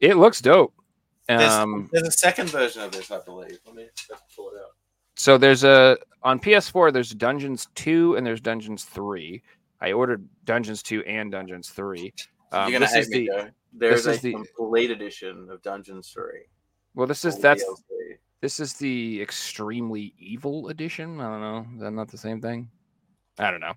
It 0.00 0.14
looks 0.16 0.40
dope. 0.40 0.74
There's, 1.28 1.50
Um, 1.52 1.88
there's 1.92 2.06
a 2.08 2.12
second 2.12 2.50
version 2.50 2.82
of 2.82 2.92
this, 2.92 3.10
I 3.10 3.20
believe. 3.20 3.58
Let 3.66 3.74
me 3.74 3.88
pull 4.36 4.50
it 4.50 4.58
out. 4.60 4.72
so 5.16 5.38
there's 5.38 5.64
a 5.64 5.96
on 6.22 6.38
PS4. 6.40 6.92
There's 6.92 7.10
Dungeons 7.10 7.66
Two 7.74 8.16
and 8.16 8.26
there's 8.26 8.40
Dungeons 8.40 8.84
Three. 8.84 9.42
I 9.80 9.92
ordered 9.92 10.28
Dungeons 10.44 10.82
Two 10.82 11.02
and 11.04 11.32
Dungeons 11.32 11.70
Three. 11.70 12.12
Um, 12.52 12.70
You're 12.70 12.78
gonna 12.80 12.86
this 12.86 12.94
hate 12.94 13.00
is 13.00 13.10
me, 13.10 13.18
the 13.20 13.26
though. 13.36 13.50
There's 13.72 14.06
a 14.06 14.16
the- 14.18 14.32
complete 14.32 14.90
edition 14.90 15.48
of 15.50 15.62
Dungeons 15.62 16.10
Three. 16.12 16.42
Well. 16.94 17.06
This 17.06 17.24
is 17.24 17.36
oh, 17.36 17.40
that's 17.40 17.64
DLC. 17.64 18.16
This 18.40 18.58
is 18.58 18.74
the 18.74 19.22
extremely 19.22 20.14
evil 20.18 20.68
edition. 20.68 21.20
I 21.20 21.30
don't 21.30 21.40
know. 21.40 21.66
Is 21.76 21.80
that 21.80 21.92
not 21.92 22.10
the 22.10 22.18
same 22.18 22.40
thing? 22.40 22.68
I 23.38 23.50
don't 23.50 23.60
know. 23.60 23.74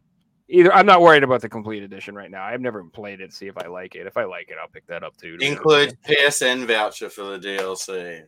Either 0.47 0.73
I'm 0.73 0.85
not 0.85 1.01
worried 1.01 1.23
about 1.23 1.41
the 1.41 1.49
complete 1.49 1.83
edition 1.83 2.15
right 2.15 2.29
now. 2.29 2.43
I've 2.43 2.61
never 2.61 2.83
played 2.83 3.21
it. 3.21 3.33
See 3.33 3.47
if 3.47 3.57
I 3.57 3.67
like 3.67 3.95
it. 3.95 4.05
If 4.05 4.17
I 4.17 4.25
like 4.25 4.49
it, 4.49 4.57
I'll 4.61 4.67
pick 4.67 4.85
that 4.87 5.03
up 5.03 5.17
too. 5.17 5.33
to 5.33 5.37
be 5.37 5.47
honest 5.47 5.65
with 5.65 5.89
Include 5.89 6.19
PSN 6.19 6.67
voucher 6.67 7.09
for 7.09 7.23
the 7.23 7.39
DLC. 7.39 8.23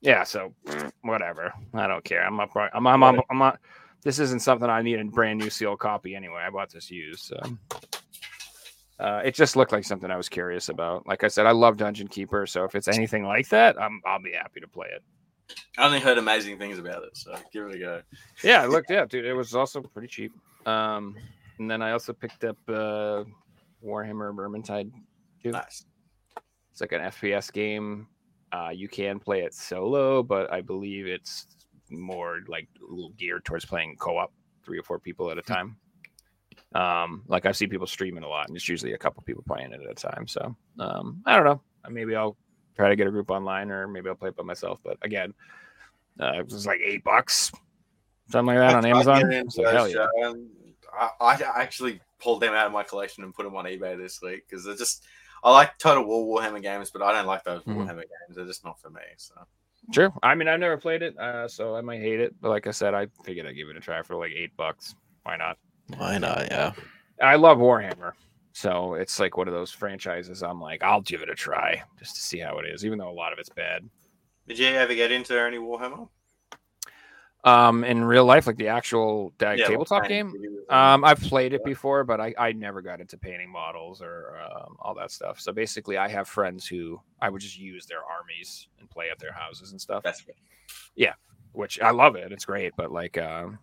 Yeah. 0.00 0.24
So 0.24 0.54
whatever. 1.02 1.52
I 1.74 1.86
don't 1.86 2.04
care. 2.04 2.24
I'm 2.24 2.40
up. 2.40 2.50
I'm. 2.56 2.86
I'm. 2.86 3.02
I'm, 3.02 3.20
I'm 3.30 3.38
not. 3.38 3.60
This 4.02 4.18
isn't 4.18 4.40
something 4.40 4.68
I 4.68 4.82
need 4.82 4.98
a 4.98 5.04
brand 5.04 5.38
new 5.38 5.50
sealed 5.50 5.78
copy 5.78 6.14
anyway. 6.14 6.42
I 6.46 6.50
bought 6.50 6.72
this 6.72 6.90
used. 6.90 7.24
So. 7.24 7.38
Uh, 9.00 9.22
it 9.24 9.34
just 9.34 9.56
looked 9.56 9.72
like 9.72 9.84
something 9.84 10.10
I 10.10 10.16
was 10.16 10.28
curious 10.28 10.68
about. 10.68 11.06
Like 11.06 11.24
I 11.24 11.28
said, 11.28 11.46
I 11.46 11.52
love 11.52 11.78
Dungeon 11.78 12.06
Keeper, 12.06 12.46
so 12.46 12.64
if 12.64 12.74
it's 12.74 12.86
anything 12.86 13.24
like 13.24 13.48
that, 13.48 13.80
I'm, 13.80 14.02
I'll 14.04 14.20
be 14.20 14.32
happy 14.32 14.60
to 14.60 14.68
play 14.68 14.88
it. 14.94 15.02
I 15.78 15.86
only 15.86 16.00
heard 16.00 16.18
amazing 16.18 16.58
things 16.58 16.78
about 16.78 17.02
it, 17.04 17.16
so 17.16 17.34
give 17.52 17.66
it 17.66 17.76
a 17.76 17.78
go. 17.78 18.02
yeah, 18.44 18.62
I 18.62 18.66
looked 18.66 18.90
yeah, 18.90 19.06
dude. 19.06 19.24
It 19.24 19.32
was 19.32 19.54
also 19.54 19.80
pretty 19.80 20.08
cheap. 20.08 20.32
Um, 20.66 21.16
and 21.58 21.70
then 21.70 21.80
I 21.82 21.92
also 21.92 22.12
picked 22.12 22.44
up 22.44 22.58
uh, 22.68 23.24
Warhammer 23.84 24.34
Vermintide. 24.34 24.90
Two. 25.42 25.52
Nice. 25.52 25.86
It's 26.70 26.80
like 26.80 26.92
an 26.92 27.00
FPS 27.00 27.52
game. 27.52 28.06
Uh, 28.52 28.70
you 28.72 28.88
can 28.88 29.18
play 29.18 29.40
it 29.40 29.54
solo, 29.54 30.22
but 30.22 30.52
I 30.52 30.60
believe 30.60 31.06
it's 31.06 31.46
more 31.90 32.40
like 32.48 32.68
geared 33.16 33.44
towards 33.44 33.64
playing 33.64 33.96
co-op, 33.96 34.32
three 34.64 34.78
or 34.78 34.82
four 34.82 34.98
people 34.98 35.30
at 35.30 35.38
a 35.38 35.42
time. 35.42 35.76
Um, 36.74 37.22
like 37.26 37.46
I 37.46 37.52
see 37.52 37.66
people 37.66 37.86
streaming 37.86 38.22
a 38.24 38.28
lot, 38.28 38.48
and 38.48 38.56
it's 38.56 38.68
usually 38.68 38.92
a 38.92 38.98
couple 38.98 39.22
people 39.22 39.44
playing 39.46 39.72
it 39.72 39.80
at 39.80 39.90
a 39.90 39.94
time. 39.94 40.26
So 40.26 40.54
um, 40.78 41.22
I 41.26 41.36
don't 41.36 41.44
know. 41.44 41.60
Maybe 41.88 42.14
I'll 42.14 42.36
try 42.76 42.88
to 42.88 42.96
get 42.96 43.06
a 43.06 43.10
group 43.10 43.30
online, 43.30 43.70
or 43.70 43.88
maybe 43.88 44.08
I'll 44.08 44.14
play 44.14 44.28
it 44.28 44.36
by 44.36 44.42
myself. 44.44 44.80
But 44.84 44.98
again, 45.02 45.34
uh, 46.20 46.32
it 46.38 46.46
was 46.46 46.66
like 46.66 46.80
eight 46.84 47.04
bucks, 47.04 47.52
something 48.30 48.54
like 48.54 48.58
that 48.58 48.76
on 48.76 48.84
Amazon. 48.84 49.50
So 49.50 49.70
hell 49.70 49.88
yeah. 49.88 50.06
um, 50.24 50.48
I, 50.98 51.10
I 51.20 51.62
actually 51.62 52.00
pulled 52.18 52.40
them 52.40 52.52
out 52.54 52.66
of 52.66 52.72
my 52.72 52.82
collection 52.82 53.24
and 53.24 53.34
put 53.34 53.44
them 53.44 53.56
on 53.56 53.64
eBay 53.64 53.96
this 53.96 54.20
week 54.22 54.44
because 54.48 54.64
they're 54.64 54.76
just. 54.76 55.04
I 55.42 55.50
like 55.52 55.78
Total 55.78 56.04
War 56.04 56.42
Warhammer 56.42 56.60
games, 56.60 56.90
but 56.90 57.00
I 57.00 57.12
don't 57.12 57.24
like 57.26 57.44
those 57.44 57.62
Mhm. 57.62 57.76
Warhammer 57.76 58.02
games. 58.02 58.36
They're 58.36 58.44
just 58.44 58.62
not 58.62 58.78
for 58.78 58.90
me. 58.90 59.00
So 59.16 59.34
Sure. 59.92 60.12
I 60.22 60.34
mean, 60.34 60.48
I've 60.48 60.60
never 60.60 60.76
played 60.76 61.02
it, 61.02 61.18
uh, 61.18 61.48
so 61.48 61.74
I 61.74 61.80
might 61.80 62.00
hate 62.00 62.20
it. 62.20 62.34
But 62.40 62.50
like 62.50 62.66
I 62.66 62.70
said, 62.70 62.94
I 62.94 63.06
figured 63.24 63.46
I'd 63.46 63.56
give 63.56 63.68
it 63.70 63.76
a 63.76 63.80
try 63.80 64.02
for 64.02 64.16
like 64.16 64.32
eight 64.32 64.54
bucks. 64.56 64.94
Why 65.22 65.36
not? 65.36 65.56
Why 65.96 66.18
not? 66.18 66.48
Yeah. 66.50 66.72
I 67.22 67.36
love 67.36 67.58
Warhammer, 67.58 68.12
so 68.52 68.94
it's 68.94 69.20
like 69.20 69.36
one 69.36 69.46
of 69.48 69.54
those 69.54 69.70
franchises. 69.70 70.42
I'm 70.42 70.60
like, 70.60 70.82
I'll 70.82 71.02
give 71.02 71.22
it 71.22 71.28
a 71.28 71.34
try 71.34 71.82
just 71.98 72.16
to 72.16 72.22
see 72.22 72.38
how 72.38 72.58
it 72.58 72.66
is, 72.66 72.84
even 72.84 72.98
though 72.98 73.10
a 73.10 73.12
lot 73.12 73.32
of 73.32 73.38
it's 73.38 73.50
bad. 73.50 73.88
did 74.48 74.58
you 74.58 74.68
ever 74.68 74.94
get 74.94 75.12
into 75.12 75.38
any 75.38 75.58
Warhammer? 75.58 76.08
Um, 77.42 77.84
in 77.84 78.04
real 78.04 78.26
life, 78.26 78.46
like 78.46 78.58
the 78.58 78.68
actual 78.68 79.32
uh, 79.42 79.52
Yeah, 79.52 79.66
tabletop 79.66 80.02
what 80.02 80.08
game, 80.08 80.34
um, 80.68 81.04
I've 81.04 81.20
played 81.20 81.54
it 81.54 81.64
before, 81.64 82.04
but 82.04 82.20
I, 82.20 82.34
I 82.38 82.52
never 82.52 82.82
got 82.82 83.00
into 83.00 83.16
painting 83.16 83.50
models 83.50 84.02
or 84.02 84.36
um, 84.42 84.76
all 84.78 84.94
that 84.96 85.10
stuff. 85.10 85.40
So 85.40 85.50
basically, 85.50 85.96
I 85.96 86.08
have 86.08 86.28
friends 86.28 86.66
who 86.66 87.00
I 87.20 87.30
would 87.30 87.40
just 87.40 87.58
use 87.58 87.86
their 87.86 88.04
armies 88.04 88.68
and 88.78 88.90
play 88.90 89.08
at 89.10 89.18
their 89.18 89.32
houses 89.32 89.70
and 89.72 89.80
stuff. 89.80 90.02
That's 90.02 90.20
which 91.52 91.80
I 91.80 91.90
love 91.90 92.14
it. 92.16 92.30
It's 92.30 92.44
great, 92.44 92.74
but 92.76 92.92
like, 92.92 93.16
um, 93.16 93.58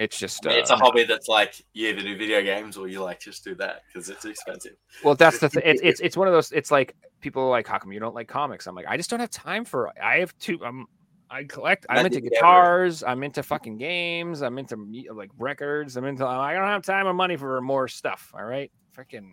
it's 0.00 0.18
just 0.18 0.42
mean, 0.46 0.58
it's 0.58 0.70
uh, 0.70 0.76
a 0.76 0.78
hobby 0.78 1.04
that's 1.04 1.28
like 1.28 1.62
you 1.74 1.88
either 1.90 2.00
do 2.00 2.16
video 2.16 2.40
games 2.42 2.78
or 2.78 2.88
you 2.88 3.02
like 3.02 3.20
just 3.20 3.44
do 3.44 3.54
that 3.56 3.82
because 3.86 4.08
it's 4.08 4.24
expensive. 4.24 4.72
Well, 5.04 5.14
that's 5.14 5.40
the 5.40 5.50
thing. 5.50 5.62
It's, 5.62 5.82
it's 5.82 6.00
it's 6.00 6.16
one 6.16 6.26
of 6.26 6.32
those. 6.32 6.50
It's 6.52 6.70
like 6.70 6.96
people 7.20 7.42
are 7.42 7.50
like, 7.50 7.66
how 7.66 7.76
come 7.76 7.92
you 7.92 8.00
don't 8.00 8.14
like 8.14 8.26
comics? 8.26 8.66
I'm 8.66 8.74
like, 8.74 8.86
I 8.88 8.96
just 8.96 9.10
don't 9.10 9.20
have 9.20 9.28
time 9.28 9.66
for. 9.66 9.92
I 10.02 10.20
have 10.20 10.36
two. 10.38 10.64
Um, 10.64 10.86
I 11.30 11.44
collect. 11.44 11.84
I'm 11.90 12.06
into 12.06 12.22
guitars. 12.22 13.02
I'm 13.02 13.22
into 13.22 13.42
fucking 13.42 13.76
games. 13.76 14.40
I'm 14.40 14.56
into 14.56 14.88
like 15.14 15.30
records. 15.38 15.98
I'm 15.98 16.06
into. 16.06 16.26
I 16.26 16.54
don't 16.54 16.66
have 16.66 16.82
time 16.82 17.06
or 17.06 17.12
money 17.12 17.36
for 17.36 17.60
more 17.60 17.86
stuff. 17.86 18.32
All 18.32 18.44
right, 18.44 18.72
freaking. 18.96 19.32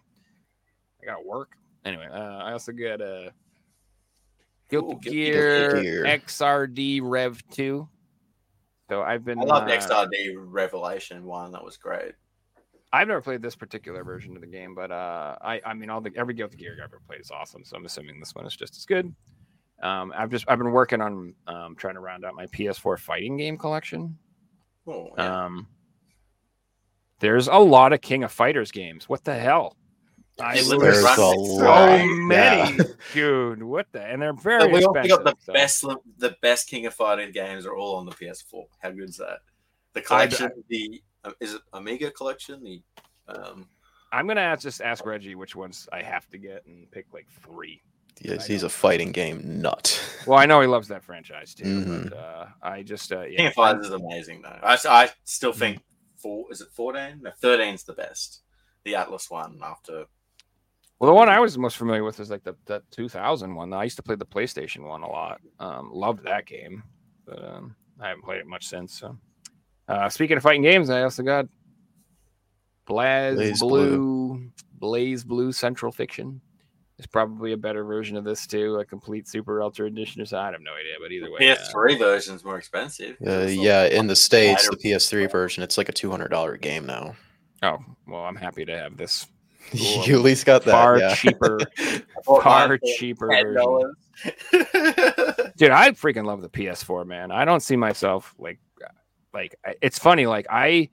I 1.01 1.05
got 1.05 1.25
work 1.25 1.51
anyway. 1.85 2.09
Uh, 2.11 2.17
I 2.17 2.51
also 2.51 2.73
got 2.73 2.99
uh, 2.99 3.29
Guilty 4.69 4.85
Ooh, 4.85 4.99
Guilty 4.99 5.11
Gear, 5.11 5.81
Gear. 5.81 6.03
XRD 6.03 6.99
Rev 7.01 7.41
Two. 7.51 7.87
So 8.89 9.01
I've 9.01 9.25
been. 9.25 9.39
I 9.39 9.43
love 9.43 9.63
uh, 9.63 9.67
XRD 9.67 10.35
Revelator 10.37 11.21
one. 11.21 11.51
That 11.51 11.63
was 11.63 11.77
great. 11.77 12.13
I've 12.93 13.09
never 13.09 13.21
played 13.21 13.41
this 13.41 13.55
particular 13.55 14.03
version 14.03 14.35
of 14.35 14.41
the 14.41 14.47
game, 14.47 14.73
but 14.73 14.91
uh, 14.91 15.35
I 15.41 15.61
I 15.65 15.73
mean 15.73 15.89
all 15.89 16.01
the 16.01 16.11
every 16.15 16.33
Guilty 16.33 16.57
Gear 16.57 16.73
I've 16.77 16.85
ever 16.85 17.01
played 17.05 17.19
is 17.19 17.31
awesome, 17.31 17.65
so 17.65 17.75
I'm 17.75 17.85
assuming 17.85 18.19
this 18.19 18.33
one 18.33 18.45
is 18.45 18.55
just 18.55 18.77
as 18.77 18.85
good. 18.85 19.13
Um, 19.83 20.13
I've 20.17 20.31
just 20.31 20.45
I've 20.47 20.57
been 20.57 20.71
working 20.71 21.01
on 21.01 21.33
um, 21.47 21.75
trying 21.75 21.95
to 21.95 21.99
round 21.99 22.23
out 22.23 22.33
my 22.33 22.45
PS4 22.47 22.97
fighting 22.97 23.37
game 23.37 23.57
collection. 23.57 24.17
Oh, 24.87 25.09
yeah. 25.17 25.45
Um, 25.45 25.67
there's 27.19 27.47
a 27.47 27.57
lot 27.57 27.93
of 27.93 28.01
King 28.01 28.23
of 28.23 28.31
Fighters 28.31 28.71
games. 28.71 29.09
What 29.09 29.23
the 29.23 29.35
hell? 29.35 29.75
I 30.39 30.55
Hey, 30.57 30.61
lose 30.63 30.81
There's 30.81 30.97
a 31.03 31.15
so 31.15 31.31
lot. 31.31 32.05
many, 32.05 32.77
Yeah. 32.77 32.83
dude. 33.13 33.63
What 33.63 33.87
the? 33.91 34.01
And 34.03 34.21
they're 34.21 34.33
But 34.33 34.43
very 34.43 34.67
we 34.71 34.83
also 34.83 34.99
expensive. 34.99 35.23
got 35.23 35.35
the 35.35 35.43
so- 35.43 35.53
best, 35.53 35.85
the 36.19 36.35
best 36.41 36.67
King 36.69 36.85
of 36.85 36.93
Fighting 36.93 37.31
games 37.31 37.65
are 37.65 37.75
all 37.75 37.95
on 37.95 38.05
the 38.05 38.11
PS4. 38.11 38.65
How 38.79 38.91
good 38.91 39.09
is 39.09 39.17
that? 39.17 39.39
The 39.93 40.01
collection, 40.01 40.51
the 40.69 41.01
uh, 41.23 41.31
is 41.39 41.55
it 41.55 41.61
Amiga 41.73 42.11
collection? 42.11 42.63
The 42.63 42.81
um, 43.27 43.67
I'm 44.11 44.27
gonna 44.27 44.41
ask, 44.41 44.61
just 44.61 44.79
ask 44.81 45.05
Reggie 45.05 45.33
which 45.35 45.55
ones 45.55 45.89
I 45.91 46.01
have 46.03 46.29
to 46.29 46.37
get 46.37 46.65
and 46.67 46.89
pick 46.91 47.07
like 47.13 47.27
three. 47.43 47.81
Yes, 48.21 48.45
he's 48.47 48.63
a 48.63 48.69
fighting 48.69 49.11
game 49.11 49.41
nut. 49.61 49.99
Well, 50.27 50.37
I 50.37 50.45
know 50.45 50.59
he 50.59 50.67
loves 50.67 50.89
that 50.89 51.03
franchise 51.03 51.53
too, 51.55 51.63
Mhm. 51.63 52.09
but 52.09 52.17
uh, 52.17 52.47
I 52.61 52.83
just 52.83 53.11
uh, 53.13 53.23
King 53.23 53.33
yeah. 53.39 53.47
of 53.47 53.53
Fighters 53.53 53.85
is 53.87 53.93
amazing 53.93 54.41
though. 54.41 54.59
I, 54.61 54.77
I 54.87 55.09
still 55.23 55.53
think 55.53 55.79
four 56.17 56.45
is 56.51 56.59
it 56.61 56.67
fourteen? 56.73 57.21
No, 57.21 57.31
13's 57.41 57.83
the 57.83 57.93
best. 57.93 58.41
The 58.83 58.93
Atlus 58.93 59.31
one 59.31 59.59
after 59.63 60.05
Well, 60.99 61.09
the 61.11 61.15
one 61.15 61.29
I 61.29 61.39
was 61.39 61.57
most 61.57 61.77
familiar 61.77 62.03
with 62.03 62.19
is 62.19 62.31
like 62.31 62.43
the 62.43 62.55
that 62.65 62.83
2000 62.91 63.53
one. 63.53 63.71
I 63.73 63.83
used 63.83 63.97
to 63.97 64.03
play 64.03 64.15
the 64.15 64.25
PlayStation 64.25 64.87
one 64.87 65.03
a 65.03 65.09
lot. 65.09 65.41
Um, 65.59 65.91
loved 65.93 66.23
that 66.23 66.45
game, 66.47 66.83
but 67.25 67.43
um, 67.43 67.75
I 67.99 68.07
haven't 68.09 68.23
played 68.23 68.39
it 68.39 68.47
much 68.47 68.65
since. 68.67 68.99
So, 68.99 69.15
uh, 69.87 70.09
speaking 70.09 70.37
of 70.37 70.43
fighting 70.43 70.63
games, 70.63 70.89
I 70.89 71.03
also 71.03 71.21
got 71.21 71.47
Blaze, 72.85 73.61
BlazBlue, 73.61 74.49
Blaze 74.73 75.23
Blue 75.23 75.51
Central 75.51 75.91
Fiction. 75.91 76.41
It's 76.97 77.05
probably 77.05 77.51
a 77.51 77.57
better 77.57 77.83
version 77.83 78.17
of 78.17 78.23
this 78.23 78.47
too, 78.47 78.77
a 78.77 78.85
complete 78.85 79.27
Super 79.27 79.61
Ultra 79.61 79.85
Edition 79.85 80.19
or 80.19 80.25
something. 80.25 80.47
I 80.47 80.51
have 80.53 80.61
no 80.61 80.73
idea, 80.73 80.93
but 80.99 81.11
either 81.11 81.29
way, 81.29 81.51
uh, 81.51 81.55
PS3 81.55 81.99
version 81.99 82.35
is 82.35 82.43
more 82.43 82.57
expensive. 82.57 83.17
Uh, 83.23 83.45
It's 83.45 83.53
yeah, 83.53 83.85
in 83.85 84.07
the 84.07 84.15
states, 84.15 84.67
the 84.67 84.77
PS3 84.77 85.29
version, 85.29 85.61
it's 85.61 85.77
like 85.77 85.89
a 85.89 85.91
two 85.91 86.09
hundred 86.09 86.29
dollar 86.29 86.57
game 86.57 86.87
now. 86.87 87.15
oh 87.61 87.77
well, 88.07 88.23
I'm 88.23 88.35
happy 88.35 88.65
to 88.65 88.75
have 88.75 88.97
this 88.97 89.27
you 89.73 90.15
at 90.15 90.21
least 90.21 90.45
got 90.45 90.63
that. 90.63 90.71
far 90.71 90.99
yeah. 90.99 91.13
cheaper, 91.15 91.59
I 91.77 92.01
far 92.23 92.77
cheaper 92.97 93.27
version. 93.27 93.93
dude 95.57 95.69
i 95.71 95.91
freaking 95.91 96.25
love 96.25 96.41
the 96.41 96.49
ps4 96.49 97.05
man 97.05 97.31
i 97.31 97.45
don't 97.45 97.59
see 97.59 97.75
myself 97.75 98.33
like 98.39 98.59
like 99.33 99.55
it's 99.81 99.99
funny 99.99 100.25
like 100.25 100.47
i 100.49 100.89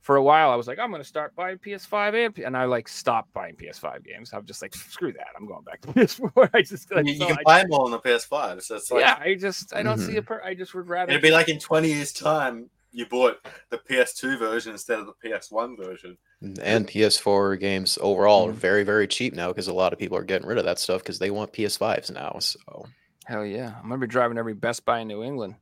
for 0.00 0.16
a 0.16 0.22
while 0.22 0.50
i 0.50 0.56
was 0.56 0.66
like 0.66 0.78
i'm 0.80 0.90
gonna 0.90 1.04
start 1.04 1.34
buying 1.36 1.56
ps5 1.58 2.26
and, 2.26 2.34
P-" 2.34 2.42
and 2.42 2.56
i 2.56 2.64
like 2.64 2.88
stopped 2.88 3.32
buying 3.32 3.54
ps5 3.54 4.04
games 4.04 4.32
i'm 4.32 4.44
just 4.44 4.60
like 4.60 4.74
screw 4.74 5.12
that 5.12 5.28
i'm 5.38 5.46
going 5.46 5.62
back 5.62 5.80
to 5.82 5.88
ps4 5.92 6.50
i 6.52 6.62
just 6.62 6.92
like, 6.92 7.06
you, 7.06 7.12
you 7.12 7.18
so 7.20 7.26
can 7.28 7.36
I- 7.38 7.42
play 7.44 7.62
them 7.62 7.72
all 7.72 7.84
on 7.84 7.92
the 7.92 8.00
PS5, 8.00 8.62
so 8.62 8.74
it's 8.76 8.90
like 8.90 9.00
yeah 9.02 9.18
i 9.20 9.34
just 9.36 9.72
i 9.72 9.82
don't 9.82 9.98
see 9.98 10.14
Mhm. 10.14 10.18
a 10.18 10.22
per 10.22 10.42
i 10.42 10.52
just 10.54 10.74
would 10.74 10.88
rather 10.88 11.10
it'd 11.12 11.22
be 11.22 11.30
like 11.30 11.48
in 11.48 11.60
20 11.60 11.88
years' 11.92 12.12
time 12.12 12.68
you 12.96 13.06
bought 13.06 13.44
the 13.70 13.78
PS2 13.78 14.38
version 14.38 14.70
instead 14.70 15.00
of 15.00 15.06
the 15.06 15.14
PS1 15.28 15.76
version. 15.76 16.16
And 16.62 16.86
PS4 16.86 17.56
games 17.58 17.98
overall 18.00 18.48
are 18.48 18.52
Mhm. 18.52 18.56
very, 18.56 18.84
very 18.84 19.06
cheap 19.08 19.32
now 19.34 19.48
because 19.48 19.68
a 19.68 19.72
lot 19.72 19.92
of 19.92 19.98
people 19.98 20.18
are 20.18 20.24
getting 20.24 20.46
rid 20.46 20.58
of 20.58 20.64
that 20.64 20.78
stuff 20.78 21.02
because 21.02 21.18
they 21.18 21.30
want 21.30 21.52
PS5s 21.52 22.10
now. 22.10 22.36
So 22.40 22.86
hell 23.26 23.44
yeah 23.46 23.74
I'm 23.82 23.88
gonna 23.88 23.98
be 23.98 24.06
driving 24.06 24.36
every 24.36 24.52
best 24.52 24.84
buy 24.84 24.98
in 25.00 25.08
new 25.08 25.22
england 25.22 25.54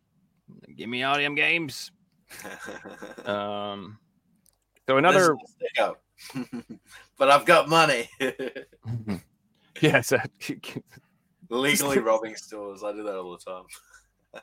give 0.74 0.88
me 0.88 1.04
all 1.04 1.16
them 1.16 1.36
games 1.36 1.92
um 3.24 3.98
so 4.88 4.96
another 4.96 5.36
This 5.40 5.50
is 5.50 5.54
a 5.54 5.66
stick 5.66 5.80
up. 5.80 6.02
but 7.16 7.30
I've 7.30 7.44
got 7.44 7.68
money. 7.68 8.10
yeah 9.80 10.02
it's 10.02 10.12
Legally 11.50 11.98
robbing 12.00 12.34
stores. 12.34 12.82
I 12.82 12.90
do 12.92 13.04
that 13.04 13.14
all 13.14 13.38
the 13.38 13.44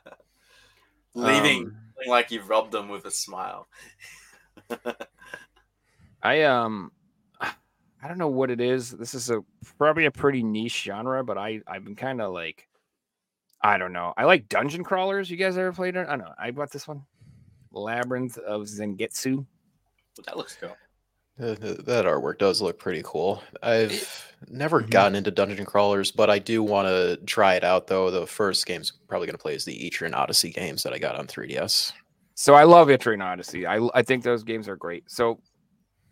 Leaving 1.14 1.66
um, 1.66 1.76
like 2.06 2.30
you've 2.30 2.48
robbed 2.48 2.72
them 2.72 2.88
with 2.88 3.04
a 3.04 3.10
smile. 3.10 3.68
I 6.22 6.42
um 6.42 6.92
I 7.40 8.08
don't 8.08 8.18
know 8.18 8.28
what 8.28 8.50
it 8.50 8.60
is. 8.60 8.90
This 8.90 9.14
is 9.14 9.30
a 9.30 9.42
probably 9.78 10.06
a 10.06 10.10
pretty 10.10 10.42
niche 10.42 10.82
genre, 10.84 11.22
but 11.24 11.38
I 11.38 11.60
I've 11.66 11.84
been 11.84 11.96
kind 11.96 12.20
of 12.20 12.32
like 12.32 12.66
I 13.62 13.76
don't 13.76 13.92
know. 13.92 14.14
I 14.16 14.24
like 14.24 14.48
dungeon 14.48 14.84
crawlers. 14.84 15.30
You 15.30 15.36
guys 15.36 15.58
ever 15.58 15.72
played 15.72 15.96
it? 15.96 16.06
I 16.08 16.16
don't 16.16 16.20
know. 16.20 16.34
I 16.38 16.50
bought 16.50 16.70
this 16.70 16.88
one. 16.88 17.02
Labyrinth 17.72 18.38
of 18.38 18.62
Zangetsu. 18.62 19.44
But 20.16 20.26
that 20.26 20.36
looks 20.36 20.56
cool. 20.60 20.76
uh, 21.40 21.54
th- 21.54 21.78
that 21.84 22.04
artwork 22.06 22.38
does 22.38 22.60
look 22.62 22.78
pretty 22.78 23.02
cool. 23.04 23.42
I've 23.62 24.34
never 24.48 24.80
Mhm. 24.82 24.90
gotten 24.90 25.14
into 25.14 25.30
dungeon 25.30 25.64
crawlers, 25.66 26.10
but 26.10 26.28
I 26.30 26.38
do 26.38 26.62
want 26.62 26.88
to 26.88 27.18
try 27.26 27.54
it 27.54 27.62
out 27.64 27.86
though. 27.86 28.10
The 28.10 28.26
first 28.26 28.64
game's 28.66 28.92
probably 29.08 29.26
going 29.26 29.36
to 29.36 29.42
play 29.42 29.54
is 29.54 29.64
the 29.66 29.90
Etrian 29.90 30.14
Odyssey 30.14 30.50
games 30.50 30.82
that 30.82 30.92
I 30.94 30.98
got 30.98 31.16
on 31.16 31.26
3DS. 31.26 31.92
So 32.34 32.54
I 32.54 32.64
love 32.64 32.88
Etrian 32.88 33.22
Odyssey. 33.22 33.66
I 33.66 33.78
I 33.94 34.02
think 34.02 34.24
those 34.24 34.42
games 34.42 34.68
are 34.68 34.76
great. 34.76 35.04
So 35.10 35.40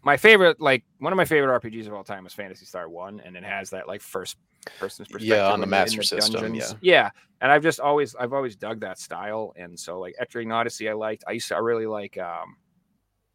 my 0.02 0.16
favorite, 0.16 0.60
like 0.60 0.84
one 0.98 1.12
of 1.12 1.16
my 1.16 1.24
favorite 1.24 1.60
RPGs 1.60 1.86
of 1.86 1.94
all 1.94 2.04
time, 2.04 2.26
is 2.26 2.32
Phantasy 2.32 2.64
Star 2.64 2.88
One, 2.88 3.20
and 3.24 3.36
it 3.36 3.44
has 3.44 3.70
that 3.70 3.88
like 3.88 4.00
first 4.00 4.36
person's 4.78 5.08
perspective. 5.08 5.36
Yeah, 5.38 5.52
on 5.52 5.60
the 5.60 5.66
Master 5.66 6.02
System, 6.02 6.40
dungeons. 6.42 6.76
yeah. 6.80 7.10
And 7.40 7.52
I've 7.52 7.62
just 7.62 7.78
always 7.78 8.14
I've 8.16 8.32
always 8.32 8.56
dug 8.56 8.80
that 8.80 8.98
style, 8.98 9.52
and 9.56 9.78
so 9.78 10.00
like 10.00 10.14
Etrian 10.20 10.52
Odyssey, 10.52 10.88
I 10.88 10.94
liked. 10.94 11.24
I 11.28 11.32
used 11.32 11.48
to 11.48 11.56
I 11.56 11.58
really 11.58 11.86
like 11.86 12.18
um 12.18 12.56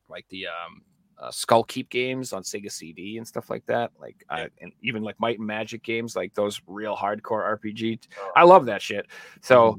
like 0.09 0.25
the 0.29 0.47
um 0.47 0.81
uh, 1.19 1.31
Skull 1.31 1.63
Keep 1.63 1.89
games 1.89 2.33
on 2.33 2.43
Sega 2.43 2.71
CD 2.71 3.17
and 3.17 3.27
stuff 3.27 3.49
like 3.49 3.65
that. 3.67 3.91
Like 3.99 4.23
I, 4.29 4.49
and 4.61 4.73
even 4.81 5.03
like 5.03 5.19
Might 5.19 5.37
and 5.37 5.47
Magic 5.47 5.83
games, 5.83 6.15
like 6.15 6.33
those 6.33 6.61
real 6.67 6.95
hardcore 6.95 7.59
RPG. 7.59 8.07
I 8.35 8.43
love 8.43 8.65
that 8.65 8.81
shit. 8.81 9.07
So 9.41 9.77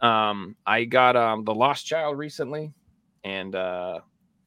um 0.00 0.56
I 0.66 0.84
got 0.84 1.14
um 1.14 1.44
The 1.44 1.54
Lost 1.54 1.86
Child 1.86 2.18
recently 2.18 2.72
and 3.22 3.54
uh 3.54 4.00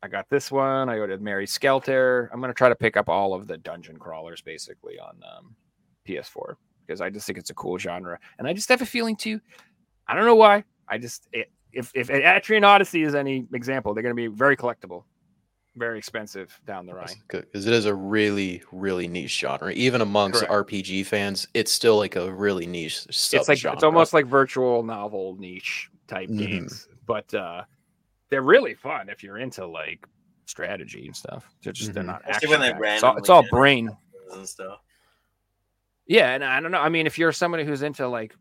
I 0.06 0.07
got 0.07 0.30
this 0.30 0.52
one. 0.52 0.88
I 0.88 0.99
ordered 0.99 1.19
Mary 1.19 1.48
Skelter. 1.48 2.30
I'm 2.32 2.40
gonna 2.40 2.53
try 2.53 2.69
to 2.69 2.76
pick 2.76 2.95
up 2.95 3.10
all 3.10 3.34
of 3.34 3.48
the 3.48 3.57
dungeon 3.57 3.98
crawlers 3.98 4.40
basically 4.40 4.99
on 4.99 5.19
um 5.38 5.56
PS4 6.07 6.56
because 6.86 7.02
I 7.02 7.10
just 7.10 7.26
think 7.26 7.40
it's 7.40 7.49
a 7.49 7.56
cool 7.56 7.80
genre. 7.80 8.19
And 8.38 8.48
I 8.48 8.53
just 8.53 8.69
have 8.69 8.84
a 8.84 8.86
feeling 8.86 9.15
too. 9.15 9.41
I 10.07 10.14
don't 10.14 10.26
know 10.26 10.36
why. 10.36 10.64
I 10.88 10.99
just 10.99 11.27
it, 11.34 11.52
if 11.73 11.91
if 11.95 12.10
Etrian 12.10 12.64
Odyssey 12.64 13.02
is 13.02 13.15
any 13.15 13.48
example, 13.52 13.95
they're 13.95 14.03
gonna 14.03 14.14
be 14.14 14.27
very 14.27 14.56
collectible, 14.56 15.06
very 15.76 15.98
expensive 15.98 16.56
down 16.68 16.86
the 16.86 16.94
line. 16.94 17.07
Because 17.27 17.65
it 17.65 17.73
is 17.73 17.86
a 17.86 17.95
really, 17.95 18.61
really 18.72 19.07
niche 19.07 19.40
genre. 19.40 19.73
Even 19.73 20.02
amongst 20.02 20.45
Correct. 20.45 20.69
RPG 20.69 21.07
fans, 21.07 21.48
it's 21.56 21.72
still 21.72 21.98
like 21.98 22.15
a 22.15 22.32
really 22.32 22.68
niche 22.68 23.07
sub 23.10 23.40
it's 23.40 23.49
like 23.49 23.65
it's 23.65 23.84
almost 23.84 24.14
like 24.14 24.27
virtual 24.27 24.84
novel 24.84 25.36
niche 25.40 25.90
type 26.07 26.30
Mhm. 26.30 26.38
games, 26.38 26.88
but 27.07 27.34
uh 27.34 27.64
they're 28.36 28.41
really 28.41 28.74
fun 28.74 29.07
if 29.07 29.24
you're 29.24 29.38
into 29.38 29.66
like 29.66 30.06
strategy 30.45 31.06
and 31.06 31.16
stuff. 31.16 31.49
They're 31.64 31.72
just 31.72 31.94
they're 31.94 32.03
Mhm. 32.03 32.07
not 32.07 32.22
Especially 32.28 32.49
when 32.57 32.60
they. 32.82 32.94
It's 32.95 33.02
all, 33.03 33.16
it's 33.16 33.30
all 33.30 33.45
brain. 33.49 33.95
and 34.34 34.45
stuff. 34.48 34.80
Yeah, 36.06 36.34
and 36.36 36.44
I 36.44 36.60
don't 36.60 36.72
know. 36.72 36.82
I 36.82 36.90
mean, 36.90 37.07
if 37.07 37.18
you're 37.18 37.32
somebody 37.32 37.64
who's 37.64 37.82
into 37.82 38.06
like 38.10 38.36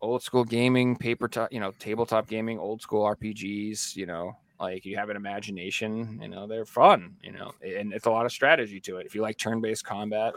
old 0.00 0.22
school 0.22 0.44
gaming, 0.44 0.94
paper 0.96 1.26
top, 1.26 1.52
you 1.52 1.58
know, 1.58 1.72
tabletop 1.80 2.28
gaming, 2.28 2.60
old 2.60 2.80
school 2.80 3.02
RPGs, 3.02 3.96
you 3.96 4.06
know, 4.06 4.36
like 4.60 4.84
you 4.84 4.96
have 4.96 5.10
an 5.10 5.16
imagination, 5.16 6.20
you 6.22 6.28
know, 6.28 6.46
they're 6.46 6.64
fun, 6.64 7.16
you 7.22 7.32
know, 7.32 7.50
and 7.60 7.92
it's 7.92 8.06
a 8.06 8.10
lot 8.10 8.24
of 8.24 8.30
strategy 8.30 8.80
to 8.82 8.98
it. 8.98 9.06
If 9.06 9.16
you 9.16 9.20
like 9.22 9.36
turn-based 9.36 9.84
combat, 9.84 10.34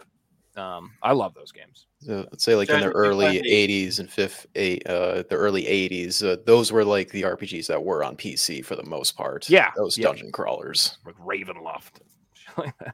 um, 0.58 0.92
I 1.04 1.12
love 1.14 1.34
those 1.34 1.52
games. 1.52 1.88
So, 2.00 2.26
let's 2.32 2.44
say 2.44 2.56
like 2.56 2.70
in 2.70 2.80
the 2.82 2.92
early 2.92 3.42
80s 3.42 4.00
and 4.00 4.10
fifth 4.10 4.46
eight 4.56 4.86
uh 4.88 5.24
the 5.30 5.36
early 5.36 5.64
80s 5.64 6.24
uh, 6.24 6.38
those 6.46 6.72
were 6.72 6.86
like 6.86 7.10
the 7.10 7.24
rpgs 7.24 7.66
that 7.68 7.84
were 7.84 8.04
on 8.04 8.16
pc 8.16 8.64
for 8.64 8.76
the 8.76 8.84
most 8.86 9.18
part 9.18 9.50
Yeah, 9.50 9.72
those 9.76 9.98
yeah. 9.98 10.08
dungeon 10.08 10.32
crawlers 10.32 11.00
Like 11.06 11.16
Ravenloft. 11.18 12.02
like 12.58 12.78
that. 12.80 12.94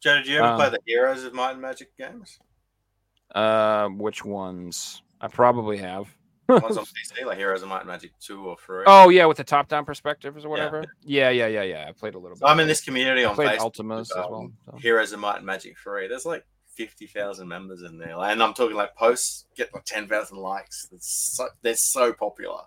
Joe, 0.00 0.16
did 0.18 0.26
you 0.28 0.38
ever 0.38 0.54
play 0.56 0.66
Um, 0.66 0.72
the 0.72 0.78
Heroes 0.86 1.24
of 1.24 1.34
Might 1.34 1.52
and 1.52 1.60
Magic 1.60 1.96
games? 1.98 2.38
Uh, 3.34 3.88
which 3.88 4.24
ones? 4.24 5.02
I 5.20 5.28
probably 5.28 5.78
have. 5.78 6.06
Ones 6.48 6.76
on 6.76 6.84
PC, 7.20 7.24
like 7.26 7.38
Heroes 7.38 7.62
of 7.62 7.68
Might 7.68 7.80
and 7.80 7.88
Magic 7.88 8.12
2 8.20 8.46
or 8.46 8.56
3. 8.64 8.84
Oh 8.86 9.08
yeah, 9.08 9.26
with 9.26 9.38
the 9.38 9.44
top-down 9.44 9.84
perspectives 9.84 10.44
or 10.44 10.48
whatever. 10.48 10.84
Yeah, 11.02 11.30
yeah, 11.30 11.48
yeah, 11.48 11.62
yeah. 11.62 11.86
I 11.88 11.92
played 11.92 12.14
a 12.14 12.18
little 12.18 12.36
bit. 12.36 12.46
I'm 12.46 12.60
in 12.60 12.68
this 12.68 12.80
community 12.82 13.24
I 13.24 13.28
on 13.30 13.34
played 13.34 13.58
Facebook. 13.58 13.74
Ultimas 13.74 14.00
as 14.02 14.10
well. 14.16 14.50
so. 14.70 14.76
Heroes 14.76 15.12
of 15.12 15.18
Might 15.20 15.38
and 15.38 15.46
Magic 15.46 15.76
3. 15.82 16.06
There's 16.06 16.24
like 16.26 16.44
50,000 16.76 17.48
members 17.48 17.82
in 17.82 17.98
there. 17.98 18.14
And 18.18 18.42
I'm 18.42 18.54
talking 18.54 18.76
like 18.76 18.94
posts 18.94 19.46
get 19.56 19.72
like 19.74 19.84
10,000 19.84 20.36
likes. 20.36 20.88
It's 20.92 21.34
so, 21.36 21.48
they're 21.62 21.74
so 21.74 22.12
popular. 22.12 22.60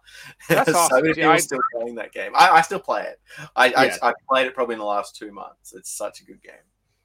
That's 0.50 0.72
so 0.74 0.78
awesome. 0.78 1.02
many 1.04 1.14
people 1.14 1.32
I- 1.32 1.38
still 1.38 1.60
playing 1.74 1.96
that 1.96 2.12
game. 2.12 2.32
I, 2.36 2.50
I 2.50 2.62
still 2.62 2.80
play 2.80 3.04
it. 3.04 3.20
I, 3.56 3.68
Yeah. 3.68 3.98
I, 4.02 4.10
I 4.10 4.14
played 4.30 4.48
it 4.48 4.56
probably 4.56 4.74
in 4.74 4.80
the 4.80 4.86
last 4.86 5.16
two 5.16 5.32
months. 5.32 5.74
It's 5.74 5.96
such 5.96 6.22
a 6.22 6.26
good 6.26 6.42
game. 6.42 6.54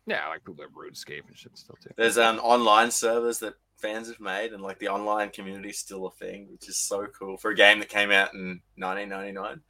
Yeah, 0.06 0.26
I 0.26 0.28
like 0.31 0.40
people 0.44 0.55
that 0.56 0.74
RuneScape 0.74 1.26
and 1.28 1.36
shit 1.36 1.56
still 1.56 1.76
too. 1.82 1.90
There's 1.97 2.18
um 2.18 2.39
online 2.40 2.90
servers 2.90 3.39
that 3.39 3.55
fans 3.78 4.09
have 4.09 4.20
made, 4.20 4.52
and 4.52 4.62
like 4.62 4.78
the 4.78 4.89
online 4.89 5.31
community 5.31 5.70
is 5.70 5.78
still 5.78 6.06
a 6.06 6.10
thing, 6.10 6.48
which 6.52 6.68
is 6.68 6.78
so 6.78 7.06
cool 7.18 7.39
for 7.39 7.51
a 7.51 7.55
game 7.56 7.78
that 7.78 7.89
came 7.89 8.10
out 8.10 8.35
in 8.35 8.60
1999. 8.76 9.60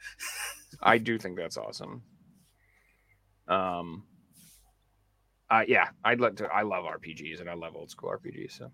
I 0.82 0.98
do 0.98 1.19
think 1.19 1.36
that's 1.36 1.56
awesome. 1.56 2.02
Um, 3.47 4.05
uh, 5.51 5.62
yeah, 5.69 5.89
I'd 6.05 6.21
like 6.21 6.37
to. 6.37 6.47
I 6.47 6.62
love 6.62 6.85
RPGs 6.85 7.41
and 7.41 7.49
I 7.51 7.55
love 7.55 7.75
old 7.77 7.91
school 7.91 8.11
RPGs. 8.11 8.53
So, 8.59 8.71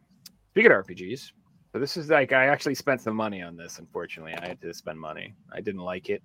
speaking 0.51 0.70
of 0.72 0.84
RPGs, 0.86 1.32
so 1.72 1.78
this 1.78 1.97
is 1.97 2.09
like 2.10 2.32
I 2.32 2.47
actually 2.47 2.74
spent 2.74 3.01
some 3.01 3.16
money 3.16 3.42
on 3.42 3.56
this. 3.56 3.78
Unfortunately, 3.78 4.34
I 4.34 4.47
had 4.48 4.60
to 4.62 4.72
spend 4.74 4.98
money. 4.98 5.34
I 5.52 5.60
didn't 5.60 5.82
like 5.82 6.09
it. 6.10 6.22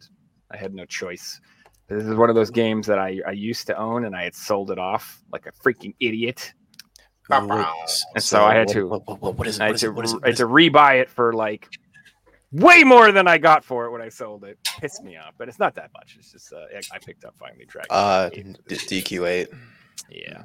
I 0.51 0.57
had 0.57 0.73
no 0.73 0.85
choice. 0.85 1.39
This 1.87 2.03
is 2.05 2.15
one 2.15 2.29
of 2.29 2.35
those 2.35 2.49
games 2.49 2.87
that 2.87 2.97
I, 2.97 3.19
I 3.27 3.31
used 3.31 3.67
to 3.67 3.77
own 3.77 4.05
and 4.05 4.15
I 4.15 4.23
had 4.23 4.33
sold 4.35 4.71
it 4.71 4.79
off 4.79 5.23
like 5.31 5.45
a 5.45 5.51
freaking 5.51 5.93
idiot. 5.99 6.53
Bow, 7.29 7.73
And 8.15 8.23
so 8.23 8.43
I 8.43 8.53
had 8.55 8.67
to- 8.69 8.87
what, 8.87 9.07
what- 9.07 9.21
what- 9.21 9.35
what 9.35 9.47
is 9.47 9.57
it 9.59 9.63
I 9.63 9.67
had 9.67 9.77
to, 9.77 9.87
it 9.87 9.93
what 9.95 10.05
is 10.05 10.13
it 10.13 10.19
I 10.23 10.27
had 10.27 10.37
to 10.37 10.47
rebuy 10.47 11.01
it 11.01 11.09
for 11.09 11.33
like 11.33 11.67
way 12.51 12.83
more 12.83 13.11
than 13.11 13.27
I 13.27 13.37
got 13.37 13.63
for 13.63 13.85
it 13.85 13.91
when 13.91 14.01
I 14.01 14.09
sold 14.09 14.43
it. 14.45 14.57
Pissed 14.79 15.03
me 15.03 15.17
off, 15.17 15.33
but 15.37 15.47
it's 15.49 15.59
not 15.59 15.75
that 15.75 15.91
much. 15.93 16.15
It's 16.17 16.31
just 16.31 16.53
uh, 16.53 16.57
I- 16.75 16.95
I 16.95 16.99
picked 16.99 17.23
up 17.25 17.35
finally 17.39 17.65
Dragon. 17.65 17.87
uh 17.91 18.29
Quest 18.67 18.91
eight. 18.91 19.05
dq8 19.05 19.47
yeah, 20.09 20.43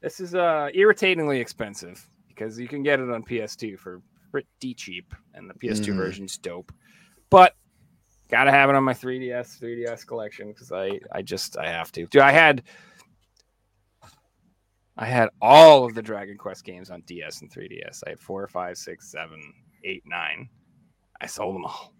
this 0.00 0.20
is 0.20 0.34
uh 0.34 0.68
irritatingly 0.74 1.40
expensive 1.40 2.04
because 2.28 2.58
you 2.58 2.68
can 2.68 2.82
get 2.82 3.00
it 3.00 3.10
on 3.10 3.22
PS2 3.22 3.78
for 3.78 4.00
pretty 4.30 4.74
cheap, 4.74 5.14
and 5.34 5.48
the 5.48 5.54
PS2 5.54 5.92
Mhm. 5.92 5.96
version's 5.96 6.38
dope. 6.38 6.72
But 7.30 7.54
gotta 8.28 8.50
have 8.50 8.68
it 8.70 8.76
on 8.76 8.84
my 8.84 8.92
3DS 8.94 9.58
3DS 9.58 10.04
collection 10.06 10.48
because 10.48 10.70
I 10.72 11.00
I 11.12 11.22
just 11.22 11.56
I 11.58 11.68
have 11.68 11.90
to. 11.92 12.06
Dude, 12.06 12.22
I 12.22 12.32
had 12.32 12.62
I 14.96 15.06
had 15.06 15.28
all 15.40 15.84
of 15.84 15.94
the 15.94 16.02
Dragon 16.02 16.36
Quest 16.36 16.64
games 16.64 16.90
on 16.90 17.02
DS 17.02 17.40
and 17.42 17.50
3DS. 17.50 18.02
I 18.06 18.10
had 18.10 18.20
four, 18.20 18.46
five, 18.48 18.76
six, 18.76 19.10
seven, 19.10 19.40
eight, 19.84 20.02
nine. 20.06 20.48
I 21.20 21.26
sold 21.26 21.54
them 21.54 21.64
all. 21.64 21.92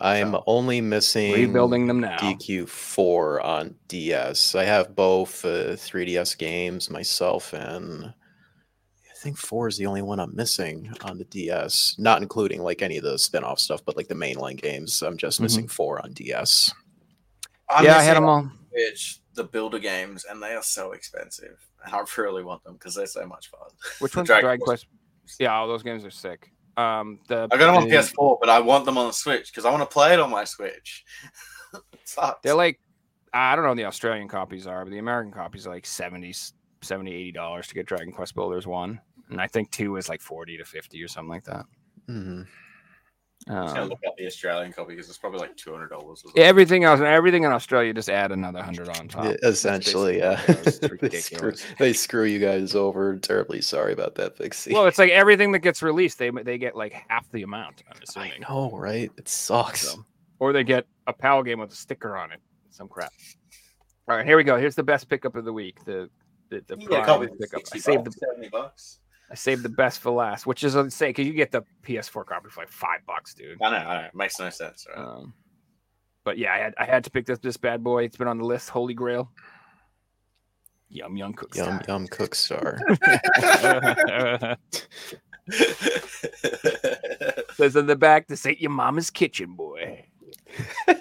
I'm 0.00 0.32
So, 0.32 0.44
only 0.46 0.80
missing 0.80 1.32
Rebuilding 1.32 1.86
them 1.86 2.00
now. 2.00 2.16
DQ4 2.18 3.44
on 3.44 3.74
DS. 3.88 4.54
I 4.54 4.64
have 4.64 4.94
both 4.96 5.44
uh, 5.44 5.76
3DS 5.76 6.36
games 6.38 6.90
myself, 6.90 7.52
and 7.52 8.06
I 8.06 9.14
think 9.16 9.36
4 9.38 9.68
is 9.68 9.76
the 9.78 9.86
only 9.86 10.02
one 10.02 10.20
I'm 10.20 10.34
missing 10.34 10.92
on 11.02 11.18
the 11.18 11.24
DS, 11.24 11.96
not 11.98 12.20
including 12.22 12.62
like 12.62 12.82
any 12.82 12.96
of 12.98 13.04
the 13.04 13.18
spin 13.18 13.44
off 13.44 13.58
stuff, 13.58 13.84
but 13.84 13.96
like 13.96 14.08
the 14.08 14.14
mainline 14.14 14.60
games. 14.60 15.00
I'm 15.02 15.16
just 15.16 15.36
Mm-hmm. 15.36 15.42
missing 15.44 15.68
4 15.68 16.02
on 16.04 16.12
DS. 16.12 16.72
I'm 17.70 17.84
yeah, 17.84 17.96
I 17.98 18.02
had 18.02 18.16
them 18.16 18.24
all. 18.24 18.50
Switch, 18.70 19.20
the 19.34 19.44
builder 19.44 19.78
games, 19.78 20.26
and 20.28 20.42
they 20.42 20.54
are 20.54 20.62
so 20.62 20.92
expensive. 20.92 21.56
And 21.84 21.94
I 21.94 22.02
really 22.18 22.42
want 22.44 22.62
them 22.64 22.74
because 22.74 22.94
they're 22.94 23.06
so 23.06 23.24
much 23.26 23.48
fun. 23.50 23.68
Which 24.00 24.12
The 24.12 24.18
one's 24.18 24.26
Dragon 24.26 24.44
Dragon 24.44 24.64
Quest. 24.64 24.86
Quest? 25.22 25.40
Yeah, 25.40 25.54
all 25.54 25.66
those 25.68 25.82
games 25.82 26.04
are 26.04 26.10
sick. 26.10 26.50
Um, 26.76 27.20
the 27.28 27.48
I 27.52 27.56
got 27.56 27.66
them 27.66 27.76
on 27.76 27.88
the- 27.88 27.94
PS4, 27.94 28.38
but 28.40 28.48
I 28.50 28.60
want 28.60 28.84
them 28.84 28.98
on 28.98 29.06
the 29.06 29.12
Switch 29.12 29.46
because 29.52 29.64
I 29.64 29.70
want 29.70 29.82
to 29.82 29.92
play 29.92 30.12
it 30.12 30.20
on 30.20 30.30
my 30.30 30.44
Switch. 30.44 31.04
Sucks. 32.04 32.40
They're 32.42 32.54
like, 32.54 32.80
I 33.32 33.54
don't 33.56 33.64
know 33.64 33.70
what 33.70 33.76
the 33.76 33.84
Australian 33.86 34.28
copies 34.28 34.66
are, 34.66 34.84
but 34.84 34.90
the 34.90 34.98
American 34.98 35.32
copies 35.32 35.66
are 35.66 35.70
like 35.70 35.86
70, 35.86 36.32
70 36.82 37.12
80 37.12 37.32
dollars 37.32 37.66
to 37.68 37.74
get 37.74 37.86
Dragon 37.86 38.12
Quest 38.12 38.34
Builders 38.34 38.66
one, 38.66 39.00
and 39.30 39.40
I 39.40 39.46
think 39.46 39.70
two 39.70 39.96
is 39.96 40.08
like 40.08 40.20
forty 40.20 40.56
to 40.58 40.64
fifty 40.64 41.02
or 41.02 41.08
something 41.08 41.30
like 41.30 41.44
that. 41.44 41.64
Mhm. 42.08 42.46
I'm 43.46 43.62
just 43.64 43.74
gonna 43.74 43.82
Um, 43.82 43.88
look 43.90 44.00
at 44.06 44.16
the 44.16 44.26
Australian 44.26 44.72
copy 44.72 44.94
because 44.94 45.08
it's 45.08 45.18
probably 45.18 45.40
like 45.40 45.56
two 45.56 45.72
hundred 45.72 45.88
dollars. 45.88 46.24
everything 46.36 46.84
else, 46.84 47.00
everything 47.00 47.44
in 47.44 47.52
Australia, 47.52 47.92
just 47.92 48.08
add 48.08 48.32
another 48.32 48.62
hundred 48.62 48.88
on 48.88 49.08
top. 49.08 49.24
Yeah, 49.24 49.34
Essentially, 49.42 50.18
yeah. 50.18 50.40
what 50.40 50.48
it 50.50 50.66
is. 50.66 50.78
It's 50.82 51.00
they, 51.00 51.20
screw, 51.20 51.52
they 51.78 51.92
screw 51.92 52.24
you 52.24 52.38
guys 52.38 52.74
over. 52.74 53.16
Terribly 53.18 53.60
sorry 53.60 53.92
about 53.92 54.14
that, 54.14 54.36
Figsy. 54.38 54.72
Well, 54.72 54.86
it's 54.86 54.98
like 54.98 55.10
everything 55.10 55.52
that 55.52 55.58
gets 55.58 55.82
released, 55.82 56.18
they 56.18 56.30
they 56.30 56.56
get 56.58 56.74
like 56.74 56.94
half 57.08 57.30
the 57.32 57.42
amount. 57.42 57.82
I'm 57.90 58.00
assuming. 58.02 58.30
I 58.30 58.34
assuming, 58.36 58.70
know, 58.72 58.78
right? 58.78 59.10
It 59.18 59.28
sucks. 59.28 59.88
So- 59.88 60.04
or 60.38 60.52
they 60.52 60.64
get 60.64 60.86
a 61.06 61.12
PAL 61.12 61.42
game 61.42 61.60
with 61.60 61.72
a 61.72 61.76
sticker 61.76 62.16
on 62.16 62.32
it, 62.32 62.40
some 62.70 62.88
crap. 62.88 63.12
All 64.08 64.16
right, 64.16 64.26
here 64.26 64.36
we 64.36 64.44
go. 64.44 64.56
Here's 64.58 64.74
the 64.74 64.82
best 64.82 65.08
pickup 65.08 65.36
of 65.36 65.44
the 65.44 65.52
week. 65.52 65.84
The 65.84 66.10
the, 66.50 66.62
the 66.66 66.76
You 66.78 66.88
get 66.88 67.02
a 67.02 67.04
prime 67.04 67.28
pickup. 67.40 67.62
I 67.72 67.78
saved 67.78 68.04
the 68.04 68.12
70 68.12 68.48
bucks. 68.48 69.00
I 69.30 69.34
saved 69.34 69.62
the 69.62 69.68
best 69.70 70.00
for 70.00 70.10
last, 70.10 70.46
which 70.46 70.64
is 70.64 70.74
insane 70.74 71.10
because 71.10 71.26
you 71.26 71.32
get 71.32 71.50
the 71.50 71.62
PS4 71.82 72.26
copy 72.26 72.50
for 72.50 72.60
like 72.60 72.70
five 72.70 73.00
bucks, 73.06 73.34
dude. 73.34 73.60
I 73.62 73.70
know, 73.70 73.76
I 73.76 74.00
know. 74.00 74.06
It 74.06 74.14
makes 74.14 74.38
no 74.38 74.50
sense, 74.50 74.86
right? 74.88 74.98
Um, 75.02 75.34
but 76.24 76.38
yeah, 76.38 76.52
I 76.54 76.58
had 76.58 76.74
I 76.78 76.84
had 76.84 77.04
to 77.04 77.10
pick 77.10 77.26
this 77.26 77.38
this 77.38 77.56
bad 77.56 77.82
boy. 77.82 78.04
It's 78.04 78.16
been 78.16 78.28
on 78.28 78.38
the 78.38 78.44
list. 78.44 78.70
Holy 78.70 78.94
Grail. 78.94 79.30
Yum 80.88 81.16
yum 81.16 81.32
cook. 81.32 81.54
Yum 81.56 81.80
yum 81.88 82.06
cook 82.06 82.34
star. 82.34 82.78
Says 87.54 87.76
in 87.76 87.86
the 87.86 87.96
back, 87.98 88.28
"This 88.28 88.46
ain't 88.46 88.60
your 88.60 88.70
mama's 88.70 89.10
kitchen, 89.10 89.54
boy." 89.54 90.06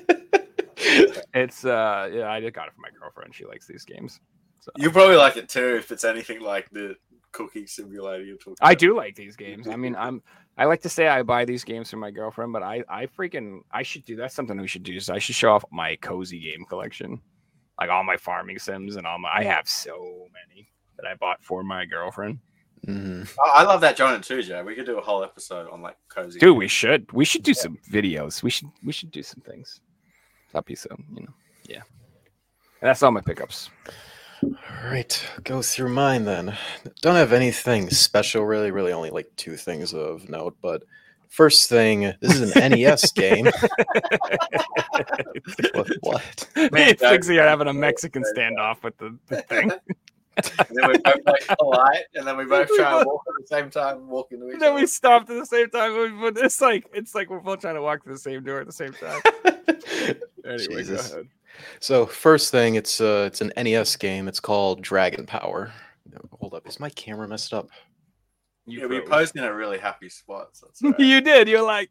It's 1.34 1.66
uh 1.66 2.10
yeah, 2.14 2.30
I 2.30 2.40
just 2.40 2.54
got 2.54 2.68
it 2.68 2.74
for 2.76 2.82
my 2.82 2.90
girlfriend. 3.00 3.34
She 3.34 3.46
likes 3.46 3.66
these 3.66 3.84
games. 3.86 4.20
So 4.60 4.72
you 4.78 4.92
probably 4.92 5.16
like 5.16 5.36
it 5.36 5.50
too 5.50 5.78
if 5.78 5.92
it's 5.92 6.04
anything 6.04 6.42
like 6.42 6.70
the 6.70 6.96
cooking 7.34 7.68
simulator 7.68 8.24
you're 8.24 8.38
talking 8.38 8.56
I 8.62 8.72
about. 8.72 8.80
do 8.80 8.96
like 8.96 9.16
these 9.16 9.36
games. 9.36 9.68
I 9.68 9.76
mean, 9.76 9.96
I'm 10.00 10.22
I 10.58 10.66
like 10.66 10.82
to 10.84 10.90
say 10.90 11.08
I 11.08 11.24
buy 11.24 11.44
these 11.46 11.64
games 11.66 11.90
for 11.90 11.98
my 11.98 12.12
girlfriend, 12.12 12.54
but 12.54 12.64
I 12.64 12.84
I 12.88 13.08
freaking 13.08 13.60
I 13.72 13.84
should 13.84 14.06
do 14.06 14.16
that's 14.16 14.34
something 14.36 14.60
we 14.60 14.68
should 14.68 14.84
do. 14.84 15.00
So 15.02 15.14
I 15.14 15.20
should 15.20 15.36
show 15.36 15.52
off 15.52 15.66
my 15.72 15.98
cozy 15.98 16.40
game 16.40 16.64
collection, 16.66 17.20
like 17.80 17.90
all 17.90 18.04
my 18.06 18.16
farming 18.18 18.60
sims 18.60 18.96
and 18.96 19.06
all 19.06 19.20
my. 19.20 19.30
I 19.34 19.44
have 19.44 19.68
so 19.68 20.28
many 20.32 20.70
that 20.98 21.06
I 21.06 21.16
bought 21.16 21.44
for 21.44 21.64
my 21.64 21.84
girlfriend. 21.86 22.40
Mhm. 22.88 23.34
Oh, 23.40 23.52
I 23.54 23.64
love 23.64 23.80
that 23.82 23.98
genre 23.98 24.20
too, 24.20 24.44
Joe. 24.44 24.64
We 24.64 24.76
could 24.76 24.86
do 24.86 24.98
a 24.98 25.02
whole 25.02 25.24
episode 25.24 25.70
on 25.70 25.82
like 25.82 25.98
cozy. 26.10 26.40
Dude, 26.40 26.58
we 26.58 26.68
should 26.68 27.12
we 27.12 27.26
should 27.26 27.44
do 27.44 27.54
some 27.54 27.78
videos. 27.90 28.44
We 28.44 28.50
should 28.50 28.68
we 28.84 28.92
should 28.94 29.10
do 29.12 29.24
some 29.24 29.42
things. 29.42 29.80
That'd 30.52 30.66
be 30.66 30.76
so 30.76 30.90
you 31.16 31.22
know 31.24 31.34
yeah. 31.68 31.82
And 32.82 32.90
that's 32.90 33.02
all 33.02 33.12
my 33.12 33.22
pickups. 33.22 33.70
All 34.44 34.90
right, 34.90 35.26
go 35.44 35.62
through 35.62 35.90
mine 35.90 36.26
then. 36.26 36.56
Don't 37.02 37.16
have 37.16 37.34
anything 37.34 37.90
special, 37.90 38.44
really. 38.46 38.72
Really, 38.72 38.92
only 38.92 39.10
like 39.10 39.30
two 39.38 39.56
things 39.56 39.94
of 39.94 40.28
note. 40.30 40.56
But 40.62 40.84
first 41.30 41.70
thing, 41.70 42.14
this 42.22 42.40
is 42.40 42.56
an 42.56 42.72
NES 42.72 43.12
game. 43.16 43.46
what? 45.74 45.90
what? 46.02 46.48
Me 46.56 46.62
and 46.64 46.72
that- 46.72 47.00
Figsy 47.00 47.40
are 47.42 47.48
having 47.48 47.68
a 47.68 47.74
Mexican 47.74 48.24
standoff 48.36 48.84
with 48.84 48.98
the, 48.98 49.18
the 49.28 49.42
thing. 49.44 49.72
And 50.36 50.68
then 50.72 50.90
we 50.90 50.98
both 50.98 51.20
like 51.28 51.48
polite, 51.60 52.06
and 52.16 52.26
then 52.26 52.36
we 52.38 52.46
both 52.46 52.68
try 52.76 52.98
and 52.98 53.06
walk 53.06 53.22
at 53.28 53.34
the 53.40 53.48
same 53.48 53.70
time, 53.70 54.08
walk 54.08 54.32
into 54.32 54.48
each 54.48 54.60
then 54.60 54.70
other. 54.72 54.80
we 54.82 54.88
stopped 54.88 55.30
at 55.30 55.38
the 55.38 55.46
same 55.46 55.70
time. 55.70 56.20
But 56.20 56.38
it's 56.38 56.60
like 56.60 56.88
it's 56.92 57.14
like 57.14 57.30
we're 57.30 57.40
both 57.40 57.60
trying 57.62 57.76
to 57.76 57.84
walk 57.84 58.04
through 58.04 58.14
the 58.14 58.20
same 58.20 58.44
door 58.44 58.60
at 58.60 58.66
the 58.66 58.74
same 58.74 58.94
time. 58.94 59.22
Anyway, 60.44 60.78
Jesus. 60.84 61.10
go 61.10 61.14
ahead. 61.20 61.28
So 61.80 62.06
first 62.06 62.52
thing, 62.52 62.76
it's 62.76 63.02
uh, 63.02 63.26
it's 63.28 63.42
an 63.42 63.52
NES 63.58 63.96
game. 63.98 64.28
It's 64.28 64.40
called 64.40 64.82
Dragon 64.82 65.26
Power. 65.26 65.72
Hold 66.40 66.54
up, 66.54 66.68
is 66.68 66.80
my 66.80 66.90
camera 66.90 67.28
messed 67.28 67.54
up? 67.54 67.70
You 68.66 68.82
yeah, 68.82 68.86
we 68.88 69.00
froze. 69.00 69.10
posed 69.10 69.36
in 69.38 69.44
a 69.44 69.54
really 69.54 69.78
happy 69.78 70.10
spot. 70.10 70.50
So 70.54 70.68
it's 70.70 70.82
all 70.84 70.92
right. 70.92 71.00
you 71.00 71.22
did. 71.22 71.48
You're 71.48 71.62
like, 71.62 71.90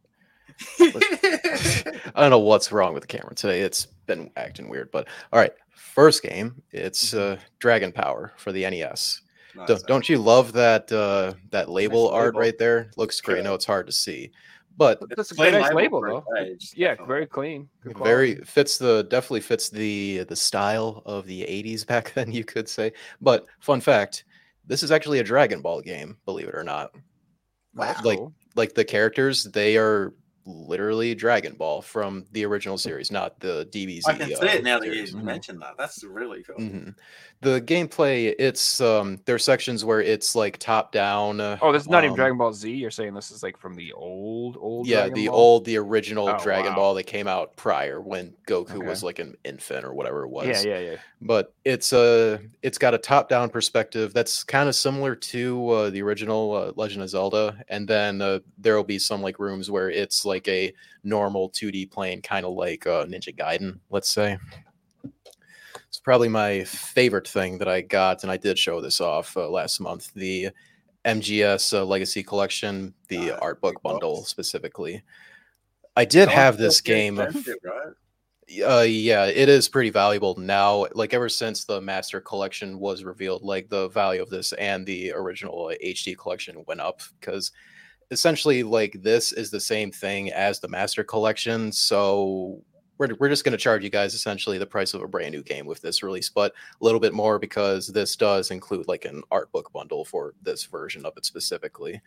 I 0.81 1.83
don't 2.17 2.31
know 2.31 2.39
what's 2.39 2.73
wrong 2.73 2.95
with 2.95 3.03
the 3.03 3.07
camera 3.07 3.35
today. 3.35 3.61
It's 3.61 3.87
been 4.07 4.31
acting 4.37 4.69
weird, 4.69 4.91
but 4.91 5.09
all 5.33 5.41
right. 5.41 5.53
First 5.71 6.23
game, 6.23 6.63
it's 6.71 7.13
uh, 7.15 7.39
Dragon 7.59 7.93
Power 7.93 8.33
for 8.37 8.53
the 8.53 8.69
NES. 8.69 9.23
Nice, 9.55 9.69
Don't, 9.69 9.87
don't 9.87 10.09
you 10.09 10.19
love 10.19 10.53
that 10.53 10.91
uh, 10.91 11.35
that 11.51 11.69
label 11.69 12.09
art 12.09 12.29
label. 12.35 12.41
right 12.41 12.59
there? 12.59 12.91
Looks 12.97 13.21
great. 13.21 13.39
I 13.39 13.43
know 13.43 13.55
it's 13.55 13.65
hard 13.67 13.87
to 13.87 13.93
see, 13.93 14.31
but 14.77 15.01
that's 15.17 15.31
a 15.31 15.35
Clean 15.35 15.53
very 15.53 15.63
nice 15.63 15.75
label 15.75 16.01
label, 16.01 16.25
though. 16.29 16.35
page, 16.37 16.73
Yeah, 16.77 16.97
very 17.07 17.27
clean. 17.27 17.69
Very 17.85 18.37
fits 18.45 18.79
the 18.79 19.03
definitely 19.05 19.41
fits 19.41 19.69
the 19.69 20.25
the 20.25 20.37
style 20.37 21.03
of 21.05 21.27
the 21.27 21.43
80s 21.43 21.85
back 21.85 22.15
then 22.15 22.31
you 22.33 22.45
could 22.45 22.69
say 22.69 22.93
but 23.21 23.47
fun 23.61 23.81
fact 23.81 24.25
this 24.67 24.83
is 24.85 24.93
actually 24.93 25.19
a 25.19 25.25
dragon 25.25 25.61
ball 25.61 25.81
game 25.81 26.17
believe 26.25 26.49
it 26.49 26.55
or 26.55 26.63
not 26.65 26.95
Wow. 27.75 27.97
like 28.05 28.21
like 28.55 28.75
the 28.75 28.85
characters 28.85 29.45
they 29.45 29.77
are 29.77 30.15
literally 30.47 31.15
dragon 31.15 31.55
ball 31.55 31.81
from 31.83 32.25
the 32.33 32.45
original 32.45 32.77
series 32.79 33.11
not 33.11 33.39
the 33.41 33.67
dbz 33.73 34.03
I 34.07 34.15
can 34.15 34.29
see 34.29 34.35
uh, 34.35 34.45
it 34.45 34.65
now 34.65 34.79
that 34.79 34.87
you 34.87 35.07
series. 35.07 35.15
Mentioned 35.15 35.63
that. 35.63 35.75
That's 35.79 36.05
really 36.05 36.43
cool. 36.45 36.57
Mhm. 36.59 36.95
The 37.43 37.61
gameplay 37.61 38.35
it's 38.39 38.81
um 38.81 39.21
there 39.27 39.35
are 39.35 39.39
sections 39.39 39.85
where 39.85 40.01
it's 40.01 40.35
like 40.37 40.59
top 40.59 40.93
down 40.93 41.41
uh, 41.41 41.59
Oh, 41.61 41.73
this 41.73 41.83
is 41.83 41.89
not 41.89 42.05
even 42.05 42.11
um, 42.13 42.17
Dragon 42.17 42.39
Ball 42.39 42.53
Z. 42.53 42.71
You're 42.73 42.91
saying 42.91 43.15
this 43.15 43.31
is 43.33 43.43
like 43.43 43.59
from 43.59 43.75
the 43.75 43.93
old, 43.93 44.57
old. 44.61 44.87
yeah 44.87 45.01
Dragon 45.03 45.15
the 45.15 45.27
Ball? 45.29 45.37
old 45.37 45.65
the 45.65 45.77
original 45.77 46.29
Oh, 46.29 46.39
dragon 46.43 46.71
wow. 46.71 46.77
ball 46.77 46.95
that 46.95 47.05
came 47.05 47.27
out 47.27 47.57
prior 47.57 48.01
when 48.01 48.33
goku 48.47 48.77
Okay. 48.77 48.79
was 48.79 49.03
like 49.03 49.19
an 49.19 49.35
infant 49.45 49.85
or 49.85 49.93
whatever 49.93 50.23
it 50.23 50.29
was 50.29 50.65
Yeah, 50.65 50.79
yeah, 50.79 50.91
yeah. 50.93 50.97
but 51.21 51.53
it's 51.65 51.93
a 51.93 52.41
it's 52.63 52.79
got 52.79 52.95
a 52.95 52.99
top 52.99 53.29
down 53.29 53.51
perspective 53.51 54.15
that's 54.15 54.45
kind 54.45 54.69
of 54.69 54.75
similar 54.77 55.15
to 55.17 55.69
uh, 55.71 55.91
the 55.91 56.01
original 56.01 56.53
uh, 56.55 56.73
legend 56.77 57.03
of 57.03 57.09
zelda 57.11 57.57
and 57.69 57.87
then 57.89 58.23
uh, 58.23 58.39
there 58.59 58.77
will 58.77 58.85
be 58.85 58.99
some 59.01 59.21
like 59.21 59.39
rooms 59.41 59.69
where 59.71 59.91
it's 59.91 60.25
like 60.25 60.47
a 60.49 60.73
normal 61.05 61.51
2d 61.51 61.91
plane 61.91 62.23
kind 62.23 62.47
of 62.47 62.53
like 62.55 62.87
uh, 62.87 63.05
ninja 63.07 63.35
gaiden 63.37 63.79
let's 63.91 64.13
say 64.15 64.39
probably 66.03 66.29
my 66.29 66.65
favorite 66.65 67.27
thing 67.29 67.59
that 67.59 67.69
i 67.69 67.81
got 67.81 68.23
and 68.23 68.33
i 68.33 68.37
did 68.37 68.59
show 68.59 68.81
this 68.81 69.01
off 69.01 69.37
uh, 69.37 69.49
last 69.49 69.81
month 69.81 70.13
the 70.15 70.49
mgs 71.05 71.73
uh, 71.77 71.85
legacy 71.85 72.23
collection 72.23 72.93
the 73.09 73.33
Ah, 73.33 73.39
art 73.43 73.61
book 73.61 73.81
bundle 73.83 74.17
box. 74.17 74.29
specifically 74.29 75.03
i 75.97 76.05
did 76.05 76.29
have 76.29 76.57
this 76.57 76.81
game 76.81 77.19
right? 77.19 77.35
uh 78.67 78.85
yeah 78.87 79.25
it 79.27 79.49
is 79.49 79.69
pretty 79.69 79.91
valuable 79.91 80.37
now 80.39 80.87
like 80.95 81.15
ever 81.15 81.29
since 81.29 81.65
the 81.65 81.81
master 81.81 82.21
collection 82.21 82.79
was 82.79 83.03
revealed 83.05 83.43
like 83.43 83.69
the 83.69 83.89
value 83.89 84.21
of 84.23 84.29
this 84.31 84.53
and 84.55 84.85
the 84.87 85.13
original 85.13 85.73
hd 85.83 86.17
collection 86.19 86.63
went 86.67 86.81
up 86.81 87.01
because 87.21 87.53
essentially 88.11 88.63
like 88.63 88.95
this 89.01 89.33
is 89.33 89.51
the 89.51 89.61
same 89.61 89.91
thing 89.91 90.31
as 90.33 90.61
the 90.61 90.69
master 90.69 91.03
collection 91.03 91.73
so 91.73 92.63
we're, 92.99 93.15
we're 93.19 93.29
just 93.29 93.45
going 93.45 93.53
to 93.53 93.59
charge 93.59 93.83
you 93.83 93.91
guys 93.91 94.15
essentially 94.15 94.59
the 94.59 94.67
price 94.67 94.95
of 94.95 95.03
a 95.03 95.09
brand 95.09 95.33
new 95.33 95.43
game 95.43 95.67
with 95.67 95.81
this 95.81 96.03
release 96.03 96.29
but 96.29 96.53
a 96.81 96.85
little 96.85 97.01
bit 97.01 97.15
more 97.15 97.39
because 97.39 97.89
this 97.89 98.17
does 98.17 98.51
include 98.51 98.89
like 98.89 99.05
an 99.05 99.23
art 99.31 99.51
book 99.53 99.73
bundle 99.73 100.05
for 100.05 100.35
this 100.43 100.65
version 100.65 101.05
of 101.05 101.13
it 101.17 101.25
specifically 101.25 102.01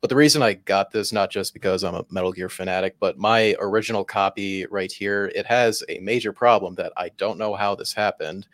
but 0.00 0.08
the 0.08 0.16
reason 0.16 0.40
I 0.40 0.54
got 0.54 0.90
this, 0.90 1.12
not 1.12 1.30
just 1.30 1.52
because 1.52 1.84
I'm 1.84 1.94
a 1.94 2.06
Metal 2.08 2.32
Gear 2.32 2.48
fanatic, 2.48 2.96
but 2.98 3.18
my 3.18 3.54
original 3.60 4.02
copy 4.02 4.64
right 4.70 4.90
here, 4.90 5.30
it 5.34 5.44
has 5.44 5.84
a 5.90 5.98
major 5.98 6.32
problem 6.32 6.74
that 6.76 6.94
I 6.96 7.10
don't 7.18 7.38
know 7.38 7.54
how 7.54 7.74
this 7.74 7.92
happened. 7.92 8.46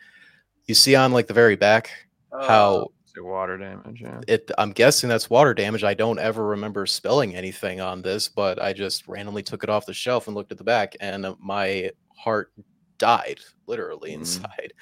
You 0.65 0.75
see 0.75 0.95
on 0.95 1.13
like 1.13 1.27
the 1.27 1.33
very 1.33 1.55
back 1.55 1.89
Oh, 2.31 2.47
how 2.47 2.79
the 2.79 2.87
water 3.23 3.57
damage. 3.57 4.01
Yeah. 4.01 4.19
it 4.27 4.49
i'm 4.57 4.71
guessing 4.71 5.09
that's 5.09 5.29
water 5.29 5.53
damage 5.53 5.83
i 5.83 5.93
don't 5.93 6.19
ever 6.19 6.45
remember 6.45 6.85
spelling 6.85 7.35
anything 7.35 7.81
on 7.81 8.01
this 8.01 8.27
but 8.27 8.61
i 8.61 8.73
just 8.73 9.07
randomly 9.07 9.43
took 9.43 9.63
it 9.63 9.69
off 9.69 9.85
the 9.85 9.93
shelf 9.93 10.27
and 10.27 10.35
looked 10.35 10.51
at 10.51 10.57
the 10.57 10.63
back 10.63 10.95
and 11.01 11.25
my 11.39 11.91
heart 12.15 12.51
died 12.97 13.39
literally 13.67 14.11
Mm. 14.11 14.15
inside 14.19 14.73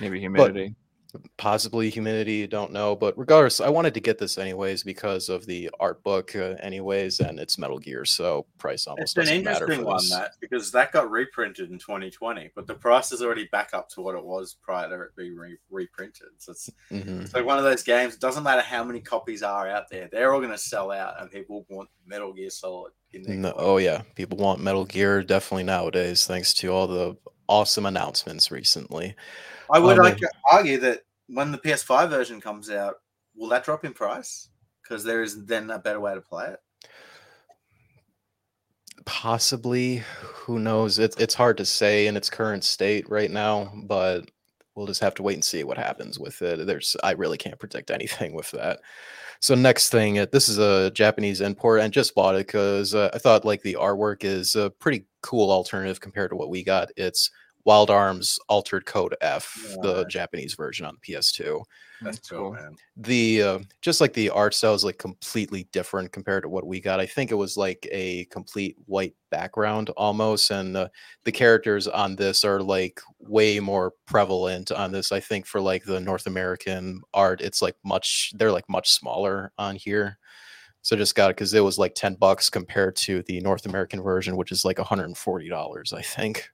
Maybe 0.00 0.20
humidity. 0.20 0.74
Possibly 1.38 1.88
humidity 1.88 2.46
don't 2.46 2.70
know 2.70 2.94
but 2.94 3.16
regardless 3.18 3.60
i 3.60 3.68
wanted 3.68 3.94
to 3.94 4.00
get 4.00 4.18
this 4.18 4.36
anyways 4.36 4.82
because 4.82 5.30
of 5.30 5.46
the 5.46 5.70
art 5.80 6.02
book 6.02 6.36
uh, 6.36 6.54
anyways 6.60 7.20
and 7.20 7.40
it's 7.40 7.56
metal 7.56 7.78
gear 7.78 8.04
so 8.04 8.44
price 8.58 8.86
almost 8.86 9.16
It's 9.16 9.16
an 9.16 9.22
doesn't 9.24 9.44
matter 9.44 9.64
interesting 9.64 9.84
for 9.84 9.86
one, 9.88 9.96
this. 9.96 10.10
that 10.10 10.32
because 10.40 10.70
that 10.72 10.92
got 10.92 11.10
reprinted 11.10 11.70
in 11.70 11.78
2020, 11.78 12.50
but 12.54 12.66
the 12.66 12.74
price 12.74 13.10
is 13.12 13.22
already 13.22 13.48
back 13.50 13.70
up 13.72 13.88
to 13.90 14.02
what 14.02 14.14
it 14.16 14.22
was 14.24 14.56
prior 14.62 14.88
to 14.88 15.02
it 15.04 15.16
being 15.16 15.34
re- 15.34 15.56
reprinted. 15.70 16.28
So 16.38 16.52
it's, 16.52 16.68
Mhm. 16.90 17.22
it's 17.22 17.34
like 17.34 17.46
one 17.46 17.56
of 17.58 17.64
those 17.64 17.82
games. 17.82 18.14
It 18.14 18.20
doesn't 18.20 18.42
matter 18.42 18.60
how 18.60 18.84
many 18.84 19.00
copies 19.00 19.42
are 19.42 19.68
out 19.68 19.84
there; 19.90 20.08
they're 20.12 20.34
all 20.34 20.40
going 20.40 20.52
to 20.52 20.58
sell 20.58 20.90
out, 20.90 21.20
and 21.20 21.30
people 21.30 21.64
want 21.70 21.88
Metal 22.06 22.32
Gear 22.32 22.50
Solid 22.50 22.92
No, 23.14 23.54
oh 23.56 23.78
yeah, 23.78 24.02
people 24.14 24.36
want 24.38 24.60
Metal 24.60 24.84
Gear 24.84 25.22
definitely 25.22 25.64
nowadays, 25.64 26.26
thanks 26.26 26.52
to 26.54 26.68
all 26.68 26.86
the 26.86 27.16
awesome 27.48 27.86
announcements 27.86 28.50
recently. 28.50 29.14
I 29.70 29.78
would 29.78 29.98
Um, 29.98 30.04
like 30.04 30.18
to 30.18 30.30
argue 30.50 30.78
that 30.78 31.02
when 31.26 31.52
the 31.52 31.58
PS5 31.58 32.08
version 32.10 32.40
comes 32.40 32.70
out, 32.70 32.96
will 33.34 33.48
that 33.48 33.64
drop 33.64 33.84
in 33.84 33.92
price? 33.92 34.48
Because 34.82 35.04
there 35.04 35.22
is 35.22 35.44
then 35.44 35.70
a 35.70 35.78
better 35.78 36.00
way 36.00 36.14
to 36.14 36.20
play 36.20 36.46
it. 36.48 36.60
Possibly, 39.04 40.02
who 40.22 40.58
knows? 40.58 40.98
It's 40.98 41.16
it's 41.16 41.34
hard 41.34 41.56
to 41.58 41.64
say 41.64 42.06
in 42.06 42.16
its 42.16 42.28
current 42.28 42.64
state 42.64 43.08
right 43.08 43.30
now, 43.30 43.72
but 43.84 44.30
we'll 44.74 44.86
just 44.86 45.00
have 45.00 45.14
to 45.14 45.22
wait 45.22 45.34
and 45.34 45.44
see 45.44 45.64
what 45.64 45.78
happens 45.78 46.18
with 46.18 46.40
it. 46.42 46.66
There's 46.66 46.96
I 47.02 47.12
really 47.12 47.38
can't 47.38 47.58
predict 47.58 47.90
anything 47.90 48.34
with 48.34 48.50
that. 48.52 48.80
So 49.40 49.54
next 49.54 49.90
thing, 49.90 50.18
uh, 50.18 50.26
this 50.32 50.48
is 50.48 50.58
a 50.58 50.90
Japanese 50.90 51.40
import, 51.40 51.80
and 51.80 51.92
just 51.92 52.14
bought 52.14 52.34
it 52.34 52.46
because 52.46 52.94
uh, 52.94 53.10
I 53.14 53.18
thought 53.18 53.44
like 53.44 53.62
the 53.62 53.76
artwork 53.80 54.24
is 54.24 54.56
a 54.56 54.70
pretty 54.70 55.06
cool 55.22 55.50
alternative 55.50 56.00
compared 56.00 56.30
to 56.30 56.36
what 56.36 56.50
we 56.50 56.62
got. 56.62 56.90
It's 56.96 57.30
Wild 57.64 57.90
Arms 57.90 58.38
Altered 58.48 58.86
Code 58.86 59.14
F, 59.20 59.76
the 59.82 60.04
Japanese 60.06 60.54
version 60.54 60.86
on 60.86 60.96
the 60.96 61.12
PS2. 61.12 61.62
That's 62.00 62.18
cool, 62.28 62.52
man. 62.52 62.76
the 62.96 63.42
uh, 63.42 63.58
just 63.82 64.00
like 64.00 64.12
the 64.12 64.30
art 64.30 64.54
style 64.54 64.74
is 64.74 64.84
like 64.84 64.98
completely 64.98 65.68
different 65.72 66.12
compared 66.12 66.44
to 66.44 66.48
what 66.48 66.66
we 66.66 66.80
got. 66.80 67.00
I 67.00 67.06
think 67.06 67.30
it 67.30 67.34
was 67.34 67.56
like 67.56 67.86
a 67.90 68.24
complete 68.26 68.76
white 68.86 69.14
background 69.30 69.90
almost, 69.90 70.50
and 70.50 70.76
uh, 70.76 70.88
the 71.24 71.32
characters 71.32 71.88
on 71.88 72.14
this 72.16 72.44
are 72.44 72.62
like 72.62 73.00
way 73.18 73.58
more 73.58 73.92
prevalent 74.06 74.70
on 74.70 74.92
this. 74.92 75.10
I 75.10 75.20
think 75.20 75.44
for 75.44 75.60
like 75.60 75.84
the 75.84 76.00
North 76.00 76.26
American 76.26 77.02
art, 77.12 77.40
it's 77.40 77.60
like 77.60 77.74
much 77.84 78.32
they're 78.36 78.52
like 78.52 78.68
much 78.68 78.90
smaller 78.90 79.52
on 79.58 79.74
here. 79.74 80.18
So 80.82 80.96
I 80.96 80.98
just 80.98 81.14
got 81.14 81.30
it 81.30 81.36
because 81.36 81.52
it 81.54 81.64
was 81.64 81.78
like 81.78 81.94
ten 81.94 82.14
bucks 82.14 82.48
compared 82.48 82.96
to 82.96 83.22
the 83.24 83.40
North 83.40 83.66
American 83.66 84.02
version, 84.02 84.36
which 84.36 84.52
is 84.52 84.64
like 84.64 84.78
one 84.78 84.86
hundred 84.86 85.06
and 85.06 85.18
forty 85.18 85.48
dollars, 85.48 85.92
I 85.92 86.02
think. 86.02 86.50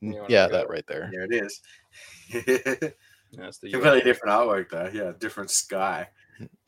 You 0.00 0.14
wanna 0.14 0.24
Yeah, 0.28 0.48
that 0.48 0.68
right 0.68 0.86
there. 0.86 1.08
Here 1.10 1.26
it 1.30 1.34
is. 1.34 1.60
That's 3.32 3.58
the 3.58 3.70
Completely 3.70 3.98
US. 4.00 4.04
different 4.04 4.34
artwork, 4.34 4.70
though. 4.70 4.90
Yeah, 4.92 5.12
different 5.18 5.50
sky. 5.50 6.08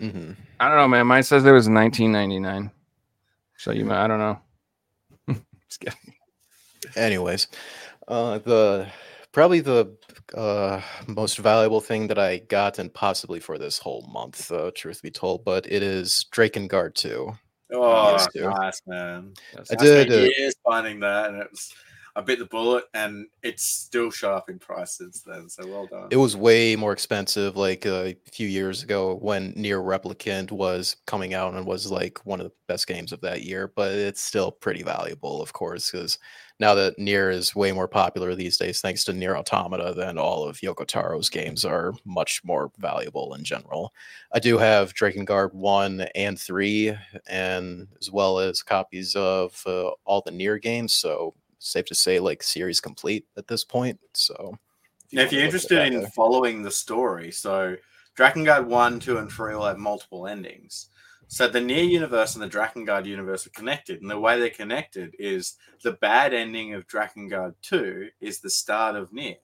hmm 0.01 0.33
I 0.61 0.69
don't 0.69 0.77
know, 0.77 0.89
man. 0.89 1.07
Mine 1.07 1.23
says 1.23 1.43
there 1.43 1.55
was 1.55 1.69
1999. 1.69 2.71
So 3.57 3.73
you 3.73 3.85
might. 3.85 4.05
I 4.05 4.07
don't 4.07 4.19
know. 4.19 4.39
Just 5.69 5.81
kidding. 5.81 6.15
anyways 6.97 7.49
uh 8.07 8.39
the 8.39 8.87
probably 9.33 9.61
the 9.61 9.95
uh 10.35 10.81
most 11.07 11.39
valuable 11.39 11.81
thing 11.81 12.07
that 12.09 12.19
i 12.19 12.39
got 12.39 12.79
and 12.79 12.93
possibly 12.95 13.41
for 13.41 13.59
this 13.59 13.79
whole 13.79 14.07
month 14.13 14.51
uh, 14.51 14.71
truth 14.75 15.03
be 15.03 15.11
told 15.11 15.45
but 15.45 15.71
it 15.71 15.83
is 15.83 16.27
drakengard 16.33 16.95
2 16.95 17.33
Oh, 17.71 18.13
Yes, 18.13 18.29
dude. 18.33 18.45
nice, 18.45 18.81
man. 18.87 19.35
That's 19.55 19.71
I 19.71 19.75
I 19.75 19.77
spent 19.77 20.09
did, 20.09 20.23
uh, 20.25 20.31
years 20.39 20.55
finding 20.65 21.01
that, 21.01 21.29
and 21.29 21.43
it 21.43 21.51
was 21.51 21.71
I 22.17 22.23
bit 22.23 22.39
the 22.39 22.47
bullet, 22.47 22.85
and 22.95 23.27
it's 23.43 23.63
still 23.65 24.11
shot 24.11 24.33
up 24.33 24.49
in 24.49 24.59
price 24.59 24.97
since 24.97 25.21
then. 25.21 25.51
So 25.51 25.67
well 25.69 25.87
done. 25.87 26.09
it 26.11 26.17
was 26.17 26.35
way 26.35 26.75
more 26.77 26.93
expensive 26.93 27.57
like 27.59 27.85
a 27.85 28.17
few 28.33 28.49
years 28.49 28.83
ago 28.83 29.17
when 29.17 29.53
NieR 29.53 29.83
Replicant 29.85 30.51
was 30.51 30.97
coming 31.07 31.35
out 31.35 31.53
and 31.53 31.67
was 31.67 31.91
like 31.91 32.25
one 32.25 32.41
of 32.41 32.47
the 32.47 32.53
best 32.69 32.87
games 32.87 33.13
of 33.13 33.21
that 33.21 33.43
year 33.43 33.71
but 33.77 33.93
it's 33.93 34.23
still 34.23 34.51
pretty 34.51 34.83
valuable 34.83 35.43
of 35.43 35.53
course 35.53 35.91
because 35.91 36.19
now 36.61 36.75
that 36.75 36.99
NieR 36.99 37.33
is 37.33 37.55
way 37.55 37.73
more 37.73 37.89
popular 37.89 38.35
these 38.35 38.57
days 38.57 38.81
thanks 38.81 39.05
to 39.05 39.13
NieR 39.13 39.37
Automata 39.37 39.95
then 39.95 40.19
all 40.19 40.45
of 40.45 40.59
yoko 40.59 40.87
taro's 40.87 41.29
games 41.29 41.65
are 41.65 41.95
much 42.05 42.43
more 42.45 42.71
valuable 42.79 43.35
in 43.35 43.45
general 43.45 43.93
i 44.33 44.39
do 44.39 44.59
have 44.59 44.95
drakengard 44.95 45.53
1 45.55 46.03
and 46.15 46.39
3 46.39 46.97
and 47.29 47.89
as 48.01 48.11
well 48.11 48.39
as 48.39 48.63
copies 48.63 49.15
of 49.17 49.63
uh, 49.67 49.91
all 50.05 50.23
the 50.25 50.33
NieR 50.33 50.61
games 50.61 50.93
so 50.93 51.35
safe 51.59 51.87
to 51.87 51.95
say 51.95 52.21
like 52.21 52.43
series 52.43 52.81
complete 52.81 53.27
at 53.37 53.49
this 53.49 53.65
point 53.65 53.99
so 54.15 54.59
now, 55.13 55.23
if 55.23 55.33
you're 55.33 55.45
interested 55.45 55.87
in 55.87 56.05
uh, 56.05 56.09
following 56.15 56.63
the 56.63 56.71
story, 56.71 57.31
so 57.31 57.77
Drakengard 58.17 58.67
1, 58.67 59.01
2, 59.01 59.19
and 59.19 59.31
3 59.31 59.55
will 59.55 59.65
have 59.65 59.79
multiple 59.79 60.27
endings. 60.27 60.89
So 61.29 61.47
the 61.49 61.61
NieR 61.61 61.89
universe 61.89 62.35
and 62.35 62.43
the 62.43 62.49
Drakengard 62.49 63.07
universe 63.07 63.47
are 63.47 63.51
connected, 63.51 64.01
and 64.03 64.11
the 64.11 64.19
way 64.19 64.39
they're 64.41 64.51
connected 64.51 65.15
is 65.19 65.57
the 65.83 65.93
bad 65.93 66.35
ending 66.35 66.75
of 66.75 66.87
Drakengard 66.89 67.55
2 67.63 68.11
is 68.21 68.41
the 68.41 68.51
start 68.51 68.97
of 68.97 69.11
NieR. 69.13 69.37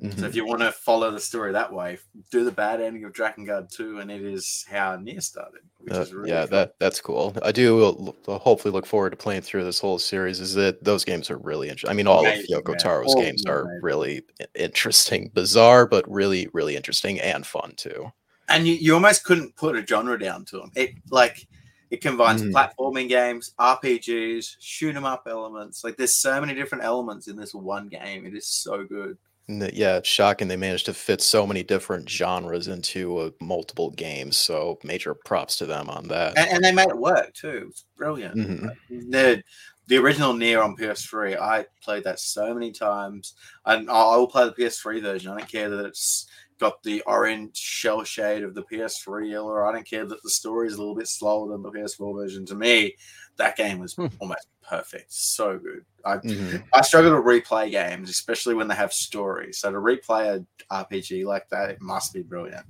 mhm. 0.00 0.18
So 0.18 0.26
if 0.26 0.34
you 0.34 0.44
want 0.44 0.60
to 0.62 0.72
follow 0.72 1.10
the 1.10 1.20
story 1.20 1.52
that 1.52 1.72
way, 1.72 1.98
do 2.30 2.44
the 2.44 2.52
bad 2.52 2.80
ending 2.80 3.04
of 3.04 3.12
Drakengard 3.12 3.70
2, 3.70 4.00
and 4.00 4.10
it 4.10 4.22
is 4.22 4.66
how 4.68 4.96
NieR 4.96 5.22
started, 5.22 5.62
which 5.78 5.94
Uh, 5.94 6.00
is 6.00 6.12
really 6.12 6.30
yeah, 6.30 6.44
that 6.46 6.74
that's 6.78 7.00
cool. 7.00 7.34
I 7.42 7.50
do 7.50 7.82
uh, 7.82 7.88
l- 7.88 8.16
uh, 8.28 8.38
hopefully 8.38 8.72
look 8.72 8.84
forward 8.84 9.10
to 9.10 9.16
playing 9.16 9.40
through 9.40 9.64
this 9.64 9.80
whole 9.80 9.98
series. 9.98 10.38
Is 10.38 10.52
that 10.54 10.84
those 10.84 11.02
games 11.04 11.30
are 11.30 11.38
really 11.38 11.68
interesting. 11.68 11.90
I 11.90 11.94
mean, 11.94 12.06
all 12.06 12.20
Amazing, 12.20 12.54
of 12.54 12.64
Yoko. 12.64 12.76
Taro's 12.76 13.14
games 13.14 13.42
them 13.42 13.52
are 13.54 13.62
amazing. 13.62 13.80
really 13.80 14.22
interesting, 14.54 15.30
bizarre, 15.34 15.86
but 15.86 16.04
really, 16.10 16.48
really 16.52 16.76
interesting 16.76 17.18
and 17.20 17.46
fun 17.46 17.72
too. 17.76 18.12
And 18.48 18.66
you, 18.66 18.74
you 18.74 18.94
almost 18.94 19.24
couldn't 19.24 19.56
put 19.56 19.76
a 19.76 19.86
genre 19.86 20.18
down 20.18 20.44
to 20.46 20.58
them. 20.58 20.70
It 20.74 20.90
like 21.10 21.46
it 21.90 22.00
combines 22.02 22.42
Mhm. 22.42 22.52
platforming 22.52 23.08
games, 23.08 23.54
RPGs, 23.58 24.56
shoot 24.60 24.94
'em 24.94 25.04
up 25.04 25.26
elements. 25.26 25.84
Like 25.84 25.96
there's 25.96 26.14
so 26.14 26.40
many 26.40 26.54
different 26.54 26.84
elements 26.84 27.28
in 27.28 27.36
this 27.36 27.54
one 27.54 27.88
game. 27.88 28.26
It 28.26 28.34
is 28.34 28.46
so 28.46 28.84
good. 28.84 29.16
Yeah, 29.50 29.96
it's 29.96 30.08
shocking 30.08 30.46
they 30.48 30.56
managed 30.58 30.84
to 30.86 30.92
fit 30.94 31.22
so 31.22 31.46
many 31.46 31.62
different 31.62 32.06
genres 32.10 32.68
into 32.68 33.16
uh, 33.16 33.30
multiple 33.40 33.90
games. 33.92 34.36
So 34.36 34.78
major 34.84 35.14
props 35.14 35.56
to 35.56 35.66
them 35.66 35.88
on 35.88 36.08
that. 36.08 36.36
And, 36.36 36.50
and 36.50 36.64
they 36.64 36.72
made 36.72 36.90
it 36.90 36.98
work 36.98 37.32
too. 37.32 37.68
It's 37.70 37.84
brilliant. 37.96 38.36
Mhm. 38.36 38.70
The 39.10 39.42
the 39.86 39.96
original 39.96 40.34
NieR 40.34 40.62
on 40.62 40.76
PS3, 40.76 41.34
I 41.40 41.64
played 41.82 42.04
that 42.04 42.20
so 42.20 42.52
many 42.52 42.72
times. 42.72 43.32
And 43.64 43.88
I 43.90 43.94
I 43.94 44.16
will 44.16 44.26
play 44.26 44.44
the 44.44 44.52
PS3 44.52 45.00
version. 45.00 45.32
I 45.32 45.38
don't 45.38 45.48
care 45.50 45.70
that 45.70 45.86
it's 45.86 46.26
got 46.58 46.82
the 46.82 47.02
orange 47.06 47.56
shell 47.56 48.04
shade 48.04 48.42
of 48.42 48.54
the 48.54 48.62
PS3 48.62 49.42
or 49.42 49.66
I 49.66 49.72
don't 49.72 49.88
care 49.88 50.04
that 50.06 50.22
the 50.22 50.30
story 50.30 50.66
is 50.66 50.74
a 50.74 50.78
little 50.78 50.94
bit 50.96 51.08
slower 51.08 51.48
than 51.50 51.62
the 51.62 51.70
PS4 51.70 52.14
version. 52.14 52.44
To 52.46 52.54
me, 52.54 52.94
that 53.36 53.56
game 53.56 53.78
was 53.78 53.94
Hmm. 53.94 54.06
almost 54.18 54.48
perfect. 54.68 55.12
So 55.12 55.58
good. 55.58 55.84
I 56.04 56.16
Mhm. 56.18 56.64
I 56.72 56.80
struggle 56.82 57.10
to 57.12 57.22
replay 57.22 57.70
games, 57.70 58.10
especially 58.10 58.54
when 58.54 58.68
they 58.68 58.74
have 58.74 58.92
stories. 58.92 59.58
So 59.58 59.70
to 59.70 59.78
replay 59.78 60.44
a 60.70 60.74
RPG 60.74 61.24
like 61.24 61.48
that, 61.50 61.70
it 61.70 61.80
must 61.80 62.12
be 62.12 62.22
brilliant. 62.22 62.66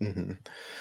Mhm. 0.00 0.38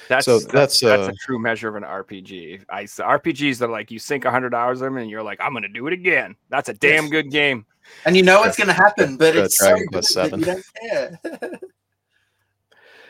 That's 0.08 0.26
So 0.26 0.40
that's 0.40 0.52
that's, 0.52 0.80
that's 0.82 1.08
uh, 1.08 1.12
a 1.12 1.16
true 1.26 1.40
measure 1.40 1.68
of 1.68 1.76
an 1.76 1.84
RPG. 1.84 2.62
I 2.70 2.84
s- 2.84 3.00
RPGs 3.00 3.58
that 3.60 3.66
are 3.66 3.72
like 3.72 3.90
you 3.90 3.98
sink 4.00 4.24
hundred 4.26 4.54
hours 4.54 4.82
in 4.82 4.86
them 4.86 4.98
and 4.98 5.10
you're 5.10 5.24
like 5.24 5.40
I'm 5.42 5.54
gonna 5.54 5.68
do 5.68 5.88
it 5.88 5.94
again. 5.94 6.36
That's 6.50 6.70
a 6.70 6.74
damn 6.74 7.06
Yes. 7.06 7.12
good 7.12 7.32
game. 7.32 7.66
And 8.06 8.16
you 8.16 8.22
know 8.22 8.42
what's 8.42 8.58
going 8.58 8.68
to 8.68 8.74
happen, 8.74 9.16
but 9.16 9.36
it's 9.36 9.60
so 9.60 9.76
good 9.76 9.88
Quest 9.90 10.14
that 10.16 10.38
you 10.38 10.44
don't 10.44 10.66
care. 10.90 11.20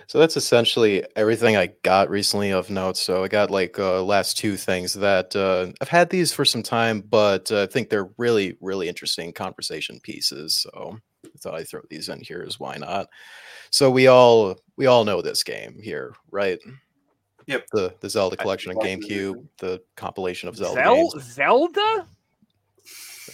So 0.08 0.20
that's 0.20 0.38
essentially 0.38 1.04
everything 1.18 1.58
I 1.58 1.68
got 1.84 2.10
recently 2.10 2.52
of 2.52 2.70
note. 2.70 2.96
So 2.96 3.26
I 3.26 3.28
got 3.28 3.52
like 3.52 3.78
uh, 3.78 4.02
last 4.02 4.38
two 4.38 4.56
things 4.56 4.94
that 4.94 5.36
uh, 5.36 5.74
I've 5.82 5.90
had 5.90 6.10
these 6.10 6.32
for 6.32 6.46
some 6.46 6.64
time, 6.64 7.02
but 7.02 7.52
uh, 7.52 7.64
I 7.64 7.66
think 7.66 7.90
they're 7.90 8.10
really, 8.18 8.58
really 8.62 8.88
interesting 8.88 9.34
conversation 9.34 10.00
pieces. 10.00 10.56
So 10.56 10.98
I 11.26 11.30
thought 11.40 11.56
I'd 11.56 11.68
throw 11.68 11.82
these 11.90 12.08
in 12.08 12.22
here 12.22 12.42
is 12.42 12.58
why 12.58 12.78
not. 12.78 13.08
So 13.70 13.92
we 13.92 14.08
all 14.08 14.56
we 14.78 14.86
all 14.86 15.04
know 15.04 15.22
this 15.22 15.44
game 15.44 15.78
here, 15.82 16.16
right? 16.32 16.60
Yep. 17.48 17.68
The 17.74 17.94
the 18.00 18.10
Zelda 18.10 18.38
collection 18.38 18.72
on 18.72 18.78
GameCube, 18.78 19.46
the 19.58 19.82
compilation 19.98 20.48
of 20.48 20.56
Zelda 20.56 20.84
Zel- 20.84 20.96
games. 20.96 21.34
Zelda? 21.34 22.08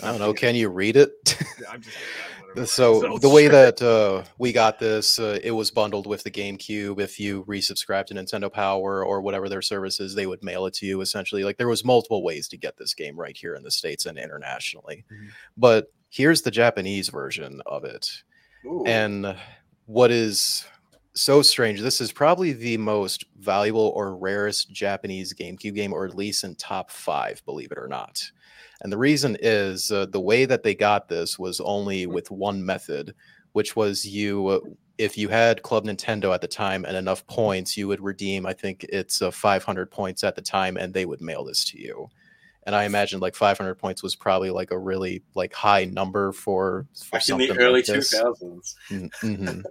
I 0.02 0.08
don't 0.12 0.20
know. 0.20 0.34
Can 0.34 0.56
you 0.56 0.70
read 0.70 0.96
it? 0.96 1.12
I'm 1.70 1.82
just 1.82 1.96
whatever. 2.48 2.66
so 2.68 3.02
Zelda. 3.02 3.20
the 3.20 3.30
way 3.30 3.48
that 3.60 3.82
uh, 3.82 4.24
we 4.38 4.52
got 4.52 4.80
this 4.80 5.20
uh, 5.20 5.40
it 5.44 5.52
was 5.52 5.72
bundled 5.72 6.08
with 6.08 6.24
the 6.24 6.32
gamecube 6.32 7.00
if 7.00 7.20
you 7.20 7.44
resubscribed 7.46 8.06
to 8.08 8.14
nintendo 8.14 8.52
power 8.52 9.04
or 9.06 9.22
whatever 9.22 9.50
their 9.50 9.62
services 9.62 10.14
they 10.16 10.28
would 10.28 10.44
mail 10.44 10.66
it 10.68 10.74
to 10.76 10.86
you 10.86 11.02
essentially 11.02 11.44
like 11.44 11.58
there 11.58 11.68
was 11.68 11.84
multiple 11.84 12.24
ways 12.24 12.48
to 12.48 12.58
get 12.58 12.78
this 12.78 12.94
game 12.94 13.18
right 13.20 13.36
here 13.36 13.56
in 13.56 13.64
the 13.64 13.72
states 13.72 14.06
and 14.06 14.18
internationally 14.20 15.04
Mhm. 15.12 15.30
but 15.58 15.92
here's 16.10 16.44
the 16.44 16.52
japanese 16.52 17.10
version 17.10 17.60
of 17.66 17.84
it 17.86 18.08
Ooh. 18.66 18.84
and 18.86 19.36
what 19.86 20.12
is 20.12 20.66
so 21.16 21.44
strange. 21.44 21.80
This 21.80 22.02
is 22.02 22.12
probably 22.12 22.54
the 22.54 22.76
most 22.78 23.26
valuable 23.38 23.92
or 23.96 24.16
rarest 24.18 24.72
Japanese 24.72 25.32
GameCube 25.32 25.76
game, 25.76 25.94
or 25.94 26.06
at 26.08 26.16
least 26.16 26.44
in 26.44 26.56
top 26.56 26.90
five, 26.90 27.40
believe 27.46 27.72
it 27.72 27.78
or 27.78 27.88
not. 27.88 28.24
And 28.84 28.92
the 28.92 28.98
reason 28.98 29.38
is 29.40 29.92
uh, 29.92 30.06
the 30.08 30.20
way 30.20 30.46
that 30.46 30.64
they 30.64 30.76
got 30.76 31.08
this 31.08 31.40
was 31.40 31.60
only 31.62 32.06
with 32.06 32.30
one 32.30 32.66
method, 32.66 33.16
which 33.54 33.76
was 33.76 34.06
you, 34.06 34.48
uh, 34.48 34.60
if 34.98 35.18
you 35.18 35.30
had 35.30 35.64
Club 35.64 35.86
Nintendo 35.86 36.34
at 36.34 36.42
the 36.42 36.48
time 36.48 36.86
and 36.86 36.98
enough 36.98 37.26
points, 37.28 37.78
you 37.78 37.88
would 37.88 38.02
redeem, 38.02 38.46
I 38.46 38.54
think 38.54 38.86
it's 38.90 39.22
uh, 39.22 39.32
500 39.32 39.90
points 39.90 40.24
at 40.24 40.36
the 40.36 40.42
time, 40.42 40.76
and 40.78 40.94
they 40.94 41.06
would 41.06 41.22
mail 41.22 41.46
this 41.46 41.64
to 41.72 41.80
you. 41.80 42.10
And 42.66 42.76
I 42.76 42.84
imagine 42.86 43.20
like 43.20 43.36
500 43.36 43.76
points 43.76 44.04
was 44.04 44.16
probably 44.16 44.50
like 44.50 44.72
a 44.72 44.80
really 44.80 45.24
like 45.34 45.54
high 45.54 45.86
number 45.86 46.32
for, 46.32 46.86
for 46.94 47.20
in 47.28 47.38
the 47.38 47.58
early 47.58 47.74
like 47.76 47.86
this. 47.86 48.14
2000s. 48.14 48.76
hmm 49.22 49.62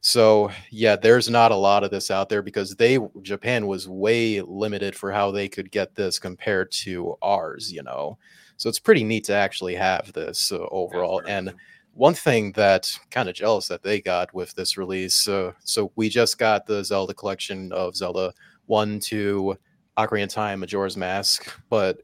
So 0.00 0.50
yeah, 0.70 0.96
there's 0.96 1.28
not 1.28 1.52
a 1.52 1.56
lot 1.56 1.84
of 1.84 1.90
this 1.90 2.10
out 2.10 2.28
there 2.30 2.42
because 2.42 2.76
they 2.76 2.98
Japan 3.22 3.66
was 3.66 3.88
way 3.88 4.40
limited 4.40 4.96
for 4.96 5.12
how 5.12 5.30
they 5.30 5.48
could 5.48 5.70
get 5.70 5.94
this 5.94 6.18
compared 6.18 6.70
to 6.72 7.16
ours, 7.20 7.70
you 7.70 7.82
know. 7.82 8.18
So 8.60 8.68
it's 8.68 8.78
pretty 8.78 9.04
neat 9.04 9.24
to 9.24 9.32
actually 9.32 9.74
have 9.76 10.12
this 10.12 10.52
uh, 10.52 10.58
overall. 10.70 11.22
And 11.26 11.54
one 11.94 12.12
thing 12.12 12.52
that 12.52 12.94
kind 13.10 13.26
of 13.26 13.34
jealous 13.34 13.66
that 13.68 13.82
they 13.82 14.02
got 14.02 14.34
with 14.34 14.54
this 14.54 14.76
release. 14.76 15.26
Uh, 15.26 15.52
so 15.64 15.90
we 15.96 16.10
just 16.10 16.36
got 16.36 16.66
the 16.66 16.84
Zelda 16.84 17.14
collection 17.14 17.72
of 17.72 17.96
Zelda 17.96 18.34
one, 18.66 19.00
two, 19.00 19.56
Ocarina 19.96 20.24
of 20.24 20.28
Time, 20.28 20.60
Majora's 20.60 20.98
Mask, 20.98 21.50
but 21.70 22.02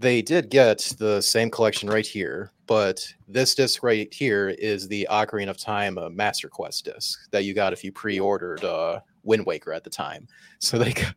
they 0.00 0.20
did 0.20 0.50
get 0.50 0.78
the 0.98 1.20
same 1.20 1.48
collection 1.48 1.88
right 1.88 2.06
here. 2.06 2.50
But 2.66 3.06
this 3.28 3.54
disc 3.54 3.84
right 3.84 4.12
here 4.12 4.48
is 4.48 4.88
the 4.88 5.06
Ocarina 5.08 5.50
of 5.50 5.58
Time 5.58 5.96
uh, 5.96 6.08
Master 6.08 6.48
Quest 6.48 6.86
disc 6.86 7.30
that 7.30 7.44
you 7.44 7.54
got 7.54 7.72
if 7.72 7.84
you 7.84 7.92
pre-ordered 7.92 8.64
uh, 8.64 8.98
Wind 9.28 9.46
Waker 9.46 9.72
at 9.72 9.84
the 9.84 9.90
time. 9.90 10.26
So 10.58 10.78
they 10.78 10.92
got, 10.92 11.14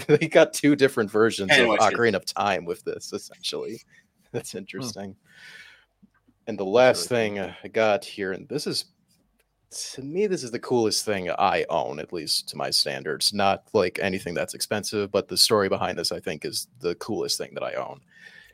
they 0.06 0.28
got 0.28 0.52
two 0.52 0.76
different 0.76 1.10
versions 1.10 1.50
of. 1.52 1.58
Ocarina 1.58 2.16
of 2.16 2.26
Time 2.26 2.66
with 2.66 2.84
this 2.84 3.12
essentially. 3.12 3.80
That's 4.32 4.54
interesting. 4.54 5.16
And 6.46 6.58
the 6.58 6.64
last 6.64 7.10
really 7.10 7.30
thing 7.30 7.54
I 7.64 7.68
got 7.68 8.04
here, 8.04 8.32
and 8.32 8.46
this 8.48 8.66
is 8.66 8.86
to 9.94 10.02
me, 10.02 10.26
this 10.26 10.44
is 10.44 10.50
the 10.50 10.58
coolest 10.58 11.04
thing 11.04 11.30
I 11.30 11.64
own, 11.68 11.98
at 11.98 12.12
least 12.12 12.48
to 12.50 12.56
my 12.56 12.70
standards. 12.70 13.32
Not 13.32 13.64
like 13.72 13.98
anything 14.00 14.34
that's 14.34 14.54
expensive, 14.54 15.10
but 15.10 15.28
the 15.28 15.36
story 15.36 15.68
behind 15.68 15.98
this, 15.98 16.12
I 16.12 16.20
think, 16.20 16.44
is 16.44 16.68
the 16.80 16.94
coolest 16.96 17.38
thing 17.38 17.52
that 17.54 17.64
I 17.64 17.74
own. 17.74 18.00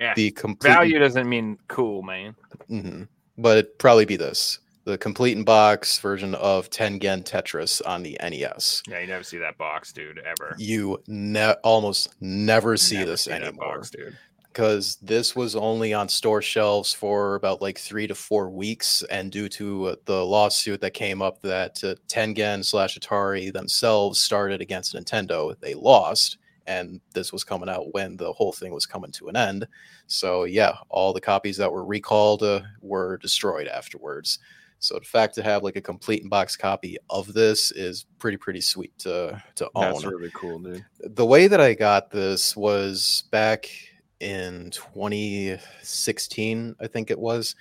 Yeah. 0.01 0.15
The 0.15 0.31
complete 0.31 0.71
Value 0.71 0.99
doesn't 0.99 1.29
mean 1.29 1.59
cool, 1.69 2.03
man. 2.03 2.35
Mhm. 2.71 3.09
but 3.39 3.59
it'd 3.59 3.79
probably 3.79 4.05
be 4.05 4.17
this: 4.17 4.59
the 4.85 4.99
complete 4.99 5.37
in 5.37 5.45
box 5.45 5.99
version 6.01 6.35
of 6.35 6.69
Tengen 6.71 7.23
Tetris 7.25 7.81
on 7.87 8.03
the 8.03 8.19
NES. 8.23 8.83
Yeah, 8.89 8.99
you 9.01 9.07
never 9.07 9.23
see 9.23 9.39
that 9.39 9.57
box, 9.59 9.93
dude, 9.93 10.19
ever. 10.19 10.55
You 10.59 11.01
ne- 11.07 11.55
almost 11.63 12.15
never 12.21 12.77
see 12.77 12.97
Never 12.99 13.11
this 13.11 13.23
see 13.23 13.31
anymore. 13.33 13.77
box, 13.77 13.91
dude. 13.91 14.17
because 14.49 14.97
this 15.01 15.37
was 15.37 15.55
only 15.57 15.95
on 15.95 16.09
store 16.09 16.43
shelves 16.43 16.93
for 16.93 17.37
about 17.37 17.63
like 17.63 17.79
three 17.79 18.07
to 18.09 18.15
four 18.15 18.51
weeks, 18.51 19.03
and 19.11 19.31
due 19.31 19.49
to 19.51 19.87
uh, 19.87 19.97
the 20.05 20.25
lawsuit 20.27 20.81
that 20.81 20.95
came 20.95 21.23
up 21.23 21.41
that 21.43 21.83
uh, 21.85 21.95
Tengen 22.09 22.65
slash 22.65 22.99
Atari 22.99 23.53
themselves 23.53 24.21
started 24.21 24.61
against 24.61 24.95
Nintendo, 24.95 25.55
they 25.61 25.75
lost, 25.75 26.39
and 26.67 27.01
this 27.15 27.33
was 27.33 27.45
coming 27.45 27.69
out 27.69 27.95
when 27.95 28.17
the 28.17 28.33
whole 28.33 28.53
thing 28.53 28.73
was 28.73 28.85
coming 28.85 29.13
to 29.13 29.29
an 29.29 29.37
end. 29.37 29.67
So 30.09 30.43
yeah, 30.45 30.75
all 30.91 31.13
the 31.13 31.21
copies 31.21 31.57
that 31.59 31.71
were 31.73 31.85
recalled 31.85 32.43
uh, 32.43 32.63
were 32.81 33.17
destroyed 33.19 33.69
afterwards. 33.69 34.41
So 34.83 34.99
the 34.99 35.05
fact 35.05 35.37
to 35.37 35.45
have 35.45 35.63
like 35.63 35.77
a 35.77 35.81
complete 35.81 36.29
box 36.29 36.57
copy 36.57 36.99
of 37.09 37.33
this 37.33 37.71
is 37.71 38.05
pretty 38.19 38.37
pretty 38.37 38.61
sweet 38.61 38.99
to 38.99 39.41
to 39.55 39.71
own 39.77 39.93
That's 39.93 40.05
really 40.05 40.33
cool, 40.35 40.59
dude. 40.59 40.85
the 40.99 41.25
way 41.25 41.47
that 41.47 41.61
I 41.61 41.75
got 41.75 42.11
this 42.11 42.57
was 42.57 43.23
back 43.31 43.71
in 44.19 44.73
2016, 44.73 46.77
I 46.81 46.87
think 46.89 47.11
it 47.11 47.19
was. 47.19 47.55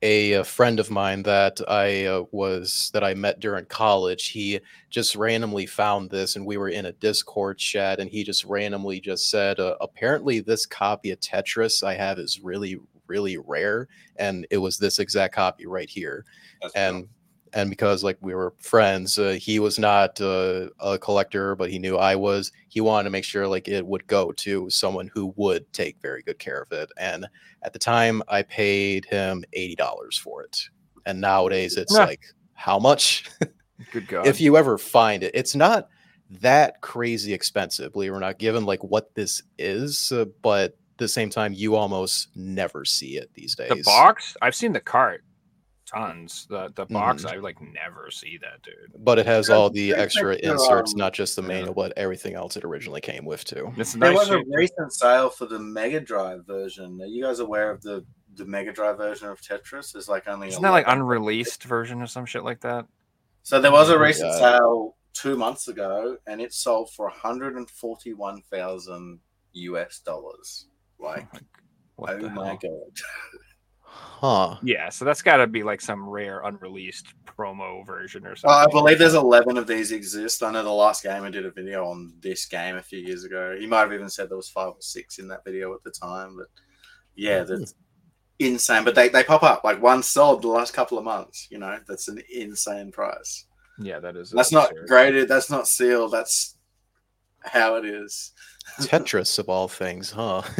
A, 0.00 0.34
a 0.34 0.44
friend 0.44 0.78
of 0.78 0.92
mine 0.92 1.24
that 1.24 1.60
I 1.66 2.04
uh, 2.04 2.22
was 2.30 2.90
that 2.92 3.02
I 3.02 3.14
met 3.14 3.40
during 3.40 3.64
college, 3.64 4.28
he 4.28 4.60
just 4.90 5.16
randomly 5.16 5.66
found 5.66 6.10
this, 6.10 6.36
and 6.36 6.46
we 6.46 6.56
were 6.56 6.68
in 6.68 6.86
a 6.86 6.92
Discord 6.92 7.58
chat, 7.58 7.98
and 7.98 8.08
he 8.08 8.22
just 8.22 8.44
randomly 8.44 9.00
just 9.00 9.28
said, 9.28 9.58
uh, 9.58 9.74
"Apparently, 9.80 10.38
this 10.38 10.66
copy 10.66 11.10
of 11.10 11.18
Tetris 11.18 11.82
I 11.82 11.94
have 11.94 12.20
is 12.20 12.38
really, 12.40 12.78
really 13.08 13.38
rare," 13.38 13.88
and 14.16 14.46
it 14.50 14.58
was 14.58 14.78
this 14.78 14.98
exact 14.98 15.34
copy 15.34 15.66
right 15.66 15.88
here. 15.88 16.24
That's 16.62 16.74
and 16.74 17.08
and 17.54 17.70
because 17.70 18.04
like 18.04 18.18
we 18.20 18.34
were 18.34 18.52
friends 18.58 19.18
uh, 19.18 19.38
he 19.40 19.58
was 19.58 19.78
not 19.78 20.20
uh, 20.20 20.68
a 20.80 20.98
collector 20.98 21.54
but 21.56 21.70
he 21.70 21.78
knew 21.78 21.96
i 21.96 22.14
was 22.14 22.52
he 22.68 22.80
wanted 22.80 23.04
to 23.04 23.10
make 23.10 23.24
sure 23.24 23.46
like 23.48 23.68
it 23.68 23.86
would 23.86 24.06
go 24.06 24.32
to 24.32 24.68
someone 24.68 25.10
who 25.14 25.32
would 25.36 25.70
take 25.72 25.96
very 26.02 26.22
good 26.22 26.38
care 26.38 26.60
of 26.60 26.70
it. 26.72 26.90
And 26.98 27.26
at 27.62 27.72
the 27.72 27.78
time 27.78 28.22
i 28.28 28.42
paid 28.42 29.06
him 29.06 29.44
$80 29.56 30.18
for 30.20 30.42
it. 30.42 30.60
And 31.06 31.20
nowadays 31.20 31.76
it's 31.76 31.94
Yeah. 31.94 32.04
like 32.04 32.20
how 32.52 32.78
much? 32.78 33.24
Good 33.92 34.08
God. 34.08 34.26
if 34.26 34.40
you 34.40 34.56
ever 34.58 34.76
find 34.76 35.22
it 35.22 35.30
it's 35.34 35.54
not 35.54 35.88
that 36.30 36.80
crazy 36.82 37.32
expensive 37.32 37.92
believe 37.94 38.12
it 38.12 38.14
or 38.14 38.20
not 38.20 38.38
given 38.38 38.66
like 38.66 38.84
what 38.84 39.14
this 39.14 39.42
is 39.56 40.12
uh, 40.12 40.26
but 40.42 40.72
at 40.72 40.77
the 40.98 41.08
same 41.08 41.30
time 41.30 41.52
you 41.52 41.74
almost 41.76 42.28
never 42.36 42.84
see 42.84 43.16
it 43.16 43.30
these 43.34 43.54
days 43.54 43.68
the 43.70 43.82
box, 43.82 44.36
I've 44.42 44.54
seen 44.54 44.72
the 44.72 44.80
cart 44.80 45.22
tons. 45.86 46.46
The 46.50 46.70
the 46.74 46.84
box, 46.86 47.24
Mhm. 47.24 47.32
I 47.32 47.36
like 47.36 47.56
never 47.62 48.10
see 48.10 48.38
that, 48.42 48.60
dude. 48.62 49.02
but 49.02 49.18
it 49.18 49.24
has 49.24 49.48
Yeah, 49.48 49.54
all 49.54 49.70
the 49.70 49.94
extra 49.94 50.34
picture, 50.34 50.52
inserts, 50.52 50.92
um, 50.92 50.98
not 50.98 51.14
just 51.14 51.34
the 51.36 51.40
yeah. 51.42 51.48
manual, 51.48 51.72
but 51.74 51.94
everything 51.96 52.34
else 52.34 52.56
it 52.58 52.64
originally 52.64 53.00
came 53.00 53.24
with 53.24 53.42
too. 53.44 53.72
It's 53.78 53.94
There 53.94 54.10
nice. 54.12 54.18
was 54.18 54.30
a 54.30 54.42
recent 54.48 54.92
sale 54.92 55.30
for 55.30 55.46
the 55.46 55.58
Mega 55.58 56.00
Drive 56.00 56.44
version. 56.46 57.00
Are 57.00 57.06
you 57.06 57.24
guys 57.24 57.38
aware 57.38 57.70
of 57.70 57.80
the 57.82 58.04
the 58.34 58.44
Mega 58.44 58.70
Drive 58.72 58.98
version 58.98 59.28
of 59.28 59.40
Tetris? 59.40 59.96
Is 59.96 60.08
like 60.08 60.28
only 60.28 60.48
Isn't 60.48 60.62
that 60.62 60.70
like 60.70 60.84
11. 60.86 61.00
unreleased 61.02 61.64
version 61.64 62.02
or 62.02 62.06
some 62.06 62.26
shit 62.26 62.44
like 62.44 62.60
that? 62.60 62.86
So 63.42 63.58
there 63.60 63.72
was 63.72 63.88
a 63.88 63.98
recent 63.98 64.30
God. 64.32 64.38
sale 64.58 64.96
two 65.14 65.36
months 65.36 65.66
ago, 65.68 66.18
and 66.26 66.40
it 66.42 66.52
sold 66.52 66.92
for 66.92 67.08
141 67.08 68.42
thousand 68.50 69.20
US 69.52 70.00
dollars. 70.00 70.66
Like, 70.98 71.26
What 71.96 72.10
oh 72.14 72.18
the 72.20 72.30
my 72.30 72.46
hell? 72.48 72.58
god! 72.62 73.00
Huh. 73.84 74.56
Yeah, 74.62 74.88
so 74.90 75.04
that's 75.04 75.22
got 75.22 75.36
to 75.38 75.46
be 75.46 75.62
like 75.62 75.80
some 75.80 76.08
rare 76.08 76.40
unreleased 76.40 77.06
promo 77.26 77.86
version 77.86 78.26
or 78.26 78.32
Uh, 78.32 78.36
something. 78.36 78.50
I 78.50 78.66
believe 78.70 78.98
there's 78.98 79.14
11 79.14 79.56
of 79.56 79.66
these 79.66 79.92
exist. 79.92 80.42
I 80.42 80.50
know 80.50 80.62
the 80.64 80.70
last 80.70 81.02
gamer 81.04 81.30
did 81.30 81.46
a 81.46 81.50
video 81.52 81.84
on 81.86 82.12
this 82.20 82.46
game 82.46 82.76
a 82.76 82.82
few 82.82 82.98
years 82.98 83.24
ago. 83.24 83.56
He 83.58 83.66
might 83.66 83.80
have 83.80 83.92
even 83.92 84.10
said 84.10 84.28
there 84.28 84.36
was 84.36 84.48
five 84.50 84.70
or 84.70 84.76
six 84.80 85.18
in 85.18 85.28
that 85.28 85.44
video 85.44 85.72
at 85.74 85.82
the 85.84 85.90
time, 85.92 86.36
but 86.36 86.46
yeah, 87.14 87.44
that's 87.44 87.74
insane. 88.40 88.84
But 88.84 88.96
they, 88.96 89.08
they 89.08 89.22
pop 89.22 89.42
up 89.44 89.62
like 89.64 89.80
one 89.80 90.02
sold 90.02 90.42
the 90.42 90.48
last 90.48 90.74
couple 90.74 90.98
of 90.98 91.04
months. 91.04 91.46
You 91.50 91.58
know, 91.58 91.78
that's 91.86 92.08
an 92.08 92.20
insane 92.32 92.90
price. 92.90 93.46
Yeah, 93.78 94.00
that 94.00 94.16
is. 94.16 94.30
That's 94.30 94.50
not 94.52 94.70
absurd. 94.72 94.88
graded. 94.88 95.28
That's 95.28 95.48
not 95.50 95.68
sealed. 95.68 96.12
That's 96.12 96.56
how 97.44 97.76
it 97.76 97.84
is. 97.84 98.32
Tetris 98.80 99.38
of 99.38 99.48
all 99.48 99.68
things, 99.68 100.10
huh? 100.10 100.42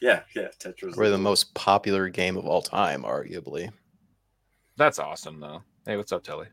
Yeah, 0.00 0.20
yeah. 0.34 0.48
Tetris. 0.58 0.96
We're 0.96 1.10
the 1.10 1.18
most 1.18 1.54
popular 1.54 2.08
game 2.08 2.36
of 2.36 2.46
all 2.46 2.62
time, 2.62 3.02
arguably. 3.02 3.70
That's 4.76 4.98
awesome, 4.98 5.40
though. 5.40 5.62
Hey, 5.86 5.96
what's 5.96 6.12
up, 6.12 6.22
Telly? 6.22 6.46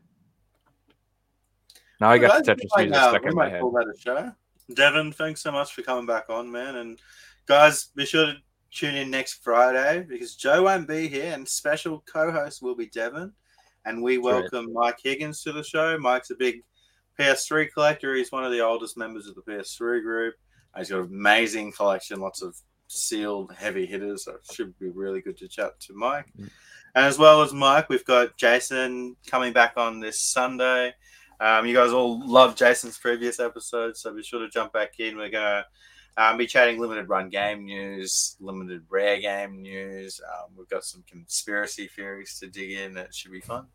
Now 2.00 2.10
I 2.10 2.18
got 2.18 2.44
the 2.44 2.54
Guys, 2.54 2.56
Tetris 2.56 2.78
music 2.78 2.94
uh, 2.94 3.08
stuck 3.10 3.22
we 3.22 3.28
in 3.30 3.34
my 3.34 3.44
might 3.44 3.52
head. 3.52 3.60
call 3.60 3.70
that 3.72 3.86
a 3.94 3.98
show. 3.98 4.32
Devin, 4.74 5.12
thanks 5.12 5.40
so 5.42 5.52
much 5.52 5.72
for 5.72 5.82
coming 5.82 6.06
back 6.06 6.28
on, 6.28 6.50
man. 6.50 6.76
And 6.76 6.98
guys, 7.46 7.88
be 7.94 8.04
sure 8.04 8.26
to 8.26 8.36
tune 8.72 8.96
in 8.96 9.10
next 9.10 9.44
Friday 9.44 10.04
because 10.08 10.34
Joe 10.34 10.64
won't 10.64 10.88
be 10.88 11.08
here, 11.08 11.32
and 11.32 11.48
special 11.48 12.02
co-host 12.12 12.62
will 12.62 12.74
be 12.74 12.86
Devin. 12.86 13.32
And 13.84 14.02
we 14.02 14.16
That's 14.16 14.26
right. 14.26 14.52
welcome 14.52 14.72
Mike 14.72 14.98
Higgins 15.02 15.42
to 15.44 15.52
the 15.52 15.62
show. 15.62 15.96
Mike's 15.98 16.30
a 16.30 16.34
big 16.34 16.56
PS3 17.18 17.72
collector. 17.72 18.14
He's 18.14 18.32
one 18.32 18.44
of 18.44 18.50
the 18.50 18.60
oldest 18.60 18.96
members 18.98 19.28
of 19.28 19.36
the 19.36 19.42
PS3 19.42 20.02
group. 20.02 20.34
He's 20.76 20.90
got 20.90 20.98
an 21.00 21.06
amazing 21.06 21.72
collection, 21.72 22.20
lots 22.20 22.42
of 22.42 22.56
sealed 22.88 23.52
heavy 23.54 23.86
hitters. 23.86 24.24
So 24.24 24.32
it 24.32 24.46
should 24.52 24.78
be 24.78 24.88
really 24.88 25.20
good 25.20 25.36
to 25.38 25.48
chat 25.48 25.78
to 25.80 25.94
Mike. 25.94 26.26
Mm. 26.38 26.50
And 26.94 27.04
as 27.04 27.18
well 27.18 27.42
as 27.42 27.52
Mike, 27.52 27.88
we've 27.88 28.04
got 28.04 28.36
Jason 28.36 29.16
coming 29.26 29.52
back 29.52 29.74
on 29.76 30.00
this 30.00 30.20
Sunday. 30.20 30.94
Um, 31.38 31.66
you 31.66 31.74
guys 31.74 31.92
all 31.92 32.26
love 32.26 32.56
Jason's 32.56 32.98
previous 32.98 33.38
episodes, 33.38 34.00
so 34.00 34.14
be 34.14 34.22
sure 34.22 34.40
to 34.40 34.48
jump 34.48 34.72
back 34.72 34.98
in. 34.98 35.16
We're 35.16 35.28
going 35.28 35.62
to 35.62 35.66
um, 36.16 36.38
be 36.38 36.46
chatting 36.46 36.80
limited 36.80 37.10
run 37.10 37.28
game 37.28 37.66
news, 37.66 38.36
limited 38.40 38.84
rare 38.88 39.20
game 39.20 39.60
news. 39.60 40.18
Um, 40.24 40.52
we've 40.56 40.68
got 40.68 40.84
some 40.84 41.04
conspiracy 41.06 41.88
theories 41.88 42.38
to 42.40 42.46
dig 42.46 42.70
in. 42.70 42.94
That 42.94 43.14
should 43.14 43.32
be 43.32 43.42
fun. 43.42 43.66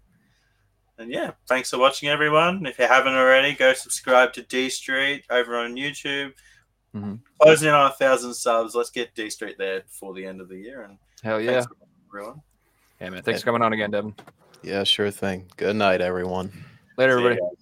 And 0.97 1.11
yeah, 1.11 1.31
thanks 1.47 1.69
for 1.69 1.77
watching, 1.77 2.09
everyone. 2.09 2.65
If 2.65 2.79
you 2.79 2.87
haven't 2.87 3.13
already, 3.13 3.53
go 3.53 3.73
subscribe 3.73 4.33
to 4.33 4.41
D 4.41 4.69
Street 4.69 5.25
over 5.29 5.57
on 5.57 5.75
YouTube. 5.75 6.31
Mhm. 6.95 7.19
Closing 7.41 7.69
in 7.69 7.73
on 7.73 7.89
a 7.89 7.93
thousand 7.93 8.33
subs. 8.33 8.75
Let's 8.75 8.89
get 8.89 9.15
D 9.15 9.29
Street 9.29 9.57
there 9.57 9.81
before 9.81 10.13
the 10.13 10.25
end 10.25 10.41
of 10.41 10.49
the 10.49 10.57
year. 10.57 10.83
And 10.83 10.97
Hell 11.23 11.39
yeah. 11.39 11.61
thanks, 11.61 11.67
everyone. 12.09 12.41
Yeah, 12.99 13.09
man. 13.09 13.23
Thanks 13.23 13.41
for 13.41 13.45
coming 13.45 13.61
on 13.61 13.73
again, 13.73 13.91
Devin. 13.91 14.13
Yeah, 14.61 14.83
sure 14.83 15.09
thing. 15.09 15.49
Good 15.57 15.75
night, 15.75 16.01
everyone. 16.01 16.51
Later, 16.97 17.17
See 17.17 17.21
you 17.23 17.29
everybody. 17.31 17.55